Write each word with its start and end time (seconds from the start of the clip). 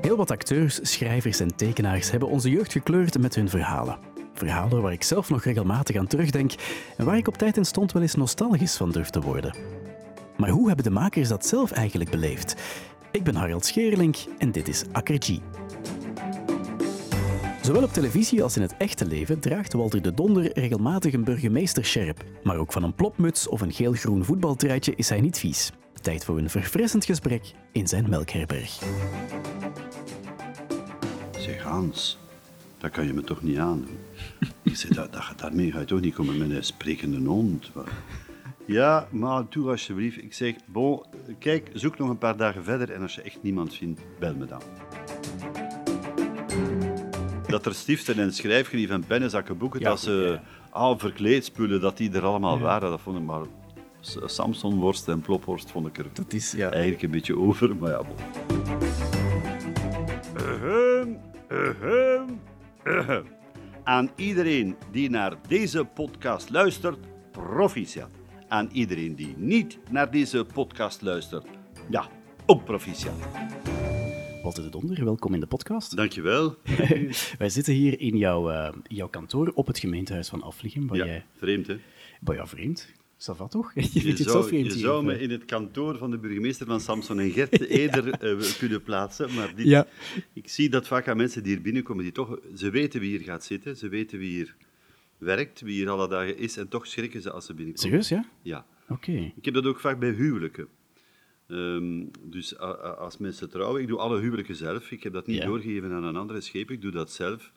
Heel 0.00 0.16
wat 0.16 0.30
acteurs, 0.30 0.78
schrijvers 0.82 1.40
en 1.40 1.56
tekenaars 1.56 2.10
hebben 2.10 2.28
onze 2.28 2.50
jeugd 2.50 2.72
gekleurd 2.72 3.18
met 3.18 3.34
hun 3.34 3.48
verhalen. 3.48 3.98
Verhalen 4.34 4.82
waar 4.82 4.92
ik 4.92 5.02
zelf 5.02 5.30
nog 5.30 5.44
regelmatig 5.44 5.96
aan 5.96 6.06
terugdenk 6.06 6.52
en 6.96 7.04
waar 7.04 7.16
ik 7.16 7.28
op 7.28 7.38
tijd 7.38 7.56
en 7.56 7.64
stond 7.64 7.92
wel 7.92 8.02
eens 8.02 8.14
nostalgisch 8.14 8.76
van 8.76 8.90
durf 8.90 9.10
te 9.10 9.20
worden. 9.20 9.54
Maar 10.36 10.50
hoe 10.50 10.66
hebben 10.66 10.84
de 10.84 10.90
makers 10.90 11.28
dat 11.28 11.46
zelf 11.46 11.70
eigenlijk 11.70 12.10
beleefd? 12.10 12.54
Ik 13.10 13.24
ben 13.24 13.34
Harald 13.34 13.64
Scheerlink 13.64 14.16
en 14.38 14.52
dit 14.52 14.68
is 14.68 14.84
Akkergie. 14.92 15.42
Zowel 17.62 17.82
op 17.82 17.92
televisie 17.92 18.42
als 18.42 18.56
in 18.56 18.62
het 18.62 18.76
echte 18.78 19.06
leven 19.06 19.40
draagt 19.40 19.72
Walter 19.72 20.02
de 20.02 20.14
Donder 20.14 20.58
regelmatig 20.58 21.12
een 21.12 21.24
burgemeester-sjerp. 21.24 22.24
Maar 22.42 22.56
ook 22.56 22.72
van 22.72 22.82
een 22.82 22.94
plopmuts 22.94 23.48
of 23.48 23.60
een 23.60 23.72
geel-groen 23.72 24.24
voetbaltruitje 24.24 24.94
is 24.96 25.08
hij 25.08 25.20
niet 25.20 25.38
vies. 25.38 25.72
Tijd 26.02 26.24
voor 26.24 26.38
een 26.38 26.50
verfrissend 26.50 27.04
gesprek 27.04 27.52
in 27.72 27.88
zijn 27.88 28.08
melkherberg. 28.08 28.82
Zeg 31.38 31.62
Hans, 31.62 32.18
dat 32.78 32.90
kan 32.90 33.06
je 33.06 33.12
me 33.12 33.22
toch 33.22 33.42
niet 33.42 33.58
aandoen? 33.58 33.98
Ik 34.62 34.76
zei, 34.76 34.94
dat, 34.94 35.12
dat, 35.12 35.32
daarmee 35.36 35.72
ga 35.72 35.78
je 35.78 35.84
toch 35.84 36.00
niet 36.00 36.14
komen 36.14 36.38
met 36.38 36.50
een 36.50 36.64
sprekende 36.64 37.28
hond? 37.28 37.70
Ja, 38.64 39.08
maar 39.10 39.44
doe 39.48 39.70
alsjeblieft. 39.70 40.22
Ik 40.22 40.34
zeg, 40.34 40.54
bon, 40.66 41.02
kijk, 41.38 41.70
zoek 41.72 41.98
nog 41.98 42.08
een 42.08 42.18
paar 42.18 42.36
dagen 42.36 42.64
verder 42.64 42.90
en 42.90 43.02
als 43.02 43.14
je 43.14 43.22
echt 43.22 43.42
niemand 43.42 43.74
vindt, 43.74 44.00
bel 44.18 44.34
me 44.34 44.46
dan. 44.46 44.62
Dat 47.46 47.66
er 47.66 47.74
stiften 47.74 48.18
en 48.18 48.32
schrijfgrief 48.34 48.90
en 48.90 49.04
pennenzakken 49.06 49.58
boeken, 49.58 49.80
Ja, 49.80 49.88
dat 49.88 50.00
ze 50.00 50.38
al 50.70 50.98
verkleedspullen, 50.98 51.80
dat 51.80 51.96
die 51.96 52.12
er 52.12 52.24
allemaal 52.24 52.58
waren, 52.58 52.90
dat 52.90 53.00
vond 53.00 53.18
ik 53.18 53.24
maar... 53.24 53.46
Samsonworst 54.24 55.08
en 55.08 55.20
plopworst 55.20 55.70
vond 55.70 55.86
ik 55.86 55.98
er 55.98 56.06
Dat 56.12 56.32
is, 56.32 56.52
ja. 56.52 56.70
eigenlijk 56.70 57.02
een 57.02 57.10
beetje 57.10 57.38
over, 57.38 57.76
maar 57.76 57.90
ja, 57.90 58.02
bon. 58.02 58.16
Ahem, 60.36 61.18
ahem, 61.48 62.40
ahem. 62.84 63.24
Aan 63.84 64.10
iedereen 64.16 64.76
die 64.90 65.10
naar 65.10 65.36
deze 65.48 65.84
podcast 65.84 66.50
luistert, 66.50 66.98
proficiat. 67.30 68.10
Aan 68.48 68.68
iedereen 68.72 69.14
die 69.14 69.34
niet 69.36 69.78
naar 69.90 70.10
deze 70.10 70.46
podcast 70.54 71.02
luistert, 71.02 71.46
ja, 71.90 72.06
ook 72.46 72.64
proficiat. 72.64 73.14
Walter 74.42 74.62
de 74.62 74.68
Donder, 74.70 75.04
welkom 75.04 75.34
in 75.34 75.40
de 75.40 75.46
podcast. 75.46 75.96
Dankjewel. 75.96 76.56
Wij 77.38 77.48
zitten 77.48 77.74
hier 77.74 78.00
in 78.00 78.16
jouw, 78.16 78.50
eh, 78.50 78.72
jouw 78.86 79.08
kantoor 79.08 79.52
op 79.54 79.66
het 79.66 79.78
gemeentehuis 79.78 80.28
van 80.28 80.42
Afligem, 80.42 80.86
waar 80.86 80.96
Ja, 80.98 81.04
jij... 81.06 81.24
vreemd 81.36 81.66
hè? 81.66 81.76
Maar 82.20 82.34
ja, 82.36 82.46
vreemd. 82.46 82.92
Ça 83.28 83.32
va 83.36 83.46
toch? 83.48 83.72
Je 83.74 84.08
het 84.08 84.18
zou, 84.18 84.56
je 84.56 85.02
me 85.04 85.18
in 85.20 85.30
het 85.30 85.44
kantoor 85.44 85.96
van 85.98 86.10
de 86.10 86.18
burgemeester 86.18 86.66
van 86.66 86.80
Samson 86.80 87.20
en 87.20 87.30
Gert 87.30 87.60
eerder 87.80 88.10
eh, 88.10 88.52
kunnen 88.58 88.82
plaatsen, 88.82 89.34
maar 89.34 89.54
dit, 89.54 89.66
Ja. 89.66 89.86
ik 90.32 90.48
zie 90.48 90.68
dat 90.68 90.86
vaak 90.86 91.08
aan 91.08 91.16
mensen 91.16 91.42
die 91.42 91.52
hier 91.52 91.62
binnenkomen, 91.62 92.02
die 92.02 92.12
toch, 92.12 92.38
ze 92.56 92.70
weten 92.70 93.00
wie 93.00 93.10
hier 93.10 93.20
gaat 93.26 93.44
zitten, 93.44 93.76
ze 93.76 93.88
weten 93.88 94.18
wie 94.18 94.30
hier 94.30 94.54
werkt, 95.18 95.60
wie 95.60 95.74
hier 95.74 95.88
alle 95.90 96.08
dagen 96.08 96.38
is, 96.38 96.56
en 96.56 96.68
toch 96.68 96.86
schrikken 96.86 97.22
ze 97.22 97.30
als 97.30 97.46
ze 97.46 97.54
binnenkomen. 97.54 98.04
Serieus, 98.04 98.24
ja? 98.24 98.30
Ja. 98.42 98.66
Oké. 98.88 99.32
Ik 99.36 99.44
heb 99.44 99.54
dat 99.54 99.66
ook 99.66 99.80
vaak 99.80 99.98
bij 99.98 100.10
huwelijken. 100.10 100.68
Ehm, 101.48 102.04
dus 102.22 102.58
a- 102.60 102.64
a- 102.64 102.94
als 102.98 103.18
mensen 103.18 103.50
trouwen, 103.50 103.82
ik 103.82 103.88
doe 103.88 103.98
alle 103.98 104.20
huwelijken 104.20 104.56
zelf. 104.56 104.90
Ik 104.90 105.02
heb 105.02 105.12
dat 105.12 105.26
niet 105.26 105.36
Ja. 105.38 105.46
doorgegeven 105.46 105.92
aan 105.92 106.04
een 106.04 106.16
andere 106.16 106.40
scheep, 106.40 106.70
ik 106.70 106.80
doe 106.82 106.90
dat 106.90 107.10
zelf. 107.12 107.52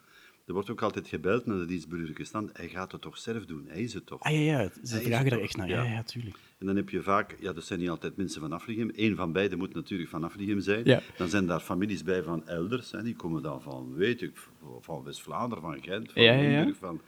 Er 0.45 0.53
wordt 0.53 0.69
ook 0.69 0.81
altijd 0.81 1.07
gebeld 1.07 1.45
naar 1.45 1.57
de 1.57 1.65
dienstburgerlijke 1.65 2.23
stand. 2.23 2.57
Hij 2.57 2.69
gaat 2.69 2.91
het 2.91 3.01
toch 3.01 3.17
zelf 3.17 3.45
doen, 3.45 3.65
hij 3.67 3.81
is 3.81 3.93
het 3.93 4.05
toch. 4.05 4.21
Ah 4.21 4.31
ja, 4.31 4.39
ja, 4.39 4.69
ze 4.83 5.02
vragen 5.02 5.31
er 5.31 5.41
echt 5.41 5.57
naar. 5.57 5.67
Ja. 5.67 5.83
Ja, 5.83 5.91
ja, 5.91 6.03
tuurlijk. 6.03 6.37
En 6.57 6.65
dan 6.65 6.75
heb 6.75 6.89
je 6.89 7.02
vaak, 7.02 7.37
ja, 7.39 7.53
dat 7.53 7.63
zijn 7.63 7.79
niet 7.79 7.89
altijd 7.89 8.17
mensen 8.17 8.41
van 8.41 8.52
Afligem. 8.52 8.91
Eén 8.95 9.15
van 9.15 9.31
beiden 9.31 9.57
moet 9.57 9.73
natuurlijk 9.73 10.09
van 10.09 10.23
Afligem 10.23 10.59
zijn. 10.59 10.85
Ja. 10.85 11.02
Dan 11.17 11.29
zijn 11.29 11.45
daar 11.45 11.59
families 11.59 12.03
bij 12.03 12.23
van 12.23 12.47
elders. 12.47 12.91
Hè. 12.91 13.03
Die 13.03 13.15
komen 13.15 13.41
dan 13.41 13.61
van, 13.61 13.93
weet 13.93 14.21
ik, 14.21 14.37
van 14.81 15.03
West-Vlaanderen, 15.03 15.64
van 15.64 15.83
Gent, 15.83 16.11
van 16.11 16.23
Ja, 16.23 16.33
ja, 16.33 16.42
ja. 16.42 16.58
Limburg. 16.58 16.77
Van... 16.77 17.02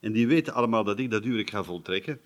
En 0.00 0.12
die 0.12 0.26
weten 0.26 0.52
allemaal 0.52 0.84
dat 0.84 0.98
ik 0.98 1.10
dat 1.10 1.24
huwelijk 1.24 1.50
ga 1.50 1.64
voltrekken. 1.64 2.20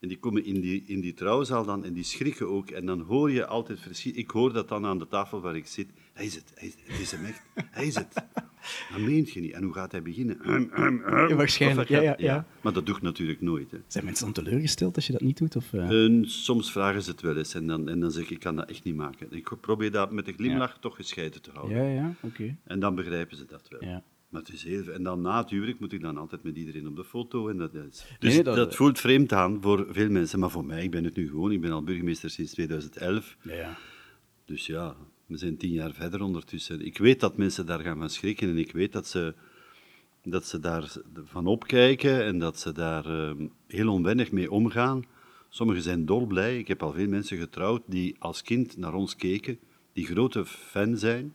En 0.00 0.08
die 0.08 0.18
komen 0.18 0.44
in 0.44 0.60
die, 0.60 0.84
in 0.86 1.00
die 1.00 1.14
trouwzaal 1.14 1.64
dan 1.64 1.84
en 1.84 1.92
die 1.92 2.04
schrikken 2.04 2.48
ook. 2.48 2.70
En 2.70 2.86
dan 2.86 3.00
hoor 3.00 3.30
je 3.30 3.46
altijd 3.46 3.80
verschil. 3.80 4.12
Ik 4.14 4.30
hoor 4.30 4.52
dat 4.52 4.68
dan 4.68 4.86
aan 4.86 4.98
de 4.98 5.08
tafel 5.08 5.40
waar 5.40 5.56
ik 5.56 5.66
zit. 5.66 5.88
Hij 6.12 6.24
is 6.24 6.34
het, 6.34 6.52
hij 6.54 6.68
is, 6.68 6.74
het 6.84 7.00
is 7.00 7.10
hem 7.10 7.24
echt. 7.24 7.42
Hij 7.70 7.86
is 7.86 7.94
het. 7.94 8.24
Dat 8.92 9.00
meent 9.00 9.30
je 9.32 9.40
niet. 9.40 9.52
En 9.52 9.62
hoe 9.62 9.72
gaat 9.72 9.92
hij 9.92 10.02
beginnen? 10.02 10.38
Waarschijnlijk, 11.36 11.88
ja, 11.88 11.96
gaat- 12.02 12.04
ja, 12.20 12.26
ja. 12.34 12.46
Maar 12.60 12.72
dat 12.72 12.86
doe 12.86 12.96
ik 12.96 13.02
natuurlijk 13.02 13.40
nooit. 13.40 13.70
Hè. 13.70 13.78
Zijn 13.86 14.04
mensen 14.04 14.24
dan 14.32 14.44
teleurgesteld 14.44 14.96
als 14.96 15.06
je 15.06 15.12
dat 15.12 15.20
niet 15.22 15.38
doet? 15.38 15.56
Of, 15.56 15.72
eh? 15.72 16.04
En 16.04 16.24
soms 16.30 16.72
vragen 16.72 17.02
ze 17.02 17.10
het 17.10 17.20
wel 17.20 17.36
eens 17.36 17.54
en 17.54 17.66
dan, 17.66 17.88
en 17.88 18.00
dan 18.00 18.10
zeg 18.10 18.22
ik, 18.24 18.30
ik 18.30 18.40
kan 18.40 18.56
dat 18.56 18.70
echt 18.70 18.84
niet 18.84 18.94
maken. 18.96 19.26
Ik 19.30 19.50
probeer 19.60 19.90
dat 19.90 20.12
met 20.12 20.28
een 20.28 20.34
glimlach 20.34 20.78
toch 20.80 20.96
gescheiden 20.96 21.42
te 21.42 21.50
houden. 21.54 21.76
ja, 21.76 21.92
ja, 21.92 22.14
oké. 22.20 22.56
En 22.64 22.80
dan 22.80 22.94
begrijpen 22.94 23.36
ze 23.36 23.44
dat 23.44 23.66
wel. 23.68 23.84
Ja. 23.84 24.02
Maar 24.28 24.40
het 24.40 24.52
is 24.52 24.64
heel... 24.64 24.86
En 24.88 25.02
dan 25.02 25.20
na 25.20 25.40
het 25.40 25.50
huwelijk 25.50 25.80
moet 25.80 25.92
ik 25.92 26.00
dan 26.00 26.16
altijd 26.16 26.42
met 26.42 26.56
iedereen 26.56 26.86
op 26.86 26.96
de 26.96 27.04
foto. 27.04 27.48
En 27.48 27.56
dat, 27.56 27.74
is... 27.74 28.04
Dus 28.18 28.34
Nee, 28.34 28.42
dat, 28.42 28.56
dat- 28.56 28.74
voelt 28.74 29.00
vreemd 29.00 29.32
aan 29.32 29.58
voor 29.62 29.86
veel 29.90 30.10
mensen. 30.10 30.38
Maar 30.38 30.50
voor 30.50 30.64
mij, 30.64 30.82
ik 30.82 30.90
ben 30.90 31.04
het 31.04 31.16
nu 31.16 31.28
gewoon. 31.28 31.52
Ik 31.52 31.60
ben 31.60 31.72
al 31.72 31.82
burgemeester 31.82 32.30
sinds 32.30 32.52
2011. 32.52 33.36
Ja, 33.42 33.54
ja. 33.54 33.76
Dus 34.44 34.66
ja, 34.66 34.96
we 35.28 35.36
zijn 35.36 35.56
tien 35.56 35.70
jaar 35.70 35.92
verder 35.92 36.22
ondertussen. 36.22 36.86
Ik 36.86 36.98
weet 36.98 37.20
dat 37.20 37.36
mensen 37.36 37.66
daar 37.66 37.80
gaan 37.80 37.98
van 37.98 38.10
schrikken 38.10 38.48
en 38.48 38.58
ik 38.58 38.72
weet 38.72 38.92
dat 38.92 39.06
ze, 39.06 39.34
dat 40.22 40.46
ze 40.46 40.60
daar 40.60 40.96
van 41.24 41.46
opkijken 41.46 42.24
en 42.24 42.38
dat 42.38 42.58
ze 42.58 42.72
daar 42.72 43.04
ehm, 43.04 43.46
heel 43.66 43.92
onwennig 43.92 44.32
mee 44.32 44.50
omgaan. 44.50 45.04
Sommigen 45.48 45.82
zijn 45.82 46.04
dolblij. 46.04 46.58
Ik 46.58 46.68
heb 46.68 46.82
al 46.82 46.92
veel 46.92 47.08
mensen 47.08 47.38
getrouwd 47.38 47.82
die 47.86 48.16
als 48.18 48.42
kind 48.42 48.76
naar 48.76 48.94
ons 48.94 49.16
keken, 49.16 49.58
die 49.92 50.06
grote 50.06 50.46
fan 50.46 50.96
zijn. 50.96 51.34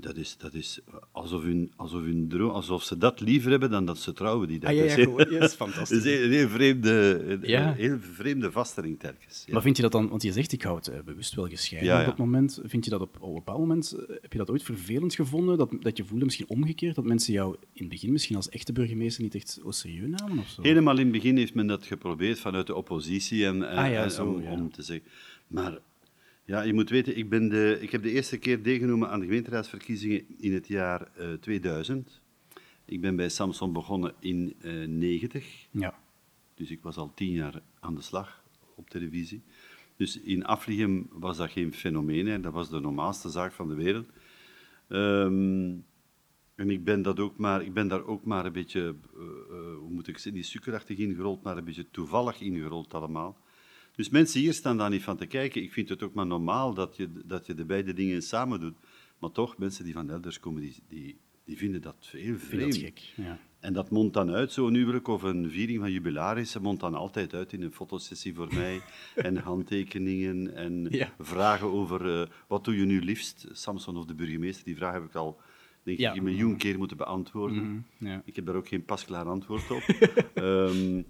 Dat 0.00 0.16
is, 0.16 0.36
dat 0.38 0.54
is 0.54 0.80
alsof, 1.12 1.42
hun, 1.42 1.72
alsof, 1.76 2.02
hun 2.02 2.28
droom, 2.28 2.50
alsof 2.50 2.82
ze 2.82 2.98
dat 2.98 3.20
liever 3.20 3.50
hebben 3.50 3.70
dan 3.70 3.84
dat 3.84 3.98
ze 3.98 4.12
trouwen 4.12 4.48
die 4.48 4.58
dag. 4.58 4.70
Ah, 4.70 4.76
ja, 4.76 4.82
ja, 4.82 4.88
Dat 4.88 4.98
is- 4.98 5.04
gewoon, 5.04 5.18
ja, 5.18 5.24
dat 5.24 5.32
is 5.32 5.38
dat 5.38 5.54
fantastisch. 5.56 6.04
is 6.04 6.20
een 6.24 6.30
heel 6.30 6.48
vreemde, 6.48 7.24
een 7.26 7.40
Ja. 7.42 7.72
heel 7.72 7.98
vreemde 8.00 8.52
vaststelling 8.52 8.98
telkens. 9.00 9.42
Ja. 9.46 9.52
Maar 9.52 9.62
vind 9.62 9.76
je 9.76 9.82
dat 9.82 9.92
dan, 9.92 10.08
want 10.08 10.22
je 10.22 10.32
zegt 10.32 10.52
ik 10.52 10.62
hou 10.62 10.76
het 10.76 10.88
eh, 10.88 11.00
bewust 11.04 11.34
wel 11.34 11.48
gescheiden 11.48 11.92
Ja, 11.92 12.00
op 12.00 12.06
dat 12.06 12.16
moment. 12.18 12.60
Vind 12.64 12.84
je 12.84 12.90
dat 12.90 13.00
op, 13.00 13.16
op 13.20 13.28
een 13.28 13.34
bepaald 13.34 13.58
moment, 13.58 13.92
eh, 13.92 14.14
heb 14.20 14.32
je 14.32 14.38
dat 14.38 14.50
ooit 14.50 14.62
vervelend 14.62 15.14
gevonden? 15.14 15.58
Dat, 15.58 15.70
dat 15.80 15.96
je 15.96 16.04
voelde 16.04 16.24
misschien 16.24 16.48
omgekeerd, 16.48 16.94
dat 16.94 17.04
mensen 17.04 17.32
jou 17.32 17.56
in 17.72 17.80
het 17.82 17.88
begin 17.88 18.12
misschien 18.12 18.36
als 18.36 18.48
echte 18.48 18.72
burgemeester 18.72 19.22
niet 19.22 19.34
echt 19.34 19.60
serieus 19.68 20.08
namen 20.20 20.38
of 20.38 20.48
zo? 20.48 20.62
Helemaal 20.62 20.94
in 20.98 21.02
het 21.04 21.12
begin 21.12 21.36
heeft 21.36 21.54
men 21.54 21.66
dat 21.66 21.86
geprobeerd 21.86 22.40
vanuit 22.40 22.66
de 22.66 22.74
oppositie 22.74 23.46
en, 23.46 23.68
en- 23.70 23.76
Ah 23.76 23.90
ja, 23.90 24.02
en 24.02 24.10
zo, 24.10 24.26
om, 24.26 24.42
ja. 24.42 24.50
om 24.52 24.70
te 24.72 24.82
zeggen. 24.82 25.06
Maar 25.46 25.78
ja, 26.44 26.62
je 26.62 26.74
moet 26.74 26.90
weten, 26.90 27.16
ik, 27.16 27.28
ben 27.28 27.48
de, 27.48 27.78
ik 27.80 27.90
heb 27.90 28.02
de 28.02 28.10
eerste 28.10 28.38
keer 28.38 28.62
deelgenomen 28.62 29.08
aan 29.08 29.20
de 29.20 29.26
gemeenteraadsverkiezingen 29.26 30.24
in 30.38 30.52
het 30.54 30.68
jaar 30.68 31.10
eh, 31.16 31.32
2000. 31.32 32.20
Ik 32.84 33.00
ben 33.00 33.16
bij 33.16 33.28
Samson 33.28 33.72
begonnen 33.72 34.14
in 34.20 34.54
eh 34.60 34.86
90, 34.88 35.66
Ja. 35.70 35.94
dus 36.54 36.70
ik 36.70 36.82
was 36.82 36.96
al 36.96 37.14
tien 37.14 37.32
jaar 37.32 37.62
aan 37.80 37.94
de 37.94 38.00
slag 38.02 38.44
op 38.74 38.90
televisie. 38.90 39.42
Dus 39.96 40.20
in 40.20 40.44
Afligem 40.44 41.08
was 41.12 41.36
dat 41.36 41.50
geen 41.50 41.72
fenomeen, 41.72 42.26
hè. 42.26 42.40
dat 42.40 42.52
was 42.52 42.70
de 42.70 42.80
normaalste 42.80 43.28
zaak 43.30 43.52
van 43.52 43.68
de 43.68 43.74
wereld. 43.74 44.08
Ehm, 44.88 45.72
en 46.54 46.70
ik 46.70 46.84
ben, 46.84 47.02
dat 47.02 47.20
ook 47.20 47.36
maar, 47.38 47.62
ik 47.62 47.72
ben 47.74 47.88
daar 47.88 48.04
ook 48.04 48.24
maar 48.24 48.46
een 48.46 48.52
beetje, 48.52 48.80
eh, 48.80 49.20
eh, 49.22 49.76
hoe 49.78 49.90
moet 49.90 50.08
ik 50.08 50.14
zeggen, 50.14 50.34
niet 50.34 50.46
suikerachtig 50.46 50.98
ingerold, 50.98 51.42
maar 51.42 51.56
een 51.56 51.64
beetje 51.64 51.90
toevallig 51.90 52.40
ingerold 52.40 52.94
allemaal. 52.94 53.38
Dus 53.96 54.08
mensen 54.08 54.40
hier 54.40 54.52
staan 54.52 54.76
daar 54.76 54.90
niet 54.90 55.02
van 55.02 55.16
te 55.16 55.26
kijken. 55.26 55.62
Ik 55.62 55.72
vind 55.72 55.88
het 55.88 56.02
ook 56.02 56.14
maar 56.14 56.26
normaal 56.26 56.74
dat 56.74 56.96
je, 56.96 57.08
dat 57.24 57.46
je 57.46 57.54
de 57.54 57.64
beide 57.64 57.92
dingen 57.92 58.22
samen 58.22 58.60
doet. 58.60 58.74
Maar 59.18 59.30
toch, 59.30 59.58
mensen 59.58 59.84
die 59.84 59.92
van 59.92 60.10
elders 60.10 60.40
komen, 60.40 60.60
die, 60.62 60.74
die, 60.88 61.16
die 61.44 61.56
vinden 61.56 61.82
dat 61.82 62.08
heel 62.12 62.38
vreemd. 62.38 62.72
dat 62.72 62.80
gek. 62.80 63.12
Ja. 63.16 63.38
En 63.60 63.72
dat 63.72 63.90
mondt 63.90 64.14
dan 64.14 64.30
uit, 64.30 64.52
zo'n 64.52 64.74
huwelijk 64.74 65.08
of 65.08 65.22
een 65.22 65.50
viering 65.50 65.78
van 65.80 65.92
jubilarissen, 65.92 66.62
mondt 66.62 66.80
dan 66.80 66.94
altijd 66.94 67.34
uit 67.34 67.52
in 67.52 67.62
een 67.62 67.72
fotosessie 67.72 68.34
voor 68.34 68.54
mij. 68.60 68.80
en 69.14 69.36
handtekeningen 69.36 70.54
en 70.54 70.86
Ja. 70.90 71.14
vragen 71.18 71.66
over 71.72 72.20
eh, 72.20 72.26
wat 72.48 72.64
doe 72.64 72.76
je 72.76 72.84
nu 72.84 73.00
liefst, 73.04 73.46
Samson 73.52 73.96
of 73.96 74.04
de 74.04 74.14
burgemeester. 74.14 74.64
Die 74.64 74.76
vraag 74.76 74.92
heb 74.92 75.04
ik 75.04 75.14
al, 75.14 75.40
denk 75.82 75.98
Ja. 75.98 76.10
ik, 76.10 76.16
een 76.16 76.24
miljoen 76.24 76.56
keer 76.56 76.78
moeten 76.78 76.96
beantwoorden. 76.96 77.84
Mhm, 77.98 78.06
ja. 78.08 78.22
Ik 78.24 78.36
heb 78.36 78.46
daar 78.46 78.54
ook 78.54 78.68
geen 78.68 78.84
pasklaar 78.84 79.24
antwoord 79.24 79.70
op. 79.70 79.82
Ehm, 80.34 81.02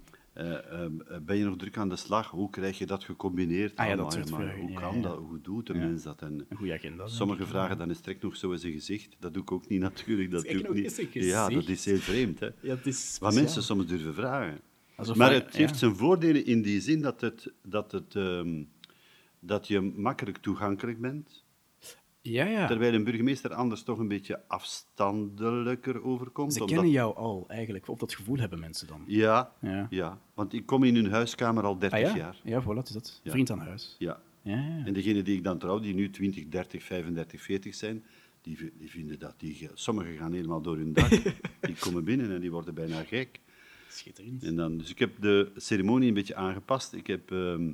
ben 1.23 1.37
je 1.37 1.45
nog 1.45 1.57
druk 1.57 1.77
aan 1.77 1.89
de 1.89 1.97
slag? 1.97 2.31
Hoe 2.31 2.51
krijg 2.51 2.79
je 2.79 2.87
dat 2.87 3.05
gecombineerd? 3.05 3.77
Ah 3.77 3.87
ja, 3.89 3.97
dat 3.97 4.07
allemaal? 4.07 4.27
soort 4.29 4.45
maar 4.45 4.57
Hoe 4.57 4.73
kan 4.73 5.03
dat? 5.03 5.17
Hoe 5.19 5.41
doet 5.41 5.69
een 5.69 5.79
Ja. 5.79 5.87
mens 5.87 6.03
dat? 6.03 6.23
En 6.23 6.47
Een 6.49 6.57
goede 6.57 6.73
agenda. 6.73 7.07
sommige 7.07 7.47
vragen, 7.47 7.79
dan 7.79 7.91
is 7.91 8.01
trek 8.01 8.23
nog 8.23 8.37
zo 8.37 8.51
in 8.53 8.59
zijn 8.59 8.73
gezicht. 8.73 9.17
Dat 9.19 9.35
doe 9.35 9.43
ik 9.43 9.53
ook 9.53 9.69
niet 9.69 9.81
natuurlijk. 9.91 10.31
Dat 10.31 10.43
doe 10.43 10.53
ik 10.53 10.73
niet. 10.75 11.11
Ja, 11.13 11.49
dat 11.49 11.69
is 11.69 11.85
heel 11.85 11.97
vreemd. 11.97 12.41
Hè? 12.41 12.49
Ja, 12.61 12.75
het 12.75 12.87
is 12.87 13.17
Wat 13.21 13.35
mensen 13.35 13.63
soms 13.63 13.87
durven 13.87 14.15
vragen. 14.15 14.61
Alsof 14.97 15.17
maar 15.17 15.33
het 15.33 15.57
heeft 15.57 15.79
zijn 15.79 15.97
voordelen 15.97 16.47
in 16.47 16.63
die 16.63 16.81
zin 16.81 17.03
dat, 17.03 17.21
het, 17.21 17.53
dat, 17.63 17.93
het, 17.93 18.15
ehm, 18.17 18.63
dat 19.41 19.67
je 19.69 19.81
makkelijk 19.81 20.39
toegankelijk 20.39 21.01
bent. 21.01 21.44
Ja, 22.27 22.45
ja. 22.47 22.67
Terwijl 22.67 22.95
een 22.95 23.05
burgemeester 23.05 23.55
anders 23.55 23.83
toch 23.83 23.99
een 23.99 24.09
beetje 24.09 24.41
afstandelijker 24.49 26.05
overkomt. 26.05 26.53
Ze 26.53 26.61
omdat- 26.61 26.75
kennen 26.77 26.93
jou 26.95 27.17
al, 27.17 27.45
eigenlijk. 27.49 27.89
Of 27.89 27.99
dat 27.99 28.15
gevoel 28.15 28.37
hebben 28.39 28.59
mensen 28.59 28.87
dan. 28.87 29.05
Ja, 29.07 29.53
Ja. 29.61 29.87
ja, 29.91 30.19
want 30.35 30.53
ik 30.53 30.67
kom 30.67 30.85
in 30.85 30.95
hun 30.95 31.11
huiskamer 31.11 31.65
al 31.65 31.79
30 31.79 31.99
Ah 31.99 32.05
ja? 32.11 32.17
jaar. 32.17 32.41
Ja, 32.45 32.63
voilà, 32.63 32.83
is 32.83 32.91
dat. 32.91 33.21
Ja. 33.23 33.31
Vriend 33.31 33.51
aan 33.51 33.59
huis. 33.59 33.97
Ja. 33.99 34.21
Ja, 34.43 34.55
ja. 34.57 34.83
En 34.85 34.93
degenen 34.93 35.25
die 35.25 35.37
ik 35.37 35.45
dan 35.45 35.59
trouw, 35.59 35.79
die 35.81 35.95
nu 35.95 36.11
20, 36.11 36.49
30, 36.49 36.83
35, 36.83 37.43
40 37.43 37.75
zijn, 37.75 38.05
die, 38.43 38.73
die 38.79 38.91
vinden 38.91 39.19
dat 39.19 39.35
die... 39.37 39.69
Sommigen 39.75 40.17
gaan 40.17 40.33
helemaal 40.33 40.61
door 40.61 40.77
hun 40.77 40.93
dak. 40.93 41.11
die 41.61 41.77
komen 41.79 42.05
binnen 42.05 42.31
en 42.31 42.41
die 42.41 42.51
worden 42.51 42.75
bijna 42.75 43.03
gek. 43.03 43.41
Schitterend. 43.89 44.43
En 44.45 44.57
dan, 44.57 44.79
dus 44.79 44.91
ik 44.91 44.99
heb 44.99 45.11
de 45.21 45.51
ceremonie 45.57 46.09
een 46.09 46.15
beetje 46.15 46.35
aangepast. 46.35 46.93
Ik 46.93 47.07
heb, 47.07 47.31
ehm, 47.31 47.73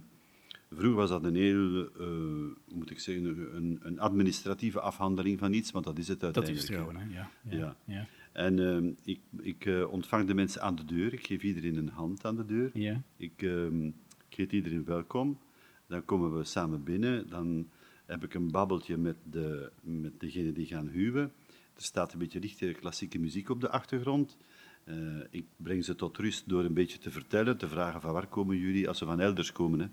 vroeger 0.70 0.96
was 0.96 1.10
dat 1.10 1.24
een 1.24 1.34
heel, 1.34 1.88
eh, 1.98 2.74
moet 2.74 2.90
ik 2.90 2.98
zeggen, 3.00 3.56
een, 3.56 3.78
een 3.82 3.98
administratieve 3.98 4.80
afhandeling 4.80 5.38
van 5.38 5.52
iets, 5.52 5.70
want 5.70 5.84
dat 5.84 5.98
is 5.98 6.08
het 6.08 6.20
Dat 6.20 6.36
uiteindelijk. 6.36 6.70
is 6.70 6.76
trouwen, 6.76 6.96
hè? 6.96 7.14
Ja. 7.14 7.30
Ja. 7.42 7.56
Ja. 7.58 7.76
Ja. 7.84 8.06
En 8.32 8.58
ehm, 8.58 8.90
ik, 9.04 9.20
ik 9.40 9.66
eh, 9.66 9.92
ontvang 9.92 10.26
de 10.26 10.34
mensen 10.34 10.62
aan 10.62 10.74
de 10.74 10.84
deur. 10.84 11.12
Ik 11.12 11.26
geef 11.26 11.42
iedereen 11.42 11.76
een 11.76 11.88
hand 11.88 12.24
aan 12.24 12.36
de 12.36 12.44
deur. 12.44 12.70
Ja. 12.74 13.02
Ik, 13.16 13.42
ehm, 13.42 13.86
ik 14.28 14.36
heet 14.36 14.52
iedereen 14.52 14.84
welkom. 14.84 15.38
Dan 15.86 16.04
komen 16.04 16.36
we 16.36 16.44
samen 16.44 16.84
binnen. 16.84 17.28
Dan 17.28 17.68
heb 18.06 18.24
ik 18.24 18.34
een 18.34 18.50
babbeltje 18.50 18.96
met, 18.96 19.16
de, 19.30 19.70
met 19.80 20.20
degene 20.20 20.52
die 20.52 20.66
gaan 20.66 20.88
huwen. 20.88 21.32
Er 21.74 21.82
staat 21.82 22.12
een 22.12 22.18
beetje 22.18 22.40
lichtere 22.40 22.74
klassieke 22.74 23.18
muziek 23.18 23.48
op 23.48 23.60
de 23.60 23.68
achtergrond. 23.70 24.36
Eh, 24.84 24.96
ik 25.30 25.44
breng 25.56 25.84
ze 25.84 25.94
tot 25.94 26.18
rust 26.18 26.48
door 26.48 26.64
een 26.64 26.74
beetje 26.74 26.98
te 26.98 27.10
vertellen, 27.10 27.56
te 27.56 27.68
vragen 27.68 28.00
van 28.00 28.12
waar 28.12 28.26
komen 28.26 28.56
jullie, 28.56 28.88
als 28.88 28.98
ze 28.98 29.04
van 29.04 29.20
elders 29.20 29.52
komen. 29.52 29.80
Hè. 29.80 29.86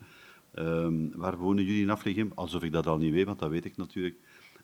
Ehm, 0.57 1.09
waar 1.15 1.37
wonen 1.37 1.63
jullie 1.63 1.81
in 1.81 1.89
Afligem? 1.89 2.31
Alsof 2.35 2.63
ik 2.63 2.71
dat 2.71 2.87
al 2.87 2.97
niet 2.97 3.13
weet, 3.13 3.25
want 3.25 3.39
dat 3.39 3.49
weet 3.49 3.65
ik 3.65 3.77
natuurlijk 3.77 4.15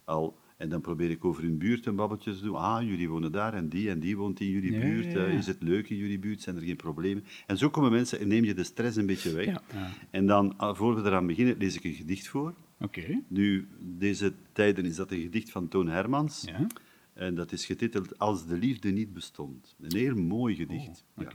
al. 0.04 0.38
En 0.58 0.70
dan 0.70 0.82
probeer 0.82 1.10
ik 1.10 1.26
over 1.26 1.44
hun 1.44 1.58
buurt 1.58 1.86
een 1.86 1.96
babbeltje 1.96 2.36
te 2.36 2.44
doen. 2.44 2.56
Ah, 2.56 2.84
jullie 2.84 3.10
wonen 3.10 3.32
daar 3.32 3.54
en 3.54 3.70
die 3.70 3.90
en 3.90 4.00
die 4.00 4.18
woont 4.18 4.40
in 4.40 4.50
jullie 4.50 4.80
buurt. 4.80 5.06
ja, 5.06 5.26
eh, 5.26 5.32
ja. 5.32 5.38
Is 5.38 5.48
het 5.48 5.62
leuk 5.62 5.90
in 5.90 5.96
jullie 5.96 6.20
buurt? 6.20 6.42
Zijn 6.42 6.56
er 6.56 6.62
geen 6.62 6.76
problemen? 6.76 7.24
En 7.48 7.58
zo 7.58 7.70
komen 7.70 7.92
mensen 7.92 8.20
en 8.20 8.28
neem 8.28 8.44
je 8.44 8.54
de 8.54 8.64
stress 8.64 8.98
een 8.98 9.06
beetje 9.06 9.34
weg. 9.34 9.46
Ja. 9.46 9.62
En 10.10 10.26
dan, 10.26 10.58
ah, 10.58 10.76
voor 10.76 10.96
we 10.96 11.10
eraan 11.10 11.28
beginnen, 11.28 11.58
lees 11.58 11.76
ik 11.76 11.84
een 11.84 11.94
gedicht 11.94 12.28
voor. 12.28 12.54
Oké. 12.80 13.22
Nu, 13.28 13.68
deze 13.80 14.34
tijden 14.52 14.86
is 14.86 14.96
dat 14.96 15.12
een 15.12 15.22
gedicht 15.22 15.52
van 15.52 15.68
Toon 15.68 15.88
Hermans. 15.88 16.44
Ja. 16.46 16.68
En 17.14 17.36
dat 17.36 17.52
is 17.52 17.66
getiteld 17.66 18.20
Als 18.20 18.48
de 18.48 18.58
liefde 18.58 18.90
niet 18.90 19.14
bestond. 19.14 19.76
Een 19.82 19.98
heel 19.98 20.16
mooi 20.16 20.56
gedicht. 20.56 21.06
Oh. 21.16 21.26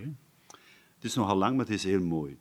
Het 0.95 1.05
is 1.05 1.15
nogal 1.15 1.37
lang, 1.37 1.57
maar 1.57 1.65
het 1.65 1.75
is 1.75 1.85
heel 1.85 2.05
mooi. 2.05 2.39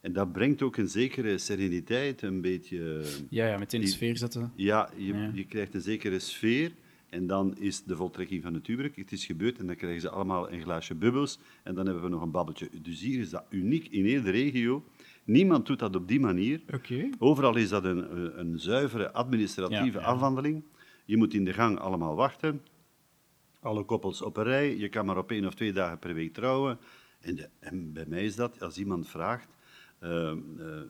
En 0.00 0.12
dat 0.12 0.32
brengt 0.32 0.62
ook 0.62 0.76
een 0.76 0.88
zekere 0.88 1.38
sereniteit, 1.38 2.22
een 2.22 2.40
beetje... 2.40 3.04
Ja, 3.30 3.46
ja, 3.46 3.58
meteen 3.58 3.80
de 3.80 3.86
Die- 3.86 3.94
sfeer 3.94 4.16
zetten. 4.16 4.52
Ja, 4.56 4.90
je, 4.96 5.12
Ja. 5.14 5.30
je 5.34 5.44
krijgt 5.44 5.74
een 5.74 5.80
zekere 5.80 6.18
sfeer. 6.18 6.72
En 7.08 7.26
dan 7.26 7.56
is 7.58 7.82
de 7.84 7.96
voltrekking 7.96 8.42
van 8.42 8.54
het 8.54 8.66
huwelijk. 8.66 8.96
Het 8.96 9.12
is 9.12 9.26
gebeurd 9.26 9.58
en 9.58 9.66
dan 9.66 9.76
krijgen 9.76 10.00
ze 10.00 10.10
allemaal 10.10 10.52
een 10.52 10.60
glaasje 10.62 10.94
bubbels. 10.94 11.38
En 11.62 11.74
dan 11.74 11.84
hebben 11.86 12.02
we 12.04 12.08
nog 12.08 12.22
een 12.22 12.30
babbeltje. 12.30 12.68
Dus 12.82 13.00
hier 13.00 13.20
is 13.20 13.30
dat 13.30 13.44
uniek 13.50 13.88
in 13.88 14.04
heel 14.04 14.22
de 14.22 14.30
regio. 14.30 14.84
Niemand 15.24 15.66
doet 15.66 15.78
dat 15.78 15.96
op 15.96 16.08
die 16.08 16.20
manier. 16.20 16.60
Oké. 16.74 17.08
Overal 17.18 17.56
is 17.56 17.68
dat 17.68 17.84
een, 17.84 18.16
een- 18.16 18.38
een 18.40 18.58
zuivere 18.58 19.12
administratieve 19.12 19.98
Ja, 19.98 20.04
ja. 20.04 20.06
afwandeling. 20.06 20.62
Je 21.04 21.16
moet 21.16 21.34
in 21.34 21.44
de 21.44 21.52
gang 21.52 21.78
allemaal 21.78 22.14
wachten. 22.14 22.60
Alle 23.60 23.84
koppels 23.84 24.22
op 24.22 24.36
een 24.36 24.44
rij. 24.44 24.76
Je 24.76 24.88
kan 24.88 25.06
maar 25.06 25.18
op 25.18 25.30
één 25.30 25.46
of 25.46 25.54
twee 25.54 25.72
dagen 25.72 25.98
per 25.98 26.14
week 26.14 26.32
trouwen. 26.32 26.78
En, 27.20 27.34
de- 27.34 27.48
en 27.58 27.92
bij 27.92 28.04
mij 28.08 28.24
is 28.24 28.36
dat, 28.36 28.62
als 28.62 28.78
iemand 28.78 29.08
vraagt, 29.08 29.48
eh, 29.48 29.56
eh, 29.56 29.57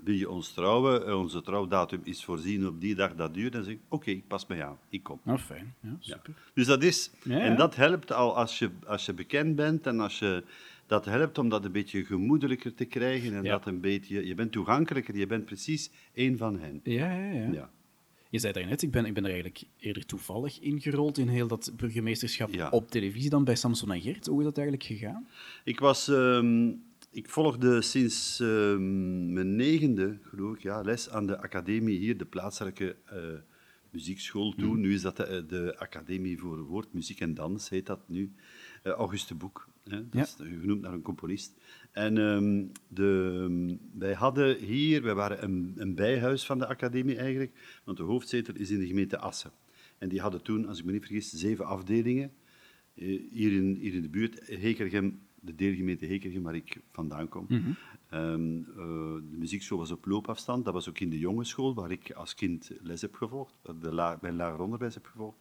wil 0.05 0.15
je 0.15 0.31
ons 0.31 0.53
trouwen? 0.53 1.07
Eh, 1.07 1.19
onze 1.19 1.43
trouwdatum 1.43 2.01
is 2.05 2.25
voorzien 2.25 2.67
op 2.67 2.81
die 2.81 2.95
dag 2.95 3.15
dat 3.15 3.35
duurt. 3.35 3.53
Dan 3.53 3.65
zeg 3.65 3.73
ik, 3.73 3.81
oké, 3.89 4.11
ik 4.11 4.27
pas 4.27 4.47
mij 4.47 4.65
aan. 4.65 4.79
Ik 4.89 5.03
kom. 5.03 5.21
Nou, 5.23 5.39
fijn. 5.39 5.75
Ja, 5.81 5.97
Ja. 6.01 6.17
super. 6.17 6.35
Dus 6.55 6.67
dat 6.67 6.83
is, 6.83 7.11
Ja, 7.23 7.41
en 7.41 7.57
dat 7.57 7.77
helpt 7.77 8.13
al 8.13 8.37
als 8.37 8.59
je, 8.59 8.71
als 8.87 9.07
je 9.07 9.13
bekend 9.15 9.57
bent 9.57 9.87
en 9.87 10.01
als 10.01 10.19
je, 10.19 10.45
dat 10.87 11.05
helpt 11.05 11.39
om 11.39 11.49
dat 11.49 11.65
een 11.65 11.73
beetje 11.73 12.05
gemoedelijker 12.05 12.75
te 12.75 12.85
krijgen 12.85 13.35
en 13.35 13.43
Ja. 13.43 13.51
dat 13.51 13.67
een 13.67 13.81
beetje, 13.81 14.27
je 14.27 14.35
bent 14.35 14.53
toegankelijker, 14.53 15.17
je 15.17 15.27
bent 15.27 15.45
precies 15.45 15.91
één 16.15 16.37
van 16.39 16.59
hen. 16.59 16.81
Ja, 16.83 17.13
ja, 17.13 17.33
ja. 17.33 17.53
Ja. 17.53 17.71
Je 18.31 18.39
zei 18.39 18.53
daarnet, 18.53 18.83
ik 18.83 18.91
ben, 18.91 19.05
ik 19.05 19.15
ben 19.15 19.23
er 19.25 19.31
eigenlijk 19.31 19.63
eerder 19.79 20.07
toevallig 20.07 20.61
ingerold 20.61 21.19
in 21.19 21.29
heel 21.29 21.47
dat 21.47 21.73
burgemeesterschap 21.77 22.53
Ja. 22.53 22.69
op 22.71 22.91
televisie 22.91 23.31
dan 23.31 23.45
bij 23.45 23.55
Samson 23.57 23.93
en 23.93 24.01
Gert. 24.01 24.27
Hoe 24.27 24.39
is 24.39 24.45
dat 24.45 24.57
eigenlijk 24.59 24.87
gegaan? 24.87 25.29
Ik 25.65 25.81
was, 25.81 26.09
ehm, 26.09 26.71
ik 27.11 27.29
volgde 27.29 27.83
sinds 27.83 28.41
ehm, 28.41 29.33
mijn 29.33 29.57
negende, 29.57 30.19
geloof 30.23 30.55
ik, 30.57 30.63
ja, 30.63 30.81
les 30.83 31.11
aan 31.11 31.27
de 31.27 31.39
academie 31.39 31.99
hier, 31.99 32.17
de 32.19 32.25
plaatselijke 32.25 32.97
eh, 33.05 33.17
muziekschool 33.91 34.55
toen. 34.55 34.81
Nu 34.81 34.93
is 34.95 35.03
dat 35.03 35.17
de, 35.17 35.45
de 35.47 35.79
Academie 35.79 36.39
voor 36.39 36.59
Woord, 36.63 36.93
Muziek 36.93 37.21
en 37.21 37.35
Dans, 37.35 37.69
heet 37.69 37.87
dat 37.87 38.09
nu. 38.09 38.33
Eh, 38.83 38.93
Auguste 38.93 39.35
Boek, 39.35 39.69
hè, 39.89 39.97
dat 40.09 40.13
Ja. 40.13 40.23
is 40.23 40.37
genoemd 40.61 40.81
naar 40.81 40.93
een 40.93 41.03
componist. 41.03 41.55
En 41.93 42.19
ehm, 42.19 42.67
de, 42.89 43.77
wij 43.99 44.13
hadden 44.15 44.57
hier, 44.59 45.03
wij 45.03 45.15
waren 45.15 45.43
een, 45.45 45.73
een 45.77 45.95
bijhuis 45.95 46.47
van 46.47 46.59
de 46.59 46.67
academie 46.67 47.17
eigenlijk, 47.17 47.81
want 47.85 47.97
de 47.97 48.03
hoofdzetel 48.03 48.55
is 48.55 48.71
in 48.71 48.79
de 48.79 48.87
gemeente 48.87 49.19
Assen. 49.19 49.51
En 49.99 50.09
die 50.09 50.21
hadden 50.21 50.43
toen, 50.43 50.67
als 50.67 50.79
ik 50.79 50.85
me 50.85 50.93
niet 50.93 51.05
vergis, 51.07 51.31
zeven 51.33 51.65
afdelingen. 51.67 52.33
Eh, 52.95 53.21
hier, 53.31 53.53
in, 53.53 53.77
hier 53.81 53.95
in 53.95 54.03
de 54.03 54.09
buurt, 54.09 54.47
Hekergem, 54.47 55.21
de 55.41 55.55
deelgemeente 55.55 56.07
Hekergem, 56.07 56.43
waar 56.43 56.55
ik 56.55 56.81
vandaan 56.93 57.29
kom. 57.29 57.45
Mhm. 57.49 57.71
Ehm, 58.09 58.59
eh, 58.59 58.77
de 59.31 59.37
muziekschool 59.37 59.79
was 59.79 59.91
op 59.91 60.07
loopafstand. 60.07 60.65
Dat 60.65 60.75
was 60.75 60.89
ook 60.89 60.99
in 60.99 61.11
de 61.11 61.19
jongensschool, 61.19 61.75
waar 61.75 61.91
ik 61.91 62.13
als 62.13 62.35
kind 62.35 62.71
les 62.83 63.01
heb 63.01 63.15
gevolgd, 63.15 63.55
de 63.81 63.95
la, 63.95 64.19
mijn 64.21 64.37
lager 64.37 64.61
onderwijs 64.61 64.95
heb 64.95 65.07
gevolgd. 65.07 65.39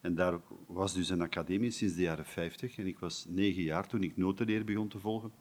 En 0.00 0.14
daar 0.14 0.40
was 0.66 0.94
dus 0.94 1.08
een 1.08 1.22
academie 1.22 1.70
sinds 1.70 1.94
de 1.94 2.02
jaren 2.02 2.26
50. 2.26 2.78
En 2.78 2.86
ik 2.86 2.98
was 2.98 3.26
negen 3.28 3.62
jaar 3.62 3.88
toen 3.88 4.02
ik 4.02 4.16
notenleer 4.16 4.64
begon 4.64 4.88
te 4.88 4.98
volgen. 4.98 5.32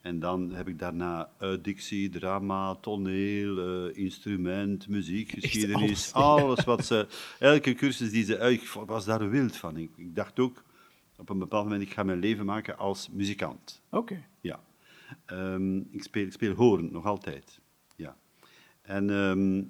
En 0.00 0.18
dan 0.18 0.50
heb 0.52 0.68
ik 0.68 0.78
daarna 0.78 1.30
uitdictie, 1.38 2.08
drama, 2.08 2.74
toneel, 2.74 3.58
eh, 3.58 3.96
instrument, 3.96 4.88
muziek, 4.88 5.30
geschiedenis, 5.30 6.12
alles, 6.12 6.12
alles, 6.44 6.64
wat 6.64 6.84
ze... 6.84 7.06
Elke 7.38 7.74
cursus 7.74 8.10
die 8.10 8.24
ze 8.24 8.38
uit... 8.38 8.60
Ik 8.60 8.68
was 8.68 9.04
daar 9.04 9.30
wild 9.30 9.56
van. 9.56 9.76
Ik, 9.76 9.90
ik 9.96 10.14
dacht 10.14 10.38
ook 10.38 10.62
op 11.16 11.28
een 11.28 11.38
bepaald 11.38 11.64
moment, 11.64 11.82
ik 11.82 11.92
ga 11.92 12.02
mijn 12.02 12.18
leven 12.18 12.44
maken 12.44 12.78
als 12.78 13.10
muzikant. 13.10 13.82
Oké. 13.90 14.24
Ja. 14.40 14.64
Ehm, 15.24 15.76
ik, 15.78 16.02
speel, 16.02 16.26
ik 16.26 16.32
speel 16.32 16.54
horen, 16.54 16.92
nog 16.92 17.04
altijd. 17.06 17.60
Ja. 17.96 18.16
En 18.82 19.10
ehm, 19.10 19.64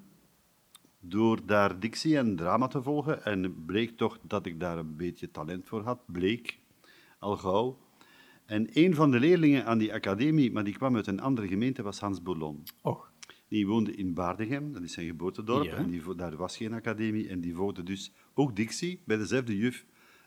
door 0.99 1.45
daar 1.45 1.79
dictie 1.79 2.17
en 2.17 2.35
drama 2.35 2.67
te 2.67 2.81
volgen, 2.81 3.23
en 3.25 3.65
bleek 3.65 3.97
toch 3.97 4.19
dat 4.21 4.45
ik 4.45 4.59
daar 4.59 4.77
een 4.77 4.95
beetje 4.95 5.31
talent 5.31 5.67
voor 5.67 5.81
had, 5.81 5.99
bleek 6.05 6.59
al 7.19 7.37
gauw. 7.37 7.77
En 8.45 8.67
een 8.73 8.95
van 8.95 9.11
de 9.11 9.19
leerlingen 9.19 9.65
aan 9.65 9.77
die 9.77 9.93
academie, 9.93 10.51
maar 10.51 10.63
die 10.63 10.73
kwam 10.73 10.95
uit 10.95 11.07
een 11.07 11.19
andere 11.21 11.47
gemeente, 11.47 11.81
was 11.83 11.99
Hans 11.99 12.21
Boulon. 12.21 12.63
Och. 12.81 13.11
Die 13.47 13.67
woonde 13.67 13.95
in 13.95 14.13
Baardegem, 14.13 14.73
dat 14.73 14.81
is 14.81 14.93
zijn 14.93 15.07
geboortedorp, 15.07 15.63
Ja. 15.63 15.75
en 15.75 15.89
die, 15.89 16.15
daar 16.15 16.35
was 16.35 16.57
geen 16.57 16.73
academie, 16.73 17.29
en 17.29 17.39
die 17.39 17.55
volgde 17.55 17.83
dus 17.83 18.11
ook 18.33 18.55
dictie 18.55 19.01
bij 19.05 19.17
dezelfde 19.17 19.57
juf 19.57 19.85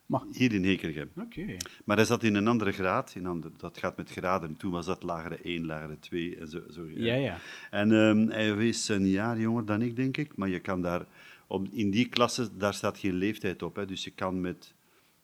Maar, 0.09 0.23
hier 0.33 0.53
in 0.53 0.65
Hekergem. 0.65 1.11
oké. 1.17 1.57
Maar 1.85 1.97
hij 1.97 2.05
zat 2.05 2.23
in 2.23 2.35
een 2.35 2.47
andere 2.47 2.73
graad. 2.73 3.13
In 3.15 3.53
dat 3.57 3.79
gaat 3.79 3.97
met 3.97 4.11
graden. 4.11 4.57
Toen 4.57 4.71
was 4.71 4.87
dat 4.87 5.03
lagere 5.03 5.39
1, 5.43 5.67
lagere 5.67 5.99
2 5.99 6.37
en 6.37 6.49
zo. 6.49 6.61
zo 6.71 6.87
Ja, 6.95 7.15
ja. 7.15 7.39
En 7.71 7.93
ehm, 7.93 8.29
hij 8.29 8.69
is 8.69 8.89
een 8.89 9.07
jaar 9.07 9.39
jonger 9.39 9.65
dan 9.65 9.83
ik, 9.83 9.97
denk 9.97 10.17
ik. 10.17 10.37
Maar 10.37 10.49
je 10.49 10.61
kan 10.61 10.83
daar, 10.83 11.07
op, 11.47 11.67
in 11.73 11.91
die 11.91 12.09
klasse, 12.09 12.57
daar 12.57 12.75
staat 12.75 12.99
geen 12.99 13.15
leeftijd 13.15 13.63
op. 13.63 13.77
Hè. 13.77 13.87
Dus 13.87 14.05
je 14.05 14.11
kan 14.11 14.41
met, 14.41 14.75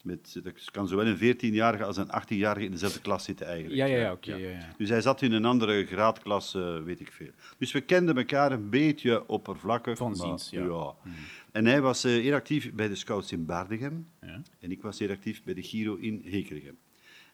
met 0.04 0.40
dat 0.42 0.70
kan 0.70 0.88
zowel 0.88 1.06
een 1.06 1.36
14-jarige 1.36 1.84
als 1.84 1.96
een 1.96 2.08
18-jarige 2.08 2.64
in 2.64 2.70
dezelfde 2.70 3.00
klas 3.00 3.24
zitten 3.24 3.46
eigenlijk. 3.46 3.76
Ja, 3.76 3.84
ja, 3.84 3.96
ja, 3.96 4.12
oké, 4.12 4.34
ja, 4.34 4.48
ja. 4.48 4.74
Dus 4.76 4.88
hij 4.88 5.00
zat 5.00 5.22
in 5.22 5.32
een 5.32 5.44
andere 5.44 5.86
graadklasse, 5.86 6.82
weet 6.84 7.00
ik 7.00 7.12
veel. 7.12 7.30
Dus 7.58 7.72
we 7.72 7.80
kenden 7.80 8.16
elkaar 8.16 8.52
een 8.52 8.70
beetje 8.70 9.28
oppervlakkig. 9.28 9.96
Van 9.96 10.08
maar- 10.16 10.26
ziens, 10.26 10.50
ja. 10.50 10.62
Mhm. 10.62 11.14
En 11.52 11.66
hij 11.66 11.80
was 11.80 12.04
eh, 12.04 12.12
heel 12.12 12.34
actief 12.34 12.72
bij 12.72 12.88
de 12.88 12.94
scouts 12.94 13.32
in 13.32 13.46
Baardegem. 13.46 14.08
Ja. 14.20 14.42
En 14.60 14.70
ik 14.70 14.82
was 14.82 14.96
zeer 14.96 15.10
actief 15.10 15.42
bij 15.44 15.54
de 15.54 15.62
Giro 15.62 15.94
in 15.96 16.22
Hekergem. 16.24 16.76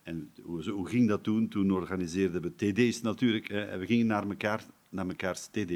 En 0.03 0.31
hoe, 0.43 0.71
hoe 0.71 0.89
ging 0.89 1.09
dat 1.09 1.23
toen? 1.23 1.49
Toen 1.49 1.71
organiseerden 1.71 2.43
we 2.43 2.55
TD's 2.55 3.01
natuurlijk. 3.01 3.49
Hè, 3.49 3.61
en 3.61 3.79
we 3.79 3.87
gingen 3.87 4.07
naar, 4.07 4.29
elkaar, 4.29 4.65
naar 4.89 5.07
mekaars 5.07 5.47
TD. 5.47 5.73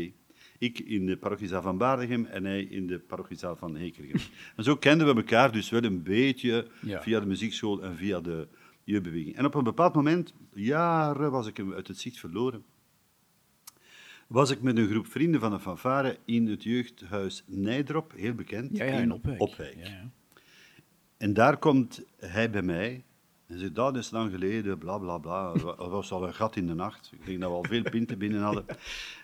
Ik 0.64 0.78
in 0.78 1.06
de 1.06 1.16
parochiezaal 1.16 1.62
van 1.62 1.78
Baardegem 1.78 2.25
en 2.25 2.44
hij 2.44 2.62
in 2.62 2.87
de 2.87 2.99
parochiezaal 2.99 3.56
van 3.56 3.76
Hekergem. 3.76 4.21
en 4.56 4.64
zo 4.64 4.76
kenden 4.76 5.06
we 5.06 5.14
elkaar 5.14 5.52
dus 5.52 5.71
wel 5.71 5.83
een 5.85 6.02
beetje 6.02 6.68
Ja. 6.80 7.02
via 7.02 7.21
de 7.21 7.26
muziekschool 7.26 7.83
en 7.83 7.97
via 7.97 8.21
de 8.21 8.49
jeugdbeweging. 8.85 9.37
En 9.37 9.44
op 9.44 9.54
een 9.54 9.64
bepaald 9.64 9.94
moment, 9.94 10.33
jaren, 10.52 11.30
was 11.30 11.47
ik 11.47 11.56
hem 11.56 11.73
uit 11.73 11.88
het 11.88 11.99
zicht 11.99 12.18
verloren. 12.18 12.64
Was 14.26 14.50
ik 14.50 14.62
met 14.62 14.78
een 14.78 14.88
groep 14.88 15.06
vrienden 15.06 15.40
van 15.40 15.50
de 15.50 15.61
fanfare 15.61 16.18
in 16.25 16.47
het 16.47 16.62
jeugdhuis 16.62 17.44
Nijdrop, 17.47 18.12
heel 18.16 18.35
bekend, 18.35 18.76
Ja, 18.76 18.85
ja, 18.85 18.99
in 18.99 19.12
Opwijk. 19.12 19.40
Opwijk. 19.40 19.76
Ja, 19.76 19.88
ja. 19.88 20.11
En 21.16 21.35
daar 21.35 21.56
komt 21.56 22.02
hij 22.18 22.50
bij 22.50 22.62
mij 22.62 23.04
en 23.46 23.58
zegt, 23.58 23.74
dat 23.74 23.96
is 23.96 24.10
lang 24.10 24.30
geleden, 24.30 24.78
bla 24.78 24.98
bla 24.98 25.18
bla. 25.18 25.52
Er 25.54 25.88
was 25.88 26.12
al 26.12 26.26
een 26.26 26.34
gat 26.34 26.56
in 26.56 26.66
de 26.66 26.74
nacht. 26.74 27.10
Ik 27.12 27.26
denk 27.26 27.40
dat 27.40 27.50
we 27.50 27.56
al 27.56 27.64
veel 27.64 27.82
pinten 27.82 28.18
binnen 28.18 28.40
hadden. 28.40 28.64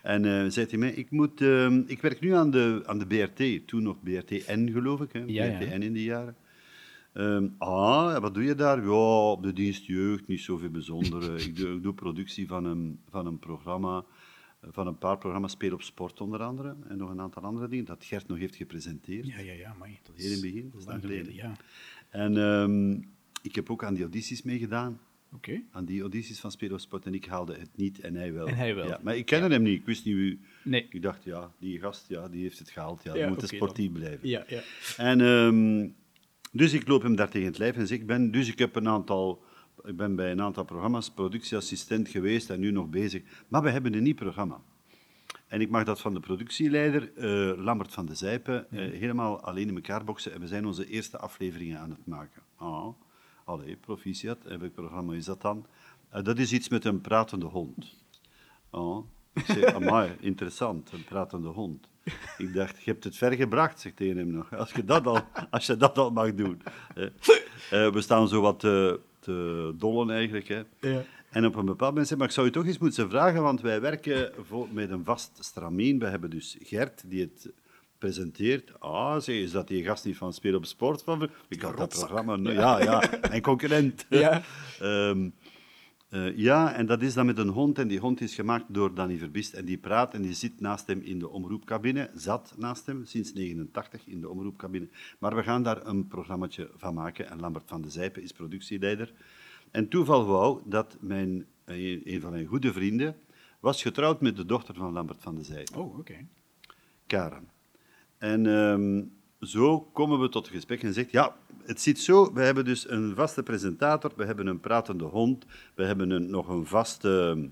En 0.02 0.24
eh 0.24 0.50
zei 0.50 0.66
hij 0.68 0.78
mij, 0.78 0.90
ik, 0.90 1.10
moet, 1.10 1.40
ehm, 1.40 1.82
ik 1.86 2.00
werk 2.00 2.20
nu 2.20 2.34
aan 2.34 2.50
de, 2.50 2.82
aan 2.86 2.98
de 2.98 3.06
BRT, 3.06 3.66
toen 3.66 3.82
nog 3.82 4.02
BRT-N 4.02 4.70
geloof 4.72 5.00
ik, 5.00 5.12
hè? 5.12 5.22
Ja, 5.26 5.44
ja. 5.44 5.58
BRT-N 5.58 5.82
in 5.82 5.92
die 5.92 6.04
jaren. 6.04 6.36
Ehm, 7.12 7.48
ah, 7.58 8.18
wat 8.18 8.34
doe 8.34 8.44
je 8.44 8.54
daar? 8.54 8.82
Ja, 8.84 9.30
op 9.30 9.42
de 9.42 9.52
dienst 9.52 9.84
jeugd, 9.84 10.26
niet 10.26 10.40
zoveel 10.40 10.70
bijzonder. 10.70 11.34
Eh, 11.34 11.46
ik, 11.46 11.56
doe, 11.56 11.74
ik 11.76 11.82
doe 11.82 11.94
productie 11.94 12.46
van 12.46 12.64
een, 12.64 13.00
van 13.10 13.26
een 13.26 13.38
programma. 13.38 14.04
van 14.62 14.86
een 14.86 14.98
paar 14.98 15.18
programma's, 15.18 15.52
Speel 15.52 15.72
op 15.72 15.82
Sport 15.82 16.20
onder 16.20 16.42
andere, 16.42 16.76
en 16.88 16.96
nog 16.96 17.10
een 17.10 17.20
aantal 17.20 17.42
andere 17.42 17.68
dingen, 17.68 17.84
dat 17.84 18.04
Gert 18.04 18.28
nog 18.28 18.38
heeft 18.38 18.56
gepresenteerd. 18.56 19.26
Ja, 19.26 19.38
ja, 19.38 19.52
ja, 19.52 19.74
maar 19.78 19.90
dat 20.02 20.16
is 20.16 20.22
Heel 20.22 20.32
in 20.32 20.42
het 20.42 20.52
begin, 20.52 20.70
dat 20.70 20.80
is 20.80 20.86
lang 20.86 21.02
lang 21.02 21.12
geleden. 21.12 21.34
Ja, 21.34 21.52
En 22.08 22.36
ehm, 22.36 22.98
ik 23.42 23.54
heb 23.54 23.70
ook 23.70 23.84
aan 23.84 23.94
die 23.94 24.02
audities 24.02 24.42
meegedaan. 24.42 25.00
oké. 25.32 25.62
Aan 25.72 25.84
die 25.84 26.00
audities 26.00 26.40
van 26.40 26.50
Speel 26.50 26.72
op 26.72 26.80
Sport. 26.80 27.06
En 27.06 27.14
ik 27.14 27.24
haalde 27.24 27.54
het 27.54 27.70
niet 27.74 28.00
en 28.00 28.14
hij 28.14 28.32
wel. 28.32 28.46
En 28.46 28.54
hij 28.54 28.74
wel. 28.74 28.86
Ja, 28.86 29.00
maar 29.02 29.16
ik 29.16 29.26
kende 29.26 29.48
hem 29.48 29.62
niet. 29.62 29.78
Ik 29.78 29.86
wist 29.86 30.04
niet 30.04 30.14
wie... 30.14 30.40
Nee. 30.64 30.86
Ik 30.90 31.02
dacht, 31.02 31.24
ja, 31.24 31.52
die 31.58 31.80
gast, 31.80 32.08
ja, 32.08 32.28
die 32.28 32.42
heeft 32.42 32.58
het 32.58 32.70
gehaald. 32.70 33.02
Ja, 33.02 33.28
moet 33.28 33.36
oké, 33.36 33.46
sportief 33.46 33.92
blijven. 33.92 34.28
Ja, 34.28 34.44
ja. 34.48 34.60
En 34.96 35.20
ehm, 35.20 35.88
dus 36.52 36.72
ik 36.72 36.88
loop 36.88 37.02
hem 37.02 37.16
daar 37.16 37.30
tegen 37.30 37.46
het 37.46 37.58
lijf 37.58 37.76
en 37.76 37.86
zeg, 37.86 37.98
ik 37.98 38.06
ben, 38.06 38.30
dus 38.30 38.48
ik 38.48 38.58
heb 38.58 38.76
een 38.76 38.88
aantal, 38.88 39.42
ik 39.84 39.96
ben 39.96 40.16
bij 40.16 40.30
een 40.30 40.40
aantal 40.40 40.64
programma's 40.64 41.10
productieassistent 41.10 42.08
geweest 42.08 42.50
en 42.50 42.60
nu 42.60 42.70
nog 42.70 42.88
bezig. 42.88 43.22
Maar 43.48 43.62
we 43.62 43.70
hebben 43.70 43.94
een 43.94 44.02
nieuw 44.02 44.14
programma. 44.14 44.60
En 45.48 45.60
ik 45.60 45.70
mag 45.70 45.84
dat 45.84 46.00
van 46.00 46.14
de 46.14 46.20
productieleider, 46.20 47.12
eh, 47.16 47.64
Lambert 47.64 47.92
van 47.92 48.06
de 48.06 48.14
Zijpen, 48.14 48.70
eh, 48.70 48.78
helemaal 48.78 49.40
alleen 49.40 49.68
in 49.68 49.74
elkaar 49.74 50.04
boksen. 50.04 50.32
En 50.32 50.40
we 50.40 50.46
zijn 50.46 50.66
onze 50.66 50.88
eerste 50.88 51.18
afleveringen 51.18 51.78
aan 51.78 51.90
het 51.90 52.06
maken. 52.06 52.42
Ah, 52.56 52.88
allee, 53.50 53.76
proficiat. 53.76 54.44
En 54.44 54.60
welk 54.60 54.74
programma 54.74 55.14
is 55.14 55.24
dat 55.24 55.42
dan? 55.42 55.66
Eh, 56.10 56.22
dat 56.22 56.38
is 56.38 56.52
iets 56.52 56.68
met 56.68 56.84
een 56.84 57.00
pratende 57.00 57.46
hond. 57.46 57.96
Oh, 58.70 59.06
ik 59.32 59.44
zeg, 59.44 59.64
amai, 59.78 60.16
interessant, 60.20 60.92
een 60.92 61.04
pratende 61.04 61.48
hond. 61.48 61.88
Ik 62.38 62.54
dacht, 62.54 62.82
je 62.82 62.90
hebt 62.90 63.04
het 63.04 63.16
ver 63.16 63.32
gebracht, 63.32 63.80
zegt 63.80 63.96
tegen 63.96 64.16
hem 64.16 64.30
nog. 64.30 64.54
Als 64.54 64.72
je 64.72 64.84
dat 64.84 65.06
al, 65.06 65.20
als 65.50 65.66
je 65.66 65.76
dat 65.76 65.98
al 65.98 66.10
mag 66.10 66.34
doen. 66.34 66.62
Eh, 66.94 67.92
we 67.92 68.00
staan 68.00 68.28
zo 68.28 68.40
wat 68.40 68.60
te, 68.60 69.00
te 69.18 69.74
dollen 69.76 70.10
eigenlijk. 70.10 70.48
Hè. 70.48 70.62
Ja. 70.80 71.02
En 71.30 71.46
op 71.46 71.54
een 71.54 71.64
bepaald 71.64 71.90
moment 71.90 72.06
zei 72.06 72.18
maar 72.18 72.28
ik 72.28 72.34
zou 72.34 72.46
je 72.46 72.52
toch 72.52 72.66
eens 72.66 72.78
moeten 72.78 73.10
vragen, 73.10 73.42
want 73.42 73.60
wij 73.60 73.80
werken 73.80 74.32
voor, 74.46 74.68
met 74.72 74.90
een 74.90 75.04
vast 75.04 75.36
stramien. 75.40 75.98
We 75.98 76.06
hebben 76.06 76.30
dus 76.30 76.56
Gert, 76.62 77.02
die 77.06 77.20
het 77.20 77.52
presenteert. 78.00 78.80
Ah, 78.80 79.20
zeg, 79.20 79.36
is 79.36 79.50
dat 79.50 79.68
die 79.68 79.84
gast 79.84 80.04
niet 80.04 80.16
van 80.16 80.32
Speel 80.32 80.54
op 80.54 80.64
Sport? 80.64 81.02
Van, 81.02 81.30
ik 81.48 81.60
had 81.62 81.76
dat 81.76 81.88
programma... 81.88 82.36
no- 82.36 82.50
Ja, 82.52 82.82
ja, 82.82 83.10
mijn 83.28 83.42
concurrent. 83.42 84.06
Ja. 84.08 84.42
Ehm, 84.80 85.28
eh, 86.08 86.36
ja, 86.36 86.72
en 86.74 86.86
dat 86.86 87.02
is 87.02 87.14
dan 87.14 87.26
met 87.26 87.38
een 87.38 87.48
hond. 87.48 87.78
En 87.78 87.88
die 87.88 87.98
hond 87.98 88.20
is 88.20 88.34
gemaakt 88.34 88.64
door 88.68 88.94
Danny 88.94 89.16
Verbist. 89.16 89.52
En 89.52 89.64
die 89.64 89.78
praat 89.78 90.14
en 90.14 90.22
die 90.22 90.32
zit 90.32 90.60
naast 90.60 90.86
hem 90.86 91.00
in 91.00 91.18
de 91.18 91.28
omroepcabine. 91.28 92.10
Zat 92.14 92.54
naast 92.56 92.86
hem, 92.86 93.04
sinds 93.04 93.32
89 93.32 94.06
in 94.06 94.20
de 94.20 94.28
omroepcabine. 94.28 94.88
Maar 95.18 95.36
we 95.36 95.42
gaan 95.42 95.62
daar 95.62 95.86
een 95.86 96.06
programmaatje 96.06 96.70
van 96.76 96.94
maken. 96.94 97.30
En 97.30 97.40
Lambert 97.40 97.64
van 97.66 97.82
de 97.82 97.90
Zijpen 97.90 98.22
is 98.22 98.32
productieleider. 98.32 99.12
En 99.70 99.88
toeval 99.88 100.24
wou 100.26 100.60
dat 100.64 100.96
mijn, 101.00 101.46
eh, 101.64 102.04
een 102.06 102.20
van 102.20 102.30
mijn 102.30 102.46
goede 102.46 102.72
vrienden 102.72 103.16
was 103.60 103.82
getrouwd 103.82 104.20
met 104.20 104.36
de 104.36 104.46
dochter 104.46 104.74
van 104.74 104.92
Lambert 104.92 105.22
van 105.22 105.34
de 105.34 105.42
Zijpen. 105.42 105.76
Oh, 105.76 105.98
oké. 105.98 106.26
Karen. 107.06 107.48
En 108.20 108.46
ehm, 108.46 109.02
zo 109.40 109.80
komen 109.80 110.20
we 110.20 110.28
tot 110.28 110.46
het 110.46 110.54
gesprek 110.54 110.82
en 110.82 110.92
zegt, 110.92 111.10
ja, 111.10 111.36
het 111.64 111.80
zit 111.80 111.98
zo, 111.98 112.32
we 112.32 112.40
hebben 112.40 112.64
dus 112.64 112.90
een 112.90 113.14
vaste 113.14 113.42
presentator, 113.42 114.12
we 114.16 114.24
hebben 114.24 114.46
een 114.46 114.60
pratende 114.60 115.04
hond, 115.04 115.46
we 115.74 115.84
hebben 115.84 116.10
een, 116.10 116.30
nog 116.30 116.48
een 116.48 116.66
vaste, 116.66 117.48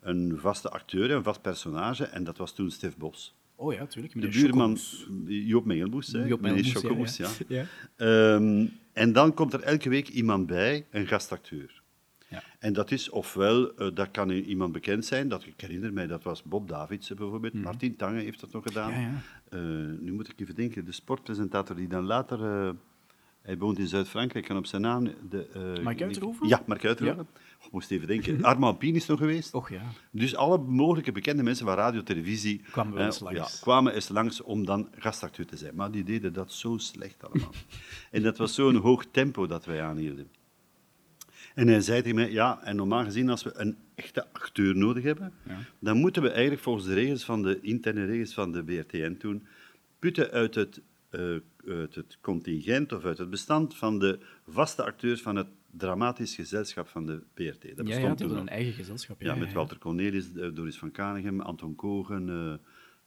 een 0.00 0.38
vaste 0.38 0.70
acteur, 0.70 1.10
een 1.10 1.22
vast 1.22 1.42
personage, 1.42 2.04
en 2.04 2.24
dat 2.24 2.36
was 2.36 2.54
toen 2.54 2.70
Stef 2.70 2.96
Bos. 2.96 3.34
Oh 3.54 3.72
ja, 3.72 3.86
tuurlijk. 3.86 4.20
De 4.20 4.28
buurman. 4.28 4.78
Joop 5.26 5.64
Mengelboes, 5.64 6.12
hè? 6.12 6.24
Joop 6.24 6.40
meneer 6.40 6.74
Mengelboes, 6.74 7.16
ja, 7.16 7.26
Schokkelmoes, 7.28 7.46
ja. 7.48 7.64
Ja. 7.96 8.34
Ehm, 8.36 8.66
en 8.92 9.12
dan 9.12 9.34
komt 9.34 9.52
er 9.52 9.62
elke 9.62 9.88
week 9.88 10.08
iemand 10.08 10.46
bij, 10.46 10.86
een 10.90 11.06
gastacteur. 11.06 11.79
Ja. 12.60 12.66
En 12.66 12.72
dat 12.72 12.90
is 12.90 13.10
ofwel, 13.10 13.74
eh, 13.74 13.88
dat 13.94 14.10
kan 14.10 14.30
iemand 14.30 14.72
bekend 14.72 15.04
zijn, 15.04 15.28
dat, 15.28 15.46
ik 15.46 15.60
herinner 15.60 15.92
mij, 15.92 16.06
dat 16.06 16.22
was 16.22 16.42
Bob 16.42 16.68
Davidsen 16.68 17.16
bijvoorbeeld, 17.16 17.54
Martin 17.54 17.96
Tange 17.96 18.20
heeft 18.20 18.40
dat 18.40 18.52
nog 18.52 18.62
gedaan. 18.62 18.90
Mhm. 18.90 19.00
Ja, 19.00 19.10
ja. 19.50 19.56
Eh, 19.58 20.00
nu 20.00 20.12
moet 20.12 20.28
ik 20.28 20.40
even 20.40 20.54
denken, 20.54 20.84
de 20.84 20.92
sportpresentator 20.92 21.76
die 21.76 21.88
dan 21.88 22.04
later, 22.04 22.44
eh, 22.44 22.70
hij 23.42 23.58
woont 23.58 23.78
in 23.78 23.86
Zuid-Frankrijk 23.86 24.48
en 24.48 24.56
op 24.56 24.66
zijn 24.66 24.82
naam... 24.82 25.04
De, 25.28 25.80
Mark 25.82 26.02
Uiterhoeven? 26.02 26.48
Ja, 26.48 26.62
Mark 26.66 26.84
Uiterhoeven. 26.84 27.26
Oh, 27.60 27.66
ik 27.66 27.72
moest 27.72 27.90
even 27.90 28.06
denken. 28.06 28.42
Armand 28.50 28.78
Pien 28.78 28.94
is 28.94 29.06
nog 29.06 29.18
geweest. 29.18 29.54
Och 29.54 29.70
ja. 29.70 29.82
Dus 30.10 30.36
alle 30.36 30.58
mogelijke 30.58 31.12
bekende 31.12 31.42
mensen 31.42 31.66
van 31.66 31.74
radio, 31.74 32.02
televisie 32.02 32.60
Kwamen 32.70 32.98
eh, 32.98 33.04
eens 33.04 33.20
langs. 33.20 33.38
Ja, 33.38 33.60
kwamen 33.60 33.94
eens 33.94 34.08
langs 34.08 34.40
om 34.40 34.64
dan 34.64 34.88
gastacteur 34.98 35.46
te 35.46 35.56
zijn. 35.56 35.74
Maar 35.74 35.90
die 35.90 36.04
deden 36.04 36.32
dat 36.32 36.52
zo 36.52 36.76
slecht 36.78 37.24
allemaal. 37.24 37.52
en 38.10 38.22
dat 38.22 38.38
was 38.38 38.54
zo'n 38.54 38.76
hoog 38.76 39.04
tempo 39.10 39.46
dat 39.46 39.64
wij 39.64 39.82
aanhielden. 39.82 40.28
En 41.54 41.68
hij 41.68 41.80
zei 41.80 42.02
tegen 42.02 42.16
mij, 42.16 42.30
ja, 42.30 42.62
en 42.62 42.76
normaal 42.76 43.04
gezien 43.04 43.28
als 43.28 43.42
we 43.42 43.50
een 43.54 43.76
echte 43.94 44.26
acteur 44.32 44.76
nodig 44.76 45.02
hebben, 45.02 45.32
Ja. 45.48 45.58
dan 45.78 45.96
moeten 45.96 46.22
we 46.22 46.30
eigenlijk 46.30 46.62
volgens 46.62 46.86
de 46.86 46.94
regels 46.94 47.24
van 47.24 47.42
de 47.42 47.58
interne 47.60 48.04
regels 48.04 48.34
van 48.34 48.52
de 48.52 48.64
BRTN 48.64 49.16
toen 49.18 49.46
putten 49.98 50.30
uit 50.30 50.54
het, 50.54 50.80
eh, 51.10 51.20
uit 51.66 51.94
het 51.94 52.18
contingent 52.20 52.92
of 52.92 53.04
uit 53.04 53.18
het 53.18 53.30
bestand 53.30 53.76
van 53.76 53.98
de 53.98 54.18
vaste 54.48 54.84
acteurs 54.84 55.22
van 55.22 55.36
het 55.36 55.46
dramatisch 55.70 56.34
gezelschap 56.34 56.88
van 56.88 57.06
de 57.06 57.22
BRT. 57.34 57.62
Dat 57.62 57.76
Ja, 57.76 57.82
bestond 57.94 58.18
ja, 58.20 58.26
toen 58.26 58.36
een 58.36 58.48
eigen 58.48 58.72
gezelschap. 58.72 59.20
Ja, 59.20 59.34
Ja, 59.34 59.38
met. 59.40 59.52
Walter 59.52 59.78
Cornelis, 59.78 60.32
eh, 60.34 60.48
Doris 60.54 60.78
van 60.78 60.90
Kanegem, 60.90 61.40
Anton 61.40 61.74
Kogen. 61.74 62.28
eh, 62.28 62.54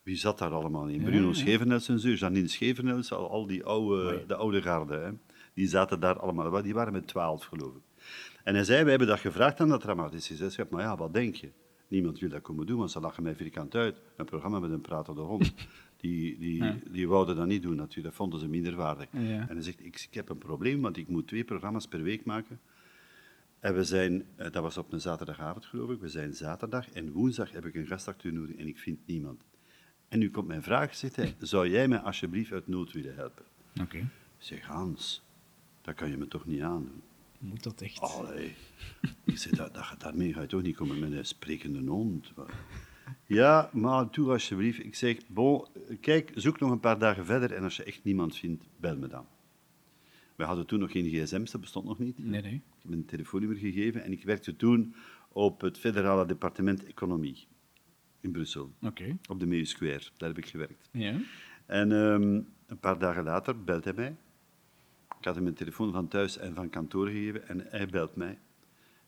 wie 0.04 0.16
zat 0.16 0.40
daar 0.40 0.52
allemaal 0.52 0.88
in? 0.88 1.04
Bruno. 1.04 1.34
Schevenels 1.34 1.90
en 1.90 2.00
zo, 2.00 2.10
Janine 2.10 2.48
Schevenels, 2.48 3.12
al, 3.12 3.30
al 3.30 3.48
die 3.48 3.64
oude, 3.64 4.24
de 4.28 4.36
oude 4.36 4.62
garde. 4.62 4.96
Hè. 4.96 5.10
Die 5.54 5.68
zaten 5.68 6.00
daar 6.00 6.20
allemaal. 6.20 6.62
Die 6.62 6.74
waren 6.74 6.94
met 6.94 7.08
twaalf, 7.08 7.46
geloof 7.46 7.76
ik. 7.76 7.82
En 8.44 8.54
hij 8.56 8.64
zei, 8.64 8.80
wij 8.82 8.90
hebben 8.90 9.08
dat 9.08 9.20
gevraagd 9.20 9.60
aan 9.60 9.70
dat 9.70 9.82
dramatische 9.82 10.32
gezelschap. 10.32 10.70
Maar 10.70 10.82
ja, 10.82 10.98
wat 10.98 11.14
denk 11.14 11.36
je? 11.36 11.50
Niemand 11.88 12.20
wil 12.20 12.30
dat 12.30 12.42
komen 12.42 12.66
doen, 12.66 12.78
want 12.78 12.92
ze 12.92 13.00
lachen 13.00 13.24
mij 13.24 13.36
vierkant 13.36 13.76
uit. 13.76 14.02
Een 14.18 14.26
programma 14.26 14.60
met 14.60 14.72
een 14.72 14.82
pratende 14.82 15.22
hond. 15.22 15.54
Die, 15.98 16.38
die, 16.38 16.64
Ja. 16.64 16.78
die 16.92 17.08
wouden 17.08 17.36
dat 17.36 17.48
niet 17.48 17.62
doen 17.62 17.76
natuurlijk. 17.76 18.06
Dat 18.08 18.16
vonden 18.16 18.40
ze 18.40 18.48
minder 18.48 18.76
waardig. 18.76 19.08
Ja. 19.12 19.20
En 19.20 19.48
hij 19.48 19.62
zegt, 19.62 19.86
ik, 19.86 20.08
ik 20.10 20.14
heb 20.14 20.30
een 20.30 20.38
probleem, 20.38 20.82
want 20.82 20.98
ik 20.98 21.08
moet 21.08 21.28
twee 21.28 21.44
programma's 21.44 21.88
per 21.88 22.02
week 22.04 22.26
maken. 22.26 22.60
En 23.60 23.76
we 23.76 23.84
zijn, 23.84 24.26
eh, 24.36 24.52
dat 24.52 24.64
was 24.64 24.78
op 24.78 24.94
een 24.94 25.02
zaterdagavond 25.02 25.66
geloof 25.66 25.90
ik, 25.90 26.00
we 26.00 26.10
zijn 26.10 26.34
zaterdag 26.34 26.90
en 26.90 27.12
woensdag 27.12 27.52
heb 27.52 27.66
ik 27.66 27.76
een 27.76 27.88
gastacteur 27.88 28.34
nodig 28.34 28.56
en 28.56 28.68
ik 28.68 28.78
vind 28.80 29.00
niemand. 29.06 29.42
En 30.08 30.20
nu 30.20 30.30
komt 30.30 30.48
mijn 30.48 30.64
vraag, 30.64 30.96
zegt 30.96 31.16
hij, 31.16 31.36
zou 31.40 31.70
jij 31.70 31.88
mij 31.88 32.00
alsjeblieft 32.00 32.52
uit 32.52 32.68
nood 32.68 32.92
willen 32.92 33.16
helpen? 33.16 33.46
Oké. 33.82 33.98
Ik 33.98 34.06
zeg, 34.38 34.66
Hans, 34.66 35.22
dat 35.82 35.96
kan 35.96 36.10
je 36.10 36.18
me 36.18 36.28
toch 36.28 36.46
niet 36.46 36.62
aandoen? 36.62 37.02
Moet 37.44 37.64
dat 37.64 37.82
echt? 37.82 38.00
Allee. 38.00 38.54
Ik 39.24 39.38
zeg, 39.38 39.52
dat, 39.52 39.74
dat, 39.74 39.96
daarmee 39.98 40.34
ga 40.34 40.42
je 40.42 40.48
toch 40.48 40.62
niet 40.62 40.76
komen 40.76 41.00
met 41.00 41.12
een 41.12 41.26
sprekende 41.26 41.92
hond? 41.92 42.34
Ja, 43.26 43.70
maar 43.74 44.12
doe 44.12 44.32
alsjeblieft. 44.32 44.84
Ik 44.84 44.96
zeg, 44.96 45.18
bon, 45.28 45.66
kijk, 46.02 46.32
zoek 46.36 46.60
nog 46.60 46.72
een 46.72 46.80
paar 46.80 47.00
dagen 47.00 47.26
verder 47.26 47.52
en 47.54 47.64
als 47.64 47.76
je 47.76 47.84
echt 47.84 48.04
niemand 48.04 48.38
vindt, 48.38 48.64
bel 48.80 48.98
me 48.98 49.08
dan. 49.08 49.26
We 50.36 50.44
hadden 50.44 50.66
toen 50.66 50.80
nog 50.80 50.92
geen 50.92 51.10
gsm's, 51.10 51.52
dat 51.52 51.62
bestond 51.62 51.86
nog 51.86 52.00
niet. 52.00 52.18
Nee, 52.18 52.42
nee. 52.42 52.54
Ik 52.54 52.62
heb 52.82 52.92
een 52.92 53.06
telefoonnummer 53.06 53.58
gegeven 53.58 54.04
en 54.04 54.12
ik 54.12 54.24
werkte 54.24 54.56
toen 54.56 54.96
op 55.30 55.62
het 55.62 55.78
federale 55.78 56.26
departement 56.26 56.86
Economie 56.86 57.48
in 58.20 58.32
Brussel, 58.32 58.74
Oké. 58.82 59.18
op 59.30 59.40
de 59.40 59.46
Meus 59.46 59.70
Square. 59.70 60.02
Daar 60.18 60.30
heb 60.30 60.38
ik 60.38 60.46
gewerkt. 60.46 60.90
Ja. 60.92 61.20
En 61.66 61.92
ehm, 61.92 62.42
een 62.66 62.80
paar 62.80 63.00
dagen 63.00 63.24
later 63.24 63.64
belt 63.64 63.84
hij 63.84 63.94
mij. 63.94 64.16
Ik 65.24 65.30
had 65.30 65.38
hem 65.38 65.48
mijn 65.48 65.58
telefoon 65.58 65.92
van 65.92 66.08
thuis 66.08 66.38
en 66.38 66.56
van 66.56 66.70
kantoor 66.70 67.08
gegeven 67.08 67.48
en 67.48 67.66
hij 67.70 67.88
belt 67.88 68.16
mij. 68.16 68.40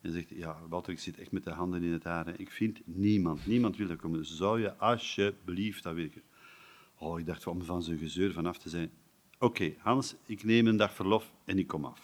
En 0.02 0.12
zegt, 0.12 0.30
ja, 0.30 0.58
Walter, 0.70 0.94
ik 0.94 1.00
zit 1.00 1.18
echt 1.20 1.32
met 1.32 1.44
de 1.44 1.50
handen 1.50 1.84
in 1.84 1.92
het 1.92 2.04
haar. 2.04 2.26
hè. 2.26 2.34
Ik 2.38 2.52
vind 2.52 2.82
niemand, 2.86 3.46
niemand 3.46 3.78
wil 3.78 3.88
dat 3.88 3.98
komen. 3.98 4.20
Dus 4.20 4.36
zou 4.38 4.62
je 4.62 4.76
alsjeblieft 4.78 5.84
dat 5.84 5.94
willen? 5.94 6.22
Oh, 6.98 7.20
ik 7.20 7.26
dacht 7.26 7.48
om 7.48 7.64
van 7.64 7.84
zijn 7.84 7.98
gezeur 7.98 8.34
vanaf 8.34 8.58
te 8.58 8.70
zijn. 8.70 8.90
Oké, 9.40 9.74
Hans, 9.78 10.16
ik 10.26 10.44
neem 10.44 10.68
een 10.68 10.78
dag 10.78 10.94
verlof 10.94 11.34
en 11.46 11.58
ik 11.58 11.68
kom 11.68 11.86
af. 11.86 12.02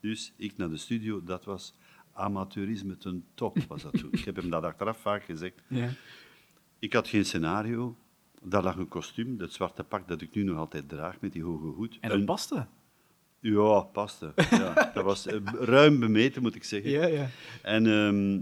Dus 0.00 0.32
ik 0.36 0.56
naar 0.56 0.68
de 0.70 0.76
studio, 0.76 1.22
dat 1.24 1.44
was 1.44 1.74
amateurisme 2.12 2.96
ten 2.96 3.24
top, 3.34 3.58
was 3.68 3.82
dat 3.82 3.98
toen. 3.98 4.12
Ik 4.12 4.24
heb 4.24 4.36
hem 4.36 4.50
dat 4.50 4.62
achteraf 4.64 4.98
vaak 5.00 5.24
gezegd. 5.24 5.62
Ja. 5.68 5.88
Ik 6.78 6.92
had 6.92 7.08
geen 7.08 7.24
scenario. 7.24 7.96
Daar 8.42 8.62
lag 8.62 8.76
een 8.76 8.88
kostuum, 8.88 9.36
dat 9.36 9.52
zwarte 9.52 9.84
pak 9.84 10.08
dat 10.08 10.20
ik 10.20 10.34
nu 10.34 10.42
nog 10.42 10.56
altijd 10.56 10.88
draag 10.88 11.20
met 11.20 11.32
die 11.32 11.42
hoge 11.44 11.66
hoed. 11.66 11.98
En 12.00 12.08
dat 12.08 12.18
Een- 12.18 12.24
paste? 12.24 12.66
Ja, 13.50 13.80
paste. 13.80 14.32
Ja, 14.50 14.90
dat 14.94 15.04
was 15.04 15.26
eh, 15.26 15.40
ruim 15.58 16.00
bemeten, 16.00 16.42
moet 16.42 16.54
ik 16.54 16.64
zeggen. 16.64 16.90
Ja, 16.90 17.06
ja. 17.06 17.30
En 17.62 17.86
ehm, 17.86 18.40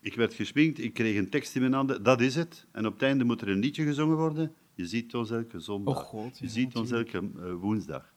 ik 0.00 0.14
werd 0.14 0.34
gesminkt, 0.34 0.78
ik 0.78 0.92
kreeg 0.92 1.16
een 1.16 1.30
tekst 1.30 1.54
in 1.54 1.60
mijn 1.60 1.72
handen, 1.72 2.02
dat 2.02 2.20
is 2.20 2.34
het. 2.34 2.66
En 2.72 2.86
op 2.86 2.92
het 2.92 3.02
einde 3.02 3.24
moet 3.24 3.40
er 3.40 3.48
een 3.48 3.58
liedje 3.58 3.84
gezongen 3.84 4.16
worden. 4.16 4.54
Je 4.74 4.86
ziet 4.86 5.14
ons 5.14 5.30
elke 5.30 5.60
zondag. 5.60 5.96
Oh 5.96 6.02
God, 6.02 6.38
je 6.38 6.48
ziet 6.48 6.76
ons 6.76 6.90
elke 6.90 7.18
eh, 7.18 7.52
woensdag. 7.54 8.14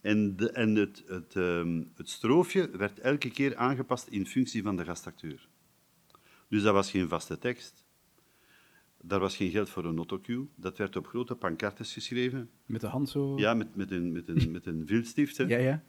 En, 0.00 0.36
de, 0.36 0.50
en 0.50 0.74
het, 0.74 1.04
het, 1.06 1.36
ehm, 1.36 1.82
het 1.96 2.10
stroofje 2.10 2.70
werd 2.76 2.98
elke 2.98 3.30
keer 3.30 3.56
aangepast 3.56 4.08
in 4.08 4.26
functie 4.26 4.62
van 4.62 4.76
de 4.76 4.84
gastacteur. 4.84 5.48
Dus 6.48 6.62
dat 6.62 6.72
was 6.72 6.90
geen 6.90 7.08
vaste 7.08 7.38
tekst. 7.38 7.85
Daar 9.06 9.20
was 9.20 9.36
geen 9.36 9.50
geld 9.50 9.68
voor 9.68 9.84
een 9.84 9.96
autocue. 9.96 10.46
Dat 10.54 10.78
werd 10.78 10.96
op 10.96 11.06
grote 11.06 11.34
pancartes 11.34 11.92
geschreven. 11.92 12.50
Met 12.66 12.80
de 12.80 12.86
hand 12.86 13.08
zo? 13.08 13.38
Ja, 13.38 13.54
met, 13.54 13.76
met, 13.76 13.90
een, 13.90 14.12
met, 14.12 14.28
een, 14.28 14.50
met 14.50 14.66
een 14.66 14.86
viltstift. 14.86 15.36
hè. 15.36 15.44
Ja, 15.56 15.58
ja. 15.58 15.82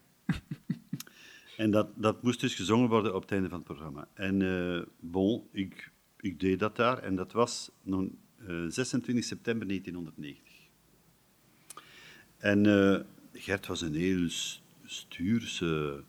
En 1.58 1.72
dat, 1.72 1.90
dat 1.96 2.24
moest 2.24 2.40
dus 2.40 2.56
gezongen 2.56 2.90
worden 2.90 3.16
op 3.16 3.22
het 3.22 3.32
einde 3.32 3.50
van 3.50 3.58
het 3.58 3.68
programma. 3.68 4.08
En 4.14 4.42
eh, 4.42 4.82
bon, 5.00 5.48
ik 5.52 5.92
ik 6.20 6.40
deed 6.40 6.60
dat 6.60 6.76
daar 6.76 6.98
en 6.98 7.16
dat 7.16 7.32
was 7.32 7.72
nog, 7.82 8.06
eh, 8.38 8.66
26 8.68 9.24
september 9.24 9.68
1990. 9.68 10.54
En 12.38 12.66
eh, 12.66 13.06
Gert 13.34 13.68
was 13.68 13.82
een 13.82 13.96
heel 13.96 14.28
stuurse, 14.84 16.04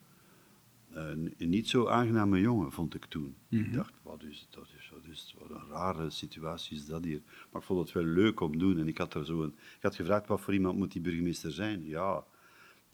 eh, 0.91 1.09
een 1.09 1.35
niet 1.49 1.69
zo 1.69 1.89
aangename 1.89 2.41
jongen, 2.41 2.73
vond 2.73 2.95
ik 2.95 3.05
toen. 3.05 3.35
Ik 3.49 3.73
dacht, 3.73 3.93
wat 4.03 4.23
is, 4.23 4.47
dat 4.51 4.69
is, 5.11 5.35
wat 5.39 5.51
een 5.51 5.69
rare 5.71 6.11
situatie 6.11 6.77
is 6.77 6.87
dat 6.87 7.05
hier. 7.05 7.21
Maar 7.51 7.61
ik 7.61 7.67
vond 7.67 7.81
het 7.81 7.93
wel 7.93 8.05
leuk 8.05 8.41
om 8.41 8.53
te 8.53 8.59
doen. 8.59 8.79
En 8.79 8.89
ik 8.89 8.99
had, 8.99 9.15
er 9.15 9.25
zo 9.25 9.43
een, 9.43 9.55
ik 9.77 9.83
had 9.83 9.95
gevraagd, 9.95 10.27
wat 10.27 10.41
voor 10.41 10.55
iemand 10.55 10.79
moet 10.79 10.93
die 10.93 11.01
burgemeester 11.03 11.53
zijn? 11.53 11.87
Ja, 11.87 12.25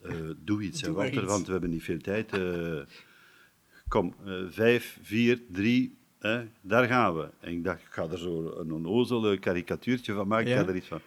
eh, 0.02 0.14
doe 0.38 0.62
iets, 0.62 0.80
Doe 0.82 0.92
Walter, 0.94 1.14
iets. 1.23 1.25
want 1.32 1.46
we 1.46 1.52
hebben 1.52 1.70
niet 1.70 1.82
veel 1.82 1.99
tijd. 1.99 2.32
eh. 2.32 2.80
kom, 3.88 4.14
eh, 4.25 4.42
vijf, 4.49 4.99
vier, 5.02 5.40
drie, 5.50 5.96
hè, 6.18 6.44
daar 6.61 6.87
gaan 6.87 7.16
we. 7.16 7.28
En 7.40 7.52
ik 7.52 7.64
dacht, 7.64 7.80
ik 7.80 7.92
ga 7.92 8.08
er 8.11 8.18
zo 8.18 8.56
een 8.58 8.73
onnozele 8.73 9.38
karikatuurtje 9.38 10.12
van 10.12 10.28
maken, 10.28 10.46
ik 10.46 10.52
Ja. 10.52 10.62
ga 10.62 10.68
er 10.68 10.76
iets 10.76 10.87
van... 10.88 11.00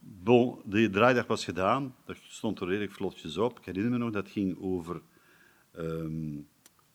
Bon, 0.00 0.58
de 0.64 0.90
draaidag 0.90 1.26
was 1.26 1.44
gedaan, 1.44 1.94
dat 2.04 2.16
stond 2.22 2.60
er 2.60 2.66
redelijk 2.66 2.92
vlotjes 2.92 3.36
op. 3.36 3.58
Ik 3.58 3.64
herinner 3.64 3.90
me 3.90 3.98
nog, 3.98 4.10
dat 4.10 4.28
ging 4.30 4.56
over, 4.60 5.00
ehm, 5.72 6.36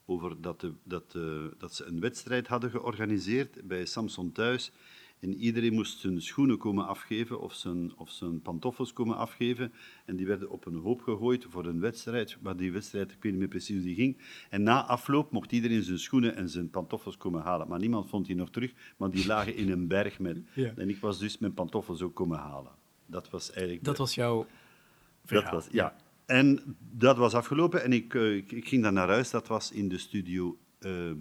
over 0.10 0.42
dat, 0.42 0.60
de, 0.62 0.74
dat, 0.84 1.14
eh, 1.16 1.46
dat 1.58 1.74
ze 1.76 1.86
een 1.86 2.00
wedstrijd 2.00 2.48
hadden 2.48 2.70
georganiseerd 2.70 3.68
bij 3.68 3.86
Samson 3.86 4.32
thuis. 4.32 4.72
En 5.20 5.34
iedereen 5.36 5.74
moest 5.74 6.00
zijn 6.00 6.22
schoenen 6.22 6.58
komen 6.58 6.88
afgeven 6.88 7.40
of 7.42 7.54
zijn, 7.54 7.98
of 7.98 8.10
zijn 8.12 8.42
pantoffels 8.42 8.94
komen 8.94 9.16
afgeven. 9.18 9.74
En 10.06 10.16
die 10.16 10.26
werden 10.28 10.50
op 10.50 10.66
een 10.66 10.76
hoop 10.76 11.02
gegooid 11.02 11.46
voor 11.50 11.66
een 11.66 11.80
wedstrijd. 11.80 12.38
Maar 12.42 12.58
die 12.58 12.72
wedstrijd, 12.72 13.12
ik 13.12 13.18
weet 13.22 13.32
niet 13.32 13.40
meer 13.40 13.50
precies 13.50 13.76
hoe 13.76 13.86
die 13.86 13.96
ging. 13.96 14.18
En 14.50 14.64
na 14.64 14.86
afloop 14.86 15.32
mocht 15.32 15.52
iedereen 15.52 15.84
zijn 15.84 16.00
schoenen 16.00 16.36
en 16.36 16.50
zijn 16.50 16.70
pantoffels 16.70 17.18
komen 17.18 17.42
halen. 17.42 17.68
Maar 17.68 17.80
niemand 17.80 18.10
vond 18.10 18.26
die 18.26 18.36
nog 18.36 18.50
terug, 18.50 18.74
maar 18.98 19.10
die 19.10 19.28
lagen 19.28 19.56
in 19.56 19.72
een 19.72 19.88
berg. 19.88 20.20
Met, 20.20 20.38
Ja. 20.54 20.74
En 20.76 20.90
ik 20.90 20.98
was 21.00 21.20
dus 21.20 21.38
mijn 21.38 21.54
pantoffels 21.54 22.02
ook 22.02 22.16
komen 22.16 22.38
halen. 22.38 22.72
Dat 23.06 23.30
was 23.30 23.52
eigenlijk... 23.52 23.84
Dat 23.84 23.96
de- 23.96 24.02
was 24.02 24.16
jouw 24.16 24.38
dat 24.38 24.48
verhaal. 25.26 25.54
was, 25.54 25.68
ja. 25.72 25.96
En 26.28 26.78
dat 26.80 27.18
was 27.18 27.34
afgelopen 27.34 27.84
en 27.84 27.94
ik, 27.94 28.14
eh, 28.14 28.36
ik, 28.36 28.52
ik 28.52 28.68
ging 28.68 28.84
dan 28.84 28.94
naar 28.94 29.08
huis. 29.08 29.30
Dat 29.30 29.48
was 29.48 29.72
in 29.72 29.90
de 29.90 29.98
studio 29.98 30.58
eh, 30.80 31.12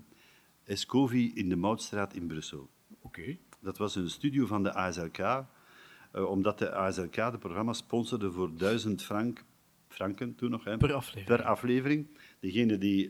Escovi 0.64 1.32
in 1.34 1.48
de 1.48 1.56
Moutstraat 1.56 2.14
in 2.14 2.26
Brussel. 2.26 2.70
Oké. 3.02 3.36
Dat 3.60 3.78
was 3.78 3.94
een 3.96 4.10
studio 4.10 4.46
van 4.46 4.62
de 4.62 4.72
ASLK, 4.72 5.18
eh, 5.18 5.44
omdat 6.12 6.58
de 6.58 6.72
ASLK 6.72 7.14
de 7.14 7.38
programma 7.38 7.72
sponsorde 7.72 8.32
voor 8.32 8.56
1000 8.56 9.02
frank, 9.02 9.44
franken 9.88 10.34
toen 10.34 10.50
nog, 10.50 10.64
hè, 10.64 10.76
Per 10.76 10.92
aflevering. 10.92 11.26
per 11.26 11.44
aflevering. 11.44 12.06
Degene 12.40 12.78
die... 12.78 13.08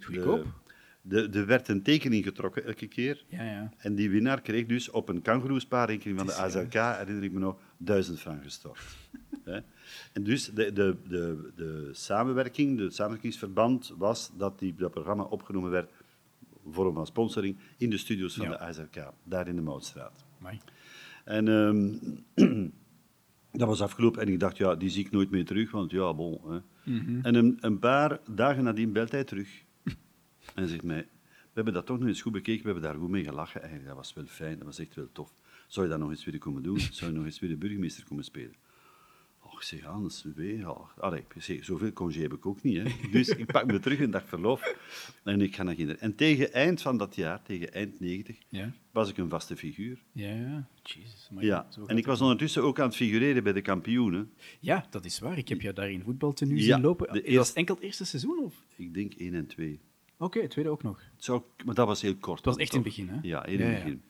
De, 1.08 1.28
de, 1.28 1.38
er 1.38 1.46
werd 1.46 1.68
een 1.68 1.82
tekening 1.82 2.24
getrokken 2.24 2.64
elke 2.64 2.86
keer. 2.86 3.24
Ja, 3.28 3.44
ja. 3.44 3.72
En 3.76 3.94
die 3.94 4.10
winnaar 4.10 4.40
kreeg 4.40 4.66
dus 4.66 4.90
op 4.90 5.08
een 5.08 5.22
kangoeroespaarrekening 5.22 6.18
van 6.18 6.26
de 6.26 6.34
ASLK, 6.34 6.72
herinner 6.72 7.24
ik 7.24 7.32
me 7.32 7.38
nog, 7.38 7.58
duizend 7.76 8.20
frank 8.20 8.42
gestort. 8.42 8.78
Hè. 9.46 9.60
En 10.12 10.22
dus 10.22 10.50
de, 10.54 10.72
de, 10.72 10.96
de, 11.08 11.52
de 11.56 11.88
samenwerking, 11.92 12.78
het 12.78 12.94
samenwerkingsverband 12.94 13.92
was 13.98 14.30
dat 14.36 14.58
die, 14.58 14.74
dat 14.74 14.90
programma 14.90 15.22
opgenomen 15.22 15.70
werd, 15.70 15.90
vorm 16.70 16.94
van 16.94 17.06
sponsoring, 17.06 17.56
in 17.76 17.90
de 17.90 17.96
studio's 17.98 18.34
van 18.34 18.44
Ja. 18.44 18.50
de 18.50 18.58
ASLK, 18.58 19.12
daar 19.24 19.48
in 19.48 19.56
de 19.56 19.62
Moutstraat. 19.62 20.24
Amai. 20.38 20.60
En 21.24 21.48
ehm, 21.48 21.94
dat 23.60 23.68
was 23.68 23.80
afgelopen 23.80 24.22
en 24.22 24.28
ik 24.28 24.40
dacht, 24.40 24.56
ja, 24.56 24.74
die 24.74 24.88
zie 24.90 25.04
ik 25.04 25.10
nooit 25.10 25.30
meer 25.30 25.44
terug, 25.44 25.70
want 25.70 25.90
ja, 25.90 26.14
bon. 26.14 26.40
Hè. 26.48 26.58
En 27.22 27.34
een, 27.34 27.58
een 27.60 27.78
paar 27.78 28.20
dagen 28.30 28.64
nadien 28.64 28.92
belt 28.92 29.10
hij 29.10 29.24
terug 29.24 29.64
en 30.54 30.68
zegt 30.68 30.82
mij, 30.82 31.08
we 31.32 31.62
hebben 31.62 31.72
dat 31.74 31.86
toch 31.86 31.98
nog 31.98 32.08
eens 32.08 32.22
goed 32.22 32.32
bekeken, 32.32 32.62
we 32.64 32.70
hebben 32.70 32.90
daar 32.90 33.00
goed 33.00 33.10
mee 33.10 33.24
gelachen. 33.24 33.60
Eigenlijk, 33.60 33.88
dat 33.88 33.98
was 33.98 34.14
wel 34.14 34.26
fijn, 34.26 34.56
dat 34.56 34.66
was 34.66 34.78
echt 34.78 34.94
wel 34.94 35.08
tof. 35.12 35.32
Zou 35.66 35.86
je 35.86 35.92
dat 35.92 36.00
nog 36.00 36.10
eens 36.10 36.24
willen 36.24 36.40
komen 36.40 36.62
doen? 36.62 36.80
Zou 36.80 37.10
je 37.10 37.16
nog 37.16 37.26
eens 37.26 37.38
weer 37.40 37.50
de 37.50 37.56
burgemeester 37.56 38.04
komen 38.04 38.24
spelen? 38.24 38.54
Och, 39.56 39.62
zeg 39.64 39.80
weer. 40.34 40.58
Ja. 40.58 40.76
Allee, 40.98 41.24
zeg, 41.38 41.64
zoveel 41.64 41.92
congé 41.92 42.20
heb 42.20 42.32
ik 42.32 42.46
ook 42.46 42.62
niet. 42.62 42.76
Hè. 42.76 43.08
Dus 43.10 43.28
ik 43.28 43.46
pak 43.52 43.66
me 43.66 43.78
terug 43.78 44.00
een 44.00 44.10
dag 44.10 44.28
verlof 44.28 44.76
en 45.24 45.40
ik 45.40 45.54
ga 45.54 45.62
naar 45.62 45.74
Ginder. 45.74 45.98
En 45.98 46.14
tegen 46.14 46.52
eind 46.52 46.82
van 46.82 46.96
dat 46.98 47.14
jaar, 47.14 47.42
tegen 47.42 47.72
eind 47.72 48.00
90, 48.00 48.38
Ja. 48.48 48.72
was 48.90 49.08
ik 49.10 49.16
een 49.16 49.28
vaste 49.28 49.56
figuur. 49.56 49.98
Ja, 50.12 50.28
ja. 50.34 50.68
Jezus. 50.82 51.28
Ja, 51.38 51.66
en 51.86 51.96
ik 51.96 52.06
was 52.06 52.20
ondertussen 52.20 52.62
ook 52.62 52.78
aan 52.80 52.86
het 52.86 52.96
figureren 52.96 53.42
bij 53.42 53.52
de 53.52 53.60
kampioenen. 53.62 54.32
Ja, 54.60 54.86
dat 54.90 55.04
is 55.04 55.18
waar. 55.18 55.38
Ik 55.38 55.48
heb 55.48 55.60
jou 55.60 55.74
daar 55.74 55.90
in 55.90 56.02
voetbaltenue 56.02 56.56
Ja, 56.58 56.62
zien 56.74 56.80
lopen. 56.80 57.12
de 57.12 57.22
Dat 57.22 57.34
was 57.34 57.52
enkel 57.52 57.74
het 57.74 57.84
eerste 57.84 58.04
seizoen? 58.04 58.38
Of? 58.38 58.54
Ik 58.76 58.94
denk 58.94 59.12
1 59.14 59.34
en 59.34 59.46
2. 59.46 59.80
Oké, 60.18 60.48
tweede 60.48 60.70
ook 60.70 60.82
nog. 60.82 61.00
Het 61.14 61.24
zou, 61.24 61.42
maar 61.64 61.74
dat 61.74 61.86
was 61.86 62.02
heel 62.02 62.16
kort. 62.16 62.36
Het 62.36 62.46
was 62.46 62.56
echt 62.56 62.70
in 62.74 62.78
het 62.78 62.88
begin, 62.88 63.08
hè? 63.08 63.18
Ja, 63.22 63.46
in 63.46 63.60
het 63.60 63.74
begin. 63.74 64.02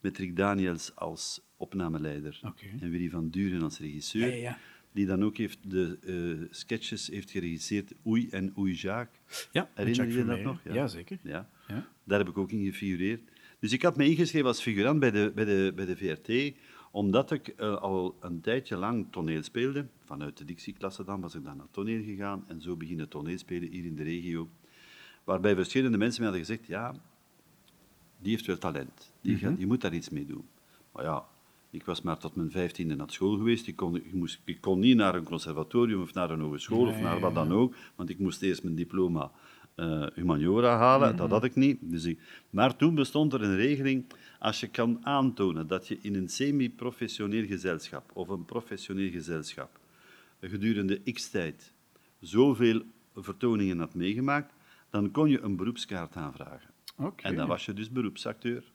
Met 0.00 0.18
Rick 0.18 0.36
Daniels 0.36 0.94
als 0.96 1.40
opnameleider 1.60 2.40
en 2.80 2.90
Willy 2.90 3.10
van 3.10 3.28
Duren 3.28 3.62
als 3.62 3.78
regisseur. 3.78 4.26
Ja, 4.26 4.34
ja, 4.34 4.40
ja. 4.40 4.58
Die 4.92 5.06
dan 5.06 5.24
ook 5.24 5.36
heeft 5.36 5.58
de 5.62 5.98
eh, 6.06 6.46
sketches 6.50 7.06
heeft 7.06 7.30
geregisseerd 7.30 7.92
Oei 8.06 8.28
en 8.30 8.52
Oei 8.58 8.74
Jacques. 8.74 9.48
Ja, 9.52 9.68
Herinner 9.74 10.06
je 10.06 10.12
Jacques 10.12 10.36
dat 10.36 10.44
nog? 10.44 10.74
Ja, 10.74 10.86
zeker. 10.86 11.18
Ja. 11.22 11.50
Ja. 11.68 11.86
Daar 12.04 12.18
heb 12.18 12.28
ik 12.28 12.38
ook 12.38 12.50
in 12.50 12.64
gefigureerd. 12.64 13.20
Dus 13.58 13.72
ik 13.72 13.82
had 13.82 13.96
me 13.96 14.04
ingeschreven 14.04 14.48
als 14.48 14.62
figurant 14.62 15.00
bij 15.00 15.10
de, 15.10 15.32
bij 15.34 15.44
de, 15.44 15.72
bij 15.74 15.84
de 15.86 15.96
VRT, 15.96 16.56
omdat 16.90 17.30
ik 17.30 17.48
eh, 17.48 17.76
al 17.76 18.16
een 18.20 18.40
tijdje 18.40 18.76
lang 18.76 19.06
toneel 19.10 19.42
speelde. 19.42 19.86
Vanuit 20.04 20.36
de 20.36 20.44
Dixie-klasse 20.44 21.04
dan 21.04 21.20
was 21.20 21.34
ik 21.34 21.44
dan 21.44 21.56
naar 21.56 21.70
toneel 21.70 22.02
gegaan 22.02 22.44
en 22.48 22.60
zo 22.60 22.76
beginnen 22.76 23.08
toneelspelen 23.08 23.70
hier 23.70 23.84
in 23.84 23.96
de 23.96 24.02
regio. 24.02 24.48
Waarbij 25.24 25.54
verschillende 25.54 25.98
mensen 25.98 26.22
mij 26.22 26.30
hadden 26.30 26.46
gezegd, 26.46 26.68
ja, 26.68 26.94
die 28.18 28.32
heeft 28.32 28.46
wel 28.46 28.58
talent. 28.58 29.12
Die, 29.20 29.36
gaat, 29.36 29.56
die 29.56 29.66
moet 29.66 29.80
daar 29.80 29.94
iets 29.94 30.08
mee 30.08 30.26
doen. 30.26 30.48
Maar 30.92 31.04
ja, 31.04 31.24
ik 31.70 31.84
was 31.84 32.02
maar 32.02 32.18
tot 32.18 32.34
mijn 32.34 32.50
vijftiende 32.50 32.94
naar 32.94 33.10
school 33.10 33.36
geweest. 33.36 33.66
Ik 33.66 33.76
kon, 33.76 33.96
ik, 33.96 34.12
moest, 34.12 34.40
ik 34.44 34.60
kon 34.60 34.78
niet 34.78 34.96
naar 34.96 35.14
een 35.14 35.24
conservatorium 35.24 36.02
of 36.02 36.14
naar 36.14 36.30
een 36.30 36.40
hogeschool 36.40 36.86
of 36.86 36.94
Nee, 36.94 37.02
naar 37.02 37.20
wat 37.20 37.34
dan 37.34 37.52
ook, 37.52 37.74
want 37.96 38.10
ik 38.10 38.18
moest 38.18 38.42
eerst 38.42 38.62
mijn 38.62 38.74
diploma 38.74 39.30
eh, 39.74 40.06
humaniora 40.14 40.76
halen. 40.76 41.16
Dat 41.16 41.30
had 41.30 41.44
ik 41.44 41.54
niet. 41.54 41.78
Dus 41.80 42.04
ik, 42.04 42.20
maar 42.50 42.76
toen 42.76 42.94
bestond 42.94 43.32
er 43.32 43.42
een 43.42 43.56
regeling, 43.56 44.04
als 44.38 44.60
je 44.60 44.68
kan 44.68 44.98
aantonen 45.06 45.66
dat 45.66 45.88
je 45.88 45.98
in 46.00 46.14
een 46.14 46.28
semi-professioneel 46.28 47.46
gezelschap 47.46 48.10
of 48.14 48.28
een 48.28 48.44
professioneel 48.44 49.10
gezelschap 49.10 49.78
gedurende 50.40 51.12
x 51.12 51.30
tijd 51.30 51.72
zoveel 52.20 52.82
vertoningen 53.14 53.78
had 53.78 53.94
meegemaakt, 53.94 54.52
dan 54.90 55.10
kon 55.10 55.30
je 55.30 55.40
een 55.40 55.56
beroepskaart 55.56 56.16
aanvragen. 56.16 56.70
En 57.16 57.36
dan 57.36 57.48
was 57.48 57.64
je 57.64 57.72
dus 57.72 57.90
beroepsacteur. 57.90 58.72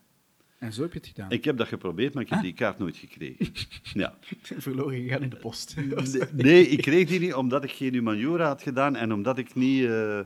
En 0.60 0.74
zo 0.74 0.82
heb 0.82 0.94
je 0.94 1.00
het 1.00 1.08
gedaan. 1.08 1.32
Ik 1.32 1.44
heb 1.44 1.58
dat 1.58 1.68
geprobeerd, 1.68 2.14
maar 2.14 2.24
ik 2.24 2.30
heb 2.30 2.42
die 2.42 2.54
kaart 2.54 2.78
nooit 2.78 2.98
gekregen. 2.98 3.48
Ja. 3.94 4.18
Verloren 4.42 5.02
gegaan 5.02 5.22
in 5.22 5.30
de 5.30 5.36
post. 5.36 5.76
Nee, 6.34 6.68
ik 6.68 6.82
kreeg 6.82 7.08
die 7.08 7.20
niet 7.20 7.34
omdat 7.34 7.64
ik 7.64 7.72
geen 7.72 7.94
humaniora 7.94 8.48
had 8.48 8.62
gedaan 8.62 8.96
en 8.96 9.14
omdat 9.14 9.38
ik, 9.38 9.56
niet, 9.56 9.86
eh, 9.86 10.20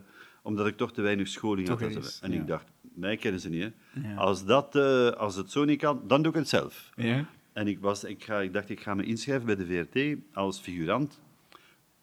omdat 0.44 0.68
ik 0.68 0.78
toch 0.78 0.94
te 0.94 1.02
weinig 1.02 1.28
scholing 1.28 1.68
Toch 1.68 1.80
had. 1.80 1.96
eens, 1.96 2.20
En 2.20 2.32
ja. 2.32 2.40
ik 2.40 2.48
dacht, 2.48 2.66
mij 2.82 3.18
kennen 3.18 3.42
ze 3.42 3.50
niet. 3.50 3.62
Hè. 3.64 4.10
Ja. 4.10 4.16
Als, 4.16 4.46
dat, 4.46 4.76
eh, 4.76 5.10
als 5.10 5.36
het 5.36 5.52
zo 5.52 5.66
niet 5.66 5.80
kan, 5.80 6.02
dan 6.08 6.22
doe 6.22 6.32
ik 6.32 6.38
het 6.38 6.50
zelf. 6.50 6.92
Ja? 6.96 7.30
En 7.54 7.68
ik, 7.68 7.80
was, 7.80 8.04
ik, 8.04 8.24
ga, 8.24 8.40
ik 8.40 8.54
dacht, 8.54 8.70
ik 8.70 8.80
ga 8.80 8.94
me 8.94 9.04
inschrijven 9.04 9.46
bij 9.46 9.56
de 9.56 9.66
VRT 9.66 10.18
als 10.34 10.60
figurant. 10.60 11.22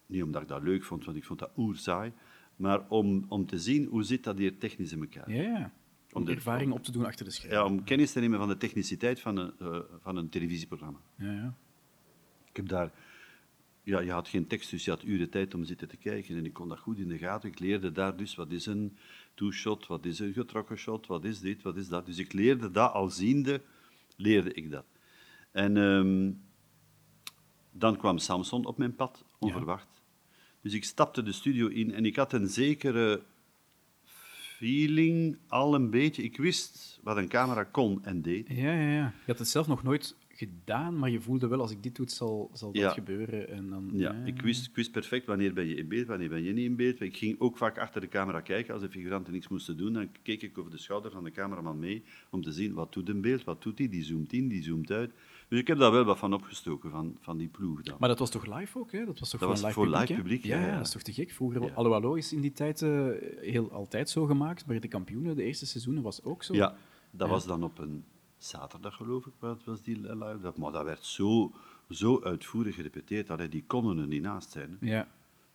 Niet 0.05 0.23
omdat 0.23 0.41
ik 0.41 0.47
dat 0.47 0.61
leuk 0.61 0.83
vond, 0.83 1.05
want 1.05 1.17
ik 1.17 1.23
vond 1.25 1.39
dat 1.39 1.51
oerzaai. 1.57 2.11
Maar 2.55 2.81
om, 2.87 3.25
om 3.27 3.45
te 3.45 3.59
zien 3.59 3.85
hoe 3.85 4.03
zit 4.03 4.23
dat 4.23 4.37
hier 4.37 4.57
technisch 4.57 4.91
in 4.91 4.99
elkaar. 4.99 5.31
Ja, 5.31 5.41
ja. 5.41 5.71
Om 6.17 6.25
de- 6.25 6.31
ervaring 6.31 6.71
op 6.71 6.83
te 6.83 6.91
doen 6.91 7.05
achter 7.05 7.25
de 7.25 7.31
schermen. 7.31 7.57
Ja, 7.57 7.65
om 7.65 7.83
kennis 7.83 8.11
te 8.11 8.19
nemen 8.19 8.39
van 8.39 8.47
de 8.47 8.57
techniciteit 8.57 9.19
van 9.19 9.37
een, 9.37 9.53
eh, 9.59 9.79
van 10.01 10.15
een 10.17 10.29
televisieprogramma. 10.29 10.99
Ja, 11.15 11.31
ja. 11.31 11.57
Ik 12.49 12.55
heb 12.55 12.67
daar... 12.67 12.91
Ja, 13.83 13.99
je 13.99 14.11
had 14.11 14.27
geen 14.27 14.47
tekst, 14.47 14.69
dus 14.69 14.85
je 14.85 14.91
had 14.91 15.03
uren 15.03 15.29
tijd 15.29 15.53
om 15.53 15.63
zitten 15.63 15.87
te 15.87 15.97
kijken. 15.97 16.37
En 16.37 16.45
ik 16.45 16.53
kon 16.53 16.67
dat 16.69 16.79
goed 16.79 16.97
in 16.97 17.07
de 17.07 17.17
gaten. 17.17 17.49
Ik 17.49 17.59
leerde 17.59 17.91
daar 17.91 18.17
dus 18.17 18.35
wat 18.35 18.51
is 18.51 18.65
een 18.65 18.97
two-shot, 19.33 19.87
wat 19.87 20.05
is 20.05 20.19
een 20.19 20.33
getrokken 20.33 20.77
shot, 20.77 21.07
wat 21.07 21.23
is 21.23 21.39
dit, 21.39 21.61
wat 21.61 21.77
is 21.77 21.87
dat. 21.87 22.05
Dus 22.05 22.17
ik 22.17 22.33
leerde 22.33 22.71
dat, 22.71 22.93
al 22.93 23.09
ziende, 23.09 23.61
leerde 24.15 24.53
ik 24.53 24.71
dat. 24.71 24.85
En 25.51 25.77
ehm, 25.77 26.31
dan 27.71 27.97
kwam 27.97 28.17
Samson 28.17 28.65
op 28.65 28.77
mijn 28.77 28.95
pad, 28.95 29.25
onverwacht. 29.39 30.01
Dus 30.61 30.73
ik 30.73 30.83
stapte 30.83 31.23
de 31.23 31.31
studio 31.31 31.67
in 31.67 31.93
en 31.93 32.05
ik 32.05 32.15
had 32.15 32.33
een 32.33 32.47
zekere 32.47 33.23
feeling, 34.61 35.37
al 35.47 35.75
een 35.75 35.89
beetje. 35.89 36.23
Ik 36.23 36.37
wist 36.37 36.99
wat 37.03 37.17
een 37.17 37.27
camera 37.27 37.63
kon 37.63 38.03
en 38.05 38.21
deed. 38.21 38.47
Ja, 38.49 38.73
ja, 38.73 38.89
ja. 38.91 39.13
Je 39.25 39.31
had 39.31 39.39
het 39.39 39.47
zelf 39.47 39.67
nog 39.67 39.83
nooit 39.83 40.15
gedaan, 40.29 40.99
maar 40.99 41.09
je 41.09 41.21
voelde 41.21 41.47
wel, 41.47 41.59
als 41.59 41.71
ik 41.71 41.83
dit 41.83 41.95
doe, 41.95 42.09
zal, 42.09 42.49
zal 42.53 42.71
dat 42.71 42.81
Ja. 42.81 42.89
gebeuren. 42.89 43.49
En 43.49 43.69
dan, 43.69 43.89
Ja, 43.93 44.11
ik 44.25 44.41
wist, 44.41 44.67
ik 44.67 44.75
wist 44.75 44.91
perfect 44.91 45.25
wanneer 45.25 45.53
ben 45.53 45.67
je 45.67 45.75
in 45.75 45.87
beeld, 45.87 46.07
wanneer 46.07 46.29
ben 46.29 46.43
je 46.43 46.53
niet 46.53 46.65
in 46.65 46.75
beeld. 46.75 47.01
Ik 47.01 47.17
ging 47.17 47.39
ook 47.39 47.57
vaak 47.57 47.77
achter 47.77 48.01
de 48.01 48.07
camera 48.07 48.41
kijken 48.41 48.73
als 48.73 48.81
de 48.83 48.89
figuranten 48.89 49.33
niks 49.33 49.47
moesten 49.47 49.77
doen. 49.77 49.93
Dan 49.93 50.09
keek 50.21 50.41
ik 50.41 50.57
over 50.57 50.71
de 50.71 50.77
schouder 50.77 51.11
van 51.11 51.23
de 51.23 51.31
cameraman 51.31 51.79
mee 51.79 52.03
om 52.29 52.41
te 52.41 52.51
zien 52.51 52.73
wat 52.73 52.93
doet 52.93 53.09
een 53.09 53.21
beeld, 53.21 53.43
wat 53.43 53.63
doet 53.63 53.77
hij, 53.77 53.89
die 53.89 54.03
zoomt 54.03 54.33
in, 54.33 54.47
die 54.47 54.63
zoomt 54.63 54.91
uit. 54.91 55.11
Dus 55.47 55.59
ik 55.59 55.67
heb 55.67 55.77
daar 55.77 55.91
wel 55.91 56.03
wat 56.03 56.17
van 56.17 56.33
opgestoken, 56.33 56.89
van, 56.89 57.17
van 57.19 57.37
die 57.37 57.47
ploeg 57.47 57.81
dan. 57.81 57.95
Maar 57.99 58.09
dat 58.09 58.19
was 58.19 58.29
toch 58.29 58.57
live 58.57 58.79
ook, 58.79 58.91
hè? 58.91 59.05
Dat 59.05 59.19
was 59.19 59.29
toch 59.29 59.39
Dat 59.39 59.49
voor, 59.49 59.59
was 59.59 59.61
een 59.67 59.71
voor 59.73 59.85
live 59.87 59.99
live 59.99 60.13
publiek, 60.13 60.41
publiek, 60.41 60.59
ja, 60.61 60.75
dat 60.77 60.85
is 60.85 60.91
toch 60.91 61.01
te 61.01 61.13
gek? 61.13 61.31
Vroeger, 61.31 61.61
Ja. 61.61 61.73
Allo 61.73 61.93
Allo 61.93 62.13
is 62.13 62.33
in 62.33 62.41
die 62.41 62.51
tijd 62.53 62.81
eh, 62.81 63.07
heel 63.39 63.71
altijd 63.71 64.09
zo 64.09 64.25
gemaakt, 64.25 64.65
maar 64.65 64.79
de 64.79 64.87
kampioenen, 64.87 65.35
de 65.35 65.43
eerste 65.43 65.65
seizoenen, 65.65 66.03
was 66.03 66.23
ook 66.23 66.43
zo. 66.43 66.53
Ja. 66.53 66.75
Dat 67.11 67.29
was 67.29 67.45
dan 67.45 67.63
op 67.63 67.79
een 67.79 68.03
zaterdag, 68.37 68.95
geloof 68.95 69.25
ik, 69.25 69.33
wat 69.39 69.63
was 69.63 69.81
die 69.81 69.99
live. 69.99 70.37
Dat, 70.41 70.57
maar 70.57 70.71
dat 70.71 70.83
werd 70.83 71.05
zo, 71.05 71.51
zo 71.89 72.21
uitvoerig 72.23 72.75
gerepeteerd, 72.75 73.27
dat 73.27 73.51
die 73.51 73.63
konden 73.67 73.97
er 73.97 74.07
niet 74.07 74.21
naast 74.21 74.51
zijn. 74.51 74.77
hè. 74.79 74.87
Ja. 74.89 75.07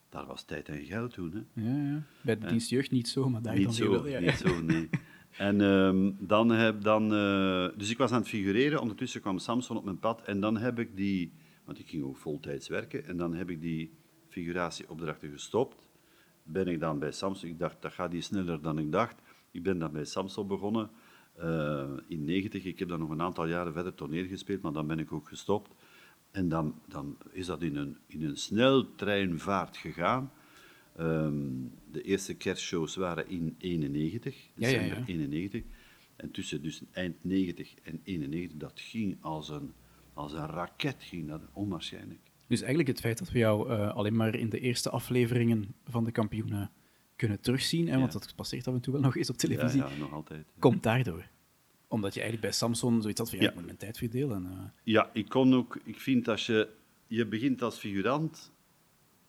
Dat 0.09 0.27
was 0.27 0.43
tijd 0.43 0.69
en 0.69 0.85
geld 0.85 1.13
toen. 1.13 1.33
Hè. 1.33 1.63
Ja, 1.63 1.93
ja. 1.93 2.03
Bij 2.23 2.39
de 2.39 2.47
dienst 2.47 2.71
jeugd 2.71 2.91
niet 2.91 3.09
zo, 3.09 3.29
maar 3.29 3.43
daar 3.43 3.55
Niet 3.55 3.65
dan 3.65 3.73
zo, 3.75 3.91
wel. 3.91 4.07
Ja, 4.07 4.21
niet 4.21 4.37
zo, 4.37 4.61
nee. 4.61 4.89
En 5.37 5.61
ehm, 5.61 6.11
dan 6.19 6.51
heb 6.51 6.83
dan... 6.83 7.15
eh, 7.15 7.69
dus 7.77 7.91
ik 7.91 7.99
was 7.99 8.13
aan 8.13 8.19
het 8.19 8.29
figureren, 8.29 8.81
ondertussen 8.81 9.21
kwam 9.21 9.39
Samson 9.39 9.77
op 9.77 9.85
mijn 9.85 9.99
pad 9.99 10.23
en 10.23 10.41
dan 10.41 10.57
heb 10.57 10.79
ik 10.79 10.97
die... 10.97 11.33
Want 11.65 11.79
ik 11.79 11.89
ging 11.89 12.05
ook 12.05 12.17
voltijds 12.17 12.69
werken 12.69 13.05
en 13.07 13.17
dan 13.17 13.35
heb 13.35 13.51
ik 13.51 13.61
die 13.61 13.95
figuratieopdrachten 14.29 15.31
gestopt. 15.31 15.89
Ben 16.43 16.67
ik 16.67 16.81
dan 16.81 16.99
bij 16.99 17.13
Samson... 17.13 17.49
Ik 17.49 17.59
dacht, 17.59 17.83
dat 17.83 17.93
gaat 17.93 18.13
iets 18.13 18.27
sneller 18.27 18.63
dan 18.63 18.79
ik 18.79 18.93
dacht. 18.93 19.21
Ik 19.51 19.63
ben 19.63 19.79
dan 19.79 19.93
bij 19.93 20.05
Samson 20.05 20.47
begonnen 20.47 20.91
eh, 21.37 21.91
in 22.09 22.25
90. 22.25 22.65
Ik 22.65 22.79
heb 22.79 22.89
dan 22.89 22.99
nog 22.99 23.11
een 23.11 23.23
aantal 23.23 23.47
jaren 23.47 23.73
verder 23.73 23.95
toneel 23.95 24.27
gespeeld, 24.27 24.63
maar 24.63 24.73
dan 24.73 24.87
ben 24.87 24.99
ik 24.99 25.13
ook 25.13 25.29
gestopt. 25.29 25.75
En 26.31 26.49
dan, 26.49 26.81
dan 26.89 27.17
is 27.31 27.47
dat 27.47 27.63
in 27.63 27.77
een, 27.77 27.97
in 28.07 28.25
een 28.25 28.37
sneltreinvaart 28.37 29.77
gegaan. 29.77 30.33
Ehm, 30.97 31.35
de 31.93 32.03
eerste 32.03 32.35
kerstshows 32.35 32.97
waren 32.97 33.29
in 33.29 33.55
91, 33.59 34.35
Ja, 34.55 34.69
ja, 34.69 34.73
december 34.79 34.99
ja. 34.99 35.05
91. 35.07 35.63
En 36.17 36.31
tussen 36.31 36.63
dus 36.63 36.83
eind 36.93 37.25
90 37.25 37.75
en 37.83 38.01
91, 38.05 38.59
dat 38.59 38.73
ging 38.81 39.17
als 39.21 39.49
een, 39.49 39.73
als 40.15 40.33
een 40.33 40.47
raket, 40.47 40.97
ging 40.99 41.29
dat 41.29 41.41
onwaarschijnlijk. 41.53 42.21
Dus 42.47 42.59
eigenlijk 42.61 42.89
het 42.89 43.01
feit 43.01 43.19
dat 43.19 43.31
we 43.31 43.39
jou 43.39 43.71
eh, 43.71 43.95
alleen 43.95 44.17
maar 44.17 44.35
in 44.35 44.49
de 44.49 44.61
eerste 44.61 44.91
afleveringen 44.91 45.75
van 45.85 46.05
de 46.05 46.13
kampioenen 46.13 46.71
kunnen 47.17 47.41
terugzien, 47.41 47.89
hè, 47.89 47.99
want 47.99 48.13
dat 48.13 48.33
passeert 48.37 48.67
af 48.69 48.75
en 48.75 48.81
toe 48.81 48.93
wel 48.93 49.03
nog 49.03 49.17
eens 49.17 49.31
op 49.31 49.37
televisie, 49.37 49.81
ja, 49.81 49.89
nog 49.99 50.13
altijd. 50.13 50.47
komt 50.59 50.83
daardoor. 50.83 51.29
Omdat 51.89 52.15
je 52.15 52.21
eigenlijk 52.21 52.51
bij 52.51 52.59
Samson 52.59 53.01
zoiets 53.03 53.21
had 53.21 53.31
van, 53.31 53.39
ja, 53.39 53.45
Ja. 53.45 53.51
ik 53.51 53.57
moet 53.57 53.65
mijn 53.65 53.77
tijd 53.77 53.99
verdelen. 53.99 54.47
eh. 54.47 54.59
Ja, 54.83 55.11
ik 55.13 55.29
kon 55.29 55.55
ook, 55.55 55.79
ik 55.85 56.01
vind 56.01 56.29
als 56.29 56.47
je, 56.47 56.69
je 57.07 57.27
begint 57.27 57.63
als 57.63 57.79
figurant 57.79 58.53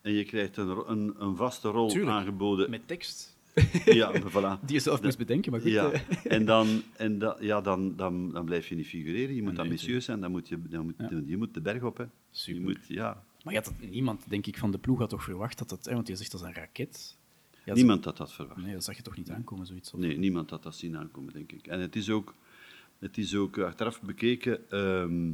en 0.04 0.12
je 0.14 0.24
krijgt 0.24 0.58
een, 0.58 0.84
een, 0.92 1.14
een 1.18 1.36
vaste 1.36 1.70
rol 1.70 1.90
Tuurlijk. 1.90 2.12
aangeboden. 2.12 2.70
met 2.70 2.88
tekst, 2.88 3.38
Ja, 3.86 4.12
voilà. 4.22 4.60
die 4.66 4.76
je 4.76 4.80
zelf 4.80 5.02
moest 5.02 5.18
bedenken, 5.18 5.52
maar 5.52 5.62
goed. 5.62 5.72
Ja, 5.72 5.92
eh. 5.92 6.02
en, 6.24 6.46
dan, 6.46 6.82
en 6.98 7.20
da, 7.20 7.38
ja, 7.40 7.62
dan, 7.62 7.96
dan, 7.96 8.32
dan 8.32 8.46
blijf 8.46 8.68
je 8.68 8.76
niet 8.76 8.88
figureren. 8.88 9.36
Je 9.36 9.42
moet 9.44 9.52
Nee, 9.52 9.62
ambitieus 9.62 10.06
zijn, 10.06 10.20
dan 10.20 10.32
moet 10.32 10.48
je, 10.48 10.60
dan 10.70 10.86
moet, 10.86 10.96
je 11.28 11.38
moet 11.38 11.54
de 11.54 11.62
berg 11.62 11.84
op. 11.84 11.98
Hè. 11.98 12.06
Je 12.32 12.60
moet, 12.60 12.80
ja. 12.88 13.24
Maar 13.44 13.54
je 13.54 13.60
had 13.60 13.68
het, 13.80 13.92
niemand, 13.92 14.30
denk 14.30 14.46
ik, 14.48 14.58
van 14.58 14.72
de 14.72 14.78
ploeg 14.78 15.00
had 15.00 15.10
toch 15.10 15.24
verwacht 15.24 15.58
dat 15.58 15.70
het... 15.70 15.86
Hè, 15.86 15.94
want 15.94 16.08
je 16.08 16.16
zegt 16.16 16.32
dat 16.32 16.42
is 16.42 16.48
een 16.48 16.54
raket. 16.54 17.18
Ja, 17.66 17.74
Niemand 17.74 18.06
had 18.06 18.18
dat 18.18 18.34
verwacht. 18.34 18.62
Nee, 18.62 18.74
dat 18.74 18.84
zag 18.84 18.96
je 18.96 19.02
toch 19.02 19.18
niet 19.18 19.30
aankomen, 19.30 19.66
zoiets? 19.66 19.94
Of- 19.94 20.00
Nee, 20.00 20.18
niemand 20.18 20.50
had 20.50 20.64
dat 20.64 20.76
zien 20.76 20.98
aankomen, 20.98 21.34
denk 21.34 21.52
ik. 21.52 21.68
En 21.68 21.80
het 21.80 21.96
is 21.96 22.10
ook, 22.10 22.34
het 23.00 23.18
is 23.18 23.36
ook 23.36 23.58
achteraf 23.58 24.02
bekeken 24.02 24.70
ehm, 24.70 25.32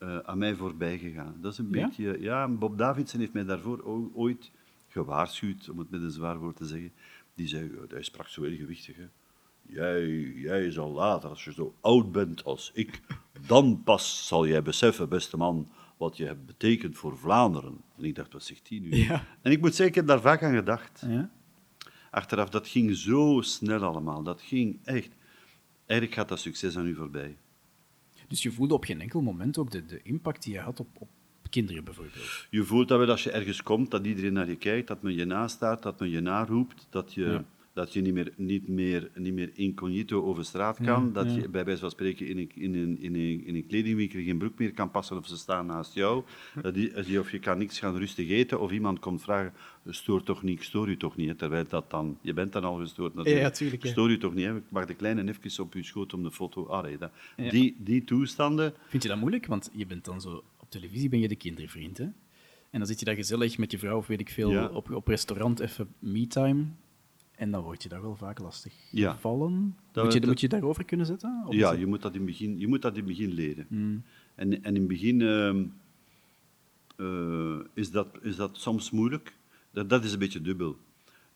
eh, 0.00 0.18
aan 0.18 0.38
mij 0.38 0.54
voorbij 0.54 0.98
gegaan. 0.98 1.34
Dat 1.40 1.52
is 1.52 1.58
een 1.58 1.68
Ja? 1.70 1.86
beetje... 1.86 2.16
Ja, 2.20 2.48
Bob 2.48 2.78
Davidson 2.78 3.20
heeft 3.20 3.32
mij 3.32 3.44
daarvoor 3.44 3.84
ooit 4.14 4.50
gewaarschuwd, 4.88 5.68
om 5.68 5.78
het 5.78 5.90
met 5.90 6.02
een 6.02 6.10
zwaar 6.10 6.38
woord 6.38 6.56
te 6.56 6.66
zeggen. 6.66 6.92
Die 7.34 7.48
zei, 7.48 7.70
hij 7.88 8.02
sprak 8.02 8.28
zo 8.28 8.42
heel 8.42 8.56
gewichtig, 8.56 8.96
hè. 8.96 9.06
Jij, 9.62 10.08
jij 10.34 10.70
zal 10.70 10.90
later, 10.92 11.28
als 11.28 11.44
je 11.44 11.52
zo 11.52 11.74
oud 11.80 12.12
bent 12.12 12.44
als 12.44 12.70
ik, 12.74 13.00
dan 13.46 13.82
pas 13.82 14.26
zal 14.26 14.46
jij 14.46 14.62
beseffen, 14.62 15.08
beste 15.08 15.36
man, 15.36 15.68
wat 15.96 16.16
je 16.16 16.24
hebt 16.24 16.46
betekend 16.46 16.96
voor 16.96 17.18
Vlaanderen. 17.18 17.80
En 17.96 18.04
ik 18.04 18.14
dacht, 18.14 18.32
wat 18.32 18.42
zegt 18.44 18.68
hij 18.68 18.78
nu? 18.78 18.94
Ja. 18.96 19.24
En 19.42 19.52
ik 19.52 19.60
moet 19.60 19.68
zeggen, 19.74 19.86
ik 19.86 19.94
heb 19.94 20.06
daar 20.06 20.20
vaak 20.20 20.42
aan 20.42 20.54
gedacht 20.54 21.04
Ja? 21.06 21.30
achteraf, 22.10 22.48
dat 22.48 22.68
ging 22.68 22.96
zo 22.96 23.40
snel 23.40 23.82
allemaal. 23.82 24.22
Dat 24.22 24.42
ging 24.42 24.78
echt. 24.84 25.10
Eigenlijk 25.86 26.20
gaat 26.20 26.28
dat 26.28 26.40
succes 26.40 26.76
aan 26.76 26.86
u 26.86 26.94
voorbij. 26.94 27.36
Dus 28.30 28.42
je 28.42 28.52
voelde 28.52 28.74
op 28.74 28.84
geen 28.84 29.00
enkel 29.00 29.20
moment 29.20 29.58
ook 29.58 29.70
de, 29.70 29.86
de 29.86 30.00
impact 30.02 30.42
die 30.42 30.52
je 30.52 30.60
had 30.60 30.80
op, 30.80 30.88
op 30.98 31.08
kinderen, 31.50 31.84
bijvoorbeeld. 31.84 32.46
Je 32.50 32.64
voelt 32.64 32.88
dat 32.88 32.98
wel 32.98 33.08
als 33.08 33.22
je 33.22 33.30
ergens 33.30 33.62
komt, 33.62 33.90
dat 33.90 34.06
iedereen 34.06 34.32
naar 34.32 34.48
je 34.48 34.56
kijkt, 34.56 34.88
dat 34.88 35.02
men 35.02 35.14
je 35.14 35.24
nastaart, 35.24 35.82
dat 35.82 36.00
men 36.00 36.10
je 36.10 36.20
naroept, 36.20 36.86
dat 36.90 37.14
je, 37.14 37.24
Ja. 37.24 37.44
Dat 37.72 37.92
je 37.92 38.00
niet, 38.00 38.12
meer, 38.14 38.32
niet, 38.36 38.68
meer, 38.68 39.10
niet 39.14 39.34
meer 39.34 39.50
incognito 39.54 40.22
over 40.24 40.44
straat 40.44 40.76
kan, 40.76 41.04
Ja, 41.06 41.10
dat 41.12 41.34
ja. 41.34 41.40
je 41.40 41.48
bij 41.48 41.64
wijze 41.64 41.80
van 41.80 41.90
spreken 41.90 42.26
in 42.26 42.38
een, 42.38 42.50
in, 42.54 42.74
een, 42.74 43.00
in, 43.00 43.14
een, 43.14 43.44
in 43.46 43.54
een 43.54 43.66
kledingwinkel 43.66 44.20
geen 44.22 44.38
broek 44.38 44.58
meer 44.58 44.72
kan 44.72 44.90
passen 44.90 45.16
of 45.16 45.26
ze 45.26 45.36
staan 45.36 45.66
naast 45.66 45.94
jou. 45.94 46.24
Dat 46.62 46.74
die, 46.74 47.18
of 47.20 47.30
je 47.30 47.38
kan 47.38 47.58
niks 47.58 47.78
gaan 47.78 47.96
rustig 47.96 48.28
eten, 48.28 48.60
of 48.60 48.70
iemand 48.72 48.98
komt 48.98 49.22
vragen, 49.22 49.52
stoor 49.86 50.22
toch 50.22 50.42
niet, 50.42 50.58
ik 50.58 50.64
stoor 50.64 50.88
u 50.88 50.96
toch 50.96 51.16
niet, 51.16 51.28
hè, 51.28 51.34
terwijl 51.34 51.64
dat 51.68 51.90
dan, 51.90 52.18
je 52.22 52.32
bent 52.32 52.52
dan 52.52 52.64
al 52.64 52.74
gestoord 52.76 53.14
natuurlijk. 53.14 53.44
Ja, 53.44 53.50
tuurlijk, 53.50 53.82
ja. 53.82 53.90
Stoor 53.90 54.10
u 54.10 54.18
toch 54.18 54.34
niet, 54.34 54.44
hè. 54.46 54.56
ik 54.56 54.62
mag 54.70 54.86
de 54.86 54.94
kleine 54.94 55.28
even 55.28 55.64
op 55.64 55.74
uw 55.74 55.82
schoot 55.82 56.14
om 56.14 56.22
de 56.22 56.30
foto, 56.30 56.66
ah, 56.66 56.98
dat, 56.98 57.10
Ja. 57.36 57.50
die, 57.50 57.76
die 57.78 58.04
toestanden, 58.04 58.74
Vind 58.88 59.02
je 59.02 59.08
dat 59.08 59.18
moeilijk? 59.18 59.46
Want 59.46 59.70
je 59.72 59.86
bent 59.86 60.04
dan 60.04 60.20
zo... 60.20 60.44
Op 60.58 60.70
televisie 60.70 61.08
ben 61.08 61.20
je 61.20 61.28
de 61.28 61.36
kindervriend, 61.36 61.98
hè? 61.98 62.04
En 62.70 62.78
dan 62.78 62.86
zit 62.86 62.98
je 62.98 63.04
daar 63.04 63.14
gezellig 63.14 63.58
met 63.58 63.70
je 63.70 63.78
vrouw 63.78 63.96
of 63.96 64.06
weet 64.06 64.20
ik 64.20 64.28
veel 64.30 64.50
Ja. 64.50 64.68
op, 64.68 64.90
op 64.90 65.06
restaurant 65.08 65.60
even 65.60 65.88
me-time. 65.98 66.64
En 67.40 67.50
dan 67.50 67.62
word 67.62 67.82
je 67.82 67.88
daar 67.88 68.02
wel 68.02 68.16
vaak 68.16 68.38
lastig 68.38 68.72
Ja. 68.90 69.12
gevallen. 69.12 69.76
Dat- 69.92 70.04
moet, 70.04 70.12
je, 70.12 70.20
dat- 70.20 70.28
moet 70.28 70.40
je 70.40 70.48
daarover 70.48 70.84
kunnen 70.84 71.06
zetten? 71.06 71.46
Ja, 71.48 71.72
je 71.72 71.86
moet 71.86 72.02
dat 72.02 72.12
in 72.12 72.16
het 72.20 72.26
begin, 72.26 72.58
je 72.58 72.66
moet 72.68 72.82
dat 72.82 72.92
in 72.92 72.98
het 72.98 73.06
begin 73.06 73.32
leren. 73.32 73.66
Hmm. 73.68 74.02
En, 74.34 74.52
en 74.52 74.74
in 74.74 74.80
het 74.80 74.88
begin 74.88 75.20
ehm, 75.22 75.64
eh, 76.96 77.58
is, 77.74 77.90
dat, 77.90 78.06
is 78.22 78.36
dat 78.36 78.56
soms 78.56 78.90
moeilijk. 78.90 79.36
Dat, 79.70 79.88
dat 79.88 80.04
is 80.04 80.12
een 80.12 80.18
beetje 80.18 80.40
dubbel. 80.40 80.70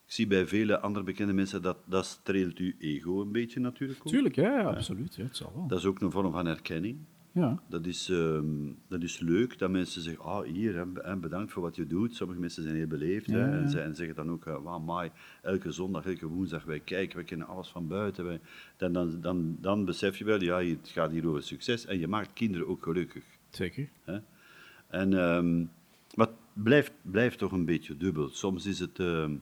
Ik 0.06 0.12
zie 0.12 0.26
bij 0.26 0.46
vele 0.46 0.80
andere 0.80 1.04
bekende 1.04 1.32
mensen 1.32 1.62
dat 1.62 1.76
dat 1.84 2.04
streelt 2.06 2.58
uw 2.58 2.72
ego 2.78 3.20
een 3.20 3.32
beetje 3.32 3.60
natuurlijk 3.60 4.00
ook. 4.00 4.08
Tuurlijk, 4.12 4.34
ja, 4.34 4.58
ja, 4.60 4.62
absoluut. 4.68 5.14
Ja, 5.14 5.24
het 5.24 5.36
zal 5.36 5.52
wel. 5.54 5.66
Dat 5.66 5.78
is 5.78 5.84
ook 5.84 6.00
een 6.00 6.10
vorm 6.10 6.32
van 6.32 6.46
erkenning. 6.46 6.96
Ja. 7.34 7.62
Dat 7.68 7.86
is, 7.86 8.08
ehm, 8.08 8.72
dat 8.88 9.02
is 9.02 9.18
leuk 9.18 9.58
dat 9.58 9.70
mensen 9.70 10.02
zeggen, 10.02 10.24
ah, 10.24 10.46
hier, 10.46 10.74
hè, 11.02 11.16
bedankt 11.16 11.52
voor 11.52 11.62
wat 11.62 11.76
je 11.76 11.86
doet. 11.86 12.14
Sommige 12.14 12.40
mensen 12.40 12.62
zijn 12.62 12.74
heel 12.76 12.86
beleefd 12.86 13.26
hè, 13.26 13.38
ja. 13.38 13.52
en, 13.52 13.68
ze- 13.70 13.80
en 13.80 13.94
zeggen 13.94 14.14
dan 14.16 14.30
ook, 14.30 14.46
uh, 14.46 14.56
wow, 14.56 14.98
my, 14.98 15.10
elke 15.42 15.72
zondag, 15.72 16.06
elke 16.06 16.26
woensdag, 16.26 16.64
wij 16.64 16.80
kijken, 16.80 17.16
wij 17.16 17.24
kennen 17.24 17.46
alles 17.46 17.68
van 17.68 17.88
buiten. 17.88 18.24
Wij, 18.24 18.40
dan, 18.76 18.92
dan, 18.92 19.20
dan, 19.20 19.56
dan 19.60 19.84
besef 19.84 20.16
je 20.18 20.24
wel, 20.24 20.42
ja, 20.42 20.62
het 20.62 20.88
gaat 20.88 21.10
hier 21.10 21.28
over 21.28 21.42
succes 21.42 21.86
en 21.86 21.98
je 21.98 22.08
maakt 22.08 22.32
kinderen 22.32 22.66
ook 22.68 22.82
gelukkig. 22.82 23.24
Zeker. 23.50 23.88
Hè? 24.04 24.18
En, 24.88 25.12
ehm, 25.18 25.58
maar 26.14 26.26
het 26.26 26.36
blijft, 26.52 26.92
blijft 27.02 27.38
toch 27.38 27.52
een 27.52 27.64
beetje 27.64 27.96
dubbel. 27.96 28.28
Soms 28.28 28.66
is 28.66 28.78
het 28.78 28.98
ehm, 28.98 29.34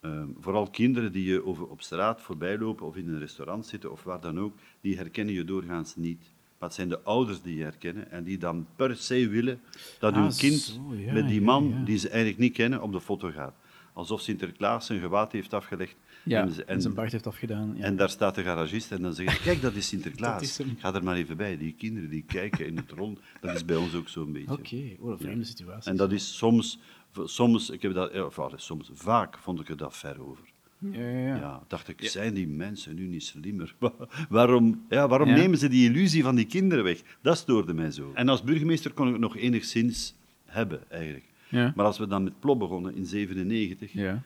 ehm, 0.00 0.28
vooral 0.40 0.70
kinderen 0.70 1.12
die 1.12 1.24
je 1.24 1.44
over, 1.44 1.66
op 1.68 1.82
straat 1.82 2.20
voorbij 2.22 2.58
lopen 2.58 2.86
of 2.86 2.96
in 2.96 3.08
een 3.08 3.18
restaurant 3.18 3.66
zitten 3.66 3.92
of 3.92 4.02
waar 4.02 4.20
dan 4.20 4.38
ook, 4.40 4.54
die 4.80 4.96
herkennen 4.96 5.34
je 5.34 5.44
doorgaans 5.44 5.96
niet. 5.96 6.34
Maar 6.58 6.68
het 6.68 6.74
zijn 6.78 6.88
de 6.88 7.00
ouders 7.00 7.42
die 7.42 7.56
je 7.56 7.62
herkennen 7.62 8.10
en 8.10 8.24
die 8.24 8.38
dan 8.38 8.66
per 8.76 8.96
se 8.96 9.28
willen 9.28 9.60
dat 9.98 10.12
Ah, 10.14 10.20
hun 10.22 10.36
kind 10.36 10.54
zo, 10.60 10.94
ja, 10.94 11.12
met 11.12 11.28
die 11.28 11.40
man, 11.40 11.68
ja. 11.68 11.84
die 11.84 11.98
ze 11.98 12.08
eigenlijk 12.08 12.38
niet 12.38 12.52
kennen, 12.52 12.82
op 12.82 12.92
de 12.92 13.00
foto 13.00 13.30
gaat. 13.30 13.54
Alsof 13.92 14.20
Sinterklaas 14.20 14.86
zijn 14.86 15.00
gewaad 15.00 15.32
heeft 15.32 15.54
afgelegd 15.54 15.96
en, 16.24 16.52
ze- 16.52 16.64
en 16.64 16.80
zijn 16.82 16.94
baard 16.94 17.12
heeft 17.12 17.26
afgedaan. 17.26 17.76
En 17.76 17.96
daar 17.96 18.10
staat 18.10 18.34
de 18.34 18.42
garagist 18.42 18.92
en 18.92 19.02
dan 19.02 19.14
zeg 19.14 19.32
je, 19.36 19.40
kijk, 19.42 19.60
dat 19.62 19.70
is 19.74 19.76
Dat 19.90 20.00
Sinterklaas. 20.02 20.42
is. 20.42 20.60
Ga 20.78 20.94
er 20.94 21.04
maar 21.04 21.16
even 21.16 21.36
bij. 21.36 21.56
Die 21.56 21.74
kinderen 21.78 22.10
die 22.10 22.22
kijken 22.26 22.66
in 22.66 22.76
het 22.76 22.90
rond, 22.90 23.18
dat 23.40 23.54
is 23.54 23.64
bij 23.64 23.76
ons 23.76 23.94
ook 23.94 24.08
zo'n 24.08 24.32
beetje. 24.32 24.52
Oké, 24.52 24.82
wat 24.98 25.12
een 25.12 25.18
vreemde 25.18 25.44
situatie. 25.44 25.90
En 25.90 25.96
dat 25.96 26.12
is 26.12 26.36
soms, 26.36 26.78
soms, 27.24 27.70
ik 27.70 27.82
heb 27.82 27.94
dat, 27.94 28.12
ja, 28.12 28.24
of, 28.24 28.52
soms, 28.56 28.90
vaak 28.94 29.38
vond 29.38 29.60
ik 29.60 29.68
er 29.68 29.76
dat 29.76 29.96
ver 29.96 30.20
over. 30.28 30.44
Ja, 30.92 31.00
ja, 31.08 31.18
ja. 31.26 31.36
Ja, 31.36 31.62
dacht 31.68 31.88
ik, 31.88 32.08
zijn 32.08 32.34
die 32.34 32.48
mensen 32.48 32.94
nu 32.94 33.06
niet 33.06 33.22
slimmer? 33.22 33.74
waarom 34.28 34.84
ja, 34.88 35.08
waarom 35.08 35.28
Ja. 35.28 35.34
nemen 35.36 35.58
ze 35.58 35.68
die 35.68 35.88
illusie 35.90 36.22
van 36.22 36.34
die 36.34 36.44
kinderen 36.46 36.84
weg? 36.84 37.02
Dat 37.22 37.36
stoorde 37.38 37.74
mij 37.74 37.90
zo. 37.90 38.10
En 38.14 38.28
als 38.28 38.42
burgemeester 38.42 38.92
kon 38.92 39.06
ik 39.06 39.12
het 39.12 39.20
nog 39.22 39.36
enigszins 39.36 40.14
hebben, 40.44 40.90
eigenlijk. 40.90 41.24
Ja. 41.48 41.72
Maar 41.76 41.86
als 41.86 41.98
we 41.98 42.06
dan 42.06 42.24
met 42.24 42.40
Plop 42.40 42.58
begonnen 42.58 42.94
in 42.94 43.06
97, 43.06 43.92
Ja. 43.92 44.22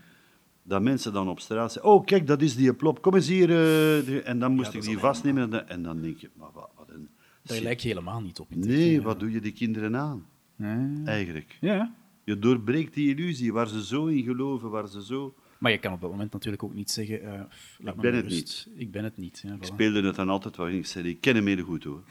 dat 0.62 0.82
mensen 0.82 1.12
dan 1.12 1.28
op 1.28 1.40
straat 1.40 1.72
zeiden, 1.72 1.92
oh 1.94 2.04
kijk, 2.04 2.26
dat 2.26 2.42
is 2.42 2.56
die 2.56 2.74
Plop, 2.74 3.02
kom 3.02 3.14
eens 3.14 3.28
hier. 3.28 3.50
eh, 3.50 4.28
en 4.28 4.38
dan 4.38 4.52
moest 4.52 4.72
dat 4.72 4.74
ik 4.74 4.88
die 4.88 4.98
vastnemen 4.98 5.42
en 5.42 5.50
dan, 5.50 5.68
en 5.68 5.82
dan 5.82 6.00
denk 6.00 6.18
je, 6.18 6.30
maar 6.36 6.50
wat, 6.54 6.70
wat 6.76 6.90
een... 6.90 7.08
Daar 7.42 7.60
lijk 7.60 7.80
je 7.80 7.88
helemaal 7.88 8.20
niet 8.20 8.38
op. 8.38 8.54
Nee, 8.54 9.02
wat 9.02 9.20
doe 9.20 9.30
je 9.30 9.40
die 9.40 9.52
kinderen 9.52 9.96
aan, 9.96 10.26
Ja. 10.56 10.90
eigenlijk? 11.04 11.56
ja. 11.60 11.94
Je 12.24 12.38
doorbreekt 12.38 12.94
die 12.94 13.14
illusie 13.16 13.52
waar 13.52 13.68
ze 13.68 13.84
zo 13.84 14.06
in 14.06 14.22
geloven, 14.22 14.70
waar 14.70 14.88
ze 14.88 15.04
zo... 15.04 15.34
Maar 15.60 15.72
je 15.72 15.78
kan 15.78 15.92
op 15.92 16.00
dat 16.00 16.10
moment 16.10 16.32
natuurlijk 16.32 16.62
ook 16.62 16.74
niet 16.74 16.90
zeggen... 16.90 17.22
eh, 17.22 17.40
laat 17.78 17.94
Ik 17.94 18.00
ben 18.00 18.14
het 18.14 18.24
rust. 18.28 18.68
Ik 18.74 18.90
ben 18.90 19.04
het 19.04 19.16
niet. 19.16 19.42
Ja, 19.46 19.54
Ik 19.54 19.64
speelde 19.64 20.02
het 20.02 20.16
dan 20.16 20.28
altijd 20.28 20.56
waarin 20.56 20.78
ik 20.78 20.86
zei, 20.86 21.08
ik 21.08 21.20
ken 21.20 21.34
hem 21.34 21.46
heel 21.46 21.62
goed 21.64 21.84
hoor. 21.84 22.02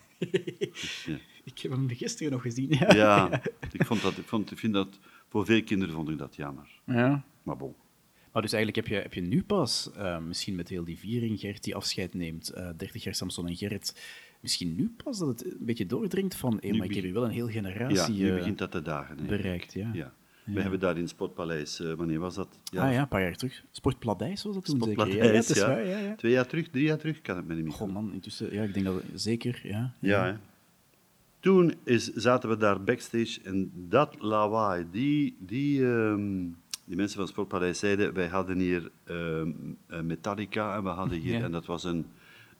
Dus, 0.59 1.03
ja. 1.09 1.17
Ik 1.43 1.59
heb 1.59 1.71
hem 1.71 1.89
gisteren 1.89 2.31
nog 2.31 2.41
gezien. 2.41 2.67
Ja. 2.69 2.93
Ja, 2.93 3.41
ik, 3.71 3.85
vond 3.85 4.01
dat, 4.01 4.17
ik, 4.17 4.25
vond, 4.27 4.51
ik 4.51 4.57
vind 4.57 4.73
dat, 4.73 4.99
voor 5.27 5.45
veel 5.45 5.63
kinderen 5.63 5.93
vond 5.95 6.09
ik 6.09 6.17
dat 6.17 6.35
jammer. 6.35 6.79
ja. 6.85 7.23
Maar 7.43 7.57
bon. 7.57 7.75
Maar 8.31 8.41
dus 8.41 8.53
eigenlijk 8.53 8.88
heb 8.88 8.95
je, 8.97 9.01
heb 9.03 9.13
je 9.13 9.21
nu 9.21 9.43
pas, 9.43 9.91
eh, 9.95 10.19
misschien 10.19 10.55
met 10.55 10.69
heel 10.69 10.83
die 10.83 10.97
viering, 10.97 11.39
Gert 11.39 11.63
die 11.63 11.75
afscheid 11.75 12.13
neemt, 12.13 12.49
eh 12.49 12.69
30 12.77 13.03
jaar 13.03 13.15
Samson 13.15 13.47
en 13.47 13.55
Gerrit, 13.55 14.01
misschien 14.39 14.75
nu 14.75 14.93
pas 15.03 15.17
dat 15.17 15.27
het 15.27 15.45
een 15.45 15.57
beetje 15.65 15.85
doordringt 15.85 16.35
van, 16.35 16.57
Nu 16.62 16.77
maar 16.77 16.85
ik 16.88 16.93
heb 16.93 17.03
hier 17.03 17.13
wel 17.13 17.23
een 17.25 17.31
heel 17.31 17.45
Ja, 17.47 17.51
generatie 17.51 18.13
nu 18.13 18.29
eh, 18.29 18.35
begint 18.35 18.57
dat 18.57 18.71
te 18.71 18.81
dagen. 18.81 19.25
bereikt. 19.27 19.73
Ja. 19.73 19.89
Ja. 19.93 20.13
We 20.53 20.62
hebben 20.62 20.79
daar 20.79 20.95
in 20.95 21.01
het 21.01 21.09
Sportpaleis, 21.09 21.79
eh, 21.79 21.93
wanneer 21.93 22.19
was 22.19 22.35
dat? 22.35 22.47
ah 22.75 22.91
ja, 22.91 23.01
een 23.01 23.07
paar 23.07 23.21
jaar 23.21 23.35
terug. 23.35 23.63
Sportpladijs 23.71 24.43
was 24.43 24.53
dat 24.53 24.65
toen 24.65 24.79
zeker? 24.79 24.91
Sportpaleis, 24.93 25.25
ja, 25.25 25.31
ja, 25.31 25.38
het 25.39 25.49
is 25.49 25.57
ja. 25.57 25.67
waar, 25.67 25.85
ja, 25.85 25.97
ja. 25.97 26.15
Twee 26.15 26.31
jaar 26.31 26.47
terug, 26.47 26.67
drie 26.69 26.83
jaar 26.83 26.97
terug, 26.97 27.21
kan 27.21 27.35
het 27.35 27.47
me 27.47 27.55
niet 27.55 27.63
meer 27.63 27.73
Goh 27.73 27.91
man, 27.91 28.13
intussen, 28.13 28.53
ja, 28.53 28.63
ik 28.63 28.73
denk 28.73 28.85
dat 28.85 29.01
zeker, 29.13 29.59
ja. 29.63 29.93
Ja, 29.99 30.25
hè. 30.25 30.33
Toen 31.39 31.73
is, 31.83 32.13
zaten 32.13 32.49
we 32.49 32.57
daar 32.57 32.83
backstage 32.83 33.39
en 33.43 33.71
dat 33.75 34.15
lawaai, 34.21 34.85
die, 34.91 35.35
die, 35.39 35.85
ehm, 35.85 36.45
die 36.85 36.95
mensen 36.95 37.17
van 37.17 37.27
Sportpaleis 37.27 37.79
zeiden, 37.79 38.13
wij 38.13 38.27
hadden 38.27 38.59
hier 38.59 38.91
ehm, 39.03 39.51
eh, 39.88 40.01
Metallica 40.01 40.75
en 40.75 40.83
we 40.83 40.89
hadden 40.89 41.19
hier, 41.19 41.38
Ja. 41.38 41.43
en 41.43 41.51
dat 41.51 41.65
was 41.65 41.83
een, 41.83 42.05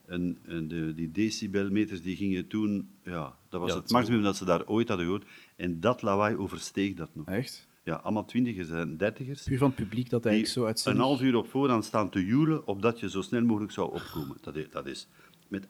een, 0.06 0.38
de, 0.68 0.92
die 0.94 1.10
decibelmeters 1.12 2.02
die 2.02 2.16
gingen 2.16 2.46
toen, 2.46 2.88
ja, 3.02 3.34
dat 3.48 3.60
was 3.60 3.70
Ja, 3.70 3.76
het 3.76 3.84
dat 3.84 3.92
maximum 3.92 4.22
dat 4.22 4.36
ze 4.36 4.44
daar 4.44 4.66
ooit 4.66 4.88
hadden 4.88 5.06
gehoord. 5.06 5.26
En 5.56 5.80
dat 5.80 6.02
lawaai 6.02 6.36
oversteeg 6.36 6.94
dat 6.94 7.10
nog. 7.12 7.26
Echt? 7.26 7.68
Ja, 7.82 7.94
allemaal 7.94 8.24
twintigers 8.24 8.68
en 8.70 8.96
dertigers. 8.96 9.42
Puur 9.42 9.58
van 9.58 9.66
het 9.66 9.76
publiek 9.76 10.10
dat 10.10 10.24
eigenlijk 10.24 10.54
zo 10.54 10.60
een 10.60 10.66
uitzendig... 10.66 11.02
half 11.02 11.20
uur 11.20 11.36
op 11.36 11.48
voorhand 11.48 11.84
staan 11.84 12.10
te 12.10 12.24
joelen, 12.26 12.66
opdat 12.66 13.00
je 13.00 13.10
zo 13.10 13.22
snel 13.22 13.42
mogelijk 13.44 13.72
zou 13.72 13.92
opkomen. 13.92 14.36
Dat 14.40 14.56
is, 14.56 14.70
dat 14.70 14.86
is 14.86 15.06
met 15.48 15.64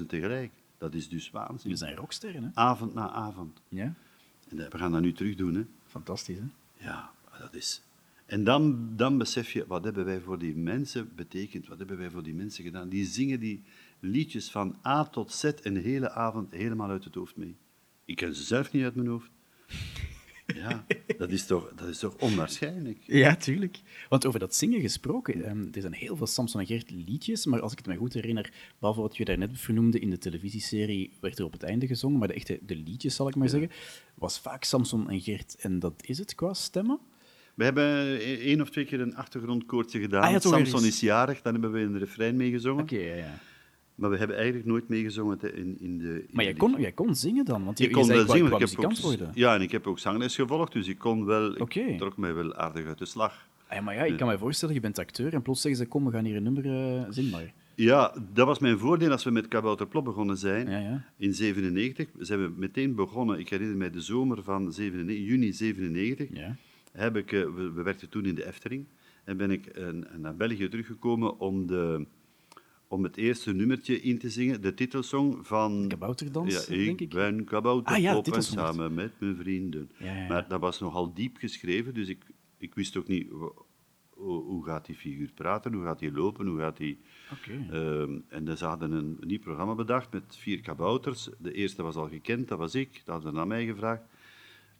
18.000 0.00 0.06
tegelijk. 0.06 0.52
Dat 0.78 0.94
is 0.94 1.08
dus 1.08 1.30
waanzin. 1.30 1.70
We 1.70 1.76
zijn 1.76 1.96
rocksterren, 1.96 2.42
hè? 2.42 2.48
Avond 2.54 2.94
na 2.94 3.10
avond. 3.10 3.62
Ja, 3.68 3.94
En 4.48 4.56
dat- 4.56 4.72
we 4.72 4.78
gaan 4.78 4.92
dat 4.92 5.00
nu 5.00 5.12
terug 5.12 5.34
doen. 5.36 5.54
Hè. 5.54 5.64
fantastisch, 5.86 6.36
hè? 6.38 6.44
Ja, 6.86 7.10
dat 7.38 7.54
is... 7.54 7.82
En 8.26 8.44
dan, 8.44 8.88
dan 8.96 9.18
besef 9.18 9.50
je, 9.52 9.66
wat 9.66 9.84
hebben 9.84 10.04
wij 10.04 10.20
voor 10.20 10.38
die 10.38 10.56
mensen 10.56 11.12
betekend? 11.16 11.66
Wat 11.68 11.78
hebben 11.78 11.98
wij 11.98 12.10
voor 12.10 12.22
die 12.22 12.34
mensen 12.34 12.64
gedaan? 12.64 12.88
Die 12.88 13.04
zingen 13.06 13.40
die 13.40 13.62
liedjes 14.00 14.50
van 14.50 14.76
A 14.86 15.04
tot 15.04 15.32
Z 15.32 15.44
een 15.62 15.76
hele 15.76 16.10
avond 16.10 16.52
helemaal 16.52 16.90
uit 16.90 17.04
het 17.04 17.14
hoofd 17.14 17.36
mee. 17.36 17.56
Ik 18.04 18.16
ken 18.16 18.34
ze 18.34 18.42
zelf 18.42 18.72
niet 18.72 18.84
uit 18.84 18.94
mijn 18.94 19.08
hoofd. 19.08 19.30
Ja, 20.46 20.84
dat 21.18 21.30
is 21.30 21.46
toch, 21.46 21.72
dat 21.76 21.88
is 21.88 21.98
toch 21.98 22.16
onwaarschijnlijk? 22.18 22.98
Ja, 23.06 23.36
tuurlijk. 23.36 23.80
Want 24.08 24.26
over 24.26 24.40
dat 24.40 24.54
zingen 24.54 24.80
gesproken, 24.80 25.44
ehm, 25.44 25.66
er 25.72 25.80
zijn 25.80 25.92
heel 25.92 26.16
veel 26.16 26.26
Samson 26.26 26.60
en 26.60 26.66
Gert 26.66 26.90
liedjes, 26.90 27.46
maar 27.46 27.60
als 27.60 27.72
ik 27.72 27.78
het 27.78 27.86
me 27.86 27.96
goed 27.96 28.12
herinner, 28.12 28.52
behalve 28.78 29.00
wat 29.00 29.16
je 29.16 29.24
daarnet 29.24 29.50
vernoemde, 29.54 29.98
in 29.98 30.10
de 30.10 30.18
televisieserie 30.18 31.12
werd 31.20 31.38
er 31.38 31.44
op 31.44 31.52
het 31.52 31.62
einde 31.62 31.86
gezongen, 31.86 32.18
maar 32.18 32.28
de 32.28 32.34
echte 32.34 32.58
de 32.62 32.76
liedjes, 32.76 33.14
zal 33.14 33.28
ik 33.28 33.36
maar 33.36 33.48
zeggen, 33.48 33.70
was 34.14 34.38
vaak 34.38 34.64
Samson 34.64 35.10
en 35.10 35.20
Gert. 35.20 35.56
En 35.60 35.78
dat 35.78 35.94
is 36.06 36.18
het 36.18 36.34
qua 36.34 36.54
stemmen? 36.54 36.98
We 37.54 37.64
hebben 37.64 37.84
e- 38.20 38.40
één 38.40 38.60
of 38.60 38.70
twee 38.70 38.84
keer 38.84 39.00
een 39.00 39.16
achtergrondkoortje 39.16 40.00
gedaan. 40.00 40.22
Ah 40.22 40.30
ja, 40.30 40.38
Samson 40.40 40.84
is 40.84 41.00
jarig, 41.00 41.42
dan 41.42 41.52
hebben 41.52 41.72
we 41.72 41.80
een 41.80 41.98
refrein 41.98 42.36
meegezongen. 42.36 42.82
Oké, 42.82 42.98
ja, 42.98 43.14
ja. 43.14 43.38
Maar 43.94 44.10
we 44.10 44.16
hebben 44.16 44.36
eigenlijk 44.36 44.66
nooit 44.66 44.88
meegezongen 44.88 45.56
in, 45.56 45.76
in 45.80 45.98
de... 45.98 46.04
in 46.04 46.28
Maar 46.30 46.44
de 46.44 46.50
jij 46.50 46.58
kon, 46.58 46.80
jij 46.80 46.92
kon 46.92 47.14
zingen 47.14 47.44
dan, 47.44 47.64
want 47.64 47.78
je, 47.78 47.84
Ik 47.84 47.92
kon 47.92 48.06
wel 48.06 48.28
zingen, 48.28 48.52
ik 48.52 48.58
heb 48.58 48.84
ook, 48.84 48.98
worden. 48.98 49.30
ja, 49.34 49.54
en 49.54 49.60
ik 49.60 49.70
heb 49.70 49.86
ook 49.86 49.98
zangles 49.98 50.34
gevolgd, 50.34 50.72
dus 50.72 50.88
ik 50.88 50.98
kon 50.98 51.24
wel, 51.24 51.56
ik 51.68 51.98
trok 51.98 52.16
mij 52.16 52.34
wel 52.34 52.54
aardig 52.54 52.86
uit 52.86 52.98
de 52.98 53.06
slag. 53.06 53.46
Ah 53.68 53.76
ja, 53.76 53.80
maar 53.80 53.94
ja, 53.94 54.04
ik 54.04 54.16
kan 54.16 54.28
me 54.28 54.38
voorstellen, 54.38 54.74
je 54.74 54.80
bent 54.80 54.98
acteur 54.98 55.34
en 55.34 55.42
plots 55.42 55.60
zeggen 55.60 55.80
ze, 55.82 55.88
kom, 55.88 56.04
we 56.04 56.10
gaan 56.10 56.24
hier 56.24 56.36
een 56.36 56.42
nummer 56.42 56.64
uh, 56.66 57.02
zingen 57.10 57.30
maar. 57.30 57.52
Ja, 57.74 58.14
dat 58.32 58.46
was 58.46 58.58
mijn 58.58 58.78
voordeel 58.78 59.10
als 59.10 59.24
we 59.24 59.30
met 59.30 59.48
Kabouter 59.48 59.86
Plop 59.86 60.04
begonnen 60.04 60.36
zijn. 60.36 60.70
Ja, 60.70 60.78
ja. 60.78 61.04
In 61.16 61.34
97 61.34 62.08
zijn 62.18 62.42
we 62.42 62.52
meteen 62.56 62.94
begonnen. 62.94 63.38
Ik 63.38 63.48
herinner 63.48 63.76
mij 63.76 63.90
de 63.90 64.00
zomer 64.00 64.42
van 64.42 64.72
97, 64.72 65.26
juni 65.26 65.52
97. 65.52 66.28
Ja. 66.32 66.56
Heb 66.92 67.16
ik, 67.16 67.32
eh, 67.32 67.40
we, 67.40 67.72
we 67.72 67.82
werkten 67.82 68.08
toen 68.08 68.24
in 68.24 68.34
de 68.34 68.46
Efteling. 68.46 68.86
En 69.24 69.36
ben 69.36 69.50
ik 69.50 69.66
eh, 69.66 69.88
naar 70.16 70.36
België 70.36 70.68
teruggekomen 70.68 71.38
om, 71.38 71.66
de, 71.66 72.06
om 72.88 73.02
het 73.02 73.16
eerste 73.16 73.52
nummertje 73.52 74.00
in 74.00 74.18
te 74.18 74.30
zingen. 74.30 74.60
De 74.60 74.74
titelsong 74.74 75.46
van... 75.46 75.84
Kabouterdans, 75.88 76.66
ja, 76.66 76.74
ik 76.74 76.84
denk 76.84 77.00
ik. 77.00 77.10
ben 77.10 77.44
Kabouter 77.44 77.94
Ah 77.94 78.00
ja, 78.00 78.22
en 78.22 78.42
samen 78.42 78.94
met 78.94 79.12
mijn 79.18 79.36
vrienden. 79.36 79.90
Ja. 79.98 80.26
Maar 80.28 80.48
dat 80.48 80.60
was 80.60 80.80
nogal 80.80 81.14
diep 81.14 81.36
geschreven, 81.36 81.94
dus 81.94 82.08
ik, 82.08 82.24
ik 82.58 82.74
wist 82.74 82.96
ook 82.96 83.08
niet... 83.08 83.28
Hoe, 84.14 84.64
gaat 84.64 84.86
die 84.86 84.94
figuur 84.94 85.30
praten? 85.34 85.72
Hoe 85.72 85.84
gaat 85.84 86.00
hij 86.00 86.12
lopen? 86.12 86.46
Hoe 86.46 86.58
gaat 86.58 86.78
hij... 86.78 86.98
Ehm, 87.70 88.18
en 88.28 88.44
dus 88.44 88.58
ze 88.58 88.64
hadden 88.64 88.92
een, 88.92 89.16
nieuw 89.20 89.38
programma 89.38 89.74
bedacht 89.74 90.12
met 90.12 90.36
vier 90.36 90.60
kabouters. 90.60 91.28
De 91.38 91.52
eerste 91.52 91.82
was 91.82 91.94
al 91.94 92.08
gekend, 92.08 92.48
dat 92.48 92.58
was 92.58 92.74
ik. 92.74 92.92
Dat 92.92 93.14
hadden 93.14 93.30
ze 93.30 93.36
naar 93.36 93.46
mij 93.46 93.66
gevraagd. 93.66 94.02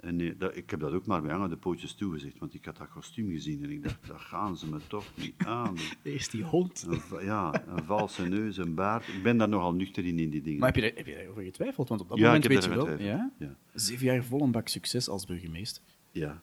En 0.05 0.38
dat, 0.38 0.57
ik 0.57 0.71
heb 0.71 0.81
dat 0.81 0.93
ook 0.93 1.07
maar 1.07 1.23
bij 1.23 1.33
aan 1.33 1.49
de 1.49 1.57
pootjes 1.57 1.95
toegezegd, 1.95 2.38
want 2.38 2.55
ik 2.55 2.64
had 2.64 2.77
dat 2.77 2.88
kostuum 2.88 3.31
gezien 3.31 3.62
en 3.62 3.71
ik 3.71 3.83
dacht, 3.83 4.07
dat 4.07 4.21
gaan 4.21 4.57
ze 4.57 4.69
me 4.69 4.79
toch 4.88 5.05
niet 5.17 5.35
aan. 5.47 5.77
Eerst 6.03 6.31
die 6.37 6.43
hond. 6.43 6.87
Een, 6.88 7.25
ja, 7.25 7.62
een 7.69 7.85
valse 7.85 8.29
neus, 8.29 8.57
een 8.57 8.75
baard. 8.75 9.09
Ik 9.09 9.23
ben 9.23 9.37
daar 9.37 9.49
nogal 9.49 9.75
nuchter 9.75 10.05
in, 10.05 10.19
in 10.19 10.31
die 10.31 10.43
dingen. 10.43 10.59
Maar 10.61 10.73
heb 10.73 10.77
je, 10.77 10.83
daar, 10.88 10.97
heb 10.97 11.07
je 11.07 11.14
daarover 11.14 11.43
getwijfeld? 11.43 11.88
Want 11.88 12.01
op 12.01 12.09
dat 12.09 12.19
Ja, 12.19 12.25
moment 12.27 12.47
weet 12.47 12.64
je 12.64 12.71
wel, 12.71 12.99
ja? 12.99 13.33
Zeven 13.75 14.07
jaar 14.07 14.25
vol 14.25 14.40
een 14.43 14.51
bak 14.51 14.69
succes 14.69 15.09
als 15.09 15.27
burgemeester. 15.27 15.83
Ja, 16.11 16.43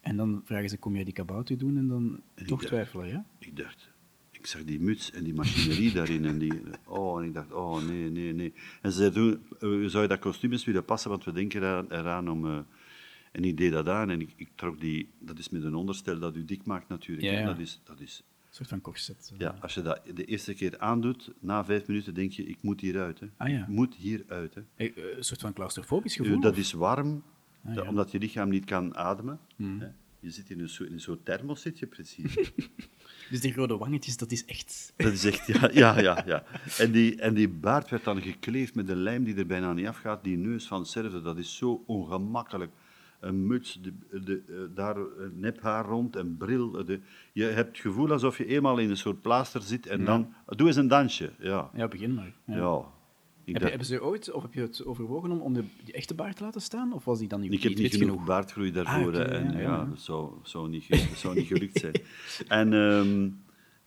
En 0.00 0.16
dan 0.16 0.40
vragen 0.44 0.68
ze, 0.68 0.78
kom 0.78 0.94
jij 0.94 1.04
die 1.04 1.12
kabouter 1.14 1.58
doen? 1.58 1.76
En 1.76 1.88
dan 1.88 2.20
toch 2.34 2.46
dacht- 2.46 2.66
twijfelen, 2.66 3.08
ja? 3.08 3.24
ik 3.38 3.56
dacht, 3.56 3.90
ik 4.30 4.46
zag 4.46 4.64
die 4.64 4.80
muts 4.80 5.10
en 5.12 5.24
die 5.24 5.34
machinerie 5.34 5.92
daarin 5.92 6.24
en 6.24 6.38
die, 6.38 6.52
oh, 6.86 7.20
en 7.20 7.26
ik 7.26 7.34
dacht, 7.34 7.52
oh 7.52 7.86
nee, 7.86 8.10
nee, 8.10 8.32
nee. 8.32 8.52
En 8.82 8.92
ze 8.92 8.98
zei 8.98 9.10
toen, 9.12 9.32
eh, 9.60 9.88
zou 9.88 10.02
je 10.02 10.08
dat 10.08 10.18
kostuum 10.18 10.52
eens 10.52 10.64
willen 10.64 10.84
passen, 10.84 11.10
want 11.10 11.24
we 11.24 11.32
denken 11.32 11.60
eraan, 11.62 11.90
eraan 11.90 12.30
om... 12.30 12.46
eh, 12.46 12.58
en 13.34 13.44
ik 13.44 13.56
deed 13.56 13.72
dat 13.72 13.88
aan 13.88 14.10
en 14.10 14.20
ik, 14.20 14.32
ik 14.36 14.48
trok 14.54 14.80
die, 14.80 15.08
dat 15.18 15.38
is 15.38 15.48
met 15.48 15.62
een 15.64 15.74
onderstel 15.74 16.18
dat 16.18 16.36
u 16.36 16.44
dik 16.44 16.64
maakt 16.66 16.88
natuurlijk. 16.88 17.26
Ja. 17.26 17.44
Dat 17.46 17.58
is, 17.58 17.80
dat 17.84 18.00
is, 18.00 18.22
Een 18.48 18.54
soort 18.54 18.68
van 18.68 18.80
corset. 18.80 19.30
eh. 19.32 19.38
ja, 19.38 19.56
als 19.60 19.74
je 19.74 19.82
dat 19.82 20.00
de 20.14 20.24
eerste 20.24 20.54
keer 20.54 20.78
aandoet, 20.78 21.30
na 21.40 21.64
vijf 21.64 21.86
minuten 21.86 22.14
denk 22.14 22.32
je, 22.32 22.44
ik 22.44 22.58
moet 22.62 22.80
hieruit. 22.80 23.20
Hè. 23.20 23.26
Ah, 23.36 23.48
ja. 23.48 23.60
Ik 23.62 23.68
moet 23.68 23.94
hieruit. 23.94 24.54
Hè. 24.54 24.62
Eh, 24.76 24.86
eh, 24.96 25.16
Een 25.16 25.24
soort 25.24 25.40
van 25.40 25.52
claustrofobisch 25.52 26.18
U, 26.18 26.22
gevoel? 26.24 26.40
dat 26.40 26.52
of? 26.52 26.58
is 26.58 26.72
warm, 26.72 27.22
Ah, 27.64 27.74
dat- 27.74 27.84
ja. 27.84 27.90
omdat 27.90 28.10
je 28.10 28.18
lichaam 28.18 28.48
niet 28.48 28.64
kan 28.64 28.96
ademen. 28.96 29.38
Hmm. 29.56 29.80
Hè. 29.80 29.86
Je 30.20 30.30
zit 30.30 30.50
in 30.50 30.60
een 30.60 30.68
soort, 30.68 30.88
in 30.88 30.94
een 30.94 31.00
soort 31.00 31.24
thermos, 31.24 31.60
zit 31.60 31.78
je 31.78 31.86
precies. 31.86 32.34
Dus 33.30 33.40
die 33.40 33.54
rode 33.54 33.76
wangetjes, 33.76 34.16
dat 34.16 34.30
is 34.32 34.44
echt... 34.44 34.92
Dat 34.96 35.12
is 35.12 35.24
echt, 35.24 35.46
ja, 35.46 35.70
ja, 35.72 36.00
ja. 36.00 36.22
ja. 36.26 36.44
En, 36.78 36.92
die, 36.92 37.20
en 37.20 37.34
die 37.34 37.48
baard 37.48 37.90
werd 37.90 38.04
dan 38.04 38.22
gekleefd 38.22 38.74
met 38.74 38.88
een 38.88 38.96
lijm 39.02 39.24
die 39.24 39.34
er 39.34 39.46
bijna 39.46 39.72
niet 39.72 39.86
afgaat. 39.86 40.24
Die 40.24 40.36
neus 40.36 40.66
van 40.66 40.78
hetzelfde, 40.80 41.22
dat 41.22 41.38
is 41.38 41.56
zo 41.56 41.82
ongemakkelijk. 41.86 42.72
Een 43.24 43.46
muts, 43.46 43.80
de, 43.82 43.92
de, 44.24 44.42
eh, 44.48 44.54
daar 44.74 44.96
een 44.96 45.32
nephaar 45.34 45.84
rond, 45.86 46.16
een 46.16 46.36
bril. 46.36 46.78
eh, 46.78 46.86
De, 46.86 47.00
je 47.32 47.44
hebt 47.44 47.68
het 47.68 47.78
gevoel 47.78 48.12
alsof 48.12 48.38
je 48.38 48.46
eenmaal 48.46 48.78
in 48.78 48.90
een 48.90 48.96
soort 48.96 49.20
plaaster 49.22 49.62
zit 49.62 49.86
en 49.86 50.04
dan... 50.04 50.32
Doe 50.46 50.66
eens 50.66 50.76
een 50.76 50.88
dansje, 50.88 51.32
ja. 51.38 51.70
Ja, 51.74 51.88
begin 51.88 52.14
maar. 52.14 52.34
Ja. 52.46 52.80
Heb 53.44 53.62
hebben 53.62 53.86
ze 53.86 54.02
ooit, 54.02 54.32
of 54.32 54.42
heb 54.42 54.54
je 54.54 54.60
het 54.60 54.84
overwogen 54.84 55.30
om, 55.30 55.40
om 55.40 55.52
de, 55.54 55.64
die 55.84 55.94
echte 55.94 56.14
baard 56.14 56.36
te 56.36 56.42
laten 56.42 56.60
staan? 56.60 56.92
Of 56.92 57.04
was 57.04 57.18
die 57.18 57.28
dan 57.28 57.40
niet, 57.40 57.52
ik 57.52 57.62
heb 57.62 57.72
niet 57.72 57.80
niet 57.80 57.90
wit 57.90 58.00
genoeg 58.00 58.24
baardgroei 58.24 58.72
daarvoor. 58.72 58.94
Ah, 59.02 59.06
oké, 59.08 59.18
hè, 59.18 59.24
en 59.24 59.52
ja, 59.52 59.58
ja, 59.58 59.60
ja. 59.60 59.84
dat, 59.84 60.00
zou, 60.00 60.32
zou 60.42 60.68
niet, 60.68 60.88
dat 60.88 60.98
zou 61.16 61.34
niet 61.34 61.46
gelukt 61.46 61.78
zijn. 61.78 61.92
en 62.60 62.72
ehm, 62.72 63.28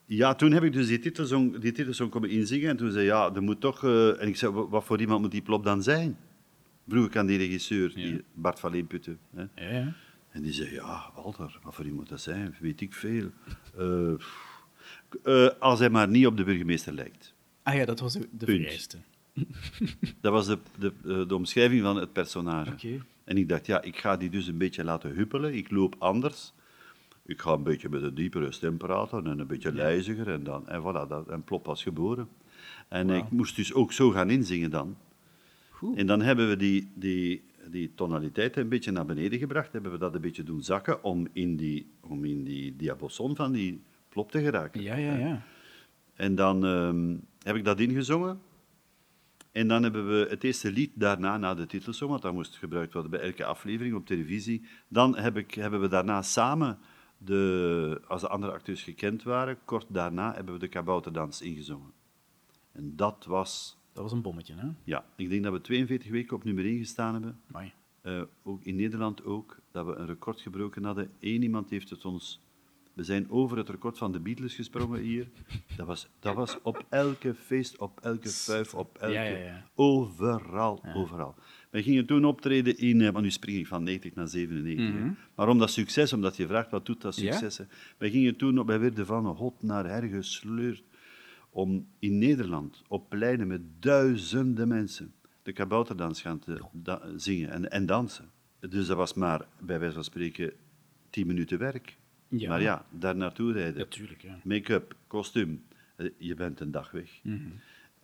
ja, 0.05 0.35
toen 0.35 0.51
heb 0.51 0.63
ik 0.63 0.73
dus 0.73 0.87
die 0.87 0.99
titelsong, 0.99 1.57
die 1.57 1.71
titelsong 1.71 2.09
komen 2.11 2.29
inzingen. 2.29 2.69
En 2.69 2.77
toen 2.77 2.91
zei 2.91 3.05
ja, 3.05 3.33
er 3.35 3.41
moet 3.43 3.61
toch... 3.61 3.83
eh, 3.83 4.21
en 4.21 4.27
ik 4.27 4.35
zei, 4.35 4.51
wa- 4.53 4.67
wat 4.67 4.83
voor 4.83 4.99
iemand 4.99 5.21
moet 5.21 5.31
die 5.31 5.41
plop 5.41 5.63
dan 5.63 5.83
zijn? 5.83 6.17
Vroeg 6.87 7.05
ik 7.05 7.15
aan 7.15 7.25
die 7.25 7.37
regisseur, 7.37 7.93
die 7.93 8.23
Bart 8.33 8.59
van 8.59 8.71
Leenputten. 8.71 9.19
Hè. 9.35 9.41
Ja, 9.55 9.69
ja. 9.69 9.93
En 10.29 10.41
die 10.41 10.53
zei, 10.53 10.73
ja, 10.73 11.11
Walter, 11.15 11.59
wat 11.63 11.75
voor 11.75 11.85
iemand 11.85 12.01
moet 12.01 12.09
dat 12.09 12.21
zijn? 12.21 12.55
Weet 12.59 12.81
ik 12.81 12.93
veel. 12.93 13.29
Eh. 13.77 14.13
Eh, 15.23 15.49
als 15.59 15.79
hij 15.79 15.89
maar 15.89 16.07
niet 16.07 16.25
op 16.25 16.37
de 16.37 16.43
burgemeester 16.43 16.93
lijkt. 16.93 17.33
Ah 17.63 17.75
ja, 17.75 17.85
dat 17.85 17.99
was 17.99 18.13
de, 18.13 18.27
de 18.31 18.45
vereiste. 18.45 18.97
Dat 20.21 20.31
was 20.31 20.45
de, 20.45 20.57
de, 20.79 20.93
eh, 21.05 21.27
de 21.27 21.35
omschrijving 21.35 21.81
van 21.81 21.95
het 21.95 22.13
personage. 22.13 22.71
Oké. 22.71 23.05
En 23.23 23.37
ik 23.37 23.49
dacht, 23.49 23.65
ja, 23.65 23.81
ik 23.81 23.97
ga 23.97 24.17
die 24.17 24.29
dus 24.29 24.47
een 24.47 24.57
beetje 24.57 24.83
laten 24.83 25.15
huppelen. 25.15 25.53
Ik 25.53 25.71
loop 25.71 25.95
anders. 25.97 26.53
Ik 27.25 27.41
ga 27.41 27.51
een 27.51 27.63
beetje 27.63 27.89
met 27.89 28.01
een 28.01 28.15
diepere 28.15 28.51
stem 28.51 28.77
praten 28.77 29.27
en 29.27 29.39
een 29.39 29.47
beetje 29.47 29.73
lijziger. 29.73 30.29
En, 30.29 30.43
dan, 30.43 30.67
en 30.67 30.81
voilà, 30.81 31.07
dat, 31.07 31.27
en 31.27 31.43
plop 31.43 31.65
was 31.65 31.83
geboren. 31.83 32.27
En 32.87 33.09
ik 33.09 33.31
moest 33.31 33.55
dus 33.55 33.73
ook 33.73 33.91
zo 33.91 34.11
gaan 34.11 34.29
inzingen 34.29 34.71
dan. 34.71 34.97
Goed. 35.77 35.97
En 35.97 36.07
dan 36.07 36.21
hebben 36.21 36.49
we 36.49 36.55
die, 36.55 36.91
die, 36.95 37.43
die 37.69 37.93
tonaliteit 37.95 38.57
een 38.57 38.69
beetje 38.69 38.91
naar 38.91 39.05
beneden 39.05 39.39
gebracht. 39.39 39.73
Hebben 39.73 39.91
we 39.91 39.97
dat 39.97 40.15
een 40.15 40.21
beetje 40.21 40.43
doen 40.43 40.63
zakken 40.63 41.03
om 41.03 41.27
in 41.33 41.55
die, 41.55 41.91
om 42.01 42.25
in 42.25 42.43
die 42.43 42.75
diapason 42.75 43.35
van 43.35 43.51
die 43.51 43.83
plop 44.09 44.31
te 44.31 44.41
geraken. 44.41 44.81
Ja, 44.81 44.95
ja, 44.95 45.17
ja. 45.17 45.43
En 46.15 46.35
dan 46.35 46.65
ehm, 46.65 47.15
heb 47.43 47.55
ik 47.55 47.65
dat 47.65 47.79
ingezongen. 47.79 48.39
En 49.51 49.67
dan 49.67 49.83
hebben 49.83 50.07
we 50.07 50.27
het 50.29 50.43
eerste 50.43 50.71
lied 50.71 50.91
daarna, 50.93 51.37
na 51.37 51.53
de 51.53 51.65
titelsong, 51.65 52.09
want 52.09 52.21
dat 52.21 52.33
moest 52.33 52.55
gebruikt 52.55 52.93
worden 52.93 53.11
bij 53.11 53.19
elke 53.19 53.45
aflevering 53.45 53.95
op 53.95 54.05
televisie. 54.05 54.63
Dan 54.87 55.17
heb 55.17 55.37
ik, 55.37 55.53
hebben 55.53 55.81
we 55.81 55.87
daarna 55.87 56.21
samen, 56.21 56.79
de, 57.17 58.01
als 58.07 58.21
de 58.21 58.27
andere 58.27 58.51
acteurs 58.51 58.83
gekend 58.83 59.23
waren, 59.23 59.57
kort 59.65 59.85
daarna 59.89 60.33
hebben 60.33 60.53
we 60.53 60.59
de 60.59 60.67
kabouterdans 60.67 61.41
ingezongen. 61.41 61.91
En 62.71 62.95
dat 62.95 63.25
was, 63.27 63.76
Dat 63.97 64.05
was 64.05 64.15
een 64.15 64.21
bommetje, 64.21 64.53
hè? 64.55 64.67
ja, 64.83 65.05
ik 65.15 65.29
denk 65.29 65.43
dat 65.43 65.53
we 65.53 65.61
42 65.61 66.11
weken 66.11 66.35
op 66.35 66.43
nummer 66.43 66.65
1 66.65 66.77
gestaan 66.77 67.13
hebben. 67.13 67.39
Eh, 68.01 68.21
ook 68.43 68.63
in 68.63 68.75
Nederland 68.75 69.23
ook, 69.25 69.57
dat 69.71 69.85
we 69.85 69.95
een 69.95 70.05
record 70.05 70.41
gebroken 70.41 70.83
hadden. 70.83 71.09
Eén 71.19 71.43
iemand 71.43 71.69
heeft 71.69 71.89
het 71.89 72.05
ons 72.05 72.41
We 72.93 73.03
zijn 73.03 73.29
over 73.29 73.57
het 73.57 73.69
record 73.69 73.97
van 73.97 74.11
de 74.11 74.19
Beatles 74.19 74.55
gesprongen 74.55 75.01
hier. 75.01 75.27
Dat 75.75 75.87
was, 75.87 76.07
dat 76.19 76.35
was 76.35 76.57
op 76.61 76.85
elke 76.89 77.33
feest, 77.33 77.77
op 77.77 77.99
elke 78.01 78.29
vuif, 78.29 78.73
op 78.73 78.97
elke... 78.97 79.13
Ja, 79.13 79.21
ja, 79.23 79.37
ja. 79.37 79.63
Overal, 79.75 80.83
overal. 80.95 81.35
Wij 81.69 81.83
gingen 81.83 82.05
toen 82.05 82.25
optreden 82.25 82.77
in... 82.77 83.01
eh, 83.01 83.09
Want 83.11 83.23
nu 83.23 83.31
spring 83.31 83.57
ik 83.57 83.67
van 83.67 83.83
90 83.83 84.15
naar 84.15 84.27
97. 84.27 84.93
hè. 85.01 85.09
Maar 85.35 85.49
om 85.49 85.57
dat 85.57 85.71
succes, 85.71 86.13
omdat 86.13 86.37
je 86.37 86.47
vraagt 86.47 86.71
wat 86.71 86.85
doet 86.85 87.01
dat 87.01 87.17
Mhm. 87.17 87.25
Succes... 87.33 87.59
Wij 87.97 88.09
gingen 88.09 88.35
toen, 88.35 88.65
wij 88.65 88.79
werden 88.79 89.05
van 89.05 89.25
hot 89.25 89.63
naar 89.63 89.85
her 89.85 90.03
gesleurd 90.09 90.83
om 91.57 91.87
in 91.99 92.17
Nederland 92.17 92.83
op 92.87 93.09
pleinen 93.09 93.47
met 93.47 93.61
duizenden 93.79 94.67
mensen 94.67 95.13
de 95.43 95.51
kabouterdans 95.51 96.21
gaan 96.21 96.39
te 96.39 96.61
da- 96.71 97.01
zingen 97.15 97.49
en, 97.49 97.71
en 97.71 97.85
dansen. 97.85 98.29
Dus 98.59 98.87
dat 98.87 98.97
was 98.97 99.13
maar, 99.13 99.47
bij 99.59 99.79
wijze 99.79 99.93
van 99.93 100.03
spreken, 100.03 100.53
tien 101.09 101.27
minuten 101.27 101.59
werk. 101.59 101.97
Ja. 102.27 102.49
Maar 102.49 102.61
ja, 102.61 102.85
daar 102.91 103.15
naartoe 103.15 103.51
rijden. 103.53 103.77
Natuurlijk, 103.77 104.21
ja. 104.21 104.39
Make-up, 104.43 104.95
kostuum, 105.07 105.63
eh, 105.95 106.09
je 106.17 106.35
bent 106.35 106.59
een 106.59 106.71
dag 106.71 106.91
weg. 106.91 107.19
Mhm. 107.23 107.37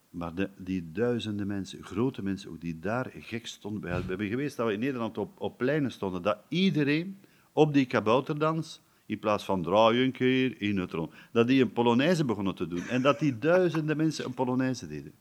Maar 0.10 0.36
de, 0.36 0.50
die 0.58 0.92
duizenden 0.92 1.48
mensen, 1.48 1.84
grote 1.84 2.24
mensen 2.24 2.50
ook, 2.50 2.62
die 2.62 2.80
daar 2.80 3.12
gek 3.20 3.48
stonden. 3.48 3.82
We 3.82 3.90
hebben 3.90 4.28
geweest 4.28 4.58
dat 4.58 4.68
we 4.68 4.74
in 4.74 4.80
Nederland 4.80 5.18
op, 5.18 5.42
op 5.42 5.58
pleinen 5.58 5.92
stonden, 5.92 6.22
dat 6.22 6.38
iedereen 6.48 7.18
op 7.52 7.74
die 7.74 7.86
kabouterdans, 7.86 8.82
in 9.14 9.20
plaats 9.20 9.44
van 9.44 9.64
draai 9.64 10.04
een 10.04 10.12
keer 10.12 10.62
in 10.62 10.78
het 10.78 10.92
rond, 10.92 11.12
dat 11.32 11.48
die 11.48 11.62
een 11.62 11.72
Polonaise 11.74 12.26
begonnen 12.26 12.56
te 12.56 12.68
doen. 12.68 12.88
En 12.88 13.02
dat 13.02 13.20
die 13.20 13.40
duizenden 13.40 13.98
mensen 13.98 14.26
een 14.26 14.34
Polonaise 14.34 14.88
deden. 14.88 15.14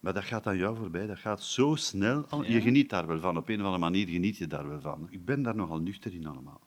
Maar 0.00 0.12
dat 0.14 0.24
gaat 0.24 0.46
aan 0.46 0.56
jou 0.56 0.76
voorbij, 0.76 1.06
dat 1.06 1.18
gaat 1.18 1.42
zo 1.42 1.74
snel. 1.74 2.24
al- 2.28 2.44
Je 2.44 2.60
geniet 2.60 2.90
daar 2.90 3.06
wel 3.06 3.20
van, 3.20 3.36
op 3.36 3.48
een 3.48 3.54
of 3.60 3.64
andere 3.64 3.78
manier 3.78 4.08
geniet 4.08 4.36
je 4.36 4.46
daar 4.46 4.68
wel 4.68 4.80
van. 4.80 5.06
Ik 5.10 5.24
ben 5.24 5.42
daar 5.42 5.54
nogal 5.56 5.78
nuchter 5.80 6.14
in 6.14 6.26
allemaal. 6.26 6.60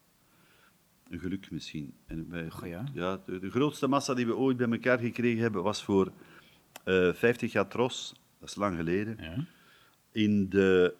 Een 1.09 1.19
geluk 1.19 1.51
misschien. 1.51 1.93
En 2.05 2.25
wij, 2.29 2.49
ja. 2.63 2.83
ja, 2.93 3.21
de, 3.25 3.39
de 3.39 3.49
grootste 3.49 3.87
massa 3.87 4.13
die 4.13 4.25
we 4.25 4.35
ooit 4.35 4.57
bij 4.57 4.69
elkaar 4.69 4.99
gekregen 4.99 5.41
hebben, 5.41 5.63
was 5.63 5.83
voor 5.83 6.11
eh 6.83 7.13
50 7.13 7.51
jaar 7.51 7.67
Tros, 7.67 8.13
dat 8.39 8.49
is 8.49 8.55
lang 8.55 8.75
geleden, 8.75 9.17
ja. 9.21 9.45
in, 10.11 10.49
de, 10.49 10.95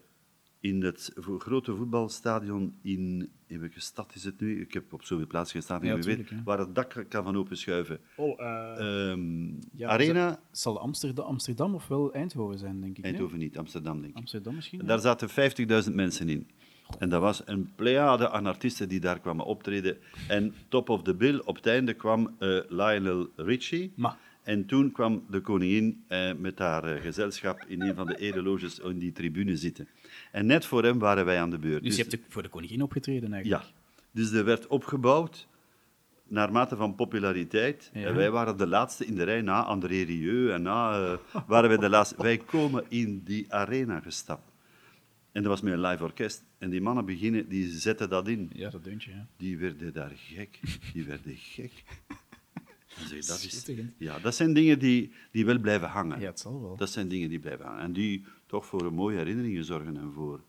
in 0.64 0.84
het 0.84 1.12
grote 1.38 1.76
voetbalstadion 1.76 2.74
in, 2.82 3.30
in 3.48 3.60
welke 3.60 3.80
stad 3.80 4.12
is 4.16 4.24
het 4.24 4.40
nu? 4.40 4.62
Ik 4.62 4.74
heb 4.74 4.94
op 4.94 5.04
zoveel 5.04 5.28
plaatsen 5.28 5.58
gestaan, 5.58 5.86
Ja, 5.86 5.98
weet, 5.98 6.32
waar 6.46 6.60
het 6.60 6.76
dak 6.76 7.06
kan 7.10 7.24
van 7.24 7.38
openschuiven. 7.38 8.00
Oh, 8.16 8.42
eh, 8.42 9.10
Ehm, 9.12 9.46
ja, 9.76 9.88
Arena, 9.90 10.30
Het 10.30 10.40
zal 10.52 10.80
Amsterdam, 10.80 11.26
Amsterdam 11.26 11.76
of 11.76 11.88
wel 11.88 12.14
Eindhoven 12.14 12.58
zijn, 12.58 12.82
denk 12.82 12.98
ik. 12.98 13.04
nee? 13.04 13.12
Eindhoven 13.12 13.40
niet, 13.40 13.58
Amsterdam 13.58 14.02
denk 14.02 14.12
ik. 14.12 14.18
Amsterdam 14.18 14.56
misschien? 14.56 14.80
En 14.80 14.86
Daar 14.86 15.00
zaten 15.00 15.30
50.000 15.30 15.94
mensen 15.94 16.30
in. 16.30 16.48
En 17.00 17.10
dat 17.10 17.22
was 17.22 17.42
een 17.46 17.72
pleiade 17.76 18.30
aan 18.30 18.46
artiesten 18.46 18.90
die 18.90 19.00
daar 19.00 19.20
kwamen 19.20 19.46
optreden. 19.46 19.98
En 20.28 20.54
top 20.68 20.90
of 20.90 21.02
the 21.04 21.16
bill, 21.16 21.42
op 21.46 21.56
het 21.56 21.66
einde 21.66 21.94
kwam 21.94 22.36
eh, 22.40 22.60
Lionel 22.70 23.28
Richie. 23.36 23.92
Maar, 23.96 24.18
En 24.44 24.66
toen 24.66 24.92
kwam 24.92 25.24
de 25.30 25.42
koningin 25.42 26.04
eh, 26.08 26.34
met 26.38 26.60
haar 26.60 26.84
gezelschap 27.02 27.64
in 27.68 27.82
een 27.82 27.96
van 27.96 28.08
de 28.08 28.18
ereloges 28.18 28.80
in 28.80 29.00
die 29.00 29.12
tribune 29.12 29.56
zitten. 29.58 29.88
En 30.34 30.46
net 30.46 30.66
voor 30.66 30.84
hem 30.84 31.00
waren 31.00 31.26
wij 31.26 31.40
aan 31.42 31.50
de 31.50 31.58
beurt. 31.58 31.84
dus 31.84 31.96
je 31.96 32.02
hebt 32.02 32.12
de- 32.12 32.20
voor 32.28 32.44
de 32.44 32.50
koningin 32.50 32.82
opgetreden 32.82 33.34
eigenlijk? 33.34 33.64
Ja, 33.64 33.70
dus 34.12 34.32
er 34.32 34.46
werd 34.46 34.68
opgebouwd 34.68 35.48
naarmate 36.28 36.76
van 36.76 36.96
populariteit. 36.96 37.90
Ja. 37.94 38.06
En 38.08 38.16
wij 38.16 38.32
waren 38.32 38.58
de 38.58 38.68
laatste 38.68 39.06
in 39.06 39.16
de 39.16 39.24
rij, 39.24 39.42
na 39.42 39.64
André 39.64 40.02
Rieu 40.02 40.52
en 40.52 40.62
na... 40.62 41.06
eh, 41.34 41.42
waren 41.48 41.70
wij 41.70 41.78
de 41.78 41.90
laatste. 41.90 42.16
Wij 42.22 42.38
komen 42.38 42.84
in 42.90 43.22
die 43.24 43.54
arena 43.54 44.00
gestapt. 44.00 44.52
En 45.32 45.42
dat 45.42 45.52
was 45.52 45.62
met 45.62 45.74
een 45.74 45.82
live 45.82 46.04
orkest. 46.04 46.44
En 46.58 46.70
die 46.70 46.82
mannen 46.82 47.06
beginnen, 47.06 47.50
die 47.50 47.68
zetten 47.72 48.10
dat 48.10 48.28
in. 48.28 48.50
Ja, 48.54 48.70
dat 48.70 48.84
deuntje, 48.84 49.12
ja. 49.12 49.28
Die 49.38 49.58
werden 49.58 49.94
daar 49.94 50.12
gek. 50.16 50.60
Die 50.94 51.04
werden 51.04 51.36
gek. 51.38 51.84
Zeg, 53.08 53.26
dat, 53.26 53.44
is, 53.44 53.66
ja, 53.98 54.20
dat 54.20 54.36
zijn 54.36 54.54
dingen 54.54 54.80
die, 54.80 55.12
die 55.32 55.46
wel 55.46 55.60
blijven 55.60 55.88
hangen. 55.88 56.20
Ja, 56.20 56.26
het 56.28 56.40
zal 56.40 56.62
wel. 56.62 56.76
Dat 56.78 56.90
zijn 56.90 57.08
dingen 57.08 57.30
die 57.30 57.40
blijven 57.40 57.66
hangen. 57.66 57.82
En 57.82 57.94
die 57.94 58.26
toch 58.54 58.66
voor 58.66 58.82
een 58.86 58.94
mooie 58.94 59.18
herinneringen 59.18 59.66
zorgen 59.66 59.98
en 59.98 60.12
voor... 60.14 60.44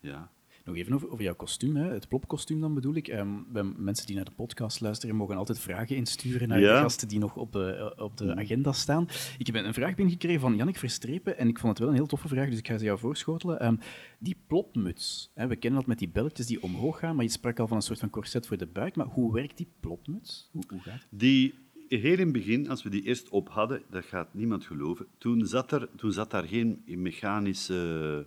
Ja. 0.00 0.30
Nog 0.64 0.76
even 0.76 0.92
over, 0.92 1.10
over 1.10 1.24
jouw 1.24 1.34
kostuum, 1.34 1.76
hè. 1.76 1.92
het 1.92 2.08
plopkostuum 2.08 2.60
dan 2.60 2.74
bedoel 2.74 2.94
ik. 2.94 3.08
Ehm, 3.08 3.28
bij 3.52 3.62
mensen 3.62 4.06
die 4.06 4.16
naar 4.16 4.24
de 4.24 4.30
podcast 4.30 4.80
luisteren, 4.80 5.16
mogen 5.16 5.36
altijd 5.36 5.58
vragen 5.58 5.96
insturen 5.96 6.48
naar 6.48 6.60
Ja. 6.60 6.74
de 6.74 6.80
gasten 6.82 7.08
die 7.08 7.18
nog 7.18 7.36
op 7.36 7.52
de, 7.52 7.72
eh, 7.96 8.04
op 8.04 8.16
de 8.16 8.36
agenda 8.36 8.72
staan. 8.72 9.08
Ik 9.38 9.46
heb 9.46 9.54
een 9.54 9.74
vraag 9.74 9.94
binnengekregen 9.94 10.40
van 10.40 10.56
Jannik 10.56 10.78
Verstrepen 10.78 11.38
en 11.38 11.48
ik 11.48 11.58
vond 11.58 11.68
het 11.70 11.78
wel 11.78 11.88
een 11.88 11.94
heel 11.94 12.06
toffe 12.06 12.28
vraag, 12.28 12.48
dus 12.48 12.58
ik 12.58 12.66
ga 12.68 12.78
ze 12.78 12.84
jou 12.84 12.98
voorschotelen. 12.98 13.60
Ehm, 13.60 13.76
die 14.18 14.36
plopmuts, 14.46 15.30
hè, 15.34 15.46
we 15.46 15.56
kennen 15.56 15.78
dat 15.80 15.88
met 15.88 15.98
die 15.98 16.08
belletjes 16.08 16.46
die 16.46 16.62
omhoog 16.62 16.98
gaan, 16.98 17.14
maar 17.16 17.24
je 17.24 17.30
sprak 17.30 17.58
al 17.58 17.66
van 17.68 17.76
een 17.76 17.82
soort 17.82 17.98
van 17.98 18.10
corset 18.10 18.46
voor 18.46 18.56
de 18.56 18.66
buik, 18.66 18.96
maar 18.96 19.06
hoe 19.06 19.32
werkt 19.32 19.56
die 19.56 19.68
plopmuts? 19.80 20.48
Hoe, 20.52 20.62
hoe 20.68 20.80
gaat 20.80 20.92
het? 20.92 21.06
Die, 21.10 21.54
heel 21.98 22.12
in 22.18 22.18
het 22.18 22.32
begin, 22.32 22.68
als 22.68 22.82
we 22.82 22.90
die 22.90 23.02
eerst 23.02 23.28
op 23.28 23.48
hadden, 23.48 23.82
dat 23.90 24.04
gaat 24.04 24.34
niemand 24.34 24.64
geloven, 24.64 25.06
toen 25.18 25.46
zat, 25.46 25.72
er, 25.72 25.88
toen 25.96 26.12
zat 26.12 26.30
daar 26.30 26.44
geen 26.44 26.82
mechanische, 26.86 28.26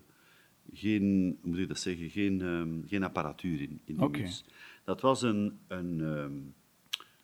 geen, 0.73 1.37
hoe 1.41 1.49
moet 1.51 1.59
ik 1.59 1.67
dat 1.67 1.79
zeggen, 1.79 2.09
geen, 2.09 2.41
ehm, 2.41 2.87
geen 2.87 3.03
apparatuur 3.03 3.61
in. 3.61 3.79
in 3.85 4.11
die. 4.11 4.43
Dat 4.83 5.01
was 5.01 5.21
een, 5.21 5.59
een, 5.67 6.01
ehm, 6.01 6.33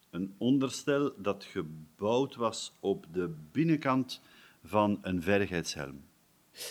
een 0.09 0.33
onderstel 0.37 1.13
dat 1.21 1.43
gebouwd 1.43 2.35
was 2.35 2.77
op 2.79 3.05
de 3.11 3.33
binnenkant 3.51 4.21
van 4.63 4.99
een 5.01 5.21
veiligheidshelm. 5.21 6.01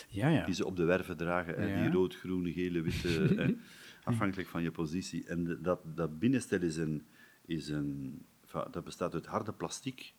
Ja, 0.09 0.29
ja. 0.29 0.45
Die 0.45 0.53
ze 0.53 0.65
op 0.65 0.75
de 0.75 0.83
werven 0.83 1.17
dragen, 1.17 1.67
Ja. 1.67 1.81
die 1.83 1.91
rood, 1.91 2.15
groene, 2.15 2.51
gele, 2.51 2.81
witte, 2.81 3.55
afhankelijk 4.03 4.47
van 4.47 4.63
je 4.63 4.71
positie. 4.71 5.25
En 5.25 5.59
dat, 5.61 5.79
dat 5.95 6.19
binnenstel 6.19 6.61
is 6.61 6.77
een, 6.77 7.03
is 7.45 7.67
een, 7.69 8.21
dat 8.51 8.83
bestaat 8.83 9.13
uit 9.13 9.25
harde 9.25 9.53
plastic. 9.53 10.13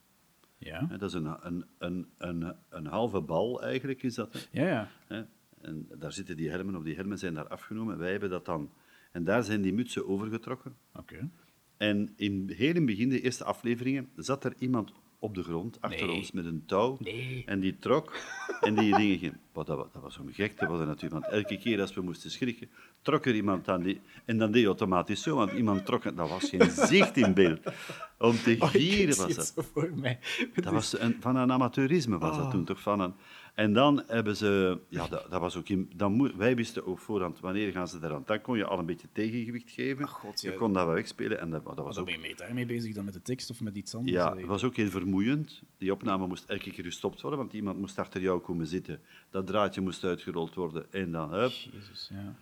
Ja, 0.57 0.81
dat 0.81 1.01
is 1.01 1.13
een, 1.13 1.45
een, 1.47 1.65
een, 1.77 2.07
een, 2.17 2.55
een 2.69 2.85
halve 2.85 3.21
bal 3.21 3.63
eigenlijk, 3.63 4.03
is 4.03 4.15
dat. 4.15 4.47
Ja. 4.51 4.89
ja. 5.07 5.27
En 5.61 5.87
daar 5.97 6.11
zitten 6.11 6.37
die 6.37 6.49
helmen 6.49 6.75
op, 6.75 6.83
die 6.83 6.95
helmen 6.95 7.17
zijn 7.17 7.33
daar 7.33 7.47
afgenomen. 7.47 7.97
Wij 7.97 8.11
hebben 8.11 8.29
dat 8.29 8.45
dan... 8.45 8.71
En 9.11 9.23
daar 9.23 9.43
zijn 9.43 9.61
die 9.61 9.73
mutsen 9.73 10.07
overgetrokken. 10.07 10.75
Oké. 10.93 11.29
En 11.77 12.13
in 12.15 12.49
heel 12.49 12.69
in 12.69 12.75
het 12.75 12.85
begin, 12.85 13.09
de 13.09 13.21
eerste 13.21 13.43
afleveringen, 13.43 14.09
zat 14.15 14.43
er 14.43 14.53
iemand 14.57 14.93
op 15.23 15.35
de 15.35 15.43
grond 15.43 15.77
achter 15.81 16.07
Nee. 16.07 16.15
ons 16.15 16.31
met 16.31 16.45
een 16.45 16.63
touw. 16.65 16.97
Nee. 16.99 17.43
En 17.45 17.59
die 17.59 17.77
trok 17.79 18.13
en 18.61 18.75
die 18.75 18.95
dingen 18.97 19.17
gingen. 19.17 19.39
Wat, 19.53 19.67
dat, 19.67 19.77
wa- 19.77 19.87
dat 19.91 20.01
was 20.01 20.17
een 20.17 20.33
gekte, 20.33 20.65
was 20.67 20.77
dat 20.77 20.87
natuurlijk. 20.87 21.21
Want 21.21 21.33
elke 21.33 21.57
keer 21.57 21.81
als 21.81 21.93
we 21.93 22.01
moesten 22.01 22.31
schrikken, 22.31 22.69
trok 23.01 23.25
er 23.25 23.35
iemand 23.35 23.69
aan 23.69 23.81
die. 23.83 24.01
En 24.25 24.37
dan 24.37 24.51
deed 24.51 24.61
je 24.61 24.67
automatisch 24.67 25.21
zo, 25.21 25.35
want 25.35 25.51
iemand 25.51 25.85
trok. 25.85 26.05
en 26.05 26.15
Dat 26.15 26.29
was 26.29 26.49
geen 26.49 26.71
zicht 26.91 27.17
in 27.17 27.33
beeld. 27.33 27.59
Om 28.17 28.35
te 28.35 28.55
Oh, 28.59 28.69
gieren 28.69 29.17
was 29.17 29.35
dat. 29.35 29.53
zo 29.55 29.61
voor 29.73 29.91
mij. 29.95 30.19
Dat 30.55 30.73
was 30.73 30.99
een, 30.99 31.17
van 31.19 31.35
een 31.35 31.51
amateurisme 31.51 32.17
was 32.17 32.35
dat 32.35 32.45
Ah. 32.45 32.51
toen 32.51 32.63
toch 32.65 32.81
van 32.81 32.99
een. 32.99 33.13
En 33.53 33.73
dan 33.73 34.03
hebben 34.07 34.35
ze, 34.35 34.79
ja, 34.89 35.07
dat, 35.07 35.25
dat 35.29 35.41
was 35.41 35.55
ook 35.55 35.69
in, 35.69 35.91
dan 35.95 36.37
wij 36.37 36.55
wisten 36.55 36.85
ook 36.85 36.99
voorhand 36.99 37.39
wanneer 37.39 37.71
gaan 37.71 37.87
ze 37.87 37.97
eraan. 38.01 38.23
Dan 38.25 38.41
kon 38.41 38.57
je 38.57 38.65
al 38.65 38.79
een 38.79 38.85
beetje 38.85 39.07
tegengewicht 39.11 39.71
geven. 39.71 40.03
Ach, 40.05 40.11
God, 40.11 40.41
ja. 40.41 40.51
Je 40.51 40.57
kon 40.57 40.73
dat 40.73 40.85
wel 40.85 40.93
wegspelen 40.93 41.39
en 41.39 41.49
dat, 41.49 41.65
dat 41.65 41.75
was 41.75 41.97
ook 41.97 42.05
ben 42.05 42.13
je 42.13 42.19
meer 42.19 42.35
daarmee 42.35 42.65
bezig 42.65 42.93
dan 42.93 43.05
met 43.05 43.13
de 43.13 43.21
tekst 43.21 43.49
of 43.49 43.61
met 43.61 43.75
iets 43.75 43.95
anders? 43.95 44.15
ja, 44.15 44.35
het 44.35 44.45
was 44.45 44.63
ook 44.63 44.75
heel 44.75 44.89
vermoeiend. 44.89 45.61
Die 45.77 45.91
opname 45.91 46.27
moest 46.27 46.49
elke 46.49 46.71
keer 46.71 46.83
gestopt 46.83 47.21
worden, 47.21 47.39
want 47.39 47.53
iemand 47.53 47.79
moest 47.79 47.99
achter 47.99 48.21
jou 48.21 48.39
komen 48.39 48.67
zitten. 48.67 49.01
Dat 49.29 49.47
draadje 49.47 49.81
moest 49.81 50.03
uitgerold 50.03 50.55
worden 50.55 50.85
en 50.91 51.11
dan, 51.11 51.33
hup. 51.33 51.51
Jezus, 51.51 52.09
ja. 52.13 52.35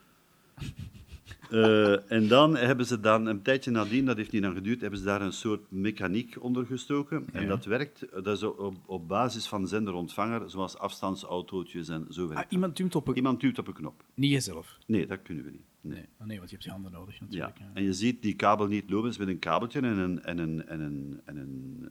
Eh, 1.49 2.11
en 2.11 2.27
dan 2.27 2.55
hebben 2.55 2.85
ze 2.85 2.99
dan, 2.99 3.25
een 3.25 3.41
tijdje 3.41 3.71
nadien, 3.71 4.05
dat 4.05 4.17
heeft 4.17 4.31
niet 4.31 4.41
lang 4.41 4.55
geduurd, 4.55 4.81
hebben 4.81 4.99
ze 4.99 5.05
daar 5.05 5.21
een 5.21 5.33
soort 5.33 5.71
mechaniek 5.71 6.43
onder 6.43 6.65
gestoken. 6.65 7.25
En 7.33 7.47
dat 7.47 7.65
werkt, 7.65 8.05
dat 8.23 8.27
is 8.27 8.43
op, 8.43 8.75
op 8.85 9.07
basis 9.07 9.47
van 9.47 9.67
zender-ontvanger, 9.67 10.49
zoals 10.49 10.77
afstandsautootjes 10.77 11.89
en 11.89 12.05
zo 12.09 12.27
werkt 12.27 12.45
Ah, 12.45 12.51
iemand 12.51 12.77
duwt 12.77 12.95
op 12.95 13.07
een... 13.07 13.15
Iemand 13.15 13.41
duwt 13.41 13.59
op 13.59 13.67
een 13.67 13.73
knop. 13.73 14.03
Niet 14.13 14.31
jezelf. 14.31 14.77
Nee, 14.87 15.07
dat 15.07 15.21
kunnen 15.21 15.43
we 15.43 15.51
niet. 15.51 15.65
Nee. 15.81 15.93
Nee. 15.93 16.05
Oh, 16.19 16.27
nee, 16.27 16.37
want 16.37 16.49
je 16.49 16.55
hebt 16.55 16.67
je 16.67 16.73
handen 16.73 16.91
nodig 16.91 17.19
natuurlijk. 17.19 17.57
Ja. 17.57 17.71
En 17.73 17.83
je 17.83 17.93
ziet 17.93 18.21
die 18.21 18.35
kabel 18.35 18.67
niet 18.67 18.89
lopen, 18.89 19.09
is 19.09 19.17
met 19.17 19.27
een 19.27 19.39
kabeltje 19.39 19.79
en 19.79 19.97
een, 19.97 20.23
en 20.23 20.37
een, 20.37 20.67
en 20.67 20.79
een, 20.79 21.21
en 21.25 21.37
een 21.37 21.89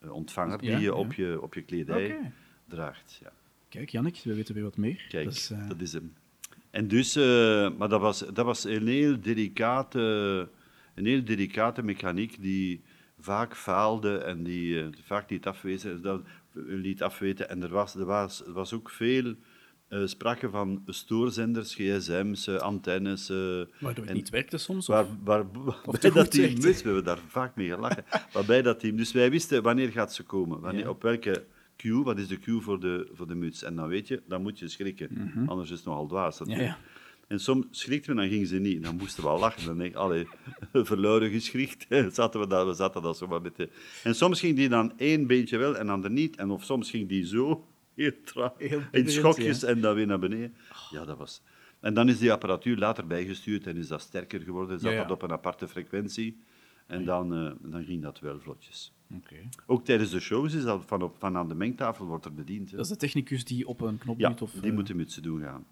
eh, 0.00 0.12
ontvanger 0.12 0.58
die 0.58 0.70
Ja, 0.70 0.78
je 0.78 0.94
op 0.94 1.12
je, 1.12 1.38
op 1.42 1.54
je 1.54 1.62
kledij 1.62 2.32
draagt. 2.68 3.18
Ja. 3.22 3.32
Kijk, 3.68 3.88
Jannik, 3.88 4.20
we 4.24 4.34
weten 4.34 4.54
weer 4.54 4.64
wat 4.64 4.76
meer. 4.76 5.06
Kijk, 5.08 5.24
Dat 5.24 5.34
is, 5.34 5.50
eh, 5.50 5.68
dat 5.68 5.80
is 5.80 5.92
hem. 5.92 6.12
En 6.74 6.88
dus, 6.88 7.16
eh, 7.16 7.70
maar 7.78 7.88
dat 7.88 8.00
was, 8.00 8.18
dat 8.32 8.44
was 8.44 8.64
een 8.64 8.86
heel 8.86 9.20
delicate, 9.20 9.98
een 10.94 11.06
heel 11.06 11.24
delicate 11.24 11.82
mechaniek 11.82 12.42
die 12.42 12.82
vaak 13.20 13.56
faalde 13.56 14.16
en 14.18 14.42
die 14.42 14.80
eh, 14.80 14.86
vaak 15.04 15.30
niet 15.30 15.46
afwezen, 15.46 16.02
dat 16.02 16.22
liet 16.66 17.02
afweten. 17.02 17.48
En 17.48 17.62
er 17.62 17.68
was, 17.68 17.94
er 17.94 18.04
was, 18.04 18.46
er 18.46 18.52
was 18.52 18.72
ook 18.72 18.90
veel 18.90 19.34
eh, 19.88 20.00
sprake 20.04 20.50
van 20.50 20.82
stoorzenders, 20.86 21.74
gsm's, 21.74 22.46
eh, 22.46 22.56
antennes. 22.56 23.28
eh, 23.30 23.36
Waardoor 23.80 24.04
het 24.04 24.14
niet 24.14 24.30
werkte 24.30 24.58
soms? 24.58 24.86
Waar, 24.86 25.06
waar, 25.24 25.44
waarbij 25.84 26.10
dat 26.10 26.34
muts, 26.34 26.82
we 26.82 26.86
hebben 26.88 27.04
daar 27.04 27.18
vaak 27.28 27.56
mee 27.56 27.68
gelachen, 27.68 28.04
waarbij 28.32 28.62
dat 28.62 28.80
team, 28.80 28.96
dus 28.96 29.12
wij 29.12 29.30
wisten 29.30 29.62
wanneer 29.62 29.90
gaat 29.90 30.14
ze 30.14 30.22
komen, 30.22 30.60
wanneer, 30.60 30.82
Ja. 30.82 30.88
op 30.90 31.02
welke 31.02 31.44
cue, 31.76 32.02
wat 32.02 32.18
is 32.18 32.28
de 32.28 32.38
cue 32.38 32.60
voor 32.60 32.80
de, 32.80 33.08
voor 33.12 33.26
de 33.26 33.34
muts. 33.34 33.62
En 33.62 33.76
dan 33.76 33.88
weet 33.88 34.08
je, 34.08 34.22
dan 34.28 34.42
moet 34.42 34.58
je 34.58 34.68
schrikken, 34.68 35.32
anders 35.46 35.70
is 35.70 35.76
het 35.76 35.86
nogal 35.86 36.06
dwaas. 36.06 36.40
Ja, 36.44 36.60
ja. 36.60 36.78
En 37.28 37.40
soms 37.40 37.66
schrikten 37.70 38.14
we, 38.14 38.20
dan 38.20 38.30
gingen 38.30 38.46
ze 38.46 38.56
niet. 38.56 38.82
Dan 38.82 38.96
moesten 38.96 39.22
we 39.22 39.28
al 39.28 39.38
lachen. 39.38 39.66
Dan 39.66 39.78
denk 39.78 39.90
ik, 39.90 39.96
allee, 39.96 40.28
verloren 40.72 41.30
geschrikt. 41.30 41.86
zaten 42.14 42.40
we, 42.40 42.46
dat, 42.46 42.66
we 42.66 42.74
zaten 42.74 43.02
dat 43.02 43.16
zo 43.16 43.26
maar 43.26 43.42
met 43.42 43.56
de... 43.56 43.68
En 44.02 44.14
soms 44.14 44.40
ging 44.40 44.56
die 44.56 44.68
dan 44.68 44.98
één 44.98 45.26
beentje 45.26 45.56
wel 45.56 45.76
en 45.76 45.88
ander 45.88 46.10
niet. 46.10 46.36
En 46.36 46.50
of 46.50 46.64
soms 46.64 46.90
ging 46.90 47.08
die 47.08 47.26
zo, 47.26 47.66
heel 47.94 48.12
traag, 48.24 48.52
Heel 48.58 48.82
in 48.90 49.10
schokjes 49.10 49.60
ja. 49.60 49.68
en 49.68 49.80
dan 49.80 49.94
weer 49.94 50.06
naar 50.06 50.18
beneden. 50.18 50.54
Ja, 50.90 51.04
dat 51.04 51.18
was... 51.18 51.42
En 51.80 51.94
dan 51.94 52.08
is 52.08 52.18
die 52.18 52.32
apparatuur 52.32 52.76
later 52.76 53.06
bijgestuurd 53.06 53.66
en 53.66 53.76
is 53.76 53.88
dat 53.88 54.00
sterker 54.00 54.40
geworden. 54.40 54.80
Zat 54.80 54.90
Ja, 54.90 54.96
ja. 54.96 55.02
dat 55.02 55.10
op 55.10 55.22
een 55.22 55.32
aparte 55.32 55.68
frequentie. 55.68 56.40
En 56.86 57.04
dan, 57.04 57.34
eh, 57.34 57.70
dan 57.70 57.84
ging 57.84 58.02
dat 58.02 58.20
wel 58.20 58.40
vlotjes. 58.40 58.92
Oké. 59.16 59.36
Ook 59.66 59.84
tijdens 59.84 60.10
de 60.10 60.20
shows 60.20 60.52
is 60.54 60.62
dat 60.62 60.82
van, 60.86 61.02
op, 61.02 61.16
van 61.18 61.36
aan 61.36 61.48
de 61.48 61.54
mengtafel 61.54 62.06
wordt 62.06 62.24
er 62.24 62.34
bediend. 62.34 62.70
hè. 62.70 62.76
Dat 62.76 62.84
is 62.84 62.90
de 62.92 62.98
technicus 62.98 63.44
die 63.44 63.66
op 63.68 63.80
een 63.80 63.98
knop 63.98 64.18
Ja, 64.18 64.28
duwt 64.28 64.42
of... 64.42 64.52
die 64.52 64.62
eh, 64.70 64.72
moeten 64.72 64.96
met 64.96 65.12
ze 65.12 65.20
doen 65.20 65.40
gaan. 65.40 65.64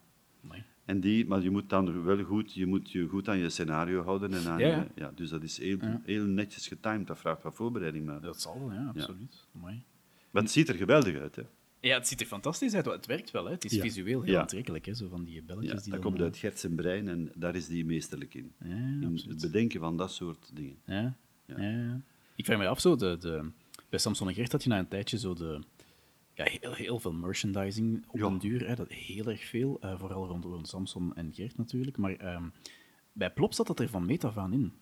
amai. 0.45 0.63
En 0.85 1.01
die, 1.01 1.27
maar 1.27 1.43
je 1.43 1.51
moet 1.51 1.69
dan 1.71 2.03
wel 2.05 2.23
goed, 2.25 2.53
je 2.55 2.67
moet 2.67 2.91
je 2.91 3.07
goed 3.09 3.29
aan 3.29 3.39
je 3.39 3.49
scenario 3.49 4.03
houden. 4.03 4.35
En 4.35 4.47
aan 4.47 4.59
Ja, 4.59 4.67
je- 4.67 4.73
ja. 4.73 4.87
ja, 4.95 5.13
dus 5.15 5.31
dat 5.31 5.43
is 5.43 5.59
heel, 5.59 5.79
heel 6.05 6.25
netjes 6.25 6.67
getimed. 6.69 7.07
Dat 7.07 7.19
vraagt 7.19 7.43
wat 7.43 7.55
voorbereiding. 7.55 8.07
Maar, 8.07 8.21
Dat 8.21 8.41
zal 8.41 8.59
wel, 8.59 8.73
ja, 8.73 8.87
absoluut. 8.87 9.47
Amai. 9.57 9.83
maar 10.31 10.43
het 10.43 10.51
ziet 10.51 10.69
er 10.69 10.75
geweldig 10.75 11.17
uit. 11.17 11.37
Hè? 11.37 11.43
Ja, 11.81 11.95
het 11.95 12.09
ziet 12.09 12.21
er 12.21 12.27
fantastisch 12.27 12.75
uit. 12.75 12.85
Het 12.85 13.07
werkt 13.07 13.31
wel, 13.31 13.45
hè. 13.45 13.51
Het 13.53 13.65
is 13.65 13.73
Ja. 13.73 13.83
visueel 13.83 14.23
heel 14.23 14.33
Ja. 14.33 14.41
aantrekkelijk, 14.41 14.87
hè. 14.87 14.95
Zo 14.95 15.09
van 15.09 15.25
die 15.25 15.43
belletjes 15.43 15.73
Ja, 15.73 15.81
die 15.83 15.93
dat 15.93 16.01
dan, 16.03 16.11
komt 16.11 16.19
eh, 16.19 16.25
uit 16.27 16.37
Gert 16.37 16.59
zijn 16.59 16.75
brein 16.75 17.09
en 17.09 17.31
daar 17.35 17.55
is 17.55 17.67
die 17.67 17.85
meesterlijk 17.85 18.35
in. 18.35 18.53
Ja, 18.65 18.75
in 18.75 19.21
het 19.29 19.41
bedenken 19.41 19.81
van 19.81 19.97
dat 19.97 20.13
soort 20.13 20.51
dingen. 20.55 20.77
Ja. 20.87 21.17
Ja. 21.47 22.01
Ik 22.43 22.49
vraag 22.49 22.59
me 22.59 22.69
af, 22.69 22.81
zo, 22.81 22.97
de, 22.97 23.17
de, 23.19 23.51
bij 23.89 23.99
Samson 23.99 24.29
en 24.29 24.35
Gert 24.35 24.53
had 24.53 24.63
je 24.63 24.69
na 24.69 24.79
een 24.79 24.89
tijdje 24.89 25.19
zo 25.19 25.35
de, 25.35 25.61
ja, 26.35 26.45
heel, 26.45 26.73
heel 26.73 26.99
veel 26.99 27.13
merchandising 27.13 28.05
op 28.09 28.19
Ja. 28.19 28.29
den 28.29 28.39
duur. 28.39 28.69
Hè, 28.69 28.75
dat, 28.75 28.89
heel 28.89 29.27
erg 29.27 29.45
veel, 29.45 29.81
eh, 29.81 29.99
vooral 29.99 30.27
rond, 30.27 30.45
rond 30.45 30.69
Samson 30.69 31.15
en 31.15 31.33
Gert 31.35 31.57
natuurlijk. 31.57 31.97
Maar 31.97 32.13
ehm, 32.17 32.49
bij 33.13 33.33
Plop 33.33 33.55
zat 33.55 33.67
dat 33.67 33.81
er 33.81 33.89
van 33.89 34.07
meet 34.07 34.25
af 34.25 34.37
aan 34.37 34.53
in. 34.53 34.73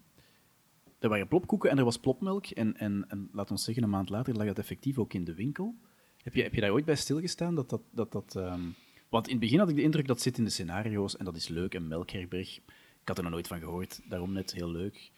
Er 0.98 1.08
waren 1.08 1.28
plopkoeken 1.28 1.70
en 1.70 1.78
er 1.78 1.84
was 1.84 1.98
plopmelk. 1.98 2.46
En, 2.46 2.76
en, 2.76 3.04
en 3.08 3.28
laat 3.32 3.50
ons 3.50 3.64
zeggen, 3.64 3.82
een 3.82 3.90
maand 3.90 4.08
later 4.08 4.34
lag 4.34 4.46
dat 4.46 4.58
effectief 4.58 4.98
ook 4.98 5.12
in 5.12 5.24
de 5.24 5.34
winkel. 5.34 5.74
Heb 6.22 6.34
je, 6.34 6.42
heb 6.42 6.54
je 6.54 6.60
daar 6.60 6.72
ooit 6.72 6.84
bij 6.84 6.96
stilgestaan? 6.96 7.54
Dat 7.54 7.70
dat, 7.70 7.82
dat, 7.90 8.12
dat, 8.12 8.36
ehm, 8.36 8.62
Want 9.08 9.26
in 9.26 9.32
het 9.32 9.40
begin 9.40 9.58
had 9.58 9.68
ik 9.68 9.76
de 9.76 9.82
indruk 9.82 10.06
dat 10.06 10.20
zit 10.20 10.38
in 10.38 10.44
de 10.44 10.50
scenario's 10.50 11.16
en 11.16 11.24
dat 11.24 11.36
is 11.36 11.48
leuk. 11.48 11.74
En 11.74 11.88
Melkherberg, 11.88 12.56
ik 13.00 13.08
had 13.08 13.16
er 13.16 13.22
nog 13.22 13.32
nooit 13.32 13.46
van 13.46 13.58
gehoord, 13.60 14.00
daarom 14.08 14.32
net 14.32 14.52
heel 14.52 14.70
leuk. 14.70 15.10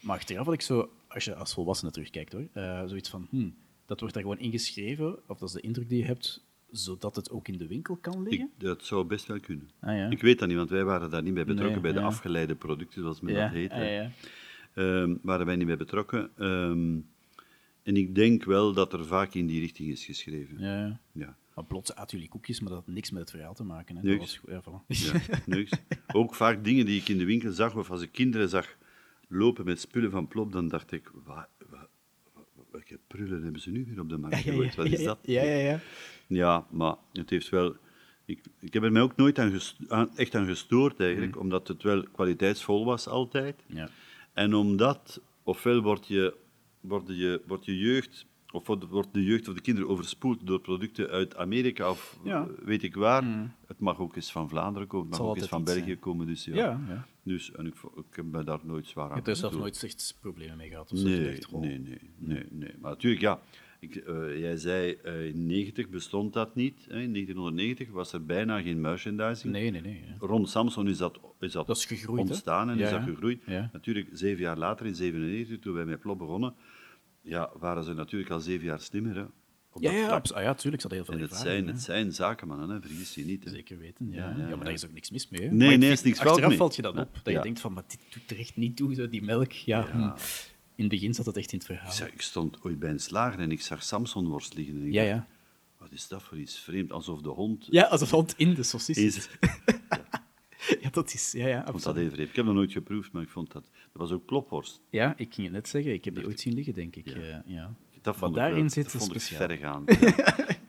Maar 0.00 0.16
achteraf 0.16 0.44
had 0.44 0.54
ik 0.54 0.60
zo, 0.60 0.90
als 1.08 1.24
je 1.24 1.34
als 1.34 1.54
volwassene 1.54 1.90
terugkijkt 1.90 2.32
hoor, 2.32 2.48
eh, 2.52 2.82
zoiets 2.86 3.08
van, 3.10 3.26
hmm, 3.30 3.54
dat 3.86 4.00
wordt 4.00 4.14
daar 4.14 4.22
gewoon 4.22 4.38
ingeschreven, 4.38 5.18
of 5.28 5.38
dat 5.38 5.48
is 5.48 5.54
de 5.54 5.60
indruk 5.60 5.88
die 5.88 5.98
je 5.98 6.04
hebt, 6.04 6.44
zodat 6.70 7.16
het 7.16 7.30
ook 7.30 7.48
in 7.48 7.58
de 7.58 7.66
winkel 7.66 7.96
kan 7.96 8.24
Ik, 8.24 8.30
liggen? 8.30 8.50
dat 8.58 8.84
zou 8.84 9.04
best 9.04 9.26
wel 9.26 9.40
kunnen. 9.40 9.70
Ah, 9.80 9.96
ja. 9.96 10.10
Ik 10.10 10.20
weet 10.20 10.38
dat 10.38 10.48
niet, 10.48 10.56
want 10.56 10.70
wij 10.70 10.84
waren 10.84 11.10
daar 11.10 11.22
niet 11.22 11.34
bij 11.34 11.44
betrokken, 11.44 11.82
Nee, 11.82 11.92
bij 11.92 12.00
de 12.00 12.06
afgeleide 12.06 12.54
producten, 12.54 13.02
zoals 13.02 13.20
men 13.20 13.34
ja, 13.34 13.42
dat 13.44 13.52
heet. 13.52 13.70
ah. 13.70 14.06
Ehm, 14.74 15.14
waren 15.22 15.46
wij 15.46 15.56
niet 15.56 15.66
bij 15.66 15.76
betrokken. 15.76 16.30
Ehm, 16.36 16.96
en 17.82 17.96
ik 17.96 18.14
denk 18.14 18.44
wel 18.44 18.72
dat 18.72 18.92
er 18.92 19.06
vaak 19.06 19.34
in 19.34 19.46
die 19.46 19.60
richting 19.60 19.90
is 19.90 20.04
geschreven. 20.04 20.58
ja, 20.58 21.00
ja. 21.12 21.36
Maar 21.54 21.66
plots 21.66 21.94
aten 21.94 22.16
jullie 22.16 22.32
koekjes, 22.32 22.60
maar 22.60 22.68
dat 22.70 22.84
had 22.84 22.94
niks 22.94 23.10
met 23.10 23.20
het 23.20 23.30
verhaal 23.30 23.54
te 23.54 23.64
maken. 23.64 23.96
Hè. 23.96 24.02
Niks. 24.02 24.40
Dat 24.46 24.62
was, 24.62 24.62
ja, 24.64 24.82
voilà. 24.82 24.86
Ja, 25.26 25.38
niks. 25.56 25.70
Ook 26.12 26.34
vaak 26.34 26.64
dingen 26.64 26.86
die 26.86 27.00
ik 27.00 27.08
in 27.08 27.18
de 27.18 27.24
winkel 27.24 27.52
zag, 27.52 27.76
of 27.76 27.90
als 27.90 28.02
ik 28.02 28.12
kinderen 28.12 28.48
zag 28.48 28.76
lopen 29.28 29.64
met 29.64 29.80
spullen 29.80 30.10
van 30.10 30.28
Plop, 30.28 30.52
dan 30.52 30.68
dacht 30.68 30.92
ik, 30.92 31.10
wa, 31.24 31.48
wa- 31.70 31.88
wa- 32.34 32.42
welke 32.70 32.98
prullen 33.06 33.42
hebben 33.42 33.60
ze 33.60 33.70
nu 33.70 33.84
weer 33.88 34.00
op 34.00 34.08
de 34.08 34.16
markt 34.18 34.36
gegooid? 34.42 34.74
Wat 34.74 34.86
is 34.86 35.02
dat? 35.04 35.18
Ja, 35.22 35.42
ja, 35.42 35.56
ja. 35.70 35.80
Ja, 36.26 36.66
maar 36.70 36.94
het 37.12 37.30
heeft 37.30 37.48
wel... 37.48 37.76
Ik, 38.24 38.40
ik 38.60 38.72
heb 38.72 38.82
er 38.82 38.92
mij 38.92 39.02
ook 39.02 39.16
nooit 39.16 39.38
aan 39.38 40.16
echt 40.16 40.34
aan 40.34 40.46
gestoord, 40.46 41.00
eigenlijk, 41.00 41.34
Mm. 41.34 41.40
omdat 41.40 41.68
het 41.68 41.82
wel 41.82 42.02
kwaliteitsvol 42.12 42.84
was 42.84 43.06
altijd. 43.08 43.64
ja. 43.66 43.88
En 44.32 44.54
omdat, 44.54 45.20
ofwel 45.42 45.80
wordt 45.82 46.06
je, 46.06 46.34
wordt 46.80 47.08
je, 47.08 47.42
wordt 47.46 47.64
je 47.64 47.78
jeugd, 47.78 48.26
of 48.52 48.66
wordt, 48.66 49.08
de 49.12 49.24
jeugd 49.24 49.48
of 49.48 49.54
de 49.54 49.60
kinderen 49.60 49.90
overspoeld 49.90 50.46
door 50.46 50.60
producten 50.60 51.08
uit 51.08 51.36
Amerika 51.36 51.90
of 51.90 52.18
Ja. 52.24 52.42
eh, 52.42 52.64
weet 52.64 52.82
ik 52.82 52.94
waar. 52.94 53.24
Het 53.66 53.78
mag 53.78 53.98
ook 54.00 54.16
eens 54.16 54.32
van 54.32 54.48
Vlaanderen 54.48 54.88
komen, 54.88 55.10
het 55.10 55.18
mag 55.18 55.28
ook 55.28 55.36
eens 55.36 55.46
van 55.46 55.64
België 55.64 55.96
komen. 55.96 56.26
Dus 56.26 56.44
ja. 56.44 56.54
Ja, 56.54 56.80
ja. 56.88 57.06
Dus, 57.22 57.52
en 57.52 57.66
ik, 57.66 57.74
ik 57.96 58.16
heb 58.16 58.24
me 58.24 58.44
daar 58.44 58.60
nooit 58.62 58.86
zwaar 58.86 59.04
Je 59.04 59.10
aan 59.10 59.16
hebt 59.16 59.28
er 59.28 59.36
zelf 59.36 59.56
nooit 59.56 59.82
echt 59.84 60.16
problemen 60.20 60.56
mee 60.56 60.68
gehad? 60.68 60.92
Of 60.92 60.98
zo, 60.98 61.08
je 61.08 61.14
Nee, 61.50 61.78
nee, 61.78 61.78
nee, 61.78 61.98
nee, 62.18 62.44
nee. 62.50 62.74
Maar 62.80 62.90
natuurlijk, 62.90 63.22
ja. 63.22 63.40
Ik, 63.80 63.96
eh, 63.96 64.38
jij 64.38 64.56
zei, 64.56 64.92
eh, 64.92 65.26
in 65.26 65.46
90 65.46 65.88
bestond 65.88 66.32
dat 66.32 66.54
niet. 66.54 66.86
Hè. 66.88 67.00
In 67.00 67.12
1990 67.12 67.90
was 67.90 68.12
er 68.12 68.24
bijna 68.24 68.60
geen 68.62 68.80
merchandising. 68.80 69.52
Nee, 69.52 69.70
nee, 69.70 69.80
nee. 69.80 70.04
ja. 70.06 70.26
Rond 70.26 70.48
Samson 70.48 70.88
is 70.88 70.98
dat, 70.98 71.20
is 71.40 71.52
dat, 71.52 71.66
Dat 71.66 71.76
is 71.76 71.84
gegroeid, 71.84 72.22
hè? 72.22 72.28
ontstaan 72.28 72.70
en 72.70 72.78
Ja, 72.78 72.84
is 72.84 72.90
dat 72.90 73.02
gegroeid. 73.02 73.42
Ja. 73.46 73.70
Natuurlijk, 73.72 74.08
zeven 74.12 74.42
jaar 74.42 74.58
later, 74.58 74.86
in 74.86 74.94
97, 74.94 75.58
toen 75.58 75.74
wij 75.74 75.84
met 75.84 76.00
Plop 76.00 76.18
begonnen, 76.18 76.54
ja, 77.28 77.50
waren 77.58 77.84
ze 77.84 77.92
natuurlijk 77.94 78.30
al 78.30 78.40
zeven 78.40 78.66
jaar 78.66 78.80
slimmer. 78.80 79.14
Hè, 79.16 79.22
op 79.72 79.82
Ja, 79.82 80.08
dat 80.08 80.28
ja, 80.28 80.34
ah, 80.34 80.42
ja, 80.42 80.54
tuurlijk. 80.54 80.82
Ze 80.82 80.88
hadden 80.88 81.06
heel 81.06 81.14
En 81.14 81.18
veel 81.18 81.28
het 81.28 81.30
ervaring. 81.30 81.64
zijn, 81.64 81.74
het 81.74 81.84
zijn 81.84 82.12
zakenmannen, 82.12 82.68
hè, 82.68 82.80
vergis 82.80 83.14
je 83.14 83.24
niet. 83.24 83.44
Hè. 83.44 83.50
Zeker 83.50 83.78
weten, 83.78 84.10
ja. 84.10 84.16
Ja, 84.16 84.36
Ja, 84.36 84.48
ja, 84.48 84.56
maar 84.56 84.64
daar 84.64 84.74
is 84.74 84.84
ook 84.84 84.92
niks 84.92 85.10
mis 85.10 85.28
mee. 85.28 85.40
Hè. 85.40 85.46
Nee, 85.54 85.68
Maar 85.68 85.78
nee, 85.78 85.90
is 85.90 86.02
niks 86.02 86.16
fout 86.18 86.28
Achteraf 86.28 86.48
mee. 86.48 86.58
valt 86.58 86.76
je 86.76 86.82
dat 86.82 86.96
op, 86.96 87.20
dat 87.22 87.34
je 87.34 87.40
denkt 87.40 87.60
van, 87.60 87.72
maar 87.72 87.84
dit 87.86 88.00
doet 88.10 88.30
er 88.30 88.38
echt 88.38 88.56
niet 88.56 88.76
toe, 88.76 88.94
zo, 88.94 89.08
die 89.08 89.22
melk. 89.22 89.52
Ja, 89.52 89.86
hm. 89.90 90.02
In 90.74 90.84
het 90.84 90.88
begin 90.88 91.14
zat 91.14 91.26
het 91.26 91.36
echt 91.36 91.52
in 91.52 91.58
het 91.58 91.66
verhaal. 91.66 92.06
Ik, 92.06 92.20
stond 92.20 92.62
ooit 92.62 92.78
bij 92.78 92.90
een 92.90 93.00
slager 93.00 93.40
en 93.40 93.50
ik 93.50 93.60
zag 93.60 93.82
Samsonworst 93.82 94.54
liggen. 94.54 94.74
En 94.76 94.86
ik 94.86 94.92
Ja, 94.92 95.02
ja. 95.02 95.26
Wat 95.78 95.92
is 95.92 96.08
dat 96.08 96.22
voor 96.22 96.38
iets 96.38 96.58
vreemd? 96.58 96.92
Alsof 96.92 97.20
de 97.22 97.28
hond... 97.28 97.66
Ja, 97.70 97.84
als 97.84 98.00
het 98.00 98.10
hond 98.10 98.34
in 98.36 98.54
de 98.54 98.62
sausis 98.62 98.96
Is-. 98.96 99.28
Ja, 100.82 100.90
dat 100.90 101.12
is... 101.14 101.32
Ja, 101.32 101.46
ja, 101.46 101.58
Ik 101.60 101.64
vond 101.64 101.66
dat 101.66 101.74
absoluut. 101.74 101.96
heel 101.96 102.10
vreemd. 102.10 102.28
Ik 102.28 102.36
heb 102.36 102.44
dat 102.44 102.54
nooit 102.54 102.72
geproefd, 102.72 103.12
maar 103.12 103.22
ik 103.22 103.28
vond 103.28 103.52
dat... 103.52 103.62
Dat 103.72 103.92
was 103.92 104.12
ook 104.12 104.24
plopworst. 104.24 104.80
Ja, 104.90 105.14
ik 105.16 105.34
ging 105.34 105.46
het 105.46 105.56
net 105.56 105.68
zeggen. 105.68 105.92
Ik 105.92 106.04
heb 106.04 106.14
die 106.14 106.26
ooit 106.26 106.40
zien 106.40 106.54
liggen, 106.54 106.74
denk 106.74 106.96
ik. 106.96 107.08
Ja. 107.08 107.42
ja. 107.46 107.74
Dat 108.02 108.16
vond 108.16 108.30
ik 108.30 108.36
daarin 108.36 108.70
zit, 108.70 108.92
dat 108.92 109.02
vond. 109.02 109.28
Ja. 109.58 109.82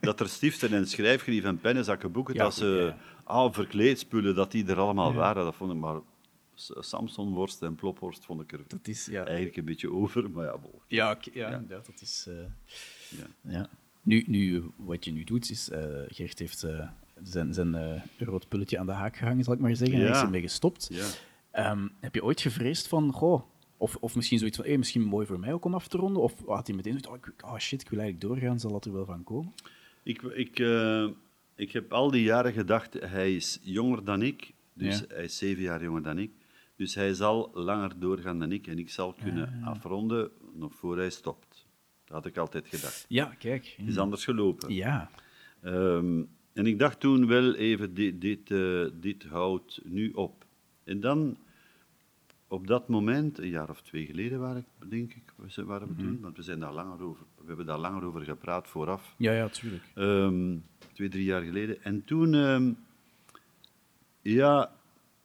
dat 0.00 0.20
er 0.20 0.28
stiften 0.28 0.72
en 0.72 0.86
schrijfgrief 0.88 1.44
en 1.44 1.58
pennenzakken 1.60 2.12
boeken, 2.12 2.34
Ja, 2.34 2.42
dat 2.42 2.54
ze 2.54 2.94
ja. 2.96 2.98
ah, 3.24 3.52
verkleedspullen, 3.52 4.34
dat 4.34 4.50
die 4.50 4.66
er 4.66 4.76
allemaal 4.78 5.12
waren, 5.14 5.44
dat 5.44 5.54
vond 5.54 5.72
ik 5.72 5.78
maar... 5.78 6.00
Samsonworst 6.78 7.62
en 7.62 7.74
plopworst 7.74 8.24
vond 8.24 8.40
ik 8.40 8.52
er 8.52 8.60
Dat 8.66 8.88
is... 8.88 9.06
Ja, 9.06 9.24
eigenlijk 9.24 9.56
een 9.56 9.64
beetje 9.64 9.92
over, 9.92 10.30
maar 10.30 10.44
ja, 10.44 10.58
bon. 10.58 10.70
ja, 10.88 11.18
ja, 11.32 11.48
inderdaad. 11.50 11.86
Dat 11.86 12.00
is... 12.00 12.26
eh, 12.28 12.34
Ja. 13.18 13.52
Ja. 13.52 13.68
Nu, 14.02 14.24
nu, 14.26 14.64
wat 14.76 15.04
je 15.04 15.12
nu 15.12 15.24
doet, 15.24 15.50
is... 15.50 15.70
eh, 15.70 15.80
Gert 16.08 16.38
heeft 16.38 16.62
eh, 16.62 16.88
zijn, 17.22 17.54
zijn 17.54 18.02
rood 18.18 18.48
pulletje 18.48 18.78
aan 18.78 18.86
de 18.86 18.92
haak 18.92 19.16
gehangen, 19.16 19.44
zal 19.44 19.54
ik 19.54 19.60
maar 19.60 19.76
zeggen. 19.76 19.96
En 19.96 20.02
hij 20.02 20.10
is 20.10 20.16
Ja. 20.18 20.24
ermee 20.24 20.40
gestopt. 20.40 20.88
Ja. 20.92 21.06
Ehm, 21.50 21.88
heb 22.00 22.14
je 22.14 22.24
ooit 22.24 22.40
gevreesd 22.40 22.88
van, 22.88 23.12
goh, 23.12 23.42
of, 23.76 23.96
of 23.96 24.14
misschien 24.16 24.38
zoiets 24.38 24.56
van, 24.56 24.66
hey, 24.66 24.78
misschien 24.78 25.02
mooi 25.02 25.26
voor 25.26 25.38
mij 25.38 25.52
ook 25.52 25.64
om 25.64 25.74
af 25.74 25.88
te 25.88 25.96
ronden? 25.96 26.22
Of 26.22 26.34
had 26.46 26.66
hij 26.66 26.76
meteen 26.76 27.00
zoiets, 27.02 27.28
oh, 27.42 27.50
oh 27.52 27.58
shit, 27.58 27.80
ik 27.80 27.88
wil 27.88 27.98
eigenlijk 28.00 28.28
doorgaan, 28.32 28.60
zal 28.60 28.72
dat 28.72 28.84
er 28.84 28.92
wel 28.92 29.04
van 29.04 29.24
komen? 29.24 29.52
Ik, 30.02 30.22
ik, 30.22 30.58
eh, 30.58 31.06
ik 31.54 31.72
heb 31.72 31.92
al 31.92 32.10
die 32.10 32.22
jaren 32.22 32.52
gedacht, 32.52 32.92
hij 33.00 33.34
is 33.36 33.58
jonger 33.62 34.04
dan 34.04 34.22
ik, 34.22 34.52
dus 34.74 34.98
Ja. 34.98 35.04
hij 35.08 35.24
is 35.24 35.38
zeven 35.38 35.62
jaar 35.62 35.82
jonger 35.82 36.02
dan 36.02 36.18
ik. 36.18 36.30
Dus 36.76 36.94
hij 36.94 37.14
zal 37.14 37.50
langer 37.54 37.98
doorgaan 37.98 38.38
dan 38.38 38.52
ik 38.52 38.66
en 38.66 38.78
ik 38.78 38.90
zal 38.90 39.12
kunnen 39.22 39.62
afronden 39.64 40.30
nog 40.54 40.74
voor 40.74 40.96
hij 40.98 41.10
stopt. 41.10 41.66
Dat 42.04 42.16
had 42.16 42.26
ik 42.26 42.36
altijd 42.36 42.66
gedacht. 42.68 43.04
Ja, 43.08 43.24
kijk. 43.38 43.74
Het 43.76 43.88
is 43.88 43.98
anders 43.98 44.24
gelopen. 44.24 44.74
Ja, 44.74 45.10
Ehm, 45.62 46.22
en 46.60 46.66
ik 46.66 46.78
dacht 46.78 47.00
toen 47.00 47.26
wel 47.26 47.54
even, 47.54 47.94
dit, 47.94 48.20
dit, 48.20 48.50
eh, 48.50 48.84
dit 49.00 49.24
houdt 49.24 49.80
nu 49.84 50.10
op. 50.10 50.44
En 50.84 51.00
dan, 51.00 51.36
op 52.48 52.66
dat 52.66 52.88
moment, 52.88 53.38
een 53.38 53.48
jaar 53.48 53.70
of 53.70 53.82
twee 53.82 54.06
geleden 54.06 54.40
waren, 54.40 54.64
denk 54.88 55.14
ik, 55.14 55.22
waren 55.66 55.88
we 55.88 55.94
Mhm. 55.94 56.02
toen, 56.02 56.20
want 56.20 56.36
we, 56.36 56.42
zijn 56.42 56.60
daar 56.60 56.72
langer 56.72 57.02
over, 57.02 57.24
we 57.40 57.46
hebben 57.46 57.66
daar 57.66 57.78
langer 57.78 58.04
over 58.04 58.20
gepraat 58.20 58.68
vooraf. 58.68 59.14
ja, 59.18 59.32
ja, 59.32 59.48
tuurlijk. 59.48 59.82
Ehm, 59.94 60.56
twee, 60.92 61.08
drie 61.08 61.24
jaar 61.24 61.42
geleden. 61.42 61.82
En 61.82 62.04
toen, 62.04 62.34
ehm, 62.34 62.72
ja, 64.22 64.72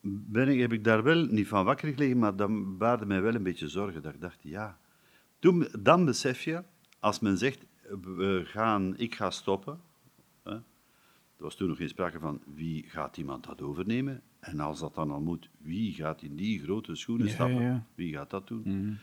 ben 0.01 0.47
ik, 0.47 0.59
heb 0.59 0.71
ik 0.73 0.83
daar 0.83 1.03
wel 1.03 1.25
niet 1.25 1.47
van 1.47 1.65
wakker 1.65 1.93
gelegen, 1.93 2.17
maar 2.19 2.35
dat 2.35 2.77
baarde 2.77 3.05
mij 3.05 3.21
wel 3.21 3.35
een 3.35 3.43
beetje 3.43 3.67
zorgen. 3.69 4.01
Dat 4.01 4.13
ik 4.13 4.21
dacht, 4.21 4.39
ja. 4.41 4.77
Toen, 5.39 5.67
dan 5.79 6.05
besef 6.05 6.41
je, 6.41 6.63
als 6.99 7.19
men 7.19 7.37
zegt, 7.37 7.65
we 8.01 8.41
gaan, 8.45 8.97
ik 8.97 9.15
ga 9.15 9.29
stoppen. 9.29 9.79
Er 11.37 11.43
was 11.43 11.55
toen 11.55 11.67
nog 11.67 11.77
geen 11.77 11.89
sprake 11.89 12.19
van 12.19 12.41
wie 12.55 12.83
gaat 12.89 13.17
iemand 13.17 13.43
dat 13.45 13.61
overnemen. 13.61 14.21
En 14.39 14.59
als 14.59 14.79
dat 14.79 14.95
dan 14.95 15.11
al 15.11 15.21
moet, 15.21 15.49
wie 15.57 15.93
gaat 15.93 16.21
in 16.21 16.35
die 16.35 16.59
grote 16.59 16.95
schoenen 16.95 17.27
Ja, 17.27 17.33
stappen? 17.33 17.61
ja. 17.61 17.85
Wie 17.95 18.13
gaat 18.13 18.29
dat 18.29 18.47
doen? 18.47 18.61
Mhm. 18.65 18.93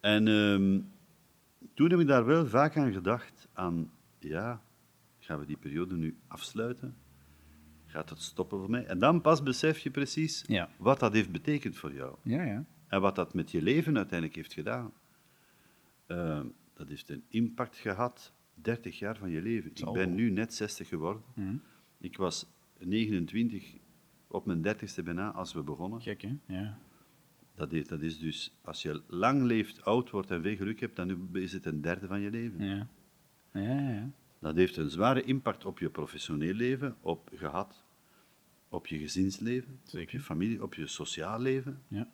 En 0.00 0.28
ehm, 0.28 0.80
toen 1.74 1.90
heb 1.90 2.00
ik 2.00 2.06
daar 2.06 2.24
wel 2.24 2.46
vaak 2.46 2.76
aan 2.76 2.92
gedacht, 2.92 3.48
aan, 3.52 3.90
ja, 4.18 4.62
gaan 5.18 5.38
we 5.38 5.46
die 5.46 5.56
periode 5.56 5.96
nu 5.96 6.16
afsluiten? 6.26 6.96
Gaat 7.86 8.10
het 8.10 8.20
stoppen 8.22 8.58
voor 8.58 8.70
mij? 8.70 8.84
En 8.86 8.98
dan 8.98 9.20
pas 9.20 9.42
besef 9.42 9.78
je 9.78 9.90
precies 9.90 10.44
Ja. 10.46 10.68
wat 10.76 11.00
dat 11.00 11.12
heeft 11.12 11.30
betekend 11.32 11.76
voor 11.76 11.92
jou. 11.92 12.16
Ja, 12.22 12.42
ja. 12.42 12.64
En 12.88 13.00
wat 13.00 13.14
dat 13.14 13.34
met 13.34 13.50
je 13.50 13.62
leven 13.62 13.96
uiteindelijk 13.96 14.36
heeft 14.36 14.52
gedaan. 14.52 14.92
Ehm, 16.06 16.46
dat 16.74 16.88
heeft 16.88 17.08
een 17.08 17.24
impact 17.28 17.76
gehad, 17.76 18.32
30 18.62 18.98
jaar 18.98 19.16
van 19.16 19.30
je 19.30 19.42
leven. 19.42 19.70
Ik 19.74 19.92
ben 19.92 20.14
nu 20.14 20.30
net 20.30 20.54
60 20.54 20.88
geworden. 20.88 21.22
Mhm. 21.34 21.56
Ik 21.98 22.16
was 22.16 22.46
29 22.78 23.74
op 24.26 24.46
mijn 24.46 24.62
dertigste 24.62 25.02
bijna, 25.02 25.30
als 25.32 25.52
we 25.52 25.62
begonnen. 25.62 26.00
Gek, 26.00 26.22
hè? 26.22 26.36
Ja. 26.46 26.78
Dat 27.54 27.72
is, 27.72 27.86
dat 27.88 28.00
is 28.00 28.18
dus, 28.18 28.58
als 28.62 28.82
je 28.82 29.02
lang 29.06 29.42
leeft, 29.42 29.84
oud 29.84 30.10
wordt 30.10 30.30
en 30.30 30.42
veel 30.42 30.56
geluk 30.56 30.80
hebt, 30.80 30.96
dan 30.96 31.28
is 31.36 31.52
het 31.52 31.66
een 31.66 31.80
derde 31.80 32.06
van 32.06 32.20
je 32.20 32.30
leven. 32.30 32.64
Ja. 32.64 32.88
Ja, 33.52 33.90
ja. 33.90 34.10
Dat 34.38 34.56
heeft 34.56 34.76
een 34.76 34.90
zware 34.90 35.22
impact 35.22 35.64
op 35.64 35.78
je 35.78 35.90
professioneel 35.90 36.54
leven, 36.54 36.96
op 37.00 37.30
gehad, 37.34 37.84
op 38.68 38.86
je 38.86 38.98
gezinsleven, 38.98 39.80
op 39.92 40.10
je 40.10 40.20
familie, 40.20 40.62
op 40.62 40.74
je 40.74 40.86
sociaal 40.86 41.40
leven, 41.40 41.82
Ja. 41.88 42.08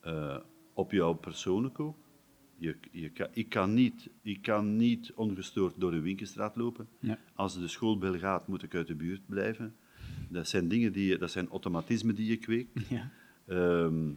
eh, 0.00 0.38
op 0.72 0.90
jouw 0.92 1.12
persoonlijk 1.14 1.80
ook. 1.80 1.96
Je, 2.60 2.76
je 2.90 3.08
kan, 3.08 3.28
ik, 3.32 3.48
kan 3.48 3.74
niet, 3.74 4.08
ik 4.22 4.42
kan 4.42 4.76
niet 4.76 5.12
ongestoord 5.14 5.74
door 5.80 5.92
een 5.92 6.02
winkelstraat 6.02 6.56
lopen. 6.56 6.88
Ja. 6.98 7.18
Als 7.34 7.58
de 7.58 7.68
schoolbel 7.68 8.18
gaat, 8.18 8.48
moet 8.48 8.62
ik 8.62 8.74
uit 8.74 8.86
de 8.86 8.94
buurt 8.94 9.20
blijven. 9.26 9.74
Dat 10.28 10.48
zijn 10.48 10.68
dingen 10.68 10.92
die 10.92 11.06
je, 11.06 11.18
dat 11.18 11.30
zijn 11.30 11.48
automatismen 11.48 12.14
die 12.14 12.26
je 12.26 12.36
kweekt. 12.36 12.88
Ja. 12.88 13.10
Ehm, 13.46 14.12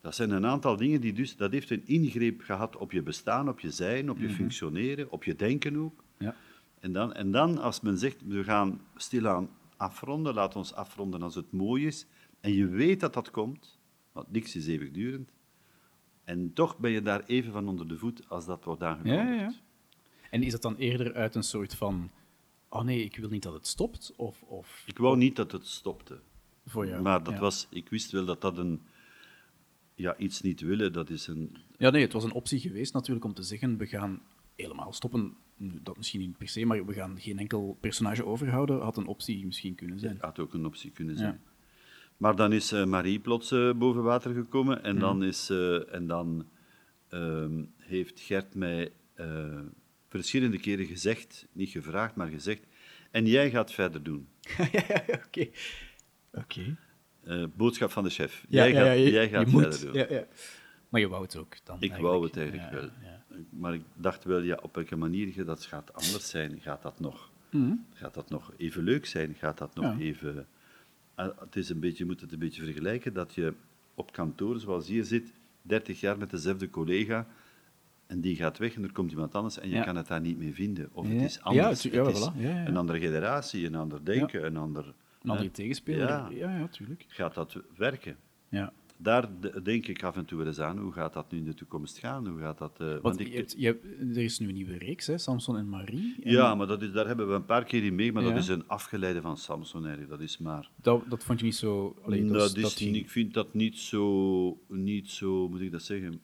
dat 0.00 0.14
zijn 0.14 0.30
een 0.30 0.46
aantal 0.46 0.76
dingen 0.76 1.00
die 1.00 1.12
dus, 1.12 1.36
dat 1.36 1.52
heeft 1.52 1.70
een 1.70 1.86
ingreep 1.86 2.40
gehad 2.40 2.76
op 2.76 2.92
je 2.92 3.02
bestaan, 3.02 3.48
op 3.48 3.60
je 3.60 3.70
zijn, 3.70 4.10
op 4.10 4.18
je 4.18 4.30
functioneren, 4.30 5.10
op 5.10 5.24
je 5.24 5.36
denken 5.36 5.76
ook. 5.76 6.04
Ja. 6.18 6.34
En 6.80 6.92
dan, 6.92 7.14
en 7.14 7.30
dan, 7.30 7.58
als 7.58 7.80
men 7.80 7.98
zegt, 7.98 8.16
we 8.26 8.44
gaan 8.44 8.80
stilaan 8.96 9.48
afronden, 9.76 10.34
laat 10.34 10.56
ons 10.56 10.74
afronden 10.74 11.22
als 11.22 11.34
het 11.34 11.52
mooi 11.52 11.86
is, 11.86 12.06
en 12.40 12.52
je 12.52 12.66
weet 12.66 13.00
dat 13.00 13.14
dat 13.14 13.30
komt, 13.30 13.78
want 14.12 14.32
niks 14.32 14.56
is 14.56 14.66
eeuwigdurend, 14.66 15.30
en 16.26 16.52
toch 16.52 16.78
ben 16.78 16.90
je 16.90 17.02
daar 17.02 17.24
even 17.26 17.52
van 17.52 17.68
onder 17.68 17.88
de 17.88 17.98
voet 17.98 18.28
als 18.28 18.46
dat 18.46 18.64
wordt 18.64 18.82
aangekondigd. 18.82 19.28
Ja, 19.28 19.34
ja, 19.34 19.40
ja. 19.40 19.54
En 20.30 20.42
is 20.42 20.52
dat 20.52 20.62
dan 20.62 20.76
eerder 20.76 21.14
uit 21.14 21.34
een 21.34 21.42
soort 21.42 21.74
van... 21.74 22.10
Oh 22.68 22.82
nee, 22.82 23.04
ik 23.04 23.16
wil 23.16 23.28
niet 23.28 23.42
dat 23.42 23.52
het 23.52 23.66
stopt? 23.66 24.12
Of, 24.16 24.42
of 24.42 24.82
Ik 24.86 24.98
wou 24.98 25.16
niet 25.16 25.36
dat 25.36 25.52
het 25.52 25.66
stopte. 25.66 26.20
voor 26.64 26.86
jou? 26.86 27.02
maar 27.02 27.22
dat 27.22 27.34
ja. 27.34 27.40
was, 27.40 27.66
ik 27.70 27.88
wist 27.88 28.10
wel 28.10 28.24
dat 28.24 28.40
dat 28.40 28.58
een... 28.58 28.82
Ja, 29.94 30.16
iets 30.16 30.40
niet 30.40 30.60
willen, 30.60 30.92
dat 30.92 31.10
is 31.10 31.26
een... 31.26 31.56
Ja, 31.78 31.90
nee, 31.90 32.02
het 32.02 32.12
was 32.12 32.24
een 32.24 32.32
optie 32.32 32.60
geweest 32.60 32.92
natuurlijk 32.92 33.24
om 33.24 33.34
te 33.34 33.42
zeggen, 33.42 33.76
we 33.76 33.86
gaan 33.86 34.22
helemaal 34.56 34.92
stoppen. 34.92 35.36
Dat 35.58 35.96
misschien 35.96 36.20
niet 36.20 36.38
per 36.38 36.48
se, 36.48 36.64
maar 36.64 36.86
we 36.86 36.92
gaan 36.92 37.20
geen 37.20 37.38
enkel 37.38 37.76
personage 37.80 38.24
overhouden. 38.24 38.80
Had 38.80 38.96
een 38.96 39.06
optie 39.06 39.46
misschien 39.46 39.74
kunnen 39.74 39.98
zijn. 39.98 40.18
had 40.20 40.38
ook 40.38 40.54
een 40.54 40.66
optie 40.66 40.90
kunnen 40.90 41.16
zijn. 41.16 41.40
Maar 42.16 42.36
dan 42.36 42.52
is 42.52 42.72
eh, 42.72 42.84
Marie 42.84 43.18
plots 43.20 43.50
eh, 43.52 43.72
boven 43.72 44.02
water 44.02 44.34
gekomen 44.34 44.82
en 44.82 44.98
dan, 44.98 45.22
is, 45.24 45.50
eh, 45.50 45.94
en 45.94 46.06
dan 46.06 46.46
ehm, 47.08 47.64
heeft 47.78 48.20
Gert 48.20 48.54
mij 48.54 48.92
eh, 49.14 49.60
verschillende 50.08 50.58
keren 50.58 50.86
gezegd, 50.86 51.46
niet 51.52 51.70
gevraagd, 51.70 52.14
maar 52.14 52.28
gezegd, 52.28 52.62
en 53.10 53.26
jij 53.26 53.50
gaat 53.50 53.72
verder 53.72 54.02
doen. 54.02 54.28
ja, 54.72 54.82
ja, 54.88 55.02
ja, 55.06 55.20
oké. 55.26 55.48
Oké. 56.32 56.76
Eh, 57.24 57.44
boodschap 57.56 57.90
van 57.90 58.04
de 58.04 58.10
chef. 58.10 58.44
Ja, 58.48 58.62
jij 58.62 58.72
ja, 58.72 58.76
gaat, 58.78 58.86
ja, 58.86 58.92
je- 58.92 59.10
jij 59.10 59.28
gaat 59.28 59.46
je 59.46 59.52
moet. 59.52 59.62
verder 59.62 59.92
doen. 59.92 59.94
Ja, 59.94 60.06
ja. 60.20 60.26
Maar 60.88 61.00
je 61.00 61.08
wou 61.08 61.22
het 61.22 61.36
ook 61.36 61.54
dan? 61.64 61.76
Ik 61.80 61.96
wou 61.96 62.24
het 62.24 62.36
eigenlijk 62.36 62.70
Ja, 62.70 62.76
wel. 62.76 62.90
ja. 63.02 63.24
Maar 63.50 63.74
ik 63.74 63.82
dacht 63.94 64.24
wel, 64.24 64.40
ja, 64.40 64.58
op 64.62 64.74
welke 64.74 64.96
manier 64.96 65.44
dat 65.44 65.64
gaat 65.64 65.92
anders 65.92 66.28
zijn. 66.30 66.60
Gaat 66.60 66.82
dat 66.82 67.00
nog, 67.00 67.30
gaat 67.92 68.14
dat 68.14 68.30
nog 68.30 68.52
even 68.56 68.82
leuk 68.82 69.06
zijn? 69.06 69.34
Gaat 69.34 69.58
dat 69.58 69.74
nog. 69.74 69.84
Ja. 69.84 69.98
even... 70.04 70.46
Ah, 71.16 71.38
Het 71.40 71.56
is 71.56 71.68
een 71.68 71.80
beetje, 71.80 71.98
je 71.98 72.04
moet 72.10 72.20
het 72.20 72.32
een 72.32 72.38
beetje 72.38 72.62
vergelijken 72.62 73.12
dat 73.12 73.34
je 73.34 73.52
op 73.94 74.12
kantoor, 74.12 74.58
zoals 74.58 74.88
hier 74.88 75.04
zit, 75.04 75.32
30 75.62 76.00
jaar 76.00 76.18
met 76.18 76.30
dezelfde 76.30 76.70
collega 76.70 77.26
en 78.06 78.20
die 78.20 78.36
gaat 78.36 78.58
weg 78.58 78.74
en 78.74 78.82
er 78.82 78.92
komt 78.92 79.10
iemand 79.10 79.34
anders 79.34 79.58
en 79.58 79.68
je 79.68 79.74
Ja. 79.74 79.82
kan 79.84 79.96
het 79.96 80.06
daar 80.06 80.20
niet 80.20 80.38
mee 80.38 80.54
vinden. 80.54 80.88
Of 80.92 81.06
Ja. 81.06 81.12
het 81.12 81.22
is 81.22 81.40
anders. 81.40 81.82
het- 81.82 81.92
ja, 81.92 82.04
het 82.04 82.30
voilà. 82.32 82.66
Een 82.66 82.76
andere 82.76 82.98
generatie, 83.00 83.66
een 83.66 83.74
ander 83.74 84.04
denken, 84.04 84.44
een 84.46 84.56
ander... 84.56 84.84
Een 85.22 85.30
andere 85.30 85.48
hè. 85.48 85.54
tegenspeler? 85.54 86.08
Ja. 86.08 86.28
ja, 86.30 86.56
ja 86.58 86.66
tuurlijk. 86.68 87.04
Gaat 87.08 87.34
dat 87.34 87.56
werken? 87.76 88.16
Ja. 88.48 88.72
Daar 88.98 89.28
denk 89.62 89.86
ik 89.86 90.02
af 90.02 90.16
en 90.16 90.24
toe 90.24 90.38
wel 90.38 90.46
eens 90.46 90.60
aan. 90.60 90.78
Hoe 90.78 90.92
gaat 90.92 91.12
dat 91.12 91.30
nu 91.30 91.38
in 91.38 91.44
de 91.44 91.54
toekomst 91.54 91.98
gaan? 91.98 92.26
Hoe 92.28 92.38
gaat 92.40 92.58
dat... 92.58 92.80
eh, 92.80 92.86
Want 92.88 93.02
want 93.02 93.20
ik, 93.20 93.28
je 93.28 93.36
hebt, 93.36 93.54
je 93.58 93.66
hebt- 93.66 93.84
er 94.16 94.22
is 94.22 94.38
nu 94.38 94.48
een 94.48 94.54
nieuwe 94.54 94.76
reeks, 94.78 95.06
hè? 95.06 95.18
Samson 95.18 95.56
en 95.56 95.68
Marie. 95.68 96.16
En 96.22 96.30
Ja, 96.32 96.54
maar 96.54 96.66
dat 96.66 96.82
is, 96.82 96.92
daar 96.92 97.06
hebben 97.06 97.28
we 97.28 97.34
een 97.34 97.44
paar 97.44 97.64
keer 97.64 97.84
in 97.84 97.94
mee, 97.94 98.12
maar 98.12 98.22
Ja. 98.22 98.28
dat 98.28 98.38
is 98.38 98.48
een 98.48 98.68
afgeleide 98.68 99.20
van 99.20 99.36
Samson 99.36 99.80
eigenlijk. 99.82 100.10
Dat 100.10 100.20
is 100.20 100.38
maar... 100.38 100.70
dat, 100.82 101.04
dat 101.08 101.24
vond 101.24 101.38
je 101.38 101.44
niet 101.44 101.54
zo... 101.54 101.96
Allee, 102.04 102.24
dat, 102.24 102.32
dat 102.32 102.42
is- 102.50 102.54
is, 102.54 102.62
dat 102.62 102.72
ging- 102.72 102.96
ik 102.96 103.10
vind 103.10 103.34
dat 103.34 103.54
niet 103.54 103.78
zo, 103.78 104.60
niet 104.68 105.10
zo, 105.10 105.48
moet 105.48 105.60
ik 105.60 105.72
dat 105.72 105.82
zeggen? 105.82 106.20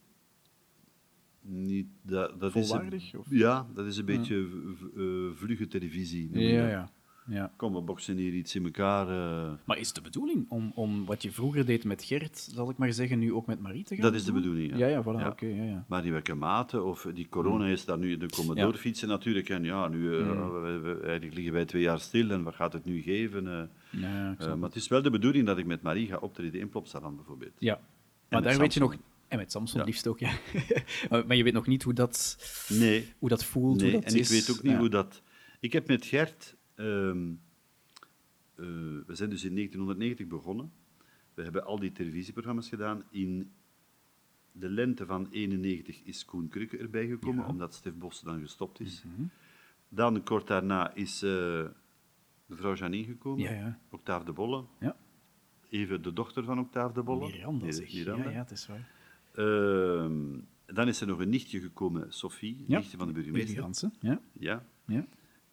Niet, 1.44 1.86
dat, 2.02 2.40
dat 2.40 2.54
is 2.56 2.68
Volwaardig, 2.68 3.12
een- 3.12 3.18
of? 3.18 3.26
ja, 3.30 3.66
dat 3.74 3.86
is 3.86 3.96
een 3.96 4.04
beetje 4.04 4.46
v- 4.74 4.98
eh, 4.98 5.04
vlugge 5.34 5.66
televisie. 5.66 6.28
Ja, 6.38 6.68
ja. 6.68 6.92
Ja. 7.26 7.52
Kom, 7.56 7.74
we 7.74 7.80
boksen 7.80 8.16
hier 8.16 8.32
iets 8.32 8.54
in 8.54 8.64
elkaar. 8.64 9.08
eh. 9.08 9.52
Maar 9.64 9.78
is 9.78 9.86
het 9.86 9.94
de 9.96 10.00
bedoeling 10.02 10.44
om, 10.48 10.72
om 10.74 11.04
wat 11.04 11.22
je 11.22 11.32
vroeger 11.32 11.66
deed 11.66 11.84
met 11.84 12.04
Gert, 12.04 12.38
zal 12.54 12.70
ik 12.70 12.76
maar 12.76 12.92
zeggen, 12.92 13.18
nu 13.18 13.32
ook 13.32 13.46
met 13.46 13.60
Marie 13.60 13.84
te 13.84 13.94
gaan 13.94 14.04
Dat 14.04 14.14
is 14.14 14.24
de 14.24 14.32
bedoeling, 14.32 14.70
ja. 14.70 14.76
Ja, 14.76 14.86
ja, 14.86 15.02
voilà, 15.02 15.20
Ja. 15.20 15.28
oké, 15.28 15.46
ja, 15.46 15.62
ja. 15.64 15.84
Maar 15.88 16.04
in 16.06 16.12
welke 16.12 16.34
mate, 16.34 16.82
of 16.82 17.06
die 17.14 17.28
corona 17.28 17.66
is 17.66 17.84
daar 17.84 17.98
nu, 17.98 18.16
de 18.16 18.26
komen 18.36 18.56
doorfietsen 18.56 19.08
natuurlijk. 19.08 19.48
En 19.48 19.64
ja, 19.64 19.88
nu 19.88 20.18
eh, 20.18 20.26
we- 20.62 20.78
we- 20.82 21.00
eigenlijk 21.02 21.34
liggen 21.34 21.52
wij 21.52 21.64
twee 21.64 21.82
jaar 21.82 22.00
stil 22.00 22.30
en 22.30 22.42
wat 22.42 22.54
gaat 22.54 22.72
het 22.72 22.84
nu 22.84 23.00
geven? 23.02 23.46
eh. 23.46 24.54
Maar 24.54 24.68
het 24.68 24.74
is 24.76 24.88
wel 24.88 25.02
de 25.02 25.10
bedoeling 25.10 25.46
dat 25.46 25.58
ik 25.58 25.66
met 25.66 25.82
Marie 25.82 26.06
ga 26.06 26.16
optreden 26.16 26.60
in 26.60 26.68
Plopsaland 26.68 27.16
bijvoorbeeld. 27.16 27.52
Ja. 27.58 27.74
Maar 28.28 28.40
met 28.40 28.50
daar 28.50 28.58
weet 28.58 28.74
je 28.74 28.80
nog... 28.80 28.96
En 29.28 29.38
met 29.38 29.52
Samson 29.52 29.78
Ja. 29.80 29.86
liefst 29.86 30.06
ook, 30.06 30.18
ja. 30.18 30.32
maar, 31.10 31.26
maar 31.26 31.36
je 31.36 31.42
weet 31.42 31.52
nog 31.52 31.66
niet 31.66 31.82
hoe 31.82 31.92
dat, 31.92 32.36
Nee, 32.68 33.08
hoe 33.18 33.28
dat 33.28 33.44
voelt, 33.44 33.80
nee 33.80 33.92
hoe 33.92 34.00
dat 34.00 34.12
en 34.12 34.18
is. 34.18 34.30
ik 34.30 34.36
weet 34.46 34.56
ook 34.56 34.62
niet 34.62 34.76
hoe 34.76 34.88
dat... 34.88 35.22
Ik 35.60 35.72
heb 35.72 35.86
met 35.88 36.06
Gert... 36.06 36.56
ehm, 36.82 37.32
eh, 38.54 39.06
we 39.06 39.14
zijn 39.14 39.30
dus 39.30 39.44
in 39.44 39.54
1990 39.54 40.26
begonnen. 40.26 40.72
We 41.34 41.42
hebben 41.42 41.64
al 41.64 41.78
die 41.78 41.92
televisieprogramma's 41.92 42.68
gedaan. 42.68 43.02
In 43.10 43.52
de 44.52 44.68
lente 44.68 45.06
van 45.06 45.28
91 45.30 46.02
is 46.04 46.24
Koen 46.24 46.48
Krukke 46.48 46.78
erbij 46.78 47.06
gekomen, 47.06 47.46
omdat 47.46 47.74
Stef 47.74 47.94
Bos 47.94 48.20
dan 48.20 48.40
gestopt 48.40 48.80
is. 48.80 49.02
Mhm. 49.04 49.26
Dan, 49.88 50.22
kort 50.22 50.46
daarna, 50.46 50.94
is 50.94 51.22
eh, 51.22 51.64
mevrouw 52.46 52.74
Janine 52.74 53.04
gekomen. 53.04 53.42
Ja, 53.42 53.50
ja. 53.50 53.78
Octave 53.90 54.24
de 54.24 54.32
Bolle. 54.32 54.64
Ja. 54.80 54.96
Even 55.68 56.02
de 56.02 56.12
dochter 56.12 56.44
van 56.44 56.58
Octave 56.58 56.94
de 56.94 57.02
Bolle. 57.02 57.30
Miranda, 57.30 57.64
Nee, 57.64 57.72
zeg. 57.72 57.92
Miranda. 57.92 58.24
Ja, 58.24 58.30
ja, 58.30 58.38
het 58.38 58.50
is 58.50 58.66
waar. 58.66 58.90
Ehm, 59.34 60.38
dan 60.66 60.88
is 60.88 61.00
er 61.00 61.06
nog 61.06 61.20
een 61.20 61.28
nichtje 61.28 61.60
gekomen, 61.60 62.12
Sophie, 62.12 62.64
nichtje 62.66 62.96
van 62.96 63.06
de 63.06 63.12
burgemeester. 63.12 63.54
Jansen, 63.54 63.92
ja. 64.00 64.20
Ja. 64.32 64.64
ja. 64.86 65.06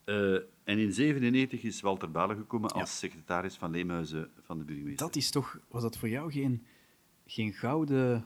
Eh, 0.03 0.39
en 0.69 0.77
in 0.79 0.93
97 0.93 1.63
is 1.63 1.81
Walter 1.81 2.11
Balen 2.11 2.35
gekomen 2.37 2.71
Ja. 2.73 2.79
als 2.81 2.97
secretaris 2.99 3.55
van 3.55 3.71
Leemhuizen 3.71 4.29
van 4.41 4.57
de 4.57 4.63
burgemeester. 4.63 5.05
Dat 5.05 5.15
is 5.15 5.29
toch... 5.31 5.59
Was 5.69 5.81
dat 5.81 5.97
voor 5.97 6.09
jou 6.09 6.31
geen, 6.31 6.65
geen 7.25 7.53
gouden... 7.53 8.25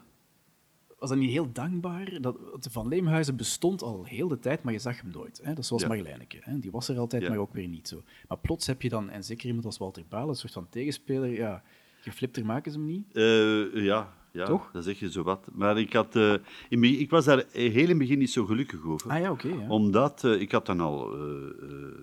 Was 1.00 1.10
dat 1.12 1.22
niet 1.22 1.32
heel 1.32 1.52
dankbaar? 1.52 2.22
Dat, 2.22 2.38
Van 2.70 2.88
Leemhuizen 2.88 3.36
bestond 3.36 3.82
al 3.82 4.04
heel 4.04 4.28
de 4.28 4.40
tijd, 4.40 4.64
maar 4.64 4.74
je 4.74 4.80
zag 4.80 5.02
hem 5.02 5.12
nooit. 5.12 5.38
Hè? 5.44 5.50
Dat 5.50 5.58
is 5.58 5.68
zoals 5.68 5.82
Ja. 5.82 5.88
Marlijneke. 5.88 6.38
Hè? 6.42 6.60
Die 6.60 6.72
was 6.72 6.90
er 6.90 6.98
altijd, 6.98 7.22
Ja. 7.22 7.30
maar 7.30 7.38
ook 7.38 7.54
weer 7.54 7.68
niet 7.68 7.88
zo. 7.88 8.04
Maar 8.28 8.38
plots 8.38 8.68
heb 8.68 8.82
je 8.82 8.90
dan, 8.90 9.10
en 9.10 9.24
zeker 9.24 9.46
iemand 9.48 9.66
als 9.66 9.78
Walter 9.78 10.04
Balen, 10.10 10.30
een 10.30 10.36
soort 10.36 10.54
van 10.54 10.70
tegenspeler, 10.70 11.30
ja, 11.30 11.64
geflipter 12.02 12.46
maken 12.46 12.72
ze 12.72 12.78
hem 12.78 12.88
niet. 12.88 13.12
Eh, 13.14 13.84
ja, 13.84 14.14
ja, 14.34 14.46
Toch? 14.46 14.70
dat 14.72 14.84
zeg 14.84 15.00
je 15.00 15.12
zo 15.12 15.24
wat. 15.24 15.48
Maar 15.52 15.80
ik, 15.80 15.94
had, 15.94 16.16
eh, 16.16 16.34
in, 16.70 16.84
ik 16.84 17.10
was 17.10 17.26
daar 17.26 17.38
eh, 17.38 17.72
heel 17.72 17.82
in 17.84 17.90
het 17.90 17.98
begin 17.98 18.20
niet 18.20 18.32
zo 18.32 18.46
gelukkig 18.46 18.86
over. 18.86 19.10
Ah 19.12 19.20
ja, 19.20 19.32
oké. 19.32 19.48
ja. 19.48 19.68
Omdat 19.68 20.24
eh, 20.24 20.42
ik 20.42 20.52
had 20.52 20.66
dan 20.66 20.80
al 20.80 21.16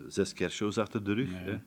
zes 0.09 0.33
kerstshows 0.33 0.79
achter 0.79 1.05
de 1.05 1.13
rug. 1.13 1.31
Ja. 1.31 1.37
Hè. 1.39 1.59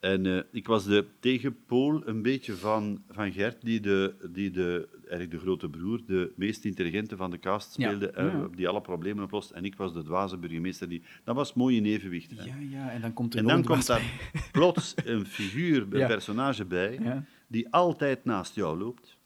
En 0.00 0.46
ik 0.52 0.66
was 0.66 0.84
de 0.84 1.06
tegenpool 1.20 2.02
een 2.06 2.22
beetje 2.22 2.54
van, 2.54 3.02
van 3.10 3.32
Gert, 3.32 3.62
die, 3.62 3.80
de, 3.80 4.14
die 4.30 4.50
de, 4.50 4.88
eigenlijk 5.00 5.30
de 5.30 5.38
grote 5.38 5.68
broer, 5.68 6.00
de 6.06 6.32
meest 6.36 6.64
intelligente 6.64 7.16
van 7.16 7.30
de 7.30 7.38
cast 7.38 7.72
speelde, 7.72 8.12
Ja. 8.16 8.48
die 8.54 8.68
alle 8.68 8.80
problemen 8.80 9.24
oplost. 9.24 9.50
En 9.50 9.64
ik 9.64 9.76
was 9.76 9.92
de 9.92 10.02
dwaze 10.02 10.36
burgemeester. 10.36 10.88
Die, 10.88 11.02
dat 11.24 11.34
was 11.34 11.54
mooi 11.54 11.76
in 11.76 11.84
evenwicht. 11.84 12.30
hè. 12.36 12.44
Ja, 12.44 12.54
ja, 12.70 12.90
en 12.90 13.00
dan 13.00 13.12
komt 13.12 13.32
er 13.34 13.40
En 13.40 13.46
dan 13.46 13.64
komt 13.64 13.86
daar 13.86 14.02
plots 14.52 14.94
een 15.04 15.26
figuur, 15.26 15.82
een 15.90 16.06
personage 16.06 16.64
bij, 16.64 17.22
die 17.46 17.68
altijd 17.70 18.24
naast 18.24 18.54
jou 18.54 18.78
loopt. 18.78 19.17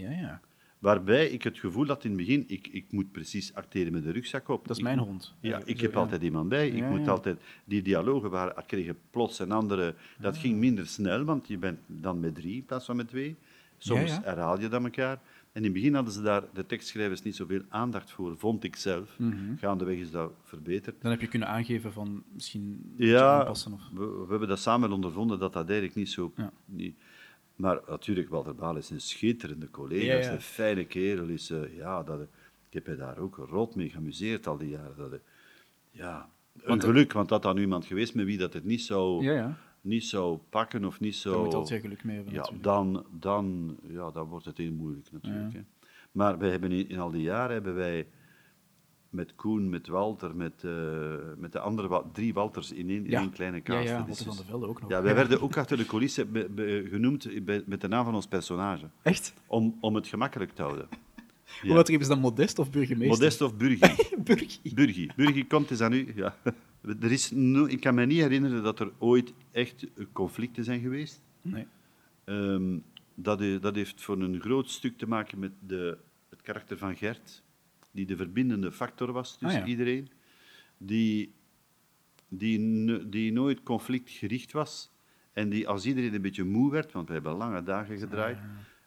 Ja, 0.00 0.10
ja. 0.10 0.40
Waarbij 0.78 1.28
ik 1.28 1.42
het 1.42 1.58
gevoel 1.58 1.86
had 1.86 2.04
in 2.04 2.10
het 2.10 2.18
begin, 2.18 2.44
ik, 2.46 2.66
ik 2.66 2.92
moet 2.92 3.12
precies 3.12 3.54
acteren 3.54 3.92
met 3.92 4.02
de 4.02 4.10
rugzak 4.10 4.48
op. 4.48 4.60
Dat 4.62 4.70
is 4.70 4.76
Ik 4.76 4.82
mijn 4.82 4.98
hond. 4.98 5.34
Ja, 5.40 5.60
ik 5.64 5.76
zo, 5.76 5.82
heb 5.82 5.92
ja. 5.92 5.98
altijd 5.98 6.22
iemand 6.22 6.48
bij. 6.48 6.68
Ik 6.68 6.76
Ja, 6.76 6.88
moet 6.88 7.04
ja. 7.04 7.10
altijd... 7.10 7.40
Die 7.64 7.82
dialogen 7.82 8.30
waren, 8.30 8.64
kregen 8.66 8.98
plots 9.10 9.38
een 9.38 9.52
andere... 9.52 9.94
Dat 10.18 10.34
Ah. 10.34 10.40
ging 10.40 10.58
minder 10.58 10.86
snel, 10.86 11.24
want 11.24 11.48
je 11.48 11.58
bent 11.58 11.78
dan 11.86 12.20
met 12.20 12.34
drie 12.34 12.54
in 12.54 12.64
plaats 12.64 12.84
van 12.86 12.96
met 12.96 13.08
twee. 13.08 13.36
Soms 13.78 14.18
herhaal 14.22 14.60
je 14.60 14.68
dan 14.68 14.84
elkaar. 14.84 15.20
En 15.52 15.58
in 15.58 15.62
het 15.64 15.72
begin 15.72 15.94
hadden 15.94 16.12
ze 16.12 16.22
daar, 16.22 16.42
de 16.52 16.66
tekstschrijvers, 16.66 17.22
niet 17.22 17.36
zoveel 17.36 17.62
aandacht 17.68 18.10
voor, 18.10 18.36
vond 18.38 18.64
ik 18.64 18.76
zelf. 18.76 19.18
Mhm. 19.18 19.56
Gaandeweg 19.56 19.98
is 19.98 20.10
dat 20.10 20.32
verbeterd. 20.44 21.02
Dan 21.02 21.10
heb 21.10 21.20
je 21.20 21.26
kunnen 21.28 21.48
aangeven 21.48 21.92
van 21.92 22.22
misschien 22.32 22.92
Ja, 22.96 23.38
aanpassen. 23.38 23.72
Of... 23.72 23.80
we, 23.94 24.06
we 24.06 24.26
hebben 24.30 24.48
dat 24.48 24.58
samen 24.58 24.92
ondervonden 24.92 25.38
dat 25.38 25.52
dat 25.52 25.64
eigenlijk 25.64 25.94
niet 25.94 26.10
zo... 26.10 26.32
Ja. 26.36 26.52
Niet, 26.64 26.94
maar 27.60 27.80
natuurlijk, 27.86 28.28
Walter 28.28 28.54
Baal 28.54 28.76
is 28.76 28.90
een 28.90 29.00
schitterende 29.00 29.70
collega, 29.70 30.14
Ja, 30.14 30.32
een 30.32 30.40
fijne 30.40 30.84
kerel. 30.84 31.26
Is, 31.26 31.50
eh, 31.50 31.76
ja, 31.76 32.02
dat, 32.02 32.20
ik 32.68 32.74
heb 32.74 32.86
me 32.86 32.96
daar 32.96 33.18
ook 33.18 33.36
rot 33.36 33.74
mee 33.74 33.88
geamuseerd 33.90 34.46
al 34.46 34.56
die 34.56 34.68
jaren. 34.68 35.10
Dat, 35.10 35.20
ja, 35.90 36.28
een 36.56 36.68
Want- 36.68 36.84
geluk, 36.84 37.12
want 37.12 37.28
dat 37.28 37.44
had 37.44 37.54
nu 37.54 37.60
iemand 37.60 37.84
geweest 37.84 38.14
met 38.14 38.24
wie 38.24 38.38
dat 38.38 38.52
het 38.52 38.64
niet 38.64 38.82
zou... 38.82 39.24
Ja, 39.24 39.58
niet 39.80 40.04
zou 40.04 40.38
pakken 40.48 40.84
of 40.84 41.00
niet 41.00 41.14
zou... 41.14 41.34
Daar 41.34 41.42
moet 41.44 41.52
je 41.52 41.58
altijd 41.58 41.80
geluk 41.80 42.04
mee 42.04 42.16
hebben. 42.16 42.32
ja, 42.34 42.38
natuurlijk. 42.38 42.64
dan, 42.64 43.06
dan, 43.10 43.76
ja, 43.88 44.10
dan 44.10 44.26
wordt 44.28 44.44
het 44.44 44.58
heel 44.58 44.72
moeilijk 44.72 45.12
natuurlijk. 45.12 45.52
Hè. 45.52 45.60
Maar 46.12 46.38
wij 46.38 46.50
hebben 46.50 46.72
in, 46.72 46.88
in 46.88 46.98
al 46.98 47.10
die 47.10 47.22
jaren 47.22 47.52
hebben 47.52 47.74
wij 47.74 48.06
met 49.10 49.34
Koen, 49.34 49.68
met 49.68 49.86
Walter, 49.86 50.36
met, 50.36 50.64
eh, 50.64 51.14
met 51.36 51.52
de 51.52 51.58
andere 51.60 51.88
Wa- 51.88 52.04
drie 52.12 52.34
Walters 52.34 52.72
in 52.72 52.88
één, 52.88 53.04
in 53.04 53.10
Ja. 53.10 53.20
één 53.20 53.30
kleine 53.32 53.56
Ja, 53.56 53.62
cast. 53.62 53.88
ja, 53.88 53.98
Dat 53.98 54.08
is 54.08 54.08
Walter 54.08 54.24
van 54.24 54.26
dus- 54.26 54.36
der 54.36 54.46
Velde 54.50 54.66
ook 54.66 54.80
nog. 54.80 54.90
ja, 54.90 55.02
wij 55.02 55.14
werden 55.14 55.40
ook 55.40 55.56
achter 55.56 55.76
de 55.76 55.86
coulissen 55.86 56.32
be- 56.32 56.48
be- 56.50 56.86
genoemd 56.90 57.28
met 57.66 57.80
de 57.80 57.88
naam 57.88 58.04
van 58.04 58.14
ons 58.14 58.26
personage. 58.26 58.86
Echt? 59.02 59.34
Om, 59.46 59.76
om 59.80 59.94
het 59.94 60.06
gemakkelijk 60.06 60.52
te 60.52 60.62
houden. 60.62 60.88
Hoe 61.62 61.72
wat 61.74 61.88
is 61.88 62.08
dan 62.08 62.20
Modest 62.20 62.58
of 62.58 62.70
burgemeester? 62.70 63.08
Modest 63.18 63.40
of 63.40 63.56
Burgi? 63.56 63.94
Burgie. 64.24 64.60
Burgi. 64.74 65.10
Burgi, 65.16 65.46
komt 65.46 65.70
eens 65.70 65.80
aan 65.80 65.92
u. 65.92 66.12
Ja. 66.14 66.36
Er 67.00 67.12
is 67.12 67.30
no- 67.30 67.66
ik 67.66 67.80
kan 67.80 67.94
me 67.94 68.06
niet 68.06 68.20
herinneren 68.20 68.62
dat 68.62 68.80
er 68.80 68.92
ooit 68.98 69.32
echt 69.50 69.86
conflicten 70.12 70.64
zijn 70.64 70.80
geweest. 70.80 71.22
Nee. 71.42 71.66
Ehm, 72.24 72.78
dat, 73.14 73.42
dat 73.60 73.74
heeft 73.74 74.02
voor 74.02 74.20
een 74.20 74.40
groot 74.40 74.70
stuk 74.70 74.98
te 74.98 75.08
maken 75.08 75.38
met 75.38 75.50
de, 75.66 75.98
het 76.30 76.42
karakter 76.42 76.78
van 76.78 76.96
Gert, 76.96 77.42
die 77.90 78.06
de 78.06 78.16
verbindende 78.16 78.72
factor 78.72 79.12
was 79.12 79.30
tussen 79.36 79.60
Ah, 79.60 79.66
ja. 79.66 79.70
iedereen, 79.72 80.08
die, 80.78 81.34
die, 82.28 83.08
die 83.08 83.32
nooit 83.32 83.62
conflictgericht 83.62 84.52
was 84.52 84.90
en 85.32 85.48
die 85.48 85.68
als 85.68 85.86
iedereen 85.86 86.14
een 86.14 86.22
beetje 86.22 86.44
moe 86.44 86.70
werd, 86.70 86.92
want 86.92 87.06
we 87.06 87.12
hebben 87.12 87.34
lange 87.34 87.62
dagen 87.62 87.98
gedraaid, 87.98 88.38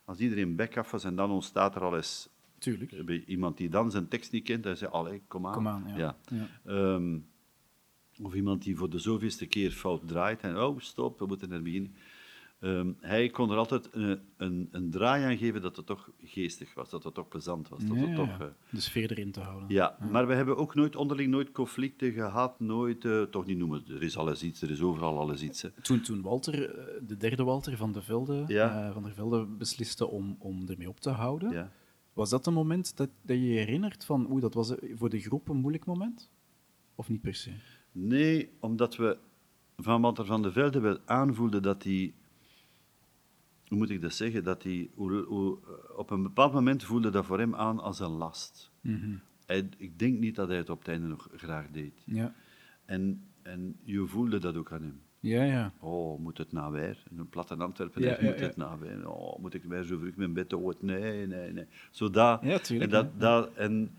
als 0.06 0.20
iedereen 0.20 0.60
af 0.76 0.92
was 0.92 1.04
en 1.04 1.16
dan 1.16 1.32
ontstaat 1.32 1.76
er 1.76 1.82
al 1.82 1.96
eens 1.96 2.30
Tuurlijk. 2.58 2.92
iemand 3.28 3.58
die 3.58 3.70
dan 3.70 3.92
zijn 3.92 4.08
tekst 4.08 4.32
niet 4.32 4.44
kent, 4.44 4.64
hij 4.64 4.76
zegt, 4.76 4.92
allee, 4.92 5.22
kom 5.28 5.48
aan. 5.48 5.54
Kom 5.54 5.68
aan, 5.68 5.84
ja. 5.96 6.18
Ja. 6.30 6.48
Ehm, 6.66 7.18
of 8.22 8.34
iemand 8.34 8.64
die 8.64 8.76
voor 8.78 8.90
de 8.90 9.00
zoveelste 9.00 9.46
keer 9.46 9.72
fout 9.72 10.08
draait 10.08 10.42
en, 10.42 10.58
oh, 10.58 10.80
stop, 10.80 11.20
we 11.20 11.26
moeten 11.26 11.52
er 11.52 11.62
beginnen. 11.62 11.96
Ehm, 12.64 12.92
hij 13.00 13.30
kon 13.30 13.52
er 13.52 13.58
altijd 13.58 13.90
een, 13.92 14.20
een, 14.38 14.68
een 14.72 14.90
draai 14.92 15.24
aan 15.24 15.38
geven 15.38 15.62
dat 15.62 15.76
het 15.76 15.86
toch 15.86 16.10
geestig 16.24 16.74
was, 16.74 16.90
dat 16.90 17.04
het 17.04 17.14
toch 17.14 17.28
plezant 17.28 17.70
was. 17.70 17.86
Dat 17.86 17.98
Ja, 17.98 18.06
het 18.06 18.16
toch, 18.16 18.40
eh, 18.40 18.48
De 18.70 18.80
sfeer 18.82 19.12
erin 19.12 19.32
te 19.32 19.40
houden. 19.40 19.70
ja, 19.70 19.98
maar 20.12 20.28
we 20.28 20.34
hebben 20.34 20.58
ook 20.58 20.76
nooit 20.76 20.96
onderling 20.96 21.32
nooit 21.32 21.52
conflicten 21.52 22.12
gehad, 22.12 22.60
nooit, 22.60 23.06
eh, 23.06 23.22
toch 23.22 23.46
niet 23.46 23.58
noemen, 23.58 23.84
er 23.88 24.04
is 24.04 24.18
alles 24.18 24.44
iets, 24.44 24.62
er 24.62 24.72
is 24.72 24.82
overal 24.82 25.20
alles 25.20 25.42
iets. 25.42 25.62
Hè. 25.62 25.70
Toen, 25.82 26.02
toen 26.02 26.22
Walter, 26.22 26.76
eh, 26.80 26.94
de 27.08 27.18
derde 27.18 27.44
Walter 27.44 27.78
van 27.78 27.92
de 27.92 28.02
Velde, 28.02 28.44
Ja. 28.48 28.88
eh, 28.88 28.94
van 28.94 29.04
der 29.04 29.14
Velde 29.14 29.46
besliste 29.46 30.08
om, 30.08 30.36
om 30.40 30.70
ermee 30.70 30.90
op 30.90 31.00
te 31.00 31.10
houden, 31.10 31.72
was 32.14 32.30
dat 32.30 32.48
een 32.48 32.54
moment 32.54 32.98
dat, 32.98 33.10
dat 33.22 33.38
je 33.38 33.48
je 33.48 33.58
herinnert 33.60 34.06
van, 34.06 34.32
oeh, 34.32 34.42
dat 34.42 34.54
was 34.54 34.76
eh, 34.80 34.92
voor 34.98 35.10
de 35.10 35.20
groep 35.20 35.50
een 35.50 35.58
moeilijk 35.58 35.86
moment? 35.86 36.30
Of 36.96 37.10
niet 37.10 37.22
per 37.22 37.36
se? 37.36 37.52
Nee, 37.92 38.50
omdat 38.60 38.96
we 38.96 39.18
van 39.78 40.02
Walter 40.02 40.26
van 40.26 40.42
de 40.42 40.52
Velde 40.52 40.80
wel 40.80 40.98
aanvoelden 41.06 41.62
dat 41.62 41.84
hij, 41.84 42.14
hoe 43.74 43.82
moet 43.82 43.90
ik 43.92 44.02
dat 44.02 44.14
zeggen, 44.14 44.44
dat 44.44 44.64
hij 44.64 44.90
hoe- 44.96 45.24
hoe- 45.24 45.60
op 45.96 46.10
een 46.10 46.24
bepaald 46.24 46.54
moment 46.54 46.84
voelde 46.84 47.10
dat 47.10 47.26
voor 47.26 47.40
hem 47.40 47.56
aan 47.56 47.80
als 47.80 48.00
een 48.00 48.10
last. 48.12 48.72
Hij, 49.46 49.70
ik 49.78 50.00
denk 50.00 50.20
niet 50.20 50.36
dat 50.36 50.48
hij 50.48 50.58
het 50.58 50.70
op 50.70 50.80
het 50.80 50.88
einde 50.88 51.08
nog 51.08 51.28
graag 51.36 51.70
deed. 51.72 52.04
Ja. 52.06 52.34
En, 52.86 53.24
en 53.42 53.76
je 53.84 54.06
voelde 54.08 54.38
dat 54.40 54.56
ook 54.56 54.72
aan 54.72 54.82
hem. 54.82 55.02
Ja, 55.20 55.44
ja. 55.44 55.74
Oh, 55.80 56.20
moet 56.20 56.38
het 56.38 56.52
nou 56.52 56.72
weer? 56.74 57.04
In 57.10 57.20
een 57.20 57.30
platte 57.30 57.56
Antwerpen, 57.56 58.02
Ja, 58.02 58.18
moet 58.22 58.40
ja, 58.40 58.46
het 58.46 58.56
nou 58.58 58.80
weer? 58.80 59.10
Oh, 59.10 59.40
moet 59.40 59.54
ik 59.54 59.64
weer 59.64 59.84
zo 59.84 59.98
vroeg 59.98 60.16
mijn 60.16 60.34
bed? 60.34 60.82
Nee, 60.82 61.28
nee, 61.28 61.52
nee. 61.52 61.66
Zo 61.92 62.10
dat. 62.10 62.42
Tuurlijk, 62.64 62.92
En, 62.92 63.12
dat, 63.18 63.54
en 63.54 63.98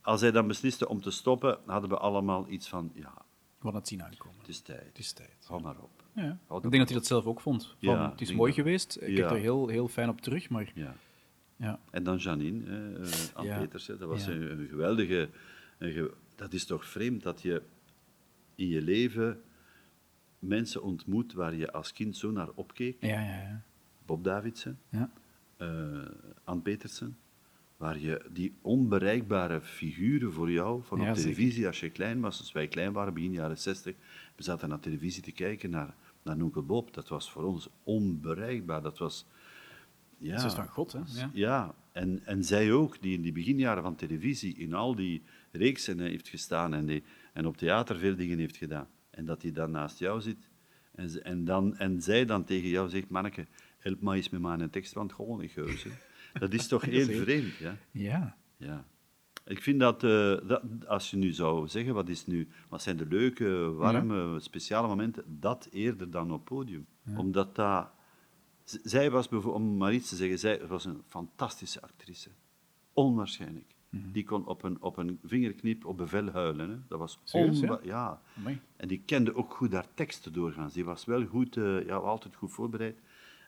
als 0.00 0.20
hij 0.20 0.30
dan 0.30 0.46
besliste 0.46 0.88
om 0.88 1.00
te 1.00 1.10
stoppen, 1.10 1.58
hadden 1.66 1.90
we 1.90 1.96
allemaal 1.98 2.48
iets 2.48 2.68
van, 2.68 2.90
ja, 2.94 3.12
We 3.58 3.70
het 3.70 3.88
zien 3.88 4.02
aankomen. 4.02 4.38
het 4.38 4.48
is 4.48 4.60
tijd. 4.60 4.86
Het 4.86 4.98
is 4.98 5.12
tijd. 5.12 5.44
Hou 5.46 5.62
maar 5.62 5.78
op. 5.80 6.04
Ja. 6.16 6.38
Ik 6.48 6.60
denk 6.62 6.76
dat 6.76 6.88
hij 6.88 6.98
dat 6.98 7.06
zelf 7.06 7.24
ook 7.24 7.40
vond. 7.40 7.66
Van, 7.66 7.76
Ja, 7.94 8.10
het 8.10 8.20
is 8.20 8.32
mooi 8.32 8.50
dat- 8.52 8.60
geweest, 8.60 8.96
ik 9.00 9.08
Ja. 9.16 9.22
heb 9.22 9.30
er 9.30 9.36
heel, 9.36 9.68
heel 9.68 9.88
fijn 9.88 10.08
op 10.08 10.20
terug, 10.20 10.48
maar 10.48 10.72
Ja. 10.74 10.94
ja. 11.56 11.80
En 11.90 12.02
dan 12.02 12.16
Janine, 12.16 12.64
hè, 12.70 13.00
eh, 13.02 13.08
Anne 13.34 13.50
Ja. 13.50 13.58
Peters, 13.58 13.86
hè, 13.86 13.96
dat 13.96 14.08
was 14.08 14.24
Ja. 14.24 14.32
een, 14.32 14.50
een 14.60 14.66
geweldige... 14.68 15.28
een 15.78 15.92
ge- 15.92 16.12
dat 16.34 16.52
is 16.52 16.64
toch 16.64 16.84
vreemd 16.86 17.22
dat 17.22 17.42
je 17.42 17.62
in 18.54 18.68
je 18.68 18.82
leven 18.82 19.40
mensen 20.38 20.82
ontmoet 20.82 21.32
waar 21.32 21.54
je 21.54 21.72
als 21.72 21.92
kind 21.92 22.16
zo 22.16 22.30
naar 22.30 22.48
opkeek. 22.54 22.96
Ja, 23.00 23.20
ja, 23.20 23.36
ja. 23.42 23.62
Bob 24.06 24.24
Davidsen, 24.24 24.78
ja. 24.88 25.10
eh 25.56 25.66
Anne 26.44 26.62
Petersen, 26.62 27.16
waar 27.76 27.98
je 27.98 28.24
die 28.32 28.54
onbereikbare 28.62 29.60
figuren 29.60 30.32
voor 30.32 30.50
jou, 30.50 30.82
van 30.84 31.00
Ja, 31.00 31.10
op 31.10 31.16
zeker. 31.16 31.32
televisie 31.34 31.66
als 31.66 31.80
je 31.80 31.90
klein 31.90 32.20
was, 32.20 32.38
als 32.38 32.52
wij 32.52 32.68
klein 32.68 32.92
waren, 32.92 33.14
begin 33.14 33.32
jaren 33.32 33.58
60, 33.58 33.94
we 34.36 34.42
zaten 34.42 34.68
naar 34.68 34.80
televisie 34.80 35.22
te 35.22 35.32
kijken 35.32 35.70
naar, 35.70 35.94
naar 36.26 36.64
Bob. 36.64 36.94
Dat 36.94 37.08
was 37.08 37.30
voor 37.30 37.42
ons 37.44 37.68
onbereikbaar. 37.84 38.82
Dat 38.82 38.98
was... 38.98 39.26
Ja, 40.18 40.36
Dat 40.36 40.44
is 40.44 40.54
van 40.54 40.68
God, 40.68 40.92
hè? 40.92 40.98
Ja. 41.06 41.30
ja, 41.32 41.74
en, 41.92 42.20
en 42.26 42.44
zij 42.44 42.72
ook, 42.72 43.02
die 43.02 43.14
in 43.14 43.22
die 43.22 43.32
beginjaren 43.32 43.82
van 43.82 43.94
televisie 43.96 44.56
in 44.56 44.74
al 44.74 44.94
die 44.94 45.22
reeksen 45.52 45.98
heeft 46.00 46.28
gestaan 46.28 46.74
en, 46.74 46.86
die, 46.86 47.02
en 47.32 47.46
op 47.46 47.56
theater 47.56 47.98
veel 47.98 48.16
dingen 48.16 48.38
heeft 48.38 48.56
gedaan. 48.56 48.88
En 49.10 49.24
dat 49.24 49.42
hij 49.42 49.52
dan 49.52 49.70
naast 49.70 49.98
jou 49.98 50.20
zit 50.20 50.48
en, 50.94 51.10
ze- 51.10 51.20
en, 51.20 51.44
dan, 51.44 51.76
en 51.76 52.02
zij 52.02 52.24
dan 52.24 52.44
tegen 52.44 52.68
jou 52.68 52.88
zegt, 52.88 53.08
manneke, 53.08 53.46
help 53.78 54.00
mij 54.00 54.16
eens 54.16 54.28
met 54.28 54.40
mijn 54.40 54.70
tekst, 54.70 54.92
want 54.92 55.12
gewoon 55.12 55.40
niet 55.40 55.50
geus. 55.50 55.82
hè." 55.82 55.90
Dat 56.38 56.52
is 56.52 56.68
toch 56.68 56.82
heel 56.96 57.06
vreemd, 57.06 57.54
ja. 57.56 57.76
Ja. 57.90 58.36
ja. 58.56 58.84
Ik 59.46 59.62
vind 59.62 59.80
dat, 59.80 60.04
eh, 60.04 60.36
dat, 60.46 60.62
als 60.86 61.10
je 61.10 61.16
nu 61.16 61.32
zou 61.32 61.68
zeggen, 61.68 61.94
wat, 61.94 62.08
is 62.08 62.26
nu, 62.26 62.48
wat 62.68 62.82
zijn 62.82 62.96
de 62.96 63.06
leuke, 63.06 63.72
warme, 63.72 64.40
speciale 64.40 64.88
momenten, 64.88 65.24
dat 65.40 65.68
eerder 65.70 66.10
dan 66.10 66.32
op 66.32 66.44
podium. 66.44 66.86
Omdat 67.16 67.54
dat... 67.54 67.88
Zij 68.64 69.10
was, 69.10 69.28
om 69.28 69.76
maar 69.76 69.94
iets 69.94 70.08
te 70.08 70.16
zeggen, 70.16 70.38
zij 70.38 70.66
was 70.66 70.84
een 70.84 71.02
fantastische 71.06 71.82
actrice. 71.82 72.30
Onwaarschijnlijk. 72.92 73.74
Mhm. 73.90 74.10
Die 74.12 74.24
kon 74.24 74.46
op 74.46 74.62
een, 74.62 74.82
op 74.82 74.96
een 74.96 75.18
vingerknip 75.24 75.84
op 75.84 75.96
bevel 75.96 76.30
huilen. 76.30 76.70
Hè. 76.70 76.76
Dat 76.88 76.98
was 76.98 77.18
Serieus, 77.24 77.60
onwa- 77.60 77.80
ja? 77.82 78.20
ja. 78.44 78.58
En 78.76 78.88
die 78.88 79.02
kende 79.04 79.34
ook 79.34 79.54
goed 79.54 79.72
haar 79.72 79.86
teksten 79.94 80.32
doorgaans. 80.32 80.72
Die 80.72 80.84
was 80.84 81.04
wel 81.04 81.26
goed, 81.26 81.56
eh, 81.56 81.86
ja, 81.86 81.94
altijd 81.96 82.34
goed 82.34 82.52
voorbereid. 82.52 82.98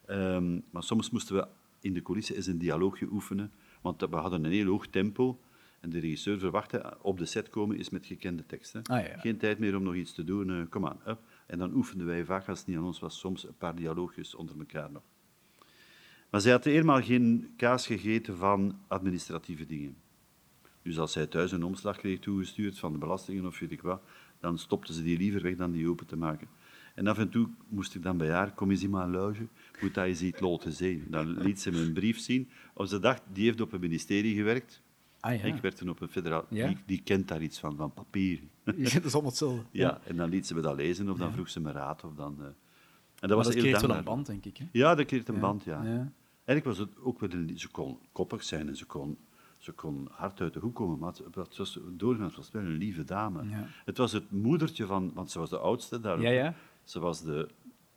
Ehm, 0.07 0.61
maar 0.71 0.83
soms 0.83 1.11
moesten 1.11 1.37
we 1.37 1.47
in 1.81 1.93
de 1.95 2.03
coulissen 2.03 2.37
eens 2.37 2.47
een 2.47 2.59
dialoogje 2.59 3.09
oefenen, 3.11 3.53
want 3.81 4.01
we 4.01 4.17
hadden 4.17 4.45
een 4.45 4.53
heel 4.53 4.67
hoog 4.67 4.87
tempo. 4.87 5.39
En 5.81 5.91
de 5.91 5.99
regisseur 5.99 6.39
verwachtte 6.39 6.97
op 7.03 7.19
de 7.19 7.25
set 7.25 7.49
komen 7.49 7.77
is 7.77 7.91
met 7.91 8.07
gekende 8.07 8.47
teksten. 8.47 8.83
Ah, 8.83 9.07
ja. 9.07 9.19
Geen 9.19 9.39
tijd 9.39 9.59
meer 9.59 9.77
om 9.77 9.83
nog 9.83 9.95
iets 9.95 10.15
te 10.15 10.25
doen, 10.25 10.51
eh, 10.51 10.63
kom 10.71 10.87
aan. 10.87 11.01
Up. 11.07 11.21
En 11.47 11.59
dan 11.59 11.75
oefenden 11.75 12.07
wij 12.07 12.25
vaak, 12.25 12.49
als 12.49 12.59
het 12.59 12.69
niet 12.69 12.77
aan 12.77 12.85
ons 12.85 13.01
was, 13.01 13.19
soms 13.19 13.47
een 13.47 13.57
paar 13.57 13.75
dialoogjes 13.75 14.35
onder 14.35 14.59
elkaar 14.59 14.91
nog. 14.91 15.03
Maar 16.31 16.41
zij 16.41 16.53
had 16.53 16.67
eenmaal 16.67 17.03
geen 17.03 17.53
kaas 17.57 17.87
gegeten 17.87 18.37
van 18.37 18.79
administratieve 18.87 19.67
dingen. 19.67 19.97
Dus 20.83 20.99
als 20.99 21.13
zij 21.13 21.27
thuis 21.27 21.53
een 21.53 21.65
omslag 21.65 21.97
kreeg 21.97 22.19
toegestuurd 22.19 22.79
van 22.79 22.93
de 22.93 22.99
belastingen 22.99 23.47
of 23.47 23.59
weet 23.59 23.73
ik 23.73 23.83
wat, 23.83 24.03
dan 24.41 24.59
stopte 24.59 24.93
ze 24.93 25.03
die 25.03 25.19
liever 25.19 25.43
weg 25.43 25.57
dan 25.57 25.73
die 25.73 25.89
open 25.89 26.07
te 26.07 26.17
maken. 26.17 26.49
En 26.95 27.07
af 27.07 27.19
en 27.19 27.29
toe 27.29 27.49
moest 27.69 27.95
ik 27.95 28.03
dan 28.03 28.17
bij 28.17 28.31
haar, 28.31 28.55
kom 28.55 28.71
eens 28.71 28.83
in 28.83 28.91
mijn 28.91 29.11
loge, 29.11 29.47
moet 29.81 29.95
dat 29.95 30.07
eens 30.07 30.23
iets 30.23 30.41
laten 30.41 30.73
zien. 30.73 31.07
Dan 31.11 31.43
liet 31.43 31.61
ze 31.61 31.71
me 31.71 31.81
een 31.81 31.93
brief 31.93 32.19
zien. 32.19 32.49
Of 32.75 32.89
ze 32.89 32.99
dacht, 32.99 33.23
die 33.33 33.45
heeft 33.45 33.61
op 33.61 33.73
een 33.73 33.81
ministerie 33.81 34.35
gewerkt. 34.35 34.83
Ah 35.29 35.41
ja. 35.41 35.45
Ik 35.45 35.63
werkte 35.63 35.81
toen 35.81 35.89
op 35.89 36.01
een 36.01 36.09
federaal, 36.09 36.45
Ja. 36.49 36.67
die, 36.67 36.77
die 36.87 37.03
kent 37.03 37.29
daar 37.29 37.43
iets 37.43 37.59
van, 37.59 37.77
van 37.77 37.93
papier. 37.93 38.41
Ja, 38.77 38.95
dat 38.95 39.05
is 39.05 39.13
allemaal 39.13 39.31
hetzelfde. 39.31 39.63
Ja, 39.71 40.01
en 40.05 40.17
dan 40.17 40.29
liet 40.29 40.47
ze 40.47 40.55
me 40.55 40.61
dat 40.61 40.77
lezen, 40.77 41.09
of 41.11 41.19
dan 41.19 41.33
vroeg 41.33 41.49
ze 41.49 41.61
me 41.61 41.73
raad. 41.73 42.05
Of 42.05 42.15
dan, 42.15 42.37
eh, 42.39 42.45
en 42.47 42.55
dat 43.19 43.29
Maar 43.29 43.37
was 43.37 43.47
dat 43.47 43.55
heel 43.55 43.63
creëert 43.63 43.81
wel 43.81 43.97
een 43.97 44.05
band, 44.05 44.27
denk 44.27 44.45
ik. 44.45 44.57
Hè? 44.57 44.65
Ja, 44.73 44.95
dat 44.95 45.07
creëert 45.07 45.29
een 45.29 45.41
band, 45.41 45.65
ja. 45.65 45.83
Ja. 45.83 46.13
Eigenlijk 46.45 46.65
was 46.65 46.79
het 46.79 46.99
ook 47.01 47.21
wel 47.21 47.31
een... 47.31 47.59
Ze 47.59 47.69
kon 47.69 47.99
koppig 48.13 48.43
zijn 48.43 48.69
en 48.69 48.77
ze 48.77 48.85
kon, 48.87 49.19
ze 49.59 49.73
kon 49.73 50.09
hard 50.11 50.41
uit 50.41 50.53
de 50.53 50.61
hoek 50.61 50.75
komen, 50.75 50.99
maar 50.99 51.13
het, 51.33 51.57
was, 51.57 51.79
doorgaans 51.91 52.37
was 52.37 52.51
wel 52.51 52.63
een 52.63 52.77
lieve 52.77 53.05
dame. 53.05 53.43
Het 53.85 53.99
was 53.99 54.13
het 54.13 54.31
moedertje 54.31 54.87
van... 54.87 55.11
Want 55.15 55.31
ze 55.31 55.39
was 55.39 55.51
de 55.51 55.59
oudste 55.59 56.01
daar. 56.01 56.21
Ja, 56.21 56.31
ja. 56.31 56.55
Ze 56.85 56.99
was, 57.01 57.23
de, 57.23 57.49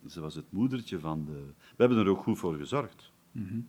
ze 0.07 0.21
was 0.21 0.35
het 0.35 0.51
moedertje 0.51 0.99
van 0.99 1.25
de... 1.25 1.31
We 1.57 1.75
hebben 1.77 1.97
er 1.97 2.07
ook 2.07 2.23
goed 2.23 2.37
voor 2.37 2.55
gezorgd. 2.55 3.11
Mhm. 3.31 3.59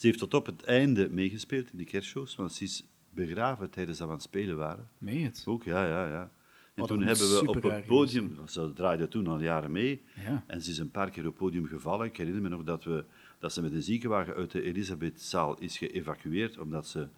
Ze 0.00 0.06
heeft 0.06 0.18
tot 0.18 0.34
op 0.34 0.46
het 0.46 0.62
einde 0.62 1.08
meegespeeld 1.10 1.72
in 1.72 1.78
de 1.78 1.84
kerstshows, 1.84 2.36
want 2.36 2.52
ze 2.52 2.64
is 2.64 2.86
begraven 3.14 3.70
tijdens 3.70 3.98
dat 3.98 4.06
we 4.06 4.12
aan 4.12 4.18
het 4.18 4.28
spelen 4.28 4.56
waren. 4.56 4.88
Meen 4.98 5.24
het? 5.24 5.44
Ook, 5.46 5.64
ja, 5.64 5.86
ja, 5.86 6.08
ja. 6.08 6.30
En 6.74 6.86
toen 6.86 7.02
hebben 7.02 7.28
we 7.28 7.48
op 7.48 7.62
het 7.62 7.86
podium, 7.86 8.36
ze 8.46 8.72
draaide 8.72 9.08
toen 9.08 9.26
al 9.26 9.40
jaren 9.40 9.72
mee, 9.72 10.02
Ja. 10.24 10.44
en 10.46 10.62
ze 10.62 10.70
is 10.70 10.78
een 10.78 10.90
paar 10.90 11.10
keer 11.10 11.22
op 11.22 11.28
het 11.28 11.38
podium 11.38 11.66
gevallen. 11.66 12.06
Ik 12.06 12.16
herinner 12.16 12.42
me 12.42 12.48
nog 12.48 12.62
dat, 12.62 12.84
we, 12.84 13.04
dat 13.38 13.52
ze 13.52 13.62
met 13.62 13.72
een 13.72 13.82
ziekenwagen 13.82 14.34
uit 14.34 14.50
de 14.50 14.62
Elisabethzaal 14.62 15.58
is 15.58 15.78
geëvacueerd, 15.78 16.58
omdat 16.58 16.88
ze... 16.88 17.08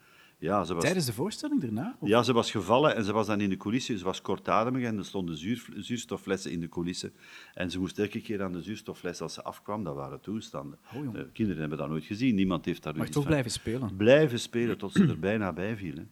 Ja, 0.42 0.64
ze 0.64 0.74
was, 0.74 0.82
Tijdens 0.82 1.06
de 1.06 1.12
voorstelling 1.12 1.60
daarna? 1.60 1.96
Of- 2.00 2.08
ja, 2.08 2.22
ze 2.22 2.32
was 2.32 2.50
gevallen 2.50 2.94
en 2.96 3.04
ze 3.04 3.12
was 3.12 3.26
dan 3.26 3.40
in 3.40 3.48
de 3.50 3.56
coulissen. 3.56 3.98
Ze 3.98 4.04
was 4.04 4.20
kortademig 4.22 4.84
en 4.84 4.98
er 4.98 5.04
stonden 5.04 5.36
zuur, 5.36 5.66
zuurstofflessen 5.76 6.50
in 6.50 6.60
de 6.60 6.68
coulissen. 6.68 7.12
En 7.54 7.70
ze 7.70 7.78
moest 7.78 7.98
elke 7.98 8.20
keer 8.20 8.42
aan 8.42 8.52
de 8.52 8.62
zuurstoffles 8.62 9.20
als 9.20 9.34
ze 9.34 9.42
afkwam. 9.42 9.84
Dat 9.84 9.94
waren 9.94 10.20
toestanden. 10.20 10.78
Oh. 10.94 11.12
De 11.12 11.28
kinderen 11.32 11.60
hebben 11.60 11.78
dat 11.78 11.88
nooit 11.88 12.04
gezien. 12.04 12.34
Niemand 12.34 12.64
heeft 12.64 12.82
daar 12.82 12.96
Maar 12.96 13.06
toch 13.06 13.14
van. 13.22 13.24
blijven 13.30 13.50
spelen. 13.50 13.96
Blijven 13.96 14.38
spelen 14.40 14.78
tot 14.78 14.92
ze 14.92 15.06
er 15.06 15.18
bijna 15.18 15.52
bij 15.52 15.76
viel. 15.76 15.94
Hè. 15.96 16.02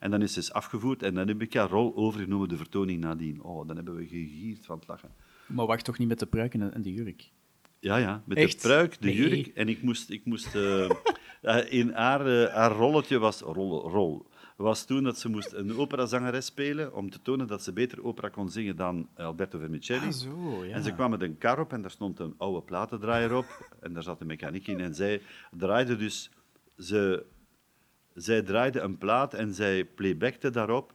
En 0.00 0.10
dan 0.10 0.22
is 0.22 0.32
ze 0.32 0.38
eens 0.38 0.52
afgevoerd 0.52 1.02
en 1.02 1.14
dan 1.14 1.28
heb 1.28 1.42
ik 1.42 1.54
haar 1.54 1.68
rol 1.70 1.96
overgenomen, 1.96 2.48
de 2.48 2.56
vertoning 2.56 3.00
nadien. 3.00 3.42
Oh, 3.42 3.66
dan 3.66 3.76
hebben 3.76 3.94
we 3.96 4.06
gegierd 4.06 4.66
van 4.66 4.78
het 4.78 4.88
lachen. 4.88 5.10
Maar 5.46 5.66
wacht 5.66 5.84
toch 5.84 5.98
niet 5.98 6.08
met 6.08 6.18
de 6.18 6.26
pruik 6.26 6.54
en 6.54 6.82
de, 6.82 6.92
jurk? 6.92 7.30
Ja, 7.80 7.96
ja, 7.96 8.22
met 8.26 8.38
Echt? 8.38 8.62
de 8.62 8.68
pruik, 8.68 9.00
de 9.00 9.06
Nee. 9.06 9.16
jurk. 9.16 9.46
En 9.46 9.68
ik 9.68 9.82
moest... 9.82 10.10
Ik 10.10 10.24
moest 10.24 10.54
eh, 10.54 10.84
eh, 10.84 10.90
in 11.54 11.90
haar, 11.92 12.26
eh, 12.26 12.54
haar 12.54 12.72
rolletje 12.72 13.18
was... 13.18 13.40
Rol, 13.40 13.90
rol. 13.90 14.26
Was 14.56 14.84
toen 14.84 15.02
dat 15.02 15.18
ze 15.18 15.28
moest 15.28 15.52
een 15.52 15.76
operazangeres 15.76 16.46
spelen 16.46 16.94
om 16.94 17.10
te 17.10 17.22
tonen 17.22 17.46
dat 17.46 17.62
ze 17.62 17.72
beter 17.72 18.04
opera 18.04 18.28
kon 18.28 18.48
zingen 18.50 18.76
dan 18.76 19.08
Alberto 19.16 19.58
Vermicelli. 19.58 20.06
Ah, 20.06 20.12
zo, 20.12 20.64
ja. 20.64 20.74
En 20.74 20.82
ze 20.82 20.92
kwam 20.92 21.10
met 21.10 21.22
een 21.22 21.38
kar 21.38 21.60
op 21.60 21.72
en 21.72 21.82
daar 21.82 21.90
stond 21.90 22.18
een 22.18 22.34
oude 22.38 22.62
platendraaier 22.62 23.34
op. 23.34 23.44
En 23.80 23.92
daar 23.92 24.02
zat 24.02 24.20
een 24.20 24.26
mechaniek 24.26 24.66
in. 24.66 24.80
En 24.80 24.94
zij 24.94 25.20
draaide 25.50 25.96
dus... 25.96 26.30
Ze, 26.78 27.24
zij 28.14 28.42
draaide 28.42 28.80
een 28.80 28.98
plaat 28.98 29.34
en 29.34 29.54
zij 29.54 29.84
playbackte 29.84 30.50
daarop. 30.50 30.92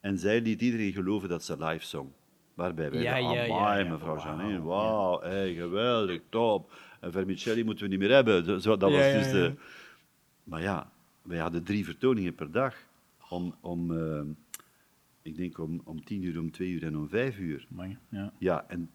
En 0.00 0.18
zij 0.18 0.40
liet 0.40 0.60
iedereen 0.60 0.92
geloven 0.92 1.28
dat 1.28 1.44
ze 1.44 1.64
live 1.64 1.86
zong. 1.86 2.10
Waarbij 2.54 2.90
wij 2.90 3.02
Ja, 3.02 3.16
ja, 3.16 3.32
ja, 3.32 3.54
amai, 3.54 3.84
ja. 3.84 3.90
mevrouw 3.90 4.18
Janine, 4.18 4.62
wauw, 4.62 5.20
hey, 5.20 5.54
geweldig, 5.54 6.20
top. 6.28 6.72
En 7.00 7.12
Vermicelli 7.12 7.64
moeten 7.64 7.84
we 7.84 7.90
niet 7.90 8.00
meer 8.00 8.10
hebben. 8.10 8.60
Zo, 8.60 8.76
dat 8.76 8.90
was 8.90 9.12
dus 9.12 9.30
de... 9.30 9.54
Maar 10.44 10.62
ja, 10.62 10.92
wij 11.22 11.38
hadden 11.38 11.62
drie 11.64 11.84
vertoningen 11.84 12.34
per 12.34 12.50
dag. 12.50 12.76
Om, 13.28 13.54
om 13.60 13.98
eh, 13.98 14.22
ik 15.22 15.36
denk 15.36 15.58
om, 15.58 15.80
om 15.84 16.04
tien 16.04 16.22
uur, 16.22 16.38
om 16.38 16.50
twee 16.50 16.70
uur 16.70 16.84
en 16.84 16.96
om 16.96 17.08
vijf 17.08 17.38
uur. 17.38 17.66
Amai, 17.72 17.98
ja. 18.08 18.32
Ja, 18.38 18.64
en 18.68 18.90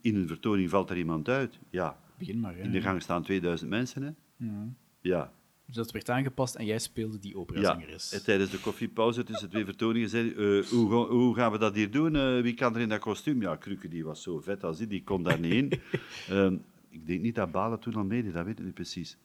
in 0.00 0.16
een 0.16 0.26
vertoning 0.26 0.70
valt 0.70 0.90
er 0.90 0.96
iemand 0.96 1.28
uit. 1.28 1.58
Ja, 1.70 1.98
Begin 2.18 2.40
maar. 2.40 2.54
Hè. 2.54 2.62
in 2.62 2.70
de 2.70 2.80
gang 2.80 3.02
staan 3.02 3.22
2000 3.22 3.70
mensen. 3.70 4.02
Hè? 4.02 4.10
Ja. 4.46 4.68
Ja. 5.00 5.32
Dus 5.66 5.76
dat 5.76 5.90
werd 5.90 6.10
aangepast 6.10 6.54
en 6.54 6.64
jij 6.64 6.78
speelde 6.78 7.18
die 7.18 7.32
ja. 7.32 7.38
operazangeres. 7.38 8.12
En 8.12 8.24
tijdens 8.24 8.50
de 8.50 8.60
koffiepauze 8.60 9.24
tussen 9.24 9.50
twee 9.50 9.64
vertoningen 9.64 10.08
zei 10.08 10.30
eh, 10.30 10.64
hoe, 10.64 10.94
hoe 10.94 11.34
gaan 11.34 11.52
we 11.52 11.58
dat 11.58 11.74
hier 11.74 11.90
doen? 11.90 12.16
Eh, 12.16 12.40
wie 12.40 12.54
kan 12.54 12.74
er 12.74 12.80
in 12.80 12.88
dat 12.88 12.98
kostuum? 13.00 13.40
Ja, 13.40 13.56
Krukke 13.56 13.88
die 13.88 14.04
was 14.04 14.22
zo 14.22 14.40
vet 14.40 14.64
als 14.64 14.78
die, 14.78 14.86
die 14.86 15.04
kon 15.04 15.22
daar 15.22 15.40
niet 15.40 15.52
in. 15.52 15.72
Ehm, 16.28 16.56
ik 16.88 17.06
denk 17.06 17.20
niet 17.20 17.34
dat 17.34 17.52
Balen 17.52 17.78
toen 17.78 17.94
al 17.94 18.04
meedeed, 18.04 18.32
dat 18.32 18.44
weet 18.44 18.58
ik 18.58 18.64
niet 18.64 18.74
precies. 18.74 19.16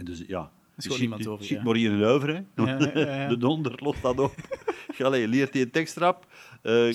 En 0.00 0.06
dus 0.06 0.24
ja, 0.26 0.50
is 0.76 0.88
over, 1.26 1.44
Schiet 1.44 1.58
ja. 1.58 1.62
maar 1.62 1.76
in 1.76 1.92
een 1.92 2.04
uiver, 2.04 2.28
hè. 2.28 2.64
Ja, 2.64 2.78
ja, 2.78 2.90
ja, 2.94 3.22
ja. 3.22 3.28
De 3.34 3.36
donder, 3.36 3.72
lost 3.76 4.02
dat 4.02 4.18
op. 4.18 4.34
Allee, 4.98 5.28
leert 5.28 5.52
die 5.52 5.62
een 5.64 5.70
tekstrap, 5.70 6.26
eh 6.62 6.88
eh, 6.88 6.94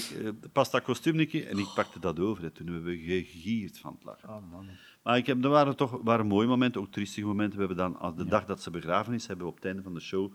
past 0.51 0.71
dat 0.71 0.81
kostuum 0.81 1.19
een 1.19 1.27
keer, 1.27 1.47
en 1.47 1.57
ik 1.57 1.67
pakte 1.75 1.99
dat 1.99 2.19
over. 2.19 2.43
Hè. 2.43 2.49
Toen 2.49 2.67
hebben 2.67 2.83
we 2.83 2.97
gegierd 2.97 3.79
van 3.79 3.93
het 3.93 4.03
lachen. 4.03 4.29
Oh, 4.29 4.51
man. 4.51 4.67
Maar 5.03 5.17
ik 5.17 5.25
heb, 5.25 5.43
er 5.43 5.49
waren 5.49 5.75
toch 5.75 5.99
waren 6.03 6.27
mooie 6.27 6.47
momenten, 6.47 6.81
ook 6.81 6.91
triestige 6.91 7.27
momenten. 7.27 7.59
We 7.59 7.65
hebben 7.65 7.77
dan, 7.77 7.99
als 7.99 8.15
de 8.15 8.25
dag 8.25 8.45
dat 8.45 8.61
ze 8.61 8.69
begraven 8.69 9.13
is, 9.13 9.27
hebben 9.27 9.45
we 9.45 9.51
op 9.51 9.57
het 9.57 9.65
einde 9.65 9.81
van 9.81 9.93
de 9.93 9.99
show 9.99 10.31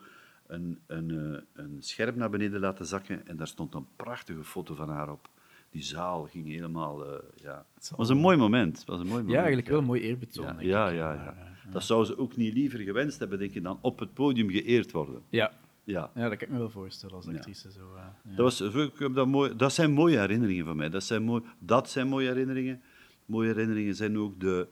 een, 0.47 0.79
een, 0.87 1.11
eh, 1.11 1.65
een 1.65 1.77
scherm 1.79 2.19
naar 2.19 2.31
beneden 2.31 2.61
laten 2.61 2.87
zakken. 2.87 3.27
En 3.27 3.37
daar 3.37 3.49
stond 3.49 3.75
een 3.75 3.87
prachtige 3.97 4.45
foto 4.45 4.75
van 4.75 4.89
haar 4.89 5.11
op. 5.11 5.29
Die 5.71 5.83
zaal 5.83 6.25
ging 6.25 6.47
helemaal... 6.47 7.07
eh, 7.07 7.19
ja. 7.35 7.67
Het 7.75 7.93
was 7.97 8.09
een 8.09 8.19
mooi 8.19 8.37
moment. 8.37 8.79
Het 8.79 8.87
was 8.87 9.01
een 9.01 9.07
mooi 9.07 9.17
moment. 9.17 9.33
Ja, 9.33 9.39
eigenlijk 9.39 9.69
wel 9.69 9.79
een 9.79 9.85
mooi 9.85 10.01
eerbetoon. 10.01 10.57
Ja, 10.59 10.89
ja, 10.89 11.13
ja. 11.13 11.50
Dat 11.73 11.85
zou 11.85 12.05
ze 12.05 12.19
ook 12.19 12.37
niet 12.37 12.55
liever 12.55 12.79
gewenst 12.79 13.19
hebben, 13.19 13.39
denk 13.39 13.55
ik, 13.55 13.63
dan 13.63 13.79
op 13.81 13.99
het 13.99 14.15
podium 14.15 14.51
geëerd 14.51 14.91
worden. 14.93 15.23
Ja. 15.29 15.53
Ja. 15.85 16.11
ja, 16.15 16.29
dat 16.29 16.39
kan 16.39 16.49
ik 16.49 16.53
me 16.55 16.59
wel 16.59 16.71
voorstellen 16.71 17.17
als 17.17 17.27
actrice. 17.29 17.73
Zo, 17.73 17.95
eh, 17.95 18.03
ja. 18.25 18.37
Dat, 18.37 18.59
was, 18.59 18.61
ik 18.75 18.99
heb 18.99 19.15
dat, 19.15 19.27
mooi, 19.27 19.57
dat 19.57 19.73
zijn 19.73 19.93
mooie 19.93 20.19
herinneringen 20.19 20.65
van 20.65 20.77
mij. 20.77 20.89
Dat 20.89 21.05
zijn, 21.05 21.23
mooi, 21.23 21.43
dat 21.59 21.91
zijn 21.91 22.07
mooie 22.09 22.27
herinneringen. 22.29 22.83
Mooie 23.27 23.49
herinneringen 23.49 23.95
zijn 23.95 24.19
ook 24.19 24.41
de... 24.41 24.69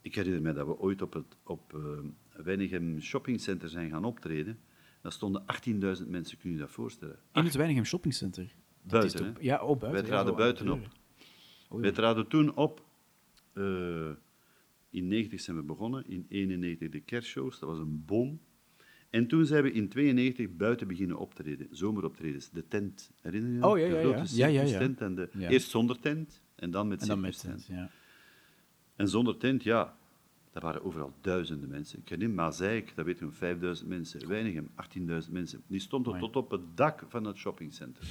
Ik 0.00 0.14
herinner 0.14 0.42
me 0.42 0.52
dat 0.52 0.66
we 0.66 0.78
ooit 0.78 1.02
op 1.02 1.12
het 1.12 1.24
op, 1.44 1.72
uh, 1.76 1.82
Weinigem 2.44 3.00
Shoppingcenter 3.00 3.68
zijn 3.68 3.90
gaan 3.90 4.04
optreden. 4.04 4.58
Daar 5.02 5.12
stonden 5.12 5.42
18.000 6.02 6.06
mensen, 6.08 6.38
kun 6.38 6.50
je 6.50 6.56
je 6.56 6.60
dat 6.62 6.70
voorstellen? 6.70 7.18
In 7.32 7.44
het 7.44 7.54
Weinigem 7.54 7.84
Shoppingcenter. 7.84 8.42
Dat 8.82 8.90
Buiten, 9.00 9.20
is 9.20 9.26
toch- 9.26 9.36
hè? 9.36 9.44
Ja, 9.44 9.62
oh, 9.62 9.78
buiten. 9.78 9.90
Wij 9.90 10.02
traden 10.02 10.36
deuren. 10.64 10.82
Oei. 11.72 11.82
Wij 11.82 11.92
traden 11.92 12.26
toen 12.28 12.54
op... 12.56 12.84
eh, 13.52 14.08
in 14.90 15.08
90 15.08 15.40
zijn 15.40 15.56
we 15.56 15.62
begonnen, 15.62 16.04
in 16.08 16.26
91 16.28 16.88
de 16.88 17.00
kerstshows, 17.00 17.58
dat 17.58 17.68
was 17.68 17.78
een 17.78 18.04
boom. 18.04 18.40
En 19.10 19.26
toen 19.26 19.46
zijn 19.46 19.62
we 19.62 19.72
in 19.72 19.88
92 19.88 20.56
buiten 20.56 20.88
beginnen 20.88 21.18
optreden, 21.18 21.68
zomeroptredens. 21.70 22.50
De 22.50 22.68
tent, 22.68 23.10
herinner 23.20 23.50
je 23.50 23.56
je? 23.56 23.66
Oh, 23.66 23.78
ja, 23.78 23.84
De 23.88 23.94
ja, 23.94 24.00
grote 24.00 24.36
ja. 24.36 24.46
Ja, 24.46 24.46
ja, 24.46 24.60
ja. 24.60 24.66
circustent 24.66 25.00
En 25.00 25.14
de, 25.14 25.28
Ja. 25.32 25.48
Eerst 25.48 25.70
zonder 25.70 26.00
tent 26.00 26.42
en 26.54 26.70
dan 26.70 26.88
met 26.88 27.08
En 27.08 27.30
tent, 27.30 27.66
ja. 27.66 27.90
En 28.96 29.08
zonder 29.08 29.36
tent, 29.36 29.62
ja, 29.62 29.96
daar 30.52 30.62
waren 30.62 30.84
overal 30.84 31.12
duizenden 31.20 31.68
mensen. 31.68 31.98
Ik 31.98 32.08
herinner 32.08 32.36
me 32.36 32.42
Mazeik, 32.42 32.92
dat 32.94 33.04
weet 33.04 33.18
je 33.18 33.24
nog, 33.24 33.34
5000 33.34 33.88
mensen. 33.88 34.28
Weinigem, 34.28 34.70
18.000 34.98 35.30
mensen. 35.30 35.62
Die 35.66 35.80
stonden 35.80 36.18
tot 36.18 36.36
op 36.36 36.50
het 36.50 36.76
dak 36.76 37.04
van 37.08 37.24
het 37.24 37.36
shoppingcenter. 37.36 38.04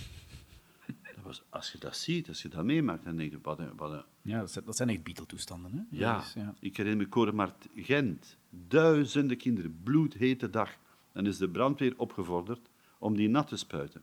Dat 1.30 1.38
was, 1.38 1.60
als 1.60 1.72
je 1.72 1.78
dat 1.78 1.96
ziet, 1.98 2.28
als 2.28 2.42
je 2.42 2.48
dat 2.50 2.64
meemaakt, 2.64 3.04
dan 3.06 3.16
denk 3.16 3.32
je, 3.32 3.40
wat 3.42 3.60
een, 3.60 3.70
wat 3.76 3.92
een 3.92 4.04
Ja, 4.22 4.40
dat 4.40 4.52
zijn, 4.52 4.66
dat 4.66 4.76
zijn 4.76 4.90
echt 4.90 5.04
Beatle-toestanden. 5.04 5.72
Hè? 5.74 5.98
ja, 5.98 6.14
Dat 6.16 6.24
is- 6.24 6.34
ja. 6.34 6.54
ik 6.60 6.78
herinner 6.78 7.04
me 7.04 7.10
Koremart 7.10 7.68
Gent. 7.76 8.38
Duizenden 8.68 9.38
kinderen, 9.38 9.80
bloedhete 9.84 10.50
dag. 10.50 10.72
Dan 11.14 11.26
is 11.26 11.38
de 11.38 11.50
brandweer 11.50 11.94
opgevorderd 11.98 12.70
om 13.00 13.16
die 13.16 13.30
nat 13.30 13.48
te 13.48 13.56
spuiten. 13.58 14.02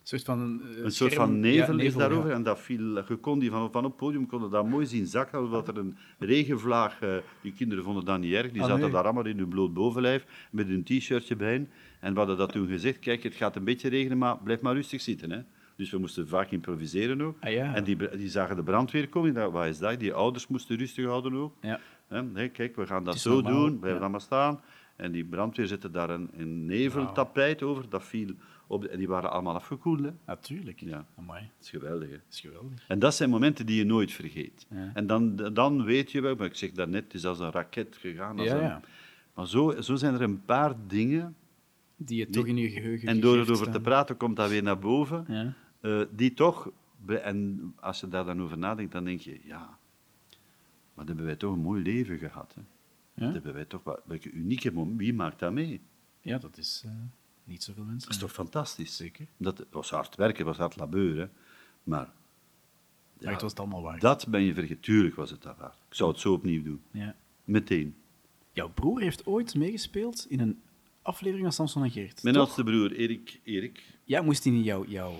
Een 0.00 0.06
soort 0.06 0.22
van, 0.24 0.40
een, 0.40 0.62
eh, 0.76 0.84
Een 0.84 0.90
soort 0.92 1.14
van 1.14 1.40
nevel, 1.40 1.76
ja, 1.78 1.82
is 1.84 1.94
daarover 1.94 2.28
ja. 2.30 2.34
en 2.36 2.42
dat 2.42 2.60
viel, 2.60 2.96
je 3.08 3.16
kon 3.20 3.38
die 3.38 3.50
van, 3.50 3.72
van 3.72 3.84
op 3.84 3.90
het 3.90 4.00
podium 4.00 4.26
konden 4.26 4.50
dat 4.50 4.68
mooi 4.68 4.86
zien 4.86 5.06
zakken, 5.06 5.42
omdat 5.44 5.68
er 5.68 5.78
een 5.78 5.96
regenvlaag, 6.18 7.00
eh, 7.02 7.16
die 7.42 7.52
kinderen 7.52 7.84
vonden 7.84 8.04
dat 8.04 8.20
niet 8.20 8.32
erg, 8.32 8.52
die 8.52 8.60
Ah, 8.62 8.66
zaten 8.68 8.82
nee. 8.82 8.90
daar 8.92 9.04
allemaal 9.04 9.26
in 9.26 9.38
hun 9.38 9.48
bloot 9.48 9.74
bovenlijf, 9.74 10.48
met 10.50 10.66
hun 10.68 10.82
t-shirtje 10.84 11.36
bij. 11.36 11.68
En 12.00 12.12
we 12.12 12.18
hadden 12.18 12.36
dat 12.36 12.52
toen 12.52 12.68
gezegd, 12.68 12.98
kijk, 12.98 13.22
het 13.22 13.34
gaat 13.34 13.56
een 13.56 13.64
beetje 13.64 13.88
regenen, 13.88 14.18
maar 14.18 14.38
blijf 14.38 14.60
maar 14.60 14.74
rustig 14.74 15.00
zitten. 15.00 15.30
Hè. 15.30 15.40
Dus 15.80 15.90
we 15.90 15.98
moesten 15.98 16.28
vaak 16.28 16.50
improviseren 16.50 17.22
ook. 17.22 17.36
Ah, 17.40 17.52
ja. 17.52 17.74
En 17.74 17.84
die, 17.84 17.96
die 18.16 18.28
zagen 18.28 18.56
de 18.56 18.62
brandweer 18.62 19.08
komen, 19.08 19.34
dachten, 19.34 19.52
wat 19.52 19.66
is 19.66 19.78
dat? 19.78 20.00
Die 20.00 20.12
ouders 20.12 20.46
moesten 20.46 20.76
rustig 20.78 21.04
houden 21.04 21.34
ook. 21.34 21.54
Ja. 21.60 21.80
Nee, 22.22 22.48
kijk, 22.48 22.76
we 22.76 22.86
gaan 22.86 23.04
dat 23.04 23.18
zo 23.18 23.34
normaal, 23.40 23.52
doen, 23.66 23.78
blijf 23.78 23.94
ja. 23.94 24.00
dan 24.00 24.10
maar 24.10 24.20
staan. 24.20 24.60
En 24.96 25.12
die 25.12 25.24
brandweer 25.24 25.66
zette 25.66 25.90
daar 25.90 26.10
een, 26.10 26.28
een 26.36 26.64
neveltapijt 26.66 27.62
over, 27.62 27.88
dat 27.88 28.04
viel 28.04 28.30
op 28.66 28.82
de- 28.82 28.88
en 28.88 28.98
die 28.98 29.08
waren 29.08 29.30
allemaal 29.30 29.54
afgekoeld. 29.54 30.00
Hè. 30.00 30.10
Natuurlijk. 30.26 30.80
Ja. 30.80 31.06
Amai, 31.18 31.40
Dat 31.40 31.50
is 31.64 31.70
geweldig. 31.70 32.08
Hè. 32.08 32.14
dat 32.14 32.24
is 32.30 32.40
geweldig. 32.40 32.84
En 32.88 32.98
dat 32.98 33.14
zijn 33.14 33.30
momenten 33.30 33.66
die 33.66 33.76
je 33.76 33.84
nooit 33.84 34.12
vergeet. 34.12 34.66
Ja. 34.70 34.90
En 34.94 35.06
dan, 35.06 35.36
dan 35.36 35.84
weet 35.84 36.12
je 36.12 36.20
wel, 36.20 36.34
maar 36.34 36.46
ik 36.46 36.54
zeg 36.56 36.70
daarnet, 36.72 37.04
het 37.04 37.14
is 37.14 37.24
als 37.26 37.38
een 37.38 37.50
raket 37.50 37.96
gegaan. 38.00 38.38
Als 38.38 38.48
Ja, 38.48 38.54
een- 38.56 38.62
ja. 38.62 38.80
Maar 39.34 39.46
zo, 39.46 39.80
zo 39.80 39.94
zijn 39.96 40.14
er 40.14 40.22
een 40.22 40.44
paar 40.44 40.74
dingen, 40.86 41.34
Die 41.96 42.18
je 42.18 42.26
toch 42.30 42.46
in 42.46 42.56
je 42.56 42.70
geheugen 42.70 43.08
en 43.08 43.20
door 43.20 43.38
erover 43.38 43.70
te 43.70 43.80
praten 43.80 44.16
komt 44.16 44.36
dat 44.36 44.48
weer 44.50 44.62
naar 44.62 44.78
boven, 44.78 45.24
Ja. 45.82 46.00
eh, 46.00 46.06
die 46.10 46.34
toch, 46.34 46.70
en 47.06 47.72
als 47.80 48.00
je 48.00 48.08
daar 48.08 48.24
dan 48.24 48.42
over 48.42 48.58
nadenkt, 48.58 48.92
dan 48.92 49.04
denk 49.04 49.20
je, 49.20 49.40
ja, 49.44 49.78
maar 50.94 51.06
dan 51.06 51.06
hebben 51.06 51.24
wij 51.24 51.36
toch 51.36 51.52
een 51.52 51.60
mooi 51.62 51.82
leven 51.82 52.18
gehad. 52.18 52.54
Hè. 52.54 52.60
Ja? 53.14 53.24
Dat 53.24 53.32
hebben 53.34 53.54
wij 53.54 53.64
toch 53.64 53.82
wat, 53.82 54.00
welke 54.04 54.30
unieke 54.30 54.72
moment, 54.72 54.98
wie 54.98 55.14
maakt 55.14 55.38
dat 55.38 55.52
mee? 55.52 55.80
ja, 56.20 56.38
dat 56.38 56.58
is 56.58 56.82
eh, 56.86 56.92
niet 57.44 57.62
zoveel 57.62 57.84
mensen. 57.84 58.08
Dat 58.08 58.16
is 58.16 58.22
toch 58.22 58.32
fantastisch? 58.32 58.96
Zeker. 58.96 59.26
Dat 59.36 59.66
was 59.70 59.90
hard 59.90 60.16
werken, 60.16 60.36
het 60.36 60.46
was 60.46 60.56
hard 60.56 60.76
labeur, 60.76 61.16
hè. 61.18 61.26
maar 61.82 62.12
Maar 63.22 63.32
het 63.32 63.40
was 63.40 63.50
het 63.50 63.60
allemaal 63.60 63.82
waard. 63.82 64.00
dat 64.00 64.26
ben 64.28 64.42
je 64.42 64.54
vergeten. 64.54 64.80
Tuurlijk 64.80 65.14
was 65.14 65.30
het 65.30 65.42
dat 65.42 65.56
waard. 65.56 65.76
Ik 65.88 65.94
zou 65.94 66.10
het 66.10 66.20
zo 66.20 66.32
opnieuw 66.32 66.62
doen. 66.62 66.82
Ja. 66.90 67.16
Meteen. 67.44 67.94
Jouw 68.52 68.68
broer 68.68 69.00
heeft 69.00 69.26
ooit 69.26 69.54
meegespeeld 69.54 70.26
in 70.28 70.40
een 70.40 70.60
aflevering 71.02 71.42
van 71.44 71.52
Samson 71.52 71.84
en 71.84 71.90
Geert. 71.90 72.22
Mijn 72.22 72.36
oudste 72.36 72.64
broer, 72.64 72.92
Erik, 72.92 73.40
Erik 73.44 73.98
Ja, 74.04 74.22
moest 74.22 74.44
hij 74.44 74.52
niet 74.52 74.64
jouw... 74.64 74.84
jouw 74.84 75.14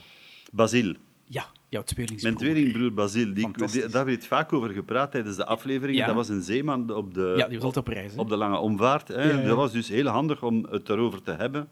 Basil. 0.51 0.95
ja, 1.25 1.47
jouw 1.69 1.83
tweelingsbroer. 1.83 2.33
Mijn 2.35 2.45
tweelingbroer 2.45 2.95
Basil, 2.95 3.35
die, 3.35 3.49
die, 3.71 3.87
daar 3.89 4.05
werd 4.05 4.27
vaak 4.27 4.53
over 4.53 4.71
gepraat 4.71 5.11
tijdens 5.11 5.37
de 5.37 5.47
afleveringen. 5.47 6.01
Ja. 6.01 6.07
Dat 6.07 6.15
was 6.15 6.29
een 6.29 6.43
zeeman 6.43 6.91
op 6.95 7.15
de, 7.15 7.35
Ja, 7.37 7.47
die 7.49 7.57
was 7.57 7.65
altijd 7.65 7.87
op 7.87 7.93
reis. 7.93 8.15
op 8.17 8.29
de 8.29 8.37
lange 8.37 8.59
omvaart. 8.59 9.09
Hè. 9.09 9.31
Ja. 9.31 9.47
Dat 9.47 9.57
was 9.57 9.73
dus 9.73 9.89
heel 9.89 10.07
handig 10.07 10.43
om 10.43 10.67
het 10.71 10.87
daarover 10.87 11.23
te 11.23 11.33
hebben, 11.33 11.69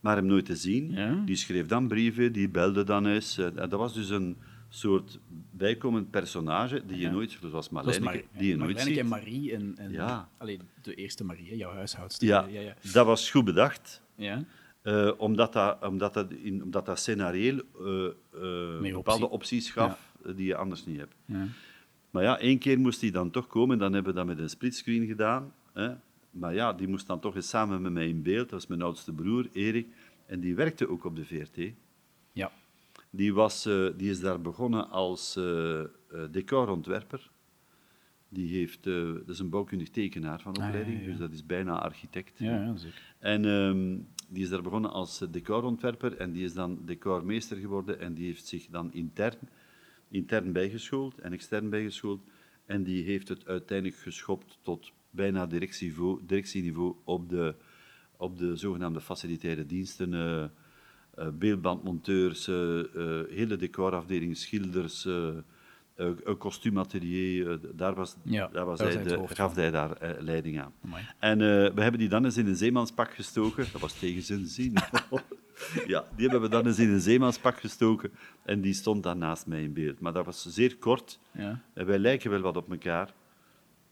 maar 0.00 0.16
hem 0.16 0.26
nooit 0.26 0.44
te 0.46 0.56
zien. 0.56 0.96
Die 1.24 1.36
schreef 1.36 1.66
dan 1.66 1.88
brieven, 1.88 2.32
die 2.32 2.48
belde 2.48 2.84
dan 2.84 3.06
eens. 3.06 3.38
Eh, 3.38 3.46
Dat 3.54 3.70
was 3.70 3.94
dus 3.94 4.08
een 4.10 4.36
soort 4.68 5.18
bijkomend 5.50 6.10
personage 6.10 6.82
die 6.86 6.98
je 6.98 7.10
nooit, 7.10 7.30
zoals 7.30 7.42
Dat 7.42 7.52
was 7.52 7.68
Marlijneke, 7.68 8.24
die 8.38 8.48
je 8.48 8.56
nooit 8.56 8.80
ziet. 8.80 8.98
en 8.98 9.06
Marie 9.08 9.52
en, 9.54 9.74
en 9.76 9.92
Ja. 9.92 10.28
allee, 10.38 10.58
de 10.82 10.94
eerste 10.94 11.24
Marie, 11.24 11.56
jouw 11.56 11.72
huishoudster. 11.72 12.26
Ja. 12.28 12.46
dat 12.92 13.06
was 13.06 13.30
goed 13.30 13.44
bedacht. 13.44 14.02
ja. 14.16 14.44
Eh, 14.84 15.10
omdat, 15.16 15.52
dat, 15.52 15.84
omdat, 15.84 16.14
dat 16.14 16.32
in, 16.32 16.62
omdat 16.62 16.86
dat 16.86 16.98
scenarioel 16.98 17.60
eh, 17.80 18.06
eh, 18.06 18.92
bepaalde 18.94 19.24
optie. 19.24 19.28
opties 19.28 19.70
gaf 19.70 20.12
die 20.34 20.46
je 20.46 20.56
anders 20.56 20.86
niet 20.86 20.98
hebt. 20.98 21.14
ja. 21.24 21.46
Maar 22.10 22.22
ja, 22.22 22.38
één 22.38 22.58
keer 22.58 22.78
moest 22.78 23.00
hij 23.00 23.10
dan 23.10 23.30
toch 23.30 23.46
komen. 23.46 23.78
Dan 23.78 23.92
hebben 23.92 24.12
we 24.12 24.18
dat 24.18 24.26
met 24.26 24.38
een 24.38 24.50
splitscreen 24.50 25.06
gedaan. 25.06 25.52
Hè. 25.72 25.94
Maar 26.30 26.54
ja, 26.54 26.72
die 26.72 26.88
moest 26.88 27.06
dan 27.06 27.20
toch 27.20 27.34
eens 27.34 27.48
samen 27.48 27.82
met 27.82 27.92
mij 27.92 28.08
in 28.08 28.22
beeld. 28.22 28.42
Dat 28.42 28.50
was 28.50 28.66
mijn 28.66 28.82
oudste 28.82 29.12
broer, 29.12 29.48
Erik. 29.52 29.86
En 30.26 30.40
die 30.40 30.54
werkte 30.54 30.88
ook 30.88 31.04
op 31.04 31.16
de 31.16 31.24
VRT. 31.24 31.72
ja. 32.32 32.50
Die, 33.10 33.34
was, 33.34 33.62
die 33.96 34.10
is 34.10 34.20
daar 34.20 34.40
begonnen 34.40 34.90
als 34.90 35.38
decorontwerper. 36.30 37.30
Die 38.28 38.56
heeft, 38.56 38.84
dat 38.84 39.28
is 39.28 39.38
een 39.38 39.48
bouwkundig 39.50 39.90
tekenaar 39.90 40.40
van 40.40 40.52
Ah, 40.52 40.58
ja, 40.58 40.66
opleiding, 40.66 41.00
ja, 41.00 41.06
dus 41.06 41.18
dat 41.18 41.32
is 41.32 41.46
bijna 41.46 41.78
architect. 41.78 42.38
Ja, 42.38 42.62
ja, 42.62 42.76
zeker. 42.76 43.14
En 43.18 43.44
ehm, 43.44 43.96
die 44.28 44.42
is 44.42 44.48
daar 44.48 44.62
begonnen 44.62 44.90
als 44.90 45.18
decorontwerper 45.30 46.16
en 46.16 46.32
die 46.32 46.44
is 46.44 46.54
dan 46.54 46.78
decormeester 46.84 47.56
geworden 47.56 48.00
en 48.00 48.14
die 48.14 48.26
heeft 48.26 48.46
zich 48.46 48.66
dan 48.70 48.92
intern 48.92 49.38
intern 50.14 50.52
bijgeschoold 50.52 51.18
en 51.18 51.32
extern 51.32 51.70
bijgeschoold. 51.70 52.20
En 52.66 52.82
die 52.82 53.04
heeft 53.04 53.28
het 53.28 53.46
uiteindelijk 53.46 53.98
geschopt 54.00 54.58
tot 54.62 54.92
bijna 55.10 55.46
directieniveau, 55.46 56.20
directieniveau 56.26 56.94
op, 57.04 57.28
de, 57.28 57.54
op 58.16 58.38
de 58.38 58.56
zogenaamde 58.56 59.00
facilitaire 59.00 59.66
diensten. 59.66 60.14
eh, 60.14 60.44
eh, 61.14 61.28
beeldbandmonteurs, 61.32 62.48
eh, 62.48 62.80
hele 63.28 63.56
decorafdeling, 63.56 64.36
schilders, 64.36 65.08
een 65.96 66.38
kostuumatelier. 66.38 67.50
eh, 67.50 67.58
daar 67.74 67.94
was, 67.94 68.16
Ja, 68.22 68.48
daar 68.52 68.64
was 68.64 68.78
daar 68.78 68.92
hij 68.92 69.02
de, 69.02 69.14
hoofd 69.14 69.34
gaf 69.34 69.54
hij 69.54 69.70
daar 69.70 69.96
eh, 69.96 70.22
leiding 70.22 70.60
aan. 70.60 70.72
Amai. 70.84 71.04
En 71.18 71.40
eh, 71.40 71.46
we 71.74 71.82
hebben 71.82 72.00
die 72.00 72.08
dan 72.08 72.24
eens 72.24 72.36
in 72.36 72.46
een 72.46 72.56
zeemanspak 72.56 73.14
gestoken. 73.14 73.66
Dat 73.72 73.80
was 73.80 73.98
tegen 73.98 74.22
zijn 74.22 74.46
zin. 74.46 74.72
ja, 75.86 76.04
die 76.16 76.28
hebben 76.28 76.40
we 76.40 76.48
dan 76.48 76.66
eens 76.66 76.78
in 76.78 76.90
een 76.90 77.00
zeemanspak 77.00 77.60
gestoken. 77.60 78.12
En 78.42 78.60
die 78.60 78.74
stond 78.74 79.02
dan 79.02 79.18
naast 79.18 79.46
mij 79.46 79.62
in 79.62 79.72
beeld. 79.72 80.00
Maar 80.00 80.12
dat 80.12 80.24
was 80.24 80.46
zeer 80.46 80.76
kort. 80.76 81.18
Ja. 81.32 81.60
En 81.74 81.86
wij 81.86 81.98
lijken 81.98 82.30
wel 82.30 82.40
wat 82.40 82.56
op 82.56 82.70
elkaar. 82.70 83.14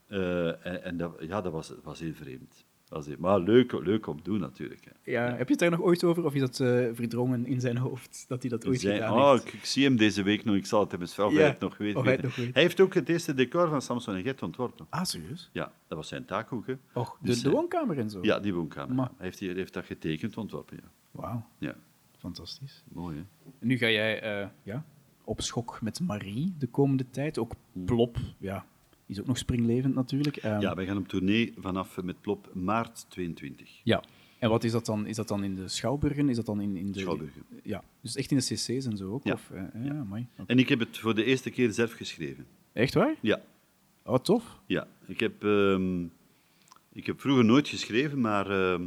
Eh, 0.07 0.65
en 0.65 0.83
en 0.83 0.97
dat, 0.97 1.15
ja, 1.19 1.41
dat 1.41 1.51
was, 1.51 1.67
dat 1.67 1.83
was 1.83 1.99
heel 1.99 2.13
vreemd. 2.13 2.62
Was 2.93 3.07
maar 3.17 3.39
leuk, 3.39 3.71
leuk 3.71 4.07
om 4.07 4.17
te 4.17 4.23
doen 4.23 4.39
natuurlijk. 4.39 4.85
Hè. 4.85 5.11
Ja, 5.11 5.23
heb 5.35 5.45
je 5.47 5.51
het 5.51 5.59
daar 5.59 5.69
nog 5.69 5.81
ooit 5.81 6.03
over? 6.03 6.25
Of 6.25 6.33
is 6.33 6.39
dat 6.39 6.59
eh, 6.59 6.67
verdrongen 6.93 7.45
in 7.45 7.59
zijn 7.59 7.77
hoofd, 7.77 8.25
dat 8.27 8.41
hij 8.41 8.49
dat 8.49 8.67
ooit 8.67 8.81
gedaan 8.81 9.13
oh, 9.13 9.31
heeft? 9.31 9.45
ik, 9.47 9.53
ik 9.53 9.65
zie 9.65 9.83
hem 9.83 9.95
deze 9.97 10.23
week 10.23 10.45
nog. 10.45 10.55
Ik 10.55 10.65
zal 10.65 10.79
het 10.79 10.91
hem 10.91 11.01
eens 11.01 11.13
vragen 11.13 11.33
Ja, 11.33 11.39
het 11.47 11.59
nog 11.59 11.77
weet. 11.77 11.95
of 11.95 12.03
hij 12.03 12.13
het 12.13 12.21
nog 12.21 12.35
weet. 12.35 12.53
Hij 12.53 12.61
heeft 12.61 12.79
ook 12.79 12.93
het 12.93 13.09
eerste 13.09 13.33
decor 13.33 13.69
van 13.69 13.81
Samson 13.81 14.15
en 14.15 14.21
Gert 14.23 14.41
ontworpen. 14.41 14.85
Ah, 14.89 15.03
serieus? 15.03 15.49
Ja, 15.53 15.71
dat 15.87 15.97
was 15.97 16.07
zijn 16.07 16.25
taak 16.25 16.53
ook. 16.53 16.67
Hè. 16.67 16.73
Och, 16.93 17.17
de, 17.21 17.27
Dus, 17.27 17.41
de 17.41 17.47
eh, 17.47 17.53
woonkamer 17.53 17.97
en 17.99 18.09
zo? 18.09 18.19
Ja, 18.21 18.39
die 18.39 18.53
woonkamer. 18.53 18.95
Maar- 18.95 19.11
Hij 19.17 19.25
heeft, 19.25 19.39
hij 19.39 19.49
heeft 19.53 19.73
dat 19.73 19.85
getekend, 19.85 20.37
ontworpen. 20.37 20.77
Ja. 20.81 20.89
Wauw, 21.11 21.45
ja, 21.57 21.75
fantastisch. 22.17 22.83
mooi 22.91 23.15
hè. 23.15 23.23
En 23.59 23.67
nu 23.67 23.77
ga 23.77 23.89
jij 23.89 24.21
eh, 24.21 24.47
ja, 24.63 24.85
op 25.23 25.41
schok 25.41 25.81
met 25.81 25.99
Marie 25.99 26.53
de 26.57 26.67
komende 26.67 27.09
tijd. 27.09 27.37
Ook 27.37 27.53
Plop, 27.85 28.17
ja, 28.37 28.65
is 29.05 29.19
ook 29.19 29.25
nog 29.27 29.37
springlevend 29.37 29.95
natuurlijk. 29.95 30.37
Ehm, 30.37 30.61
Ja, 30.61 30.75
wij 30.75 30.85
gaan 30.85 30.97
op 30.97 31.07
tournee 31.07 31.53
vanaf 31.57 31.97
eh, 31.97 32.03
met 32.03 32.21
Plop 32.21 32.49
maart 32.53 33.05
22. 33.09 33.79
ja. 33.83 34.03
En 34.39 34.49
wat 34.49 34.63
is 34.63 34.71
dat 34.71 34.85
dan? 34.85 35.05
Is 35.05 35.15
dat 35.15 35.27
dan 35.27 35.43
in 35.43 35.55
de 35.55 35.67
Schouwburgen? 35.67 36.29
Is 36.29 36.35
dat 36.35 36.45
dan 36.45 36.61
in, 36.61 36.75
in 36.77 36.91
de... 36.91 36.99
Schouwburgen. 36.99 37.41
Ja, 37.63 37.83
dus 38.01 38.15
echt 38.15 38.31
in 38.31 38.37
de 38.37 38.43
cc's 38.43 38.85
en 38.85 38.97
zo 38.97 39.11
ook? 39.11 39.23
Ja. 39.23 39.33
Of, 39.33 39.49
eh, 39.51 39.85
ja, 39.85 40.03
mooi. 40.03 40.27
En 40.45 40.59
ik 40.59 40.69
heb 40.69 40.79
het 40.79 40.97
voor 40.97 41.15
de 41.15 41.23
eerste 41.23 41.49
keer 41.49 41.71
zelf 41.71 41.91
geschreven. 41.91 42.45
Echt 42.73 42.93
waar? 42.93 43.15
Ja, 43.21 43.41
Oh, 44.05 44.17
tof. 44.17 44.59
ja. 44.65 44.87
Ik 45.05 45.19
heb, 45.19 45.43
ehm, 45.43 46.03
ik 46.93 47.05
heb 47.05 47.21
vroeger 47.21 47.45
nooit 47.45 47.67
geschreven, 47.67 48.21
maar 48.21 48.49
ehm, 48.49 48.83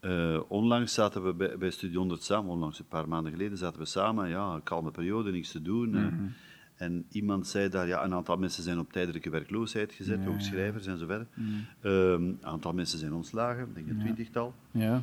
eh, 0.00 0.40
onlangs 0.48 0.94
zaten 0.94 1.24
we 1.24 1.32
bij, 1.34 1.58
bij 1.58 1.70
Studio 1.70 1.98
100 1.98 2.22
samen, 2.22 2.50
onlangs 2.50 2.78
een 2.78 2.86
paar 2.88 3.08
maanden 3.08 3.32
geleden 3.32 3.58
zaten 3.58 3.78
we 3.80 3.86
samen, 3.86 4.28
ja, 4.28 4.54
een 4.54 4.62
kalme 4.62 4.90
periode, 4.90 5.30
niks 5.30 5.50
te 5.50 5.62
doen. 5.62 5.94
eh. 5.96 6.06
En 6.82 7.06
iemand 7.10 7.46
zei 7.46 7.68
daar, 7.68 7.86
ja, 7.86 8.04
een 8.04 8.14
aantal 8.14 8.36
mensen 8.36 8.62
zijn 8.62 8.78
op 8.78 8.92
tijdelijke 8.92 9.30
werkloosheid 9.30 9.92
gezet, 9.92 10.26
ook 10.26 10.40
schrijvers 10.40 10.86
en 10.86 10.98
zo 10.98 11.06
verder. 11.06 11.26
Ehm, 11.80 12.22
een 12.22 12.38
aantal 12.40 12.72
mensen 12.72 12.98
zijn 12.98 13.12
ontslagen, 13.12 13.68
ik 13.68 13.74
denk 13.74 13.88
een 13.88 13.98
twintigtal. 13.98 14.54
Ja. 14.70 15.02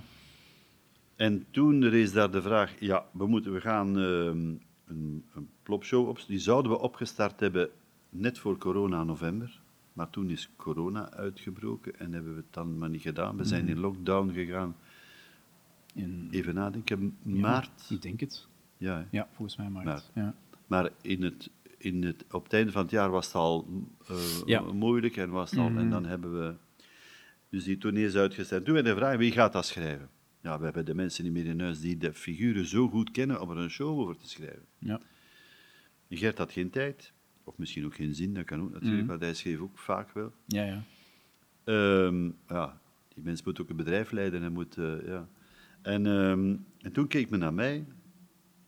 En 1.15 1.45
toen 1.51 1.89
rees 1.89 2.11
daar 2.11 2.32
de 2.32 2.41
vraag, 2.41 2.80
ja, 2.80 3.05
we, 3.11 3.27
moeten, 3.27 3.53
we 3.53 3.61
gaan 3.61 3.88
ehm, 3.88 4.38
een, 4.86 5.25
een 5.34 5.49
plopshow 5.63 6.07
op, 6.07 6.23
die 6.27 6.39
zouden 6.39 6.71
we 6.71 6.80
opgestart 6.80 7.39
hebben 7.39 7.69
net 8.09 8.39
voor 8.39 8.57
corona 8.57 9.03
november. 9.03 9.59
Maar 9.93 10.09
toen 10.09 10.30
is 10.30 10.49
corona 10.55 11.11
uitgebroken 11.11 11.99
en 11.99 12.13
hebben 12.13 12.32
we 12.32 12.39
het 12.39 12.53
dan 12.53 12.77
maar 12.77 12.89
niet 12.89 13.01
gedaan. 13.01 13.38
We 13.38 13.43
zijn 13.43 13.67
in 13.67 13.80
lockdown 13.80 14.32
gegaan. 14.34 14.75
In, 15.93 16.27
Even 16.32 16.53
nadenken, 16.53 17.17
maart. 17.21 17.89
Ik 17.89 18.01
denk 18.01 18.19
het. 18.19 18.47
Ja. 18.77 19.07
Ja, 19.11 19.27
volgens 19.32 19.57
mij 19.57 19.69
maart. 19.69 19.86
Maart. 19.86 20.11
Ja. 20.13 20.34
maar 20.67 20.89
in 21.01 21.23
het, 21.23 21.49
in 21.80 22.03
het, 22.03 22.25
op 22.32 22.43
het 22.43 22.53
einde 22.53 22.71
van 22.71 22.82
het 22.82 22.91
jaar 22.91 23.09
was 23.09 23.25
het 23.25 23.36
al 23.36 23.67
eh, 24.07 24.17
Ja. 24.45 24.61
Mhm. 24.61 24.75
moeilijk 24.75 25.17
en, 25.17 25.30
was 25.30 25.51
het 25.51 25.59
al, 25.59 25.67
en 25.69 25.89
dan 25.89 26.05
hebben 26.05 26.39
we 26.39 26.53
dus 27.49 27.63
die 27.63 27.77
tournee 27.77 28.05
is 28.05 28.15
uitgesteld. 28.15 28.65
Toen 28.65 28.73
werd 28.73 28.86
de 28.86 28.95
vraag, 28.95 29.17
wie 29.17 29.32
gaat 29.32 29.53
dat 29.53 29.65
schrijven? 29.65 30.09
Ja, 30.41 30.57
we 30.59 30.63
hebben 30.63 30.86
de 30.86 30.95
mensen 30.95 31.23
niet 31.23 31.34
meer 31.34 31.45
in 31.45 31.59
huis 31.59 31.80
die 31.80 31.97
de 31.97 32.13
figuren 32.13 32.65
zo 32.65 32.88
goed 32.89 33.11
kennen 33.11 33.41
om 33.41 33.49
er 33.49 33.57
een 33.57 33.69
show 33.69 33.99
over 33.99 34.17
te 34.17 34.30
schrijven. 34.30 34.65
Ja. 34.80 35.01
Gert 36.09 36.38
had 36.38 36.51
geen 36.51 36.69
tijd, 36.69 37.13
of 37.43 37.57
misschien 37.57 37.86
ook 37.86 37.95
geen 37.95 38.15
zin, 38.15 38.34
dat 38.34 38.45
kan 38.45 38.61
ook 38.61 38.71
natuurlijk, 38.71 38.99
Mhm. 39.01 39.09
want 39.09 39.21
hij 39.21 39.34
schreef 39.34 39.59
ook 39.59 39.77
vaak 39.77 40.11
wel. 40.13 40.34
Ja, 40.45 40.63
ja. 40.63 40.84
Ehm, 41.63 42.25
ja, 42.47 42.82
die 43.13 43.23
mens 43.23 43.43
moet 43.43 43.61
ook 43.61 43.69
een 43.69 43.75
bedrijf 43.75 44.11
leiden. 44.11 44.43
En, 44.43 44.51
moet, 44.53 44.77
eh, 44.77 45.05
ja. 45.07 45.30
en, 45.82 46.05
ehm, 46.05 46.55
en 46.82 46.91
toen 46.91 47.07
keek 47.07 47.30
men 47.30 47.39
naar 47.39 47.53
mij 47.53 47.86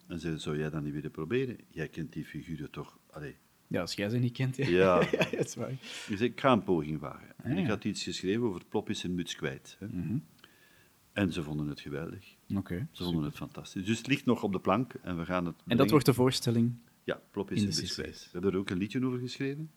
en 0.08 0.20
zei, 0.20 0.38
zou 0.40 0.58
jij 0.58 0.70
dat 0.70 0.84
niet 0.84 0.94
willen 0.94 1.12
proberen? 1.12 1.58
Jij 1.70 1.88
kent 1.88 2.14
die 2.14 2.26
figuren 2.26 2.72
toch? 2.72 2.98
Allee. 3.12 3.36
Ja, 3.68 3.82
als 3.82 3.94
jij 3.94 4.10
ze 4.10 4.18
niet 4.18 4.34
kent. 4.34 4.56
Ja, 4.56 4.66
Ja. 4.70 5.08
ja 5.12 5.28
dat 5.38 5.46
is 5.46 5.56
waar. 5.56 5.72
Ik 5.72 5.80
zei, 6.18 6.24
ik 6.24 6.40
ga 6.40 6.52
een 6.52 6.64
poging 6.64 7.00
wagen. 7.00 7.28
En 7.28 7.34
Ah. 7.44 7.50
Mhm. 7.52 7.58
ik 7.60 7.68
had 7.68 7.84
iets 7.84 8.04
geschreven 8.04 8.44
over 8.44 8.62
Plop 8.70 8.90
is 8.90 9.04
een 9.04 9.16
muts 9.16 9.36
kwijt. 9.36 9.78
Hè. 9.80 9.88
En 11.14 11.34
ze 11.34 11.44
vonden 11.44 11.68
het 11.68 11.80
geweldig. 11.80 12.36
Oké. 12.56 12.88
Ze 12.92 13.04
vonden 13.04 13.24
het 13.24 13.36
fantastisch. 13.36 13.86
Dus 13.86 13.98
het 13.98 14.08
ligt 14.08 14.26
nog 14.26 14.44
op 14.44 14.52
de 14.52 14.60
plank 14.60 14.94
en 14.94 15.18
we 15.18 15.26
gaan 15.26 15.46
het 15.46 15.56
En 15.68 15.78
dat 15.78 15.90
wordt 15.90 16.06
de 16.06 16.14
voorstelling 16.14 16.74
Ja, 17.04 17.22
Plop 17.32 17.52
is 17.52 17.60
de 17.60 17.66
muts 17.82 17.94
kwijt. 17.94 18.20
We 18.24 18.30
hebben 18.32 18.52
er 18.52 18.58
ook 18.58 18.70
een 18.70 18.78
liedje 18.78 19.06
over 19.06 19.20
geschreven. 19.20 19.72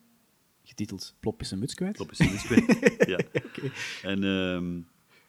getiteld 0.64 1.14
Plop 1.20 1.40
is 1.40 1.50
een 1.50 1.58
muts 1.58 1.74
kwijt. 1.74 1.92
Plop 1.96 2.10
is 2.10 2.18
een 2.18 2.30
muts 2.30 2.44
kwijt. 2.46 2.94
ja. 3.12 3.18
En 4.10 4.24
ehm, 4.24 4.76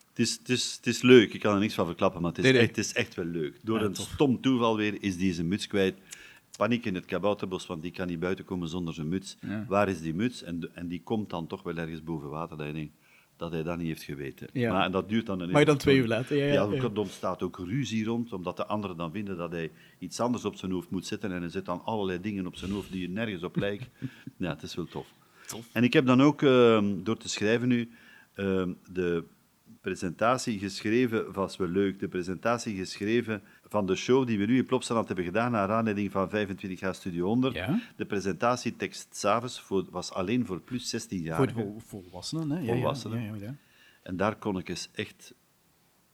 het, 0.09 0.19
is, 0.19 0.37
het, 0.37 0.49
is, 0.49 0.73
het 0.75 0.87
is 0.87 1.01
leuk, 1.01 1.33
ik 1.33 1.39
kan 1.39 1.53
er 1.53 1.59
niks 1.59 1.73
van 1.73 1.85
verklappen, 1.85 2.21
maar 2.21 2.29
het 2.29 2.37
is, 2.39 2.43
Nee, 2.43 2.53
nee. 2.53 2.61
Echt, 2.61 2.75
het 2.75 2.85
is 2.85 2.93
echt 2.93 3.15
wel 3.15 3.25
leuk. 3.25 3.59
Door 3.63 3.79
Ja, 3.79 3.85
een 3.85 3.93
tof. 3.93 4.09
stom 4.13 4.41
toeval 4.41 4.77
weer 4.77 5.03
is 5.03 5.17
die 5.17 5.33
zijn 5.33 5.47
muts 5.47 5.67
kwijt. 5.67 5.97
Paniek 6.57 6.85
in 6.85 6.95
het 6.95 7.05
kabouterbos, 7.05 7.65
want 7.65 7.81
die 7.81 7.91
kan 7.91 8.07
niet 8.07 8.19
buiten 8.19 8.45
komen 8.45 8.67
zonder 8.67 8.93
zijn 8.93 9.07
muts. 9.07 9.37
Ja. 9.41 9.65
Waar 9.67 9.89
is 9.89 10.01
die 10.01 10.13
muts? 10.13 10.43
En, 10.43 10.59
de- 10.59 10.69
en 10.73 10.87
die 10.87 11.01
komt 11.03 11.29
dan 11.29 11.47
toch 11.47 11.63
wel 11.63 11.77
ergens 11.77 12.03
boven 12.03 12.29
water, 12.29 12.57
dat 12.57 12.67
je 12.67 12.73
denkt 12.73 12.93
dat 13.37 13.51
hij 13.51 13.63
dat 13.63 13.77
niet 13.77 13.87
heeft 13.87 14.03
geweten. 14.03 14.47
Ja. 14.53 14.71
Maar 14.73 14.85
en 14.85 14.91
dat 14.91 15.09
duurt 15.09 15.25
dan 15.25 15.39
een 15.39 15.51
Maar 15.51 15.65
dan 15.65 15.77
twee 15.77 15.97
uur 15.97 16.07
later, 16.07 16.37
ja, 16.37 16.45
ja, 16.45 16.53
Ja, 16.53 16.81
er 16.81 16.97
ontstaat 16.99 17.41
ook 17.43 17.57
ruzie 17.57 18.05
rond, 18.05 18.33
omdat 18.33 18.57
de 18.57 18.65
anderen 18.65 18.97
dan 18.97 19.11
vinden 19.11 19.37
dat 19.37 19.51
hij 19.51 19.71
iets 19.99 20.19
anders 20.19 20.45
op 20.45 20.55
zijn 20.55 20.71
hoofd 20.71 20.89
moet 20.89 21.05
zetten 21.05 21.31
en 21.31 21.39
hij 21.41 21.49
zet 21.49 21.65
dan 21.65 21.81
allerlei 21.85 22.21
dingen 22.21 22.47
op 22.47 22.55
zijn 22.55 22.71
hoofd 22.71 22.91
die 22.91 23.03
er 23.03 23.09
nergens 23.13 23.43
op 23.43 23.55
lijken. 23.55 23.87
ja, 24.37 24.49
het 24.49 24.61
is 24.63 24.75
wel 24.75 24.85
tof. 24.85 25.07
En 25.71 25.83
ik 25.83 25.93
heb 25.93 26.05
dan 26.05 26.21
ook, 26.21 26.41
ehm, 26.41 27.03
door 27.03 27.17
te 27.17 27.29
schrijven 27.29 27.67
nu, 27.67 27.89
ehm, 28.33 28.73
de 28.91 29.23
presentatie 29.81 30.59
geschreven, 30.59 31.31
was 31.33 31.57
wel 31.57 31.67
leuk, 31.67 31.99
de 31.99 32.07
presentatie 32.07 32.75
geschreven 32.75 33.41
van 33.75 33.85
de 33.85 33.95
show 33.95 34.27
die 34.27 34.37
we 34.37 34.45
nu 34.45 34.57
in 34.57 34.65
Plopsaland 34.65 35.07
hebben 35.07 35.25
gedaan, 35.25 35.51
naar 35.51 35.71
aanleiding 35.71 36.11
van 36.11 36.29
25 36.29 36.79
jaar 36.79 36.95
Studio 36.95 37.25
100. 37.25 37.55
Ja. 37.55 37.79
De 37.95 38.05
presentatietekst 38.05 39.15
s'avonds 39.15 39.67
was 39.89 40.11
alleen 40.11 40.45
voor 40.45 40.61
plus 40.61 40.89
16 40.89 41.21
jaar. 41.21 41.37
Voor 41.37 41.51
vol- 41.51 41.79
volwassenen, 41.85 42.49
hè? 42.49 42.65
Volwassenen. 42.65 43.21
Ja, 43.21 43.35
ja. 43.45 43.55
En 44.03 44.17
daar 44.17 44.35
kon 44.35 44.57
ik 44.57 44.69
eens 44.69 44.89
echt... 44.93 45.33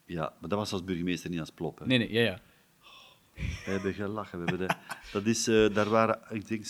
Ja, 0.06 0.34
maar 0.40 0.50
dat 0.50 0.60
was 0.60 0.72
als 0.72 0.84
burgemeester, 0.84 1.30
niet 1.30 1.40
als 1.40 1.52
plop. 1.52 1.80
Hè. 1.80 1.86
Nee, 1.86 1.98
nee, 1.98 2.12
ja, 2.12 2.22
ja. 2.22 2.40
We 3.34 3.72
hebben 3.72 3.94
gelachen. 3.94 4.44
We 4.44 4.50
hebben 4.50 4.68
de, 4.68 4.76
dat 5.14 5.26
is, 5.26 5.48
eh, 5.48 5.74
daar 5.74 5.90
waren, 5.90 6.20
ik 6.30 6.48
denk, 6.48 6.66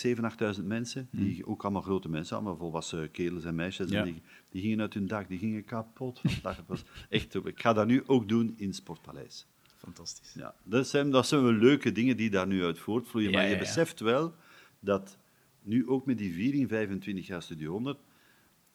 7.000, 0.54 0.58
8.000 0.60 0.64
mensen. 0.66 1.08
Die, 1.12 1.46
Ook 1.48 1.64
allemaal 1.64 1.82
grote 1.82 2.10
mensen, 2.10 2.36
allemaal 2.36 2.58
volwassen 2.58 3.12
kerels 3.12 3.44
en 3.44 3.56
meisjes. 3.56 3.90
Ja. 3.90 4.00
En 4.00 4.06
die, 4.06 4.22
die 4.50 4.62
gingen 4.62 4.82
uit 4.82 4.94
hun 4.94 5.08
dak, 5.08 5.28
die 5.28 5.40
gingen 5.40 5.64
kapot 5.66 6.20
van. 6.24 6.32
Het 6.56 6.68
was 6.68 6.84
echt, 7.10 7.36
ik 7.36 7.60
ga 7.62 7.74
dat 7.74 7.88
nu 7.88 8.04
ook 8.06 8.30
doen 8.30 8.54
in 8.58 8.74
Sportpaleis. 8.74 9.46
Fantastisch. 9.84 10.34
Ja, 10.34 10.56
dat, 10.64 10.88
zijn, 10.88 11.12
dat 11.12 11.28
zijn 11.28 11.44
wel 11.44 11.52
leuke 11.52 11.92
dingen 11.92 12.18
die 12.18 12.30
daar 12.30 12.48
nu 12.48 12.64
uit 12.64 12.80
voortvloeien. 12.80 13.30
Ja, 13.30 13.36
maar 13.36 13.46
je 13.46 13.52
ja, 13.52 13.56
ja. 13.58 13.62
beseft 13.62 14.00
wel 14.00 14.36
dat 14.80 15.18
nu 15.62 15.88
ook 15.88 16.06
met 16.06 16.18
die 16.18 16.34
viering, 16.34 16.70
25 16.70 17.28
jaar 17.28 17.42
Studio 17.42 17.72
100, 17.72 18.00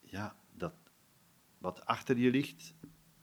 ja, 0.00 0.36
dat 0.56 0.72
wat 1.58 1.86
achter 1.86 2.18
je 2.18 2.30
ligt, 2.30 2.74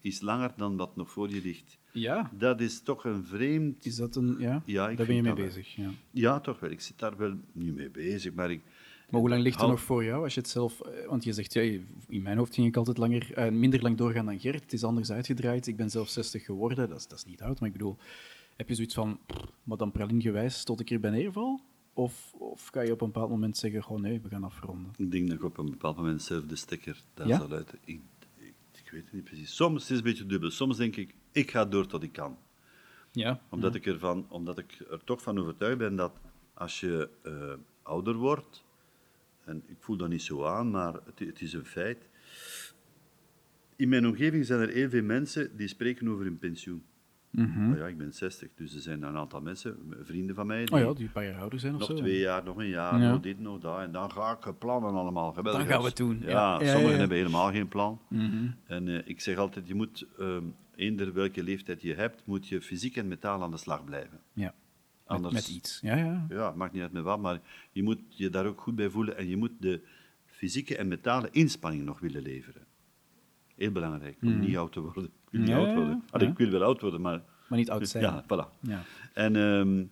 is 0.01 0.21
langer 0.21 0.51
dan 0.57 0.77
wat 0.77 0.95
nog 0.95 1.11
voor 1.11 1.29
je 1.29 1.41
ligt. 1.41 1.77
Ja, 1.91 2.31
Dat 2.33 2.61
is 2.61 2.81
toch 2.81 3.05
een 3.05 3.25
vreemd... 3.25 3.85
is 3.85 3.95
dat 3.95 4.15
een... 4.15 4.35
Ja, 4.39 4.61
Ja, 4.65 4.89
ik 4.89 4.97
daar 4.97 5.05
ben 5.05 5.15
je 5.15 5.21
mee 5.21 5.33
wel. 5.33 5.45
bezig. 5.45 5.75
Ja. 5.75 5.89
Ja, 6.11 6.39
toch 6.39 6.59
wel. 6.59 6.69
Ik 6.69 6.81
zit 6.81 6.99
daar 6.99 7.17
wel 7.17 7.37
niet 7.51 7.75
mee 7.75 7.89
bezig, 7.89 8.33
maar 8.33 8.51
ik... 8.51 8.61
Maar 9.13 9.21
hoe 9.21 9.29
lang 9.31 9.41
ligt 9.43 9.61
er 9.61 9.67
nog 9.67 9.81
voor 9.81 10.03
jou 10.03 10.23
als 10.23 10.33
je 10.33 10.39
het 10.39 10.49
zelf... 10.49 10.81
eh, 10.81 11.07
Want 11.07 11.23
je 11.23 11.33
zegt, 11.33 11.53
ja, 11.53 11.61
in 12.07 12.21
mijn 12.21 12.37
hoofd 12.37 12.53
ging 12.53 12.67
ik 12.67 12.77
altijd 12.77 12.97
langer, 12.97 13.33
eh, 13.33 13.51
minder 13.51 13.81
lang 13.81 13.97
doorgaan 13.97 14.25
dan 14.25 14.39
Gert. 14.39 14.63
Het 14.63 14.73
is 14.73 14.83
anders 14.83 15.11
uitgedraaid. 15.11 15.67
Ik 15.67 15.75
ben 15.75 15.89
zelf 15.89 16.09
60 16.09 16.45
geworden. 16.45 16.89
Dat 16.89 16.97
is, 16.99 17.07
dat 17.07 17.17
is 17.17 17.25
niet 17.25 17.41
oud, 17.41 17.59
maar 17.59 17.69
ik 17.69 17.75
bedoel... 17.75 17.97
Heb 18.55 18.67
je 18.67 18.75
zoiets 18.75 18.93
van, 18.93 19.19
Madame 19.63 19.91
Praline 19.91 20.21
gewijs, 20.21 20.63
tot 20.63 20.79
ik 20.79 20.89
hier 20.89 20.99
bij 20.99 21.11
neerval? 21.11 21.61
Of, 21.93 22.33
of 22.37 22.67
ga 22.73 22.81
je 22.81 22.91
op 22.91 23.01
een 23.01 23.11
bepaald 23.11 23.29
moment 23.29 23.57
zeggen, 23.57 23.83
gewoon 23.83 24.01
nee, 24.01 24.21
we 24.21 24.29
gaan 24.29 24.43
afronden? 24.43 24.91
Ik 24.97 25.11
denk 25.11 25.27
dat 25.27 25.37
ik 25.37 25.43
op 25.43 25.57
een 25.57 25.69
bepaald 25.69 25.95
moment 25.95 26.21
zelf 26.21 26.45
de 26.45 26.55
stekker 26.55 27.03
daar 27.13 27.27
Ja? 27.27 27.37
zal 27.37 27.51
uit. 27.51 27.73
Ik, 27.85 28.01
ik, 28.37 28.53
ik 28.83 28.91
weet 28.91 29.03
het 29.03 29.13
niet 29.13 29.23
precies. 29.23 29.55
Soms 29.55 29.81
het 29.81 29.91
is 29.91 29.97
het 29.97 29.97
een 30.05 30.11
beetje 30.11 30.25
dubbel. 30.25 30.49
Soms 30.51 30.77
denk 30.77 30.95
ik, 30.95 31.15
ik 31.31 31.51
ga 31.51 31.65
door 31.65 31.87
tot 31.87 32.03
ik 32.03 32.11
kan. 32.11 32.37
Ja. 33.11 33.41
Omdat, 33.49 33.75
ik, 33.75 33.85
ervan, 33.85 34.25
omdat 34.29 34.57
ik 34.57 34.85
er 34.91 35.03
toch 35.03 35.21
van 35.21 35.39
overtuigd 35.39 35.77
ben 35.77 35.95
dat 35.95 36.19
als 36.53 36.79
je 36.79 37.09
eh, 37.23 37.53
ouder 37.83 38.15
wordt, 38.15 38.63
en 39.45 39.63
ik 39.65 39.77
voel 39.79 39.97
dat 39.97 40.09
niet 40.09 40.21
zo 40.21 40.45
aan, 40.45 40.71
maar 40.71 40.93
het, 40.93 41.19
het 41.19 41.41
is 41.41 41.53
een 41.53 41.65
feit. 41.65 42.07
In 43.75 43.89
mijn 43.89 44.07
omgeving 44.07 44.45
zijn 44.45 44.59
er 44.59 44.69
heel 44.69 44.89
veel 44.89 45.03
mensen 45.03 45.57
die 45.57 45.67
spreken 45.67 46.07
over 46.09 46.25
hun 46.25 46.37
pensioen. 46.37 46.83
Maar 47.31 47.77
ja, 47.77 47.87
ik 47.87 47.97
ben 47.97 48.13
60, 48.13 48.49
dus 48.55 48.75
er 48.75 48.81
zijn 48.81 49.03
een 49.03 49.15
aantal 49.17 49.41
mensen, 49.41 49.77
vrienden 50.01 50.35
van 50.35 50.47
mij, 50.47 50.65
die 50.65 50.75
Oh 50.75 50.81
ja, 50.81 50.93
die 50.93 51.05
een 51.05 51.11
paar 51.11 51.25
jaar 51.25 51.39
ouder 51.39 51.59
zijn 51.59 51.73
of 51.73 51.79
nog 51.79 51.87
zo. 51.89 51.95
twee 51.95 52.19
jaar, 52.19 52.43
nog 52.43 52.57
een 52.57 52.67
jaar, 52.67 52.99
Ja. 53.01 53.11
nog 53.11 53.19
dit, 53.21 53.39
nog 53.39 53.59
dat. 53.59 53.79
En 53.79 53.91
dan 53.91 54.11
ga 54.11 54.37
ik 54.45 54.57
plannen 54.59 54.91
allemaal. 54.93 55.33
Geweldig. 55.33 55.61
Dan 55.61 55.69
gaan 55.71 55.81
we 55.81 55.87
het 55.87 55.97
doen, 55.97 56.19
Ja, 56.21 56.27
ja. 56.29 56.59
Ja, 56.59 56.59
ja, 56.61 56.65
sommigen 56.71 56.91
ja. 56.93 56.97
hebben 56.99 57.17
helemaal 57.17 57.51
geen 57.51 57.67
plan. 57.67 57.99
Mhm. 58.09 58.47
En 58.65 58.87
eh, 58.87 59.01
ik 59.05 59.21
zeg 59.21 59.37
altijd, 59.37 59.67
je 59.67 59.75
moet, 59.75 60.05
ehm 60.19 60.43
eender 60.75 61.13
welke 61.13 61.43
leeftijd 61.43 61.81
je 61.81 61.93
hebt, 61.93 62.25
moet 62.25 62.47
je 62.47 62.61
fysiek 62.61 62.97
en 62.97 63.07
metaal 63.07 63.43
aan 63.43 63.51
de 63.51 63.57
slag 63.57 63.83
blijven. 63.83 64.19
Ja, 64.33 64.53
Anders, 65.05 65.33
met 65.33 65.47
iets. 65.47 65.79
Ja, 65.81 65.95
ja. 65.95 66.25
Ja, 66.29 66.45
het 66.45 66.55
maakt 66.55 66.73
niet 66.73 66.81
uit 66.81 66.91
met 66.91 67.03
wat, 67.03 67.19
maar 67.19 67.41
je 67.71 67.83
moet 67.83 67.99
je 68.09 68.29
daar 68.29 68.45
ook 68.45 68.61
goed 68.61 68.75
bij 68.75 68.89
voelen 68.89 69.17
en 69.17 69.27
je 69.27 69.37
moet 69.37 69.51
de 69.59 69.81
fysieke 70.25 70.77
en 70.77 70.87
mentale 70.87 71.29
inspanning 71.31 71.83
nog 71.83 71.99
willen 71.99 72.21
leveren. 72.21 72.65
Heel 73.55 73.71
belangrijk, 73.71 74.17
om 74.21 74.39
niet 74.39 74.57
oud 74.57 74.71
te 74.71 74.81
worden. 74.81 75.03
Ik 75.03 75.11
wil 75.29 75.39
niet. 75.39 75.49
Ja, 75.49 75.57
oud 75.57 75.75
worden. 75.75 76.03
Allee. 76.09 76.27
Ik 76.27 76.37
wil 76.37 76.49
wel 76.49 76.63
oud 76.63 76.81
worden, 76.81 77.01
maar... 77.01 77.21
Maar 77.47 77.57
niet 77.59 77.69
oud 77.69 77.87
zijn. 77.87 78.03
Ja, 78.03 78.23
voilà. 78.23 78.59
Ja. 78.59 78.83
En 79.13 79.35
ehm, 79.35 79.83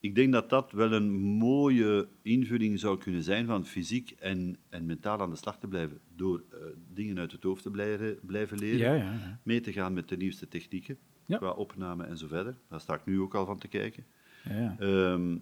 ik 0.00 0.14
denk 0.14 0.32
dat 0.32 0.50
dat 0.50 0.72
wel 0.72 0.92
een 0.92 1.12
mooie 1.20 2.08
invulling 2.22 2.78
zou 2.78 2.98
kunnen 2.98 3.22
zijn 3.22 3.46
van 3.46 3.66
fysiek 3.66 4.10
en, 4.10 4.56
en 4.68 4.86
mentaal 4.86 5.20
aan 5.20 5.30
de 5.30 5.36
slag 5.36 5.58
te 5.58 5.68
blijven. 5.68 6.00
Door 6.16 6.44
eh, 6.50 6.58
dingen 6.92 7.18
uit 7.18 7.32
het 7.32 7.42
hoofd 7.42 7.62
te 7.62 7.70
blijven, 7.70 8.18
blijven 8.22 8.58
leren. 8.58 8.78
Ja, 8.78 8.94
ja, 8.94 9.12
ja. 9.12 9.40
Mee 9.42 9.60
te 9.60 9.72
gaan 9.72 9.92
met 9.92 10.08
de 10.08 10.16
nieuwste 10.16 10.48
technieken. 10.48 10.98
Ja. 11.30 11.36
Qua 11.36 11.50
opname 11.50 12.04
en 12.04 12.18
zo 12.18 12.26
verder. 12.26 12.54
Daar 12.68 12.80
sta 12.80 12.94
ik 12.94 13.04
nu 13.04 13.20
ook 13.20 13.34
al 13.34 13.46
van 13.46 13.58
te 13.58 13.68
kijken. 13.68 14.04
ja. 14.44 14.76
Ehm, 14.78 15.36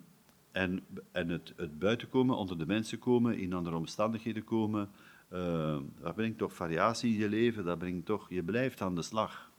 en 0.52 0.80
en 1.12 1.28
het, 1.28 1.52
het 1.56 1.78
buiten 1.78 2.08
komen, 2.08 2.36
onder 2.36 2.58
de 2.58 2.66
mensen 2.66 2.98
komen, 2.98 3.38
in 3.38 3.52
andere 3.52 3.76
omstandigheden 3.76 4.44
komen. 4.44 4.88
ehm, 5.30 5.82
dat 6.00 6.14
brengt 6.14 6.38
toch 6.38 6.54
variatie 6.54 7.12
in 7.12 7.18
je 7.18 7.28
leven. 7.28 7.64
Dat 7.64 7.78
brengt 7.78 8.06
toch, 8.06 8.30
je 8.30 8.42
blijft 8.42 8.80
aan 8.80 8.94
de 8.94 9.02
slag. 9.02 9.50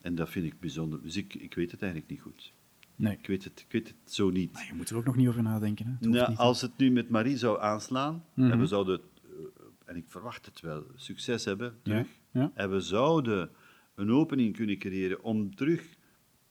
En 0.00 0.14
dat 0.14 0.28
vind 0.30 0.46
ik 0.46 0.60
bijzonder. 0.60 1.02
Dus 1.02 1.16
ik, 1.16 1.34
ik 1.34 1.54
weet 1.54 1.70
het 1.70 1.82
eigenlijk 1.82 2.10
niet 2.10 2.20
goed. 2.20 2.52
Nee. 2.96 3.12
Ik 3.20 3.26
weet 3.26 3.44
het, 3.44 3.60
ik 3.60 3.72
weet 3.72 3.88
het 3.88 4.12
zo 4.12 4.30
niet. 4.30 4.52
Maar 4.52 4.66
je 4.66 4.74
moet 4.74 4.90
er 4.90 4.96
ook 4.96 5.04
nog 5.04 5.16
niet 5.16 5.28
over 5.28 5.42
nadenken. 5.42 5.86
Hè. 5.86 5.92
Het 5.92 6.00
Nou, 6.08 6.28
niet. 6.28 6.38
als 6.38 6.60
het 6.60 6.76
nu 6.76 6.90
met 6.90 7.08
Marie 7.08 7.36
zou 7.36 7.60
aanslaan, 7.60 8.24
Mhm. 8.34 8.50
en 8.50 8.58
we 8.58 8.66
zouden, 8.66 9.00
eh, 9.24 9.30
en 9.84 9.96
ik 9.96 10.04
verwacht 10.08 10.46
het 10.46 10.60
wel, 10.60 10.84
succes 10.96 11.44
hebben 11.44 11.74
terug, 11.82 12.06
Ja, 12.30 12.40
ja. 12.40 12.50
en 12.54 12.70
we 12.70 12.80
zouden 12.80 13.50
een 13.98 14.10
opening 14.12 14.56
kunnen 14.56 14.78
creëren 14.78 15.22
om 15.22 15.54
terug 15.54 15.96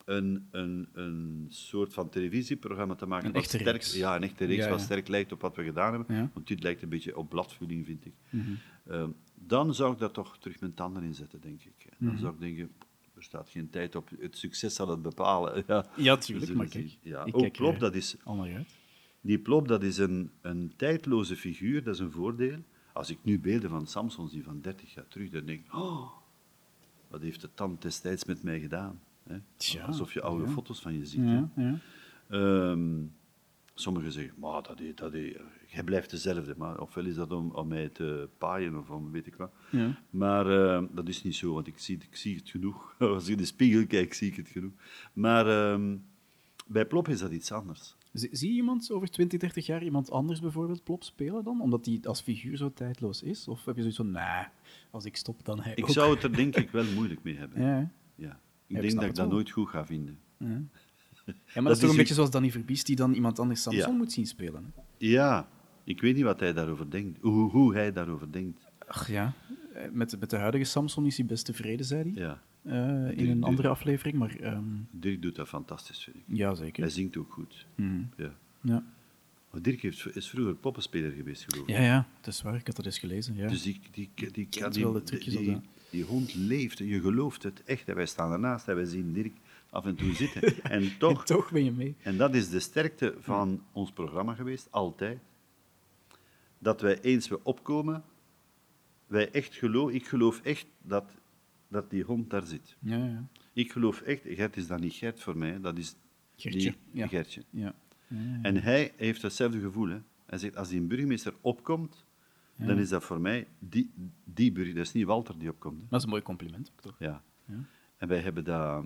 een, 0.06 0.48
een, 0.52 0.88
een 0.94 1.46
soort 1.50 1.94
van 1.94 2.10
televisieprogramma 2.10 2.96
te 2.96 3.06
maken. 3.06 3.28
Een 3.28 3.34
wat 3.34 3.42
echte 3.44 3.58
sterk, 3.58 3.72
reeks. 3.76 3.96
Ja, 3.96 4.16
een 4.16 4.24
echte 4.24 4.46
reeks, 4.46 4.64
Ja, 4.64 4.70
wat 4.70 4.82
sterk 4.82 5.08
lijkt 5.08 5.32
op 5.32 5.42
wat 5.42 5.56
we 5.56 5.64
gedaan 5.64 5.94
hebben. 5.94 6.16
Ja. 6.16 6.30
Want 6.34 6.48
dit 6.48 6.64
lijkt 6.64 6.82
een 6.82 6.90
beetje 6.90 7.18
op 7.18 7.30
bladvulling, 7.30 7.86
vind 7.86 8.06
ik. 8.06 8.14
Mhm. 8.30 8.52
Ehm, 8.88 9.10
dan 9.36 9.74
zou 9.74 9.94
ik 9.94 10.00
daar 10.00 10.12
toch 10.12 10.38
terug 10.38 10.60
mijn 10.60 10.74
tanden 10.74 11.04
in 11.04 11.14
zetten, 11.14 11.42
denk 11.42 11.64
ik. 11.64 11.86
En 11.90 11.96
Dan 12.00 12.10
Mhm. 12.14 12.22
zou 12.22 12.34
ik 12.34 12.40
denken, 12.40 12.72
er 13.16 13.24
staat 13.24 13.50
geen 13.50 13.70
tijd 13.70 13.96
op, 13.96 14.10
het 14.20 14.38
succes 14.38 14.76
zal 14.76 14.88
het 14.90 15.02
bepalen. 15.02 15.64
Ja, 15.68 15.86
Ja, 15.96 16.16
We 16.16 16.22
tuurlijk, 16.24 16.46
zullen 16.48 16.56
maar 16.62 16.68
kijk. 16.72 16.98
Ja, 17.02 17.26
ik 17.26 17.52
Plop, 17.52 17.74
er 17.74 17.80
dat 17.80 17.96
is 17.96 18.16
uit. 18.28 18.68
die 19.22 19.40
Plop, 19.40 19.68
dat 19.68 19.84
is 19.84 19.98
een, 19.98 20.32
een 20.42 20.74
tijdloze 20.76 21.36
figuur, 21.36 21.84
dat 21.84 21.94
is 21.94 22.00
een 22.00 22.12
voordeel. 22.12 22.58
Als 22.94 23.10
ik 23.10 23.18
nu 23.22 23.40
beelden 23.40 23.70
van 23.70 23.88
Samson 23.88 24.30
zie 24.30 24.44
van 24.44 24.62
30 24.62 24.94
jaar 24.94 25.08
terug, 25.08 25.30
dan 25.30 25.46
denk 25.46 25.60
ik, 25.66 25.74
oh, 25.74 26.12
wat 27.08 27.22
heeft 27.22 27.42
de 27.42 27.50
tand 27.54 27.82
destijds 27.82 28.26
met 28.26 28.44
mij 28.44 28.60
gedaan? 28.60 29.00
Hè? 29.24 29.38
Tja, 29.58 29.86
Alsof 29.86 30.14
je 30.14 30.22
oude 30.22 30.46
ja. 30.46 30.50
foto's 30.50 30.82
van 30.82 30.94
je 30.94 31.06
ziet. 31.06 31.24
Ja, 31.24 31.50
ja. 31.56 31.80
Ehm, 32.30 33.04
sommigen 33.74 34.12
zeggen, 34.12 34.34
maar 34.40 34.64
dat 34.64 34.80
is, 34.80 34.96
dat 34.96 35.14
is, 35.14 35.36
jij 35.68 35.84
blijft 35.84 36.10
dezelfde. 36.10 36.54
Maar 36.58 36.80
ofwel 36.80 37.06
is 37.06 37.16
dat 37.16 37.32
om, 37.32 37.52
om 37.52 37.68
mij 37.68 37.90
te 37.90 38.30
paaien 38.38 38.78
of 38.78 38.90
om 38.90 39.12
weet 39.12 39.28
ik 39.28 39.36
wat. 39.36 39.52
Ja. 39.72 40.02
Maar 40.10 40.52
eh, 40.52 40.84
dat 40.92 41.08
is 41.08 41.24
niet 41.24 41.36
zo, 41.36 41.54
want 41.54 41.68
ik 41.68 41.80
zie, 41.80 41.98
ik 42.10 42.16
zie 42.16 42.36
het 42.36 42.50
genoeg. 42.50 42.96
Als 43.00 43.24
ik 43.24 43.32
in 43.32 43.38
de 43.38 43.46
spiegel 43.46 43.88
kijk, 43.88 44.14
zie 44.14 44.32
ik 44.32 44.36
het 44.36 44.48
genoeg. 44.48 44.74
Maar 45.14 45.48
ehm, 45.48 45.98
bij 46.68 46.86
Plop 46.86 47.08
is 47.08 47.20
dat 47.20 47.32
iets 47.32 47.52
anders. 47.52 47.97
Zie, 48.14 48.50
je 48.50 48.56
iemand 48.56 48.92
over 48.92 49.10
20, 49.10 49.40
30 49.40 49.66
jaar 49.66 49.84
iemand 49.84 50.12
anders 50.12 50.40
bijvoorbeeld 50.40 50.84
plop 50.84 51.04
spelen 51.04 51.44
dan? 51.44 51.62
Omdat 51.62 51.84
die 51.84 52.08
als 52.08 52.22
figuur 52.22 52.58
zo 52.58 52.74
tijdloos 52.74 53.24
is? 53.24 53.48
Of 53.48 53.66
heb 53.66 53.76
je 53.76 53.82
zoiets 53.82 53.98
van, 53.98 54.12
nee, 54.12 54.46
als 54.92 55.06
ik 55.06 55.16
stop, 55.16 55.46
dan 55.46 55.62
hij 55.62 55.74
Ik 55.76 55.84
ook. 55.84 55.90
zou 55.90 56.14
het 56.14 56.24
er 56.24 56.36
denk 56.44 56.56
ik 56.56 56.70
wel 56.70 56.86
moeilijk 56.94 57.24
mee 57.24 57.36
hebben. 57.38 57.62
Ja? 57.62 57.92
Ja. 58.16 58.40
ik 58.68 58.76
Ik 58.76 58.82
denk 58.82 58.94
dat 58.94 59.04
ik 59.04 59.08
dat 59.16 59.18
wel. 59.18 59.28
nooit 59.28 59.50
goed 59.50 59.70
ga 59.70 59.86
vinden. 59.86 60.20
ja. 60.38 60.48
ja, 61.28 61.34
maar 61.34 61.34
Dat 61.54 61.64
dat 61.64 61.72
is 61.72 61.80
toch 61.80 61.90
een 61.90 61.96
beetje 61.98 62.14
zoals 62.14 62.32
Danny 62.32 62.52
Verbies, 62.52 62.84
die 62.84 62.96
dan 62.96 63.14
iemand 63.14 63.40
anders 63.40 63.62
Samson 63.62 63.98
moet 63.98 64.12
zien 64.12 64.26
spelen. 64.28 64.64
hè? 64.76 64.82
Ja, 64.98 65.50
ik 65.84 66.02
weet 66.02 66.16
niet 66.16 66.24
wat 66.24 66.40
hij 66.40 66.54
daarover 66.54 66.90
denkt. 66.92 67.22
Hoe, 67.22 67.52
hoe 67.52 67.74
hij 67.74 67.92
daarover 67.92 68.32
denkt. 68.32 68.66
Ach 68.88 69.10
ja, 69.10 69.34
eh, 69.74 69.90
met, 69.92 70.20
met 70.20 70.30
de 70.30 70.38
huidige 70.38 70.64
Samson 70.64 71.06
is 71.06 71.18
hij 71.18 71.26
best 71.26 71.46
tevreden, 71.46 71.86
zei 71.86 72.02
hij. 72.14 72.24
Ja. 72.24 72.42
Eh, 72.68 73.10
in 73.10 73.18
Die- 73.18 73.30
een 73.30 73.44
andere 73.44 73.68
aflevering, 73.68 74.18
maar 74.18 74.36
ehm, 74.36 74.64
Dirk 74.92 75.22
doet 75.22 75.36
dat 75.36 75.48
fantastisch, 75.48 76.04
vind 76.04 76.16
ik. 76.16 76.24
ja, 76.28 76.48
Hij 76.48 76.56
zeker. 76.56 76.92
zingt 76.92 77.18
ook 77.18 77.32
goed. 77.32 77.66
Mhm. 77.76 78.02
Ja. 78.18 78.34
Ja. 78.62 78.84
Maar 79.52 79.62
Dirk 79.62 79.82
heeft, 79.82 80.16
is 80.16 80.30
vroeger 80.30 80.56
poppenspeler 80.56 81.12
geweest, 81.12 81.46
geloof 81.48 81.68
ik. 81.68 81.76
ja, 81.76 81.82
ja, 81.82 82.08
dat 82.22 82.34
is 82.34 82.42
waar, 82.42 82.56
ik 82.56 82.68
had 82.68 82.76
dat 82.76 82.86
eens 82.86 83.00
gelezen. 83.00 83.36
Ja. 83.36 83.48
Dus 83.48 83.62
die, 83.62 83.80
die, 83.92 84.10
die, 84.32 84.48
wel 84.84 84.92
de 84.92 85.04
trucjes 85.04 85.36
die, 85.38 85.60
die, 85.90 86.04
hond 86.04 86.36
leeft, 86.36 86.78
je 86.78 87.00
gelooft 87.02 87.44
het 87.44 87.64
echt. 87.64 87.88
En 87.90 87.96
wij 87.96 88.06
staan 88.06 88.32
ernaast 88.32 88.68
en 88.68 88.76
wij 88.76 88.86
zien 88.86 89.14
Dirk 89.14 89.34
af 89.70 89.86
en 89.86 89.96
toe 89.96 90.14
zitten. 90.14 90.42
En 90.64 90.98
toch, 90.98 91.20
En 91.20 91.26
toch 91.26 91.52
ben 91.52 91.64
je 91.64 91.72
mee. 91.72 91.96
En 92.02 92.18
dat 92.18 92.36
is 92.36 92.50
de 92.50 92.60
sterkte 92.60 93.16
van 93.20 93.64
ons 93.72 93.92
programma 93.92 94.34
geweest, 94.34 94.68
altijd. 94.72 95.20
Dat 96.60 96.82
wij 96.82 97.02
eens 97.02 97.28
we 97.28 97.40
opkomen, 97.44 98.04
wij 99.08 99.32
echt 99.32 99.56
geloven, 99.56 99.96
ik 99.96 100.08
geloof 100.08 100.42
echt 100.42 100.66
dat, 100.82 101.06
dat 101.68 101.90
die 101.90 102.04
hond 102.04 102.30
daar 102.30 102.46
zit. 102.46 102.76
Ja, 102.80 102.98
ja. 103.06 103.28
Ik 103.54 103.72
geloof 103.72 104.02
echt, 104.02 104.22
Gert 104.26 104.58
is 104.58 104.68
dan 104.68 104.80
niet 104.80 104.94
Gert 104.94 105.22
voor 105.22 105.38
mij, 105.38 105.60
dat 105.60 105.78
is 105.78 105.96
Gertje, 106.36 106.60
die 106.60 106.76
ja. 106.92 107.08
Gertje. 107.08 107.44
ja. 107.50 107.76
En 108.42 108.56
hij 108.62 108.94
heeft 108.98 109.22
hetzelfde 109.22 109.60
gevoel. 109.60 109.88
Hè. 109.88 110.00
Hij 110.26 110.38
zegt, 110.38 110.56
als 110.56 110.70
die 110.70 110.82
burgemeester 110.82 111.34
opkomt, 111.42 112.06
dan 112.56 112.78
is 112.80 112.90
dat 112.90 113.04
voor 113.04 113.22
mij 113.22 113.48
die, 113.60 113.92
die 114.24 114.52
burgemeester. 114.52 114.76
Dat 114.76 114.86
is 114.88 114.94
niet 114.94 115.06
Walter 115.06 115.40
die 115.40 115.50
opkomt. 115.50 115.82
hè. 115.82 115.86
Dat 115.90 116.00
is 116.00 116.04
een 116.04 116.10
mooi 116.10 116.22
compliment 116.22 116.72
toch? 116.82 116.96
Ja. 117.00 117.24
Ja. 117.46 117.66
En 117.98 118.08
wij 118.08 118.20
hebben 118.20 118.44
dat, 118.44 118.86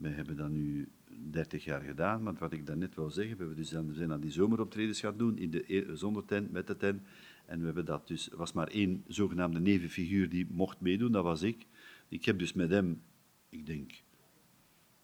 wij 0.00 0.12
hebben 0.12 0.36
dat 0.36 0.50
nu 0.50 0.88
30 1.30 1.64
jaar 1.64 1.80
gedaan, 1.80 2.22
want 2.22 2.38
wat 2.38 2.52
ik 2.52 2.66
daarnet 2.66 2.94
wou 2.94 3.10
zeggen, 3.10 3.32
we, 3.32 3.38
hebben 3.38 3.56
dus 3.56 3.70
dan, 3.70 3.86
we 3.86 3.94
zijn 3.94 4.12
aan 4.12 4.20
die 4.20 4.30
zomeroptredens 4.30 5.00
gaan 5.00 5.16
doen, 5.16 5.38
in 5.38 5.50
de, 5.50 5.64
e- 5.66 5.96
zonder 5.96 6.24
tent, 6.24 6.52
met 6.52 6.66
de 6.66 6.76
tent. 6.76 7.02
En 7.46 7.58
we 7.58 7.64
hebben 7.64 7.84
dat 7.84 8.08
dus, 8.08 8.30
er 8.30 8.36
was 8.36 8.52
maar 8.52 8.68
één 8.68 9.04
zogenaamde 9.06 9.60
nevenfiguur 9.60 10.28
die 10.28 10.46
mocht 10.50 10.80
meedoen, 10.80 11.12
dat 11.12 11.24
was 11.24 11.42
ik. 11.42 11.66
Ik 12.08 12.24
heb 12.24 12.38
dus 12.38 12.52
met 12.52 12.70
hem, 12.70 13.02
ik 13.48 13.66
denk, 13.66 13.90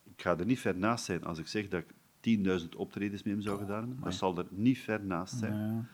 ik 0.05 0.23
ga 0.23 0.39
er 0.39 0.47
niet 0.47 0.61
ver 0.61 0.77
naast 0.77 1.05
zijn 1.05 1.25
als 1.25 1.39
ik 1.39 1.47
zeg 1.47 1.69
dat 1.69 1.85
ik 2.21 2.39
10.000 2.63 2.69
optredens 2.77 3.23
met 3.23 3.33
hem 3.33 3.43
zou 3.43 3.59
gedaan 3.59 3.87
hebben. 3.87 4.05
Dat 4.05 4.15
zal 4.15 4.39
er 4.39 4.47
niet 4.51 4.79
ver 4.79 5.05
naast 5.05 5.39
zijn. 5.39 5.89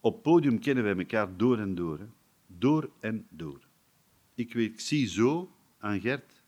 Op 0.00 0.22
podium 0.22 0.58
kennen 0.58 0.84
wij 0.84 0.96
elkaar 0.96 1.36
door 1.36 1.58
en 1.58 1.74
door. 1.74 1.98
Hè. 1.98 2.06
Door 2.46 2.90
en 3.00 3.26
door. 3.28 3.68
Ik, 4.34 4.52
weet, 4.52 4.72
ik 4.72 4.80
zie 4.80 5.06
zo 5.06 5.56
aan 5.78 6.00
Gert 6.00 6.43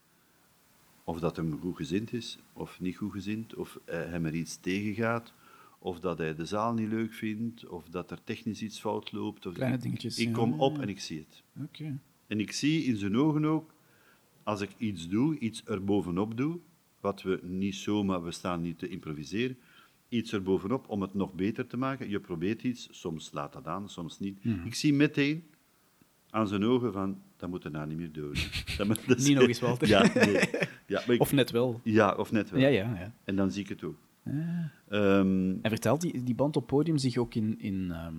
of 1.09 1.21
dat 1.21 1.37
hem 1.37 1.59
goed 1.61 1.77
gezind 1.77 2.13
is 2.13 2.39
of 2.53 2.81
niet 2.81 2.97
goed 2.97 3.13
gezind, 3.13 3.55
of 3.55 3.79
eh, 3.85 3.99
hem 4.05 4.25
er 4.25 4.35
iets 4.35 4.57
tegengaat, 4.57 5.33
of 5.79 6.01
dat 6.01 6.19
hij 6.19 6.35
de 6.35 6.45
zaal 6.45 6.75
niet 6.75 6.89
leuk 6.89 7.13
vindt, 7.13 7.67
of 7.67 7.89
dat 7.89 8.11
er 8.11 8.25
technisch 8.25 8.63
iets 8.63 8.81
fout 8.81 9.13
loopt. 9.13 9.47
Of 9.47 9.55
Kleine 9.55 9.77
ik- 9.77 9.83
dingetjes, 9.83 10.19
Ik 10.19 10.33
kom 10.33 10.51
ja, 10.51 10.57
op 10.57 10.77
ja. 10.77 10.83
en 10.83 10.89
ik 10.89 11.01
zie 11.01 11.19
het. 11.19 11.43
Oké. 11.65 11.99
En 12.27 12.41
ik 12.41 12.53
zie 12.53 12.85
in 12.85 12.97
zijn 12.97 13.17
ogen 13.17 13.45
ook, 13.45 13.75
als 14.43 14.61
ik 14.61 14.71
iets 14.79 15.09
doe, 15.09 15.39
iets 15.39 15.65
erbovenop 15.65 16.37
doe, 16.37 16.59
wat 17.01 17.23
we 17.23 17.41
niet 17.43 17.75
zomaar, 17.75 18.23
we 18.25 18.31
staan 18.31 18.61
niet 18.63 18.79
te 18.79 18.89
improviseren, 18.89 19.57
iets 20.09 20.33
erbovenop 20.33 20.89
om 20.89 21.03
het 21.03 21.15
nog 21.15 21.35
beter 21.35 21.67
te 21.67 21.77
maken. 21.77 22.09
Je 22.09 22.21
probeert 22.21 22.63
iets, 22.63 22.89
soms 22.91 23.25
slaat 23.25 23.53
dat 23.53 23.67
aan, 23.67 23.89
soms 23.89 24.19
niet. 24.19 24.45
Mhm. 24.45 24.67
Ik 24.67 24.75
zie 24.75 24.93
meteen 24.95 25.45
aan 26.31 26.49
zijn 26.49 26.65
ogen 26.65 26.93
van, 26.93 27.23
dat 27.37 27.49
moet 27.49 27.63
daarna 27.63 27.85
niet 27.85 27.99
meer 27.99 28.13
doen. 28.13 28.35
Dat, 28.77 29.17
is- 29.17 29.27
Niet 29.27 29.37
nog 29.39 29.49
eens, 29.49 29.61
Walter. 29.61 29.89
Ja, 29.89 30.11
nee. 30.15 30.49
ja, 30.87 31.03
ik- 31.09 31.21
Of 31.21 31.33
net 31.33 31.51
wel. 31.51 31.81
ja, 31.85 32.15
of 32.15 32.33
net 32.33 32.51
wel. 32.51 32.61
Ja, 32.61 32.69
ja, 32.69 32.95
ja. 32.99 33.15
En 33.25 33.37
dan 33.37 33.51
zie 33.51 33.63
ik 33.63 33.69
het 33.69 33.85
ook. 33.85 33.99
Ja. 34.25 34.71
Ehm, 34.89 35.51
En 35.63 35.71
vertelt 35.71 36.01
die, 36.01 36.23
die 36.23 36.35
band 36.35 36.57
op 36.57 36.67
podium 36.67 36.99
zich 36.99 37.17
ook 37.17 37.35
in, 37.35 37.59
in, 37.59 37.91
ehm, 37.91 38.15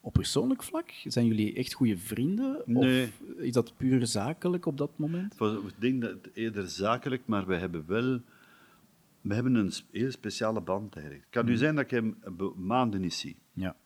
op 0.00 0.12
persoonlijk 0.12 0.62
vlak? 0.62 0.90
Zijn 1.04 1.26
jullie 1.26 1.54
echt 1.54 1.72
goede 1.72 1.96
vrienden? 1.98 2.62
Nee. 2.66 3.04
Of 3.04 3.20
is 3.38 3.52
dat 3.52 3.76
puur 3.76 4.06
zakelijk 4.06 4.66
op 4.66 4.78
dat 4.78 4.98
moment? 4.98 5.34
ik 5.40 5.74
denk 5.78 6.00
dat 6.02 6.10
het 6.10 6.30
eerder 6.34 6.68
zakelijk, 6.68 7.22
maar 7.26 7.46
we 7.46 7.54
hebben 7.54 7.84
wel 7.86 8.20
we 9.20 9.34
hebben 9.34 9.54
een 9.54 9.72
heel 9.90 10.10
speciale 10.10 10.60
band 10.60 10.94
eigenlijk. 10.94 11.24
Het 11.24 11.32
kan 11.34 11.44
nu 11.44 11.56
zijn 11.56 11.74
dat 11.74 11.84
ik 11.84 11.90
hem 11.90 12.16
maanden 12.56 13.00
niet 13.00 13.14
zie. 13.14 13.36
Ja. 13.52 13.76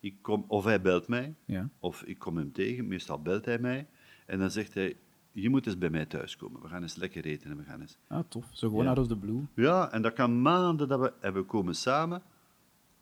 Ik 0.00 0.14
kom, 0.20 0.44
of 0.48 0.64
hij 0.64 0.80
belt 0.80 1.08
mij, 1.08 1.34
ja. 1.44 1.68
of 1.78 2.02
ik 2.02 2.18
kom 2.18 2.36
hem 2.36 2.52
tegen. 2.52 2.88
Meestal 2.88 3.22
belt 3.22 3.44
hij 3.44 3.58
mij. 3.58 3.86
En 4.28 4.38
dan 4.38 4.50
zegt 4.50 4.74
hij, 4.74 4.96
je 5.32 5.50
moet 5.50 5.66
eens 5.66 5.78
bij 5.78 5.90
mij 5.90 6.06
thuiskomen. 6.06 6.62
We 6.62 6.68
gaan 6.68 6.82
eens 6.82 6.96
lekker 6.96 7.24
eten 7.24 7.50
en 7.50 7.56
we 7.56 7.62
gaan 7.62 7.80
eens... 7.80 7.98
Ah, 8.06 8.24
tof. 8.28 8.44
Zo 8.52 8.68
gewoon 8.68 8.84
Ja. 8.84 8.88
out 8.90 8.98
of 8.98 9.06
the 9.06 9.16
blue. 9.16 9.42
Ja, 9.54 9.92
en 9.92 10.02
dat 10.02 10.12
kan 10.12 10.42
maanden 10.42 10.88
dat 10.88 11.00
we... 11.00 11.12
En 11.20 11.32
we 11.34 11.42
komen 11.42 11.74
samen 11.74 12.22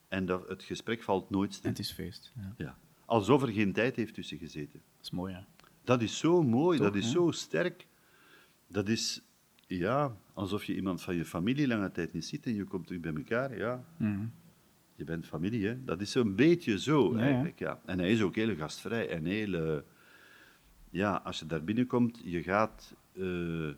en 0.08 0.26
dat, 0.26 0.48
het 0.48 0.62
gesprek 0.62 1.02
valt 1.02 1.30
nooit 1.30 1.50
En 1.50 1.54
stil. 1.56 1.70
het 1.70 1.78
is 1.78 1.92
feest. 1.92 2.32
Ja. 2.36 2.42
Dat 2.56 2.66
Ja. 2.66 2.76
Alsof 3.04 3.42
er 3.42 3.48
geen 3.48 3.72
tijd 3.72 3.96
heeft 3.96 4.14
tussen 4.14 4.38
gezeten. 4.38 4.80
is 5.02 5.10
mooi, 5.10 5.32
ja. 5.32 5.46
Dat 5.84 6.02
is 6.02 6.18
zo 6.18 6.42
mooi, 6.42 6.78
Toch, 6.78 6.86
dat 6.86 6.96
is 6.96 7.04
hè? 7.04 7.10
zo 7.10 7.30
sterk. 7.30 7.86
Dat 8.68 8.88
is, 8.88 9.22
ja, 9.66 10.16
alsof 10.34 10.64
je 10.64 10.74
iemand 10.74 11.02
van 11.02 11.14
je 11.16 11.24
familie 11.24 11.66
lange 11.66 11.90
tijd 11.92 12.12
niet 12.12 12.24
ziet 12.24 12.46
en 12.46 12.54
je 12.54 12.64
komt 12.64 12.86
terug 12.86 13.00
bij 13.02 13.14
elkaar, 13.14 13.56
ja. 13.56 13.84
Je 14.94 15.04
bent 15.04 15.26
familie, 15.26 15.66
hè. 15.66 15.84
Dat 15.84 16.00
is 16.00 16.10
zo'n 16.10 16.34
beetje 16.34 16.78
zo, 16.78 17.14
ja. 17.16 17.20
eigenlijk, 17.22 17.58
ja. 17.58 17.80
En 17.84 17.98
hij 17.98 18.10
is 18.10 18.22
ook 18.22 18.34
heel 18.34 18.56
gastvrij 18.56 19.08
en 19.10 19.24
heel... 19.24 19.82
eh, 20.96 21.02
ja, 21.02 21.20
als 21.24 21.38
je 21.38 21.46
daar 21.46 21.64
binnenkomt, 21.64 22.20
je 22.24 22.42
gaat... 22.42 22.94
eh, 23.12 23.70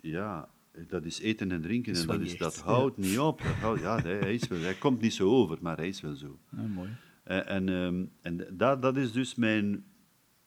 ja, 0.00 0.48
dat 0.88 1.04
is 1.04 1.20
eten 1.20 1.52
en 1.52 1.62
drinken 1.62 1.94
en 1.94 2.06
dat, 2.06 2.20
is, 2.20 2.36
dat 2.36 2.54
ja. 2.54 2.62
houdt 2.62 2.96
niet 2.96 3.18
op. 3.18 3.38
Dat 3.38 3.52
houdt, 3.54 3.80
ja, 3.80 4.00
hij, 4.00 4.18
hij 4.18 4.34
is 4.34 4.48
wel, 4.48 4.60
hij 4.60 4.74
komt 4.74 5.00
niet 5.00 5.14
zo 5.14 5.28
over, 5.30 5.58
maar 5.60 5.76
hij 5.76 5.88
is 5.88 6.00
wel 6.00 6.14
zo. 6.14 6.38
Ja, 6.56 6.62
mooi. 6.62 6.90
En, 7.22 7.46
en, 7.46 7.68
ehm, 7.68 8.04
en 8.20 8.56
dat, 8.56 8.82
dat 8.82 8.96
is 8.96 9.12
dus 9.12 9.34
mijn, 9.34 9.84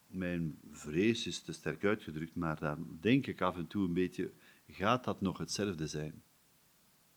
mijn 0.08 0.58
vrees, 0.72 1.28
is 1.28 1.40
te 1.40 1.52
sterk 1.54 1.86
uitgedrukt, 1.86 2.36
maar 2.36 2.60
daar 2.60 2.78
denk 3.00 3.28
ik 3.28 3.42
af 3.42 3.58
en 3.58 3.68
toe 3.68 3.86
een 3.88 3.94
beetje, 3.94 4.32
gaat 4.68 5.04
dat 5.04 5.22
nog 5.22 5.38
hetzelfde 5.38 5.88
zijn 5.88 6.22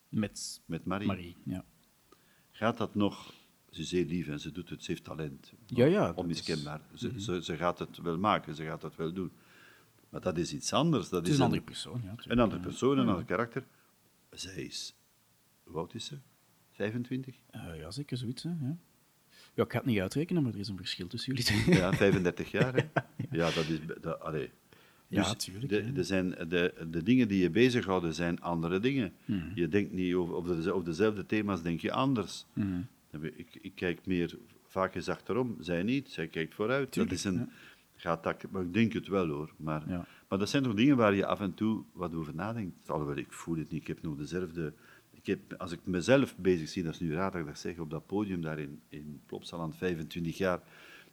Met 0.08 0.62
met 0.66 0.84
Marie? 0.84 1.06
Marie. 1.06 1.36
Ja, 1.44 1.64
Gaat 2.50 2.78
dat 2.78 2.94
nog, 2.94 3.34
ze 3.74 3.80
is 3.80 3.90
heel 3.90 4.04
lief 4.04 4.28
en 4.28 4.40
ze 4.40 4.52
doet 4.52 4.68
het, 4.70 4.84
ze 4.84 4.90
heeft 4.90 5.04
talent, 5.04 5.52
ja, 5.66 5.84
ja 5.84 6.06
dat 6.06 6.16
onmiskenbaar. 6.16 6.80
is- 6.94 7.00
Ze, 7.00 7.20
ze, 7.20 7.42
ze 7.42 7.56
gaat 7.56 7.78
het 7.78 7.98
wel 7.98 8.18
maken, 8.18 8.54
ze 8.54 8.64
gaat 8.64 8.82
het 8.82 8.96
wel 8.96 9.12
doen. 9.12 9.30
Maar 10.08 10.20
dat 10.20 10.38
is 10.38 10.52
iets 10.52 10.72
anders. 10.72 11.08
Dat 11.08 11.20
Het 11.20 11.28
is 11.28 11.38
een 11.38 11.44
andere 11.44 11.62
persoon. 11.62 12.00
Ja. 12.04 12.14
Een 12.24 12.38
andere 12.38 12.60
persoon, 12.60 12.98
een 12.98 13.08
ander 13.08 13.24
karakter. 13.24 13.64
Zij 14.30 14.62
is, 14.64 14.94
hoe 15.64 15.76
oud 15.76 15.94
is 15.94 16.04
ze? 16.04 16.18
25? 16.72 17.34
Eh, 17.50 17.62
ja, 17.78 17.90
zeker 17.90 18.16
zoiets. 18.16 18.42
Hè, 18.42 18.48
ja. 18.48 18.76
ja, 19.54 19.62
ik 19.62 19.72
ga 19.72 19.78
het 19.78 19.86
niet 19.86 20.00
uitrekenen, 20.00 20.42
maar 20.42 20.52
er 20.52 20.58
is 20.58 20.68
een 20.68 20.76
verschil 20.76 21.06
tussen 21.06 21.34
jullie. 21.34 21.74
Ja, 21.80 21.92
35 21.92 22.50
jaar. 22.58 22.74
Hè? 22.74 22.82
Ja, 23.30 23.50
dat 23.50 23.68
is. 23.68 23.78
Dat, 24.00 24.20
allee. 24.20 24.50
Ja, 25.08 25.32
Dus 25.32 25.44
tuurlijk, 25.44 25.68
De, 25.68 25.92
de, 25.92 26.04
zijn, 26.04 26.30
de, 26.30 26.86
de 26.90 27.02
dingen 27.02 27.28
die 27.28 27.42
je 27.42 27.50
bezighouden 27.50 28.14
zijn 28.14 28.40
andere 28.40 28.80
dingen. 28.80 29.12
Hmm. 29.24 29.52
Je 29.54 29.68
denkt 29.68 29.92
niet 29.92 30.14
over, 30.14 30.34
over, 30.34 30.62
de, 30.62 30.72
over 30.72 30.84
dezelfde 30.84 31.26
thema's, 31.26 31.62
denk 31.62 31.80
je 31.80 31.92
anders. 31.92 32.46
Hmm. 32.52 32.86
Ik, 33.22 33.58
ik 33.60 33.74
kijk 33.74 34.06
meer, 34.06 34.38
vaak 34.66 34.94
eens 34.94 35.08
achterom, 35.08 35.56
zij 35.60 35.82
niet, 35.82 36.10
zij 36.10 36.28
kijkt 36.28 36.54
vooruit. 36.54 36.90
Tuurlijk, 36.92 37.22
dat 37.22 37.32
is 37.32 37.38
een, 37.38 37.50
gaat 37.96 38.22
dat, 38.22 38.50
maar 38.50 38.62
ik 38.62 38.72
denk 38.72 38.92
het 38.92 39.08
wel 39.08 39.28
hoor. 39.28 39.54
Maar, 39.56 39.88
Ja. 39.88 40.06
maar 40.28 40.38
dat 40.38 40.48
zijn 40.48 40.62
toch 40.62 40.74
dingen 40.74 40.96
waar 40.96 41.14
je 41.14 41.26
af 41.26 41.40
en 41.40 41.54
toe 41.54 41.84
wat 41.92 42.14
over 42.14 42.34
nadenkt. 42.34 42.90
Alhoewel, 42.90 43.16
ik 43.16 43.32
voel 43.32 43.56
het 43.56 43.70
niet, 43.70 43.80
ik 43.80 43.86
heb 43.86 44.02
nog 44.02 44.16
dezelfde... 44.16 44.72
Ik 45.10 45.26
heb, 45.26 45.54
als 45.58 45.72
ik 45.72 45.80
mezelf 45.84 46.36
bezig 46.36 46.68
zie, 46.68 46.82
dat 46.82 46.92
is 46.94 47.00
nu 47.00 47.12
raar 47.14 47.30
dat 47.30 47.40
ik 47.40 47.46
dat 47.46 47.58
zeg, 47.58 47.78
op 47.78 47.90
dat 47.90 48.06
podium 48.06 48.40
daar 48.40 48.58
in, 48.58 48.80
in 48.88 49.20
Plopsaland, 49.26 49.76
25 49.76 50.36
jaar, 50.38 50.60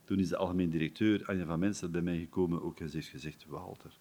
toen 0.03 0.19
is 0.19 0.29
de 0.29 0.37
algemeen 0.37 0.69
directeur 0.69 1.25
Anja 1.25 1.45
van 1.45 1.59
Mensel 1.59 1.89
bij 1.89 2.01
mij 2.01 2.19
gekomen 2.19 2.61
ook 2.61 2.79
en 2.79 2.89
ze 2.89 2.95
heeft 2.95 3.09
gezegd, 3.09 3.45
Walter, 3.47 3.97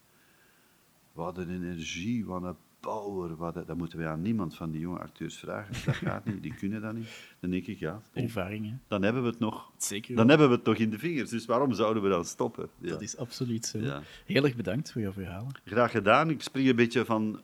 wat 1.13 1.37
een 1.37 1.49
energie, 1.49 2.25
wat 2.25 2.43
een 2.43 2.55
power, 2.81 3.35
wat 3.35 3.53
dat 3.53 3.77
moeten 3.77 3.97
wij 3.97 4.07
aan 4.07 4.21
niemand 4.21 4.55
van 4.55 4.71
die 4.71 4.79
jonge 4.81 4.99
acteurs 4.99 5.37
vragen. 5.37 5.75
Dat 5.85 5.95
gaat 5.95 6.25
niet, 6.25 6.41
die 6.41 6.53
kunnen 6.53 6.81
dat 6.81 6.93
niet. 6.93 7.07
Dan 7.39 7.49
denk 7.49 7.67
ik, 7.67 7.79
ja, 7.79 8.01
bon, 8.13 8.23
Ervaring, 8.23 8.65
hè. 8.69 8.73
dan 8.87 9.01
hebben 9.01 9.21
we 9.21 9.27
het 9.27 9.39
nog. 9.39 9.71
Zeker 9.77 10.15
Dan 10.15 10.29
hebben 10.29 10.49
we 10.49 10.55
het 10.55 10.65
nog 10.65 10.75
in 10.75 10.89
de 10.89 10.99
vingers, 10.99 11.29
dus 11.29 11.45
waarom 11.45 11.73
zouden 11.73 12.03
we 12.03 12.09
dan 12.09 12.25
stoppen? 12.25 12.69
Ja. 12.77 12.89
Dat 12.89 13.01
is 13.01 13.17
absoluut 13.17 13.65
zo. 13.65 13.79
Ja. 13.79 14.01
Heel 14.25 14.43
erg 14.43 14.55
bedankt 14.55 14.91
voor 14.91 15.01
jouw 15.01 15.11
verhalen. 15.11 15.51
Graag 15.65 15.91
gedaan. 15.91 16.29
Ik 16.29 16.41
spring 16.41 16.69
een 16.69 16.75
beetje 16.75 17.05
van, 17.05 17.41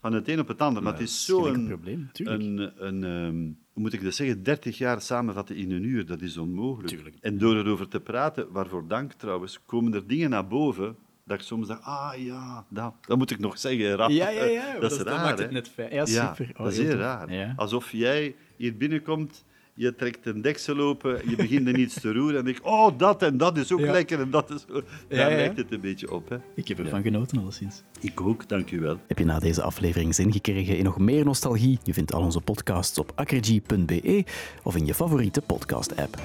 van 0.00 0.12
het 0.12 0.28
een 0.28 0.40
op 0.40 0.48
het 0.48 0.60
ander, 0.60 0.82
maar 0.82 0.92
het 0.92 1.02
is 1.02 1.26
dat 1.26 1.36
is 1.38 1.44
geen 1.44 1.44
zo 1.44 1.46
enkel 1.46 1.62
een, 1.62 1.68
probleem, 1.68 2.08
tuurlijk. 2.12 2.42
een, 2.42 2.86
een 2.86 3.04
ehm, 3.04 3.52
hoe 3.72 3.82
moet 3.82 3.92
ik 3.92 4.02
dat 4.02 4.14
zeggen, 4.14 4.42
30 4.42 4.78
jaar 4.78 5.00
samenvatten 5.00 5.56
in 5.56 5.70
een 5.70 5.84
uur, 5.84 6.06
dat 6.06 6.20
is 6.20 6.36
onmogelijk. 6.36 6.88
Tuurlijk. 6.88 7.16
En 7.20 7.38
door 7.38 7.56
erover 7.56 7.88
te 7.88 8.00
praten, 8.00 8.52
waarvoor 8.52 8.88
dank 8.88 9.12
trouwens, 9.12 9.60
komen 9.66 9.94
er 9.94 10.06
dingen 10.06 10.30
naar 10.30 10.46
boven 10.46 10.96
dat 11.26 11.38
ik 11.38 11.44
soms 11.44 11.68
dacht, 11.68 11.82
ah 11.82 12.12
ja, 12.16 12.64
dat, 12.68 12.92
dat 13.06 13.18
moet 13.18 13.30
ik 13.30 13.38
nog 13.38 13.58
zeggen, 13.58 13.94
rap. 13.96 14.10
Ja, 14.10 14.28
ja, 14.28 14.44
ja. 14.44 14.62
maar 14.72 14.80
Dat 14.80 14.90
is 14.92 14.98
dat 14.98 15.06
raar, 15.06 15.24
maakt 15.24 15.38
hè? 15.38 15.44
het 15.44 15.52
net 15.52 15.68
fijn. 15.68 15.92
Ja, 15.94 16.04
Ja, 16.06 16.34
super. 16.34 16.50
Oh, 16.56 16.64
dat 16.64 16.72
is 16.72 16.78
heel 16.78 16.96
raar. 16.96 17.32
Ja. 17.32 17.52
Alsof 17.56 17.90
jij 17.92 18.34
hier 18.56 18.76
binnenkomt, 18.76 19.44
je 19.74 19.94
trekt 19.94 20.26
een 20.26 20.42
deksel 20.42 20.78
open, 20.78 21.30
je 21.30 21.36
begint 21.36 21.68
er 21.68 21.78
iets 21.78 22.00
te 22.00 22.12
roeren 22.12 22.38
en 22.38 22.44
denk 22.44 22.58
oh, 22.62 22.98
dat 22.98 23.22
en 23.22 23.36
dat 23.36 23.56
is 23.58 23.72
ook 23.72 23.80
Ja. 23.80 23.92
lekker 23.92 24.20
en 24.20 24.30
dat 24.30 24.50
is... 24.50 24.64
Daar 24.66 24.82
Ja, 25.08 25.28
ja. 25.28 25.36
lijkt 25.36 25.56
het 25.56 25.72
een 25.72 25.80
beetje 25.80 26.12
op, 26.12 26.28
hè. 26.28 26.36
Ik 26.54 26.68
heb 26.68 26.78
ervan 26.78 27.02
genoten, 27.02 27.38
alleszins. 27.38 27.82
Ik 28.00 28.20
ook, 28.20 28.48
dank 28.48 28.70
u 28.70 28.80
wel. 28.80 28.98
Heb 29.06 29.18
je 29.18 29.24
na 29.24 29.38
deze 29.38 29.62
aflevering 29.62 30.14
zin 30.14 30.32
gekregen 30.32 30.76
in 30.78 30.84
nog 30.84 30.98
meer 30.98 31.24
nostalgie? 31.24 31.78
Je 31.82 31.92
vindt 31.92 32.12
al 32.14 32.22
onze 32.22 32.40
podcasts 32.40 32.98
op 32.98 33.12
akkerg.be 33.14 34.24
of 34.62 34.76
in 34.76 34.86
je 34.86 34.94
favoriete 34.94 35.40
podcast-app. 35.40 36.18